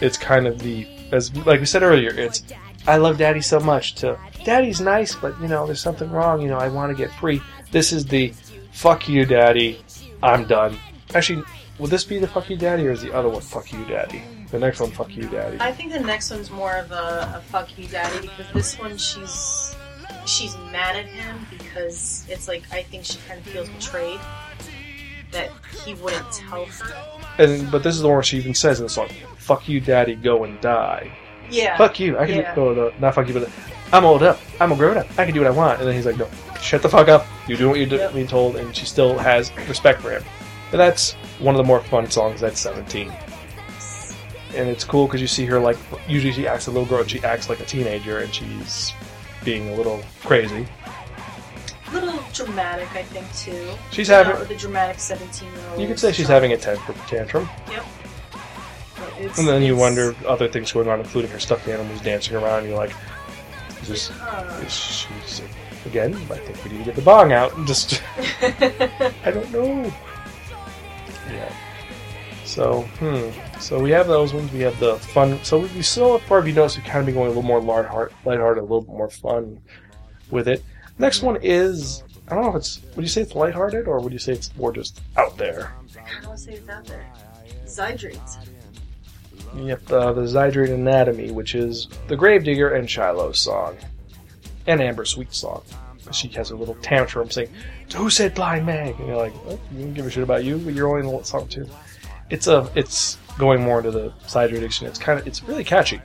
it's 0.00 0.16
kind 0.16 0.46
of 0.46 0.58
the 0.60 0.86
as 1.12 1.34
like 1.46 1.60
we 1.60 1.66
said 1.66 1.82
earlier, 1.82 2.10
it's 2.10 2.42
I 2.86 2.96
love 2.98 3.18
Daddy 3.18 3.40
so 3.40 3.58
much. 3.60 3.94
To 3.96 4.18
Daddy's 4.44 4.80
nice, 4.80 5.14
but 5.14 5.38
you 5.40 5.48
know, 5.48 5.66
there's 5.66 5.80
something 5.80 6.10
wrong. 6.10 6.40
You 6.40 6.48
know, 6.48 6.58
I 6.58 6.68
want 6.68 6.90
to 6.90 6.96
get 6.96 7.12
free. 7.14 7.40
This 7.72 7.92
is 7.92 8.06
the 8.06 8.32
fuck 8.72 9.08
you, 9.08 9.24
Daddy. 9.24 9.80
I'm 10.22 10.46
done. 10.46 10.78
Actually, 11.14 11.42
will 11.78 11.88
this 11.88 12.04
be 12.04 12.18
the 12.18 12.28
fuck 12.28 12.48
you, 12.48 12.56
Daddy, 12.56 12.86
or 12.86 12.92
is 12.92 13.02
the 13.02 13.12
other 13.12 13.28
one 13.28 13.40
fuck 13.40 13.72
you, 13.72 13.84
Daddy? 13.84 14.22
The 14.50 14.58
next 14.58 14.80
one, 14.80 14.92
fuck 14.92 15.14
you, 15.14 15.28
Daddy. 15.28 15.58
I 15.60 15.72
think 15.72 15.92
the 15.92 16.00
next 16.00 16.30
one's 16.30 16.50
more 16.50 16.76
of 16.76 16.92
a, 16.92 17.34
a 17.36 17.42
"fuck 17.46 17.76
you, 17.76 17.88
daddy" 17.88 18.28
because 18.28 18.46
this 18.52 18.78
one 18.78 18.96
she's 18.96 19.74
she's 20.24 20.56
mad 20.70 20.96
at 20.96 21.06
him 21.06 21.46
because 21.50 22.24
it's 22.28 22.46
like 22.46 22.62
I 22.72 22.84
think 22.84 23.04
she 23.04 23.18
kind 23.26 23.40
of 23.40 23.46
feels 23.46 23.68
betrayed 23.68 24.20
that 25.32 25.50
he 25.84 25.94
wouldn't 25.94 26.30
tell 26.32 26.64
her. 26.64 27.18
And 27.38 27.70
but 27.70 27.82
this 27.82 27.96
is 27.96 28.02
the 28.02 28.06
one 28.06 28.16
where 28.16 28.22
she 28.22 28.38
even 28.38 28.54
says 28.54 28.78
in 28.78 28.86
the 28.86 28.90
song, 28.90 29.08
"Fuck 29.36 29.68
you, 29.68 29.80
daddy, 29.80 30.14
go 30.14 30.44
and 30.44 30.60
die." 30.60 31.10
Yeah. 31.50 31.76
Fuck 31.76 31.98
you. 32.00 32.18
I 32.18 32.26
can 32.26 32.36
Yeah. 32.38 32.54
do, 32.54 32.60
oh, 32.68 32.74
no, 32.74 32.92
not 32.98 33.14
fuck 33.14 33.28
you, 33.28 33.34
but 33.34 33.48
I'm 33.92 34.04
old 34.04 34.22
up. 34.22 34.40
I'm 34.60 34.72
a 34.72 34.76
grown 34.76 34.96
up. 34.98 35.06
I 35.18 35.24
can 35.24 35.32
do 35.34 35.40
what 35.40 35.46
I 35.46 35.50
want. 35.50 35.78
And 35.78 35.88
then 35.88 35.94
he's 35.94 36.06
like, 36.06 36.16
"No, 36.18 36.28
shut 36.60 36.82
the 36.82 36.88
fuck 36.88 37.08
up. 37.08 37.26
You're 37.46 37.56
doing 37.58 37.70
what 37.70 37.78
you're 37.80 38.00
Yep. 38.00 38.14
being 38.14 38.26
told." 38.26 38.56
And 38.56 38.74
she 38.74 38.84
still 38.86 39.16
has 39.18 39.52
respect 39.68 40.02
for 40.02 40.10
him. 40.10 40.24
And 40.72 40.80
that's 40.80 41.12
one 41.38 41.54
of 41.54 41.58
the 41.58 41.64
more 41.64 41.80
fun 41.80 42.10
songs 42.10 42.42
at 42.42 42.56
17. 42.56 43.12
And 44.56 44.68
it's 44.68 44.84
cool 44.84 45.06
because 45.06 45.20
you 45.20 45.26
see 45.26 45.44
her 45.46 45.60
like 45.60 45.76
usually 46.08 46.32
she 46.32 46.48
acts 46.48 46.66
a 46.66 46.70
little 46.70 46.86
girl, 46.86 47.00
and 47.00 47.10
she 47.10 47.22
acts 47.22 47.48
like 47.48 47.60
a 47.60 47.64
teenager, 47.64 48.18
and 48.18 48.34
she's 48.34 48.92
being 49.44 49.68
a 49.72 49.74
little 49.76 50.02
crazy. 50.24 50.66
A 51.88 51.94
little 51.94 52.18
dramatic, 52.32 52.88
I 52.94 53.02
think, 53.04 53.32
too. 53.36 53.68
She's 53.92 54.08
You 54.08 54.14
having. 54.14 54.34
know, 54.34 54.44
the 54.44 54.54
dramatic 54.56 54.98
seventeen-year-old. 54.98 55.80
You 55.80 55.86
could 55.86 56.00
say 56.00 56.10
she's 56.10 56.26
having 56.26 56.52
a 56.52 56.56
temper 56.56 56.94
tantrum. 57.06 57.48
It's, 59.18 59.38
And 59.38 59.46
then 59.48 59.62
you 59.62 59.76
wonder 59.76 60.14
other 60.26 60.48
things 60.48 60.72
going 60.72 60.88
on, 60.88 61.00
including 61.00 61.30
her 61.30 61.38
stuffed 61.38 61.68
animals 61.68 62.00
dancing 62.00 62.36
around. 62.36 62.60
And 62.60 62.68
you're 62.68 62.76
like, 62.76 62.94
is 63.82 63.88
this, 63.88 64.08
Huh. 64.08 64.60
is 64.64 64.72
she, 64.72 65.08
again, 65.86 66.14
I 66.14 66.38
think 66.38 66.64
we 66.64 66.70
need 66.72 66.78
to 66.78 66.84
get 66.84 66.96
the 66.96 67.02
bong 67.02 67.32
out 67.32 67.56
and 67.56 67.66
just, 67.66 68.02
I 68.42 69.30
don't 69.30 69.50
know. 69.52 69.92
Yeah. 71.30 71.52
So, 72.44 72.82
hmm. 72.98 73.30
So 73.60 73.80
we 73.80 73.90
have 73.90 74.06
those 74.06 74.32
ones. 74.32 74.50
We 74.52 74.60
have 74.60 74.78
the 74.78 74.96
fun. 74.96 75.42
So 75.44 75.60
we 75.60 75.82
still, 75.82 76.18
far 76.20 76.38
if 76.38 76.46
you 76.46 76.52
notice, 76.52 76.76
we 76.76 76.82
kind 76.84 77.00
of 77.00 77.06
been 77.06 77.14
going 77.14 77.26
a 77.26 77.30
little 77.30 77.42
more 77.42 77.60
lighthearted, 77.60 78.16
lighthearted, 78.24 78.58
a 78.60 78.62
little 78.62 78.82
bit 78.82 78.94
more 78.94 79.10
fun 79.10 79.60
with 80.30 80.48
it. 80.48 80.64
Next 80.98 81.22
one 81.22 81.38
is, 81.42 82.02
I 82.28 82.34
don't 82.34 82.44
know 82.44 82.50
if 82.50 82.56
it's, 82.56 82.80
would 82.94 83.02
you 83.02 83.08
say 83.08 83.22
it's 83.22 83.34
lighthearted 83.34 83.86
or 83.86 84.00
would 84.00 84.12
you 84.12 84.18
say 84.18 84.32
it's 84.32 84.54
more 84.56 84.72
just 84.72 85.02
out 85.16 85.36
there? 85.36 85.74
I 85.98 86.20
don't 86.20 86.28
want 86.28 86.38
to 86.38 86.44
say 86.44 86.52
it's 86.52 86.68
out 86.68 86.84
there. 86.86 87.04
Yep, 89.56 89.90
uh, 89.90 90.12
the 90.12 90.22
Zydrate 90.22 90.72
Anatomy, 90.72 91.30
which 91.30 91.54
is 91.54 91.88
the 92.08 92.16
Gravedigger 92.16 92.74
and 92.74 92.88
Shiloh's 92.88 93.38
song, 93.38 93.76
and 94.66 94.80
Amber 94.80 95.04
Sweet's 95.04 95.38
song. 95.38 95.62
She 96.12 96.28
has 96.28 96.50
a 96.50 96.56
little 96.56 96.76
tantrum 96.76 97.30
saying, 97.30 97.50
"Who 97.96 98.10
said 98.10 98.34
Blind 98.34 98.66
Meg?" 98.66 98.96
And 98.98 99.08
you're 99.08 99.16
like, 99.16 99.32
what? 99.44 99.58
"You 99.72 99.84
don't 99.84 99.94
give 99.94 100.06
a 100.06 100.10
shit 100.10 100.22
about 100.22 100.44
you, 100.44 100.58
but 100.58 100.74
you're 100.74 100.88
only 100.88 101.08
in 101.08 101.16
the 101.16 101.24
song 101.24 101.48
too." 101.48 101.68
It's 102.30 102.46
a, 102.46 102.70
it's 102.74 103.18
going 103.38 103.62
more 103.62 103.78
into 103.78 103.90
the 103.90 104.12
Zydrate 104.26 104.58
addiction. 104.58 104.86
It's 104.86 104.98
kind 104.98 105.18
of, 105.18 105.26
it's 105.26 105.42
really 105.42 105.64
catchy. 105.64 106.00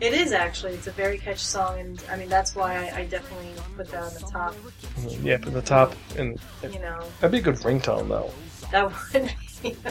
It 0.00 0.12
is 0.12 0.32
actually. 0.32 0.74
It's 0.74 0.86
a 0.88 0.90
very 0.92 1.16
catchy 1.16 1.38
song, 1.38 1.78
and 1.78 2.02
I 2.10 2.16
mean 2.16 2.28
that's 2.28 2.54
why 2.54 2.76
I, 2.76 2.98
I 2.98 3.04
definitely 3.06 3.52
put 3.76 3.90
that 3.92 4.02
on 4.02 4.12
the 4.14 4.20
top. 4.20 4.54
Yep, 5.22 5.46
at 5.46 5.52
the 5.54 5.62
top, 5.62 5.94
and 6.18 6.38
You 6.62 6.80
know, 6.80 7.02
that'd 7.20 7.32
be 7.32 7.38
a 7.38 7.40
good 7.40 7.54
ringtone 7.56 8.08
though. 8.08 8.30
that 8.72 8.92
would 9.14 9.32
be. 9.62 9.76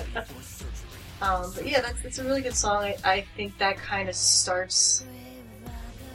um, 1.26 1.52
but 1.56 1.68
yeah, 1.68 1.82
that's 1.82 2.04
it's 2.06 2.20
a 2.20 2.24
really 2.24 2.42
good 2.42 2.56
song. 2.56 2.84
I, 2.84 2.96
I 3.04 3.22
think 3.36 3.58
that 3.58 3.78
kind 3.78 4.08
of 4.10 4.16
starts 4.16 5.06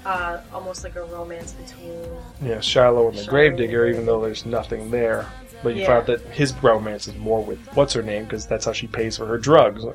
uh, 0.05 0.41
almost 0.53 0.85
like 0.85 0.97
a 0.97 1.03
romance 1.05 1.53
between. 1.53 2.03
Yeah, 2.43 2.61
Shiloh 2.61 3.09
and 3.09 3.17
the 3.19 3.23
Shiloh. 3.25 3.31
Gravedigger, 3.31 3.87
even 3.87 4.07
though 4.07 4.21
there's 4.21 4.47
nothing 4.47 4.91
there. 4.91 5.27
But 5.63 5.75
you 5.75 5.83
Yeah. 5.83 5.87
find 5.89 5.99
out 5.99 6.07
that 6.07 6.21
his 6.35 6.55
romance 6.63 7.07
is 7.07 7.17
more 7.17 7.45
with 7.45 7.59
what's 7.75 7.93
her 7.93 8.03
name 8.03 8.25
because 8.25 8.47
that's 8.47 8.65
how 8.65 8.73
she 8.73 8.87
pays 8.87 9.17
for 9.17 9.27
her 9.27 9.39
drugs. 9.39 9.85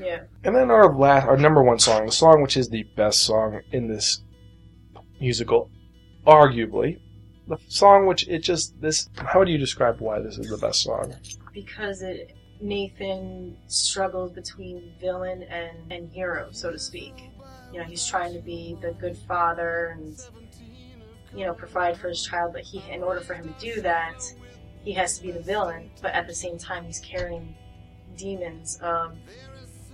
Yeah. 0.00 0.20
And 0.44 0.54
then 0.54 0.70
our 0.70 0.94
last, 0.94 1.26
our 1.26 1.36
number 1.36 1.60
one 1.60 1.80
song, 1.80 2.06
the 2.06 2.12
song 2.12 2.40
which 2.40 2.56
is 2.56 2.68
the 2.68 2.84
best 2.94 3.24
song 3.24 3.62
in 3.72 3.88
this 3.88 4.22
musical, 5.20 5.72
arguably, 6.24 7.00
the 7.48 7.58
song 7.66 8.06
which 8.06 8.28
it 8.28 8.38
just 8.44 8.80
this. 8.80 9.08
How 9.16 9.42
do 9.42 9.50
you 9.50 9.58
describe 9.58 10.00
why 10.00 10.20
this 10.20 10.38
is 10.38 10.48
the 10.50 10.56
best 10.56 10.82
song? 10.84 11.14
because 11.52 12.02
it 12.02 12.36
Nathan 12.60 13.56
struggles 13.66 14.32
between 14.32 14.92
villain 15.00 15.42
and, 15.44 15.76
and 15.90 16.10
hero, 16.12 16.48
so 16.50 16.70
to 16.70 16.78
speak. 16.78 17.30
You 17.72 17.80
know, 17.80 17.84
he's 17.84 18.06
trying 18.06 18.32
to 18.32 18.40
be 18.40 18.76
the 18.80 18.92
good 18.92 19.16
father 19.16 19.96
and 19.98 20.18
you 21.34 21.44
know 21.44 21.52
provide 21.52 21.96
for 21.96 22.08
his 22.08 22.24
child, 22.24 22.52
but 22.52 22.62
he, 22.62 22.82
in 22.90 23.02
order 23.02 23.20
for 23.20 23.34
him 23.34 23.52
to 23.52 23.60
do 23.60 23.80
that, 23.82 24.22
he 24.84 24.92
has 24.92 25.16
to 25.18 25.22
be 25.22 25.30
the 25.30 25.40
villain. 25.40 25.90
But 26.00 26.12
at 26.12 26.26
the 26.26 26.34
same 26.34 26.58
time, 26.58 26.84
he's 26.84 27.00
carrying 27.00 27.54
demons 28.16 28.78
of 28.82 29.16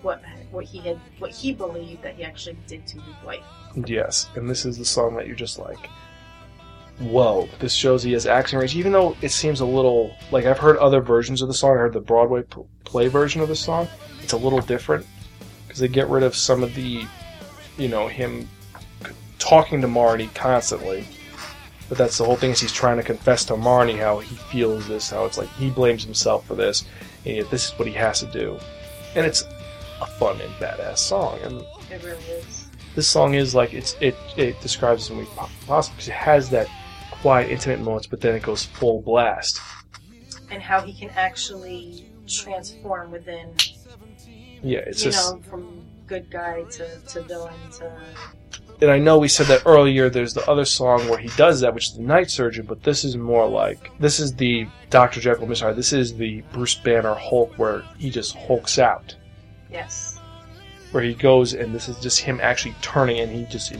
what 0.02 0.22
what 0.50 0.64
he 0.64 0.78
had 0.78 1.00
what 1.18 1.32
he 1.32 1.52
believed 1.52 2.02
that 2.02 2.14
he 2.14 2.24
actually 2.24 2.56
did 2.66 2.86
to 2.86 3.00
his 3.00 3.14
wife. 3.24 3.44
Yes, 3.86 4.28
and 4.36 4.48
this 4.48 4.64
is 4.64 4.78
the 4.78 4.84
song 4.84 5.16
that 5.16 5.26
you're 5.26 5.34
just 5.34 5.58
like, 5.58 5.90
whoa! 7.00 7.48
This 7.58 7.72
shows 7.72 8.02
he 8.02 8.12
has 8.12 8.26
action 8.26 8.58
range, 8.58 8.76
even 8.76 8.92
though 8.92 9.16
it 9.22 9.30
seems 9.30 9.60
a 9.60 9.66
little 9.66 10.14
like 10.30 10.44
I've 10.46 10.58
heard 10.58 10.76
other 10.78 11.00
versions 11.00 11.42
of 11.42 11.48
the 11.48 11.54
song. 11.54 11.72
I 11.72 11.80
heard 11.80 11.92
the 11.92 12.00
Broadway 12.00 12.42
p- 12.42 12.62
play 12.84 13.08
version 13.08 13.40
of 13.40 13.48
the 13.48 13.56
song. 13.56 13.88
It's 14.22 14.32
a 14.32 14.36
little 14.36 14.60
different 14.60 15.06
because 15.66 15.80
they 15.80 15.88
get 15.88 16.08
rid 16.08 16.22
of 16.22 16.34
some 16.36 16.62
of 16.62 16.74
the, 16.74 17.04
you 17.76 17.88
know, 17.88 18.06
him 18.08 18.48
talking 19.38 19.80
to 19.80 19.88
Marni 19.88 20.32
constantly. 20.34 21.06
But 21.88 21.98
that's 21.98 22.16
the 22.16 22.24
whole 22.24 22.36
thing 22.36 22.52
is 22.52 22.60
he's 22.60 22.72
trying 22.72 22.96
to 22.96 23.02
confess 23.02 23.44
to 23.46 23.54
Marni 23.54 23.98
how 23.98 24.18
he 24.18 24.34
feels 24.36 24.88
this, 24.88 25.10
how 25.10 25.26
it's 25.26 25.36
like 25.36 25.48
he 25.50 25.68
blames 25.68 26.02
himself 26.02 26.46
for 26.46 26.54
this, 26.54 26.84
and 27.26 27.36
yet 27.36 27.50
this 27.50 27.66
is 27.70 27.78
what 27.78 27.86
he 27.86 27.92
has 27.94 28.20
to 28.20 28.26
do. 28.26 28.58
And 29.14 29.26
it's 29.26 29.44
a 30.00 30.06
fun 30.18 30.40
and 30.40 30.50
badass 30.54 30.98
song, 30.98 31.38
and 31.42 31.60
It 31.90 32.02
really 32.02 32.22
is. 32.24 32.68
this 32.94 33.06
song 33.06 33.34
is 33.34 33.54
like 33.54 33.74
it's 33.74 33.96
it 34.00 34.16
it 34.38 34.58
describes 34.62 35.08
po- 35.10 35.48
possible 35.66 35.94
because 35.96 36.08
it 36.08 36.14
has 36.14 36.48
that 36.50 36.68
quiet, 37.24 37.50
intimate 37.50 37.80
moments, 37.80 38.06
but 38.06 38.20
then 38.20 38.34
it 38.34 38.42
goes 38.42 38.66
full 38.66 39.00
blast. 39.00 39.58
And 40.50 40.62
how 40.62 40.82
he 40.82 40.92
can 40.92 41.08
actually 41.16 42.04
transform 42.28 43.10
within 43.10 43.54
Yeah, 44.62 44.80
it's 44.80 45.02
you 45.02 45.10
just 45.10 45.34
know, 45.34 45.40
from 45.48 45.86
good 46.06 46.30
guy 46.30 46.64
to, 46.64 47.00
to 47.00 47.22
villain 47.22 47.54
to 47.78 47.90
and 48.82 48.90
I 48.90 48.98
know 48.98 49.16
we 49.16 49.28
said 49.28 49.46
that 49.46 49.62
earlier. 49.64 50.10
There's 50.10 50.34
the 50.34 50.46
other 50.50 50.66
song 50.66 51.08
where 51.08 51.18
he 51.18 51.30
does 51.38 51.62
that, 51.62 51.72
which 51.72 51.86
is 51.86 51.96
the 51.96 52.02
Night 52.02 52.30
Surgeon, 52.30 52.66
but 52.66 52.82
this 52.82 53.04
is 53.04 53.16
more 53.16 53.48
like 53.48 53.90
this 53.98 54.20
is 54.20 54.34
the 54.34 54.66
Doctor 54.90 55.18
Jekyll, 55.18 55.46
Mr. 55.46 55.62
Hyde. 55.62 55.76
This 55.76 55.94
is 55.94 56.14
the 56.14 56.42
Bruce 56.52 56.74
Banner 56.74 57.14
Hulk, 57.14 57.54
where 57.56 57.84
he 57.98 58.10
just 58.10 58.36
hulks 58.36 58.78
out, 58.78 59.16
Yes. 59.70 60.20
where 60.90 61.02
he 61.02 61.14
goes, 61.14 61.54
and 61.54 61.74
this 61.74 61.88
is 61.88 61.98
just 62.00 62.20
him 62.20 62.38
actually 62.42 62.74
turning, 62.82 63.20
and 63.20 63.32
he 63.32 63.46
just 63.46 63.72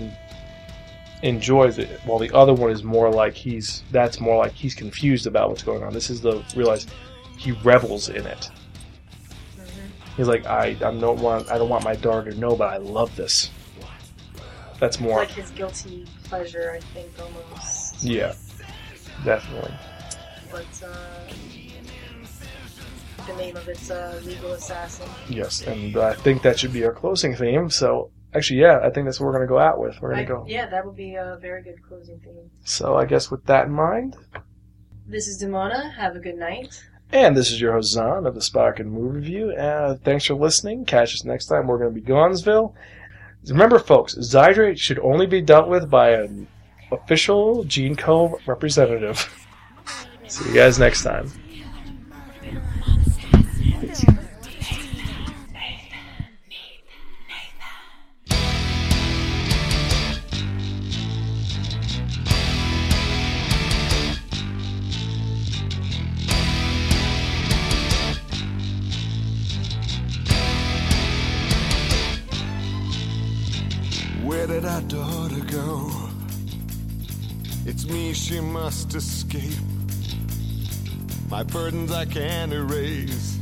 enjoys 1.23 1.79
it. 1.79 2.01
While 2.05 2.19
the 2.19 2.35
other 2.35 2.53
one 2.53 2.71
is 2.71 2.83
more 2.85 3.11
like 3.11 3.35
he's 3.35 3.83
that's 3.91 4.21
more 4.21 4.37
like 4.37 4.53
he's 4.53 4.75
confused 4.75 5.27
about 5.27 5.49
what's 5.49 5.63
going 5.63 5.83
on. 5.83 5.93
This 5.93 6.11
is 6.11 6.21
the 6.21 6.45
realize 6.57 6.87
he 7.37 7.53
revels 7.53 8.09
in 8.09 8.27
it. 8.27 8.51
He's 10.17 10.29
like, 10.29 10.47
I, 10.47 10.67
I 10.69 10.75
don't 10.75 11.21
want, 11.21 11.51
I 11.51 11.59
don't 11.59 11.69
want 11.69 11.83
my 11.83 11.97
daughter 11.97 12.31
to 12.31 12.39
know, 12.39 12.55
but 12.55 12.73
I 12.73 12.77
love 12.77 13.15
this. 13.17 13.51
That's 14.79 14.97
It's 14.97 15.01
more, 15.01 15.19
like 15.19 15.31
his 15.31 15.51
guilty 15.51 16.07
pleasure, 16.25 16.73
I 16.77 16.81
think, 16.81 17.11
almost. 17.21 18.03
yeah, 18.03 18.33
definitely. 19.25 19.75
But 20.53 20.67
uh, 20.87 20.97
the 23.27 23.35
name 23.37 23.57
of 23.57 23.67
it's 23.69 23.91
uh, 23.91 24.21
Legal 24.25 24.53
Assassin. 24.53 25.09
Yes, 25.29 25.63
and 25.63 25.97
I 25.97 26.15
think 26.15 26.43
that 26.43 26.61
should 26.61 26.73
be 26.73 26.85
our 26.85 26.93
closing 26.93 27.35
theme. 27.35 27.69
So, 27.71 28.11
actually, 28.35 28.61
yeah, 28.61 28.81
I 28.83 28.91
think 28.91 29.07
that's 29.07 29.19
what 29.21 29.27
we're 29.27 29.33
gonna 29.33 29.47
go 29.47 29.59
out 29.59 29.79
with. 29.79 30.01
We're 30.01 30.11
gonna 30.11 30.25
go. 30.25 30.45
Yeah, 30.47 30.67
that 30.67 30.85
would 30.85 30.97
be 30.97 31.15
a 31.15 31.39
very 31.41 31.63
good 31.63 31.83
closing 31.87 32.19
theme. 32.21 32.51
So, 32.65 32.97
I 32.97 33.05
guess 33.05 33.31
with 33.31 33.45
that 33.47 33.67
in 33.67 33.73
mind, 33.73 34.17
This 35.07 35.27
is 35.29 35.43
Demona. 35.43 35.93
Have 35.95 36.17
a 36.17 36.19
good 36.21 36.37
night. 36.37 36.83
and 37.13 37.37
this 37.37 37.51
is 37.53 37.61
your 37.61 37.73
host 37.73 37.93
Zan 37.93 38.27
of 38.27 38.35
the 38.35 38.41
Sparkin 38.41 38.87
Movie 38.91 39.19
Review. 39.19 39.51
Uh, 39.53 39.97
thanks 40.03 40.25
for 40.25 40.35
listening. 40.35 40.85
Catch 40.85 41.15
us 41.15 41.25
next 41.25 41.47
time. 41.47 41.67
We're 41.67 41.79
gonna 41.79 41.91
be 41.91 42.01
Gonzville. 42.01 42.75
Remember, 43.49 43.79
folks, 43.79 44.15
Zydrate 44.15 44.79
should 44.79 44.99
only 45.01 45.27
be 45.27 45.43
dealt 45.43 45.69
with 45.69 45.91
by 45.91 46.11
an 46.13 46.47
official 46.91 47.63
GeneCo 47.65 48.39
representative. 48.47 49.19
See 50.29 50.49
you 50.49 50.55
guys 50.55 50.79
next 50.79 51.03
time. 51.03 51.31
She 78.25 78.41
must 78.41 78.95
escape. 78.95 79.53
My 81.29 81.43
burdens 81.43 81.93
I 81.93 82.07
can't 82.07 82.55
erase. 82.55 83.39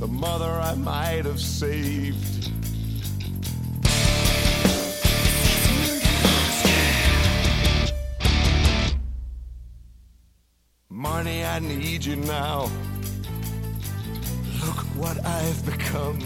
The 0.00 0.08
mother 0.08 0.50
I 0.50 0.74
might 0.74 1.24
have 1.24 1.38
saved. 1.38 2.50
Marni, 10.90 11.46
I 11.46 11.60
need 11.60 12.04
you 12.04 12.16
now. 12.16 12.68
Look 14.66 14.78
what 14.96 15.24
I've 15.24 15.64
become 15.64 16.18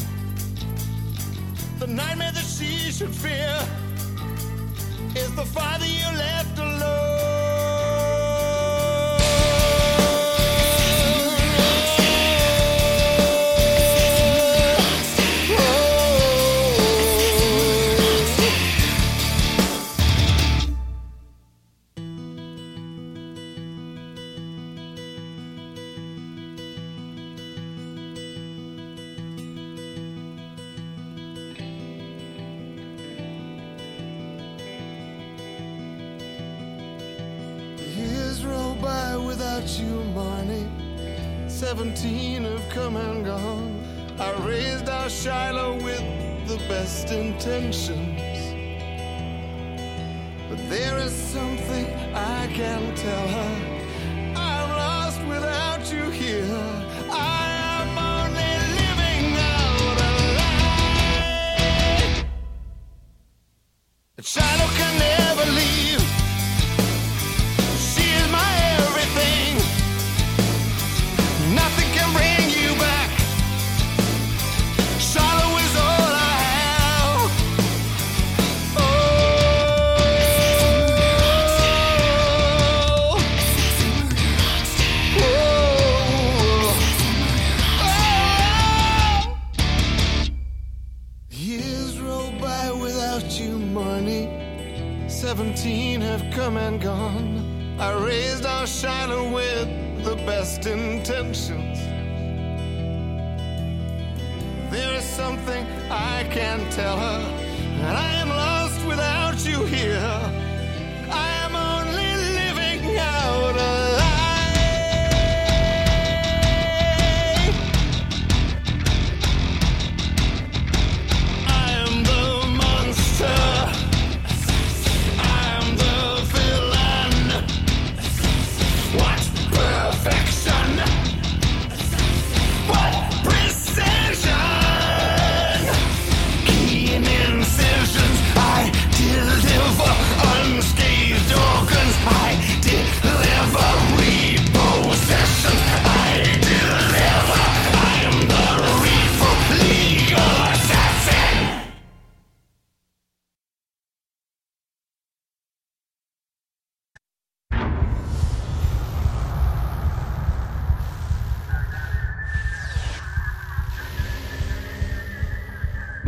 the 1.78 1.88
nightmare 1.88 2.32
that 2.32 2.44
she 2.44 2.90
should 2.90 3.14
fear 3.14 3.81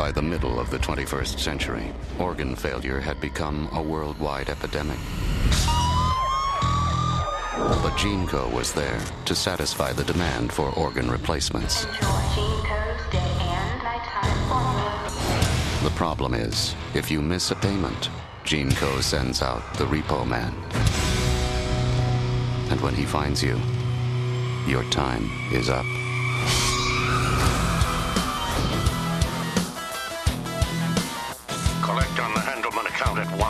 By 0.05 0.13
the 0.13 0.21
middle 0.21 0.61
of 0.61 0.69
the 0.69 0.77
21st 0.77 1.39
century, 1.39 1.91
organ 2.19 2.55
failure 2.55 3.01
had 3.01 3.19
become 3.23 3.71
a 3.73 3.81
worldwide 3.81 4.51
epidemic. 4.51 4.99
But 7.57 7.97
GeneCo 7.97 8.53
was 8.53 8.75
there 8.75 9.01
to 9.25 9.35
satisfy 9.35 9.95
the 9.95 10.05
demand 10.05 10.53
for 10.53 10.69
organ 10.73 11.11
replacements. 11.11 11.87
The 15.83 15.93
problem 15.95 16.35
is, 16.35 16.75
if 16.93 17.11
you 17.11 17.23
miss 17.23 17.51
a 17.51 17.57
payment, 17.57 18.11
GeneCo 18.45 19.03
sends 19.03 19.41
out 19.41 19.63
the 19.79 19.87
repo 19.87 20.29
man. 20.29 20.53
And 22.71 22.79
when 22.83 22.95
he 22.95 23.07
finds 23.07 23.43
you, 23.43 23.59
your 24.67 24.85
time 24.91 25.31
is 25.51 25.71
up. 25.71 25.87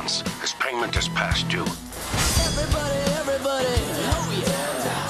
Account 0.05 0.27
at. 0.27 0.33
His 0.41 0.53
payment 0.55 0.97
is 0.97 1.09
past 1.09 1.49
due. 1.49 1.61
Everybody, 1.61 2.99
everybody, 3.19 3.67
oh 3.67 4.31
yeah. 4.47 5.09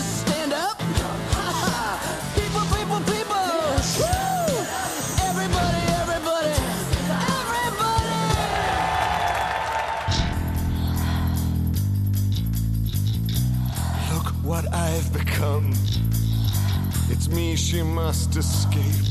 Stand 0.00 0.52
up. 0.52 0.78
people, 2.34 2.64
people, 2.76 3.00
people. 3.12 3.44
Woo! 3.98 4.64
Everybody, 5.28 5.80
everybody, 6.00 6.54
everybody. 7.40 8.18
Look 14.12 14.28
what 14.44 14.64
I've 14.72 15.12
become. 15.12 15.72
It's 17.10 17.28
me 17.28 17.56
she 17.56 17.82
must 17.82 18.36
escape. 18.36 19.03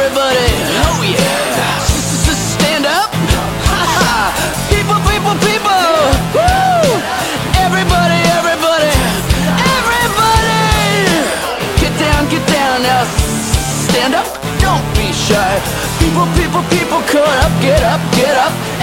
Everybody, 0.00 0.48
oh 0.88 1.04
yeah. 1.04 1.76
Stand 2.32 2.86
up. 2.88 3.12
people, 4.72 4.96
people, 5.04 5.36
people. 5.44 5.84
Woo! 6.32 6.88
Everybody, 7.60 8.16
everybody, 8.32 8.88
everybody. 9.76 10.56
Get 11.84 11.92
down, 12.00 12.32
get 12.32 12.40
down 12.48 12.80
now. 12.80 13.04
Stand 13.92 14.14
up. 14.14 14.24
Don't 14.64 14.80
be 14.96 15.12
shy. 15.12 15.60
People, 16.00 16.24
people, 16.32 16.64
people, 16.72 17.04
cut 17.04 17.28
up, 17.44 17.52
get 17.60 17.82
up, 17.84 18.00
get 18.16 18.34
up. 18.40 18.79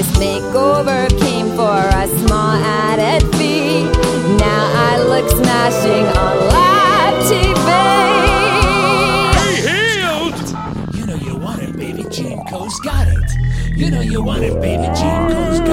This 0.00 0.16
makeover 0.16 1.10
came 1.20 1.48
for 1.48 1.76
a 1.76 2.08
small 2.24 2.52
added 2.54 3.22
fee. 3.36 3.82
Now 4.38 4.64
I 4.74 4.96
look 5.02 5.28
smashing 5.28 6.06
on 6.16 6.36
live 6.48 7.22
TV. 7.28 7.68
You 10.96 11.04
know 11.04 11.16
you 11.16 11.36
want 11.36 11.62
it, 11.62 11.76
baby. 11.76 12.04
GeneCo's 12.04 12.80
got 12.80 13.08
it. 13.08 13.30
You 13.76 13.90
know 13.90 14.00
you 14.00 14.22
want 14.22 14.42
it, 14.42 14.58
baby. 14.62 14.84
GeneCo's 14.84 15.60
got 15.60 15.68
it. 15.68 15.69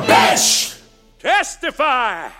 Bitch! 0.00 0.80
Testify! 1.18 2.39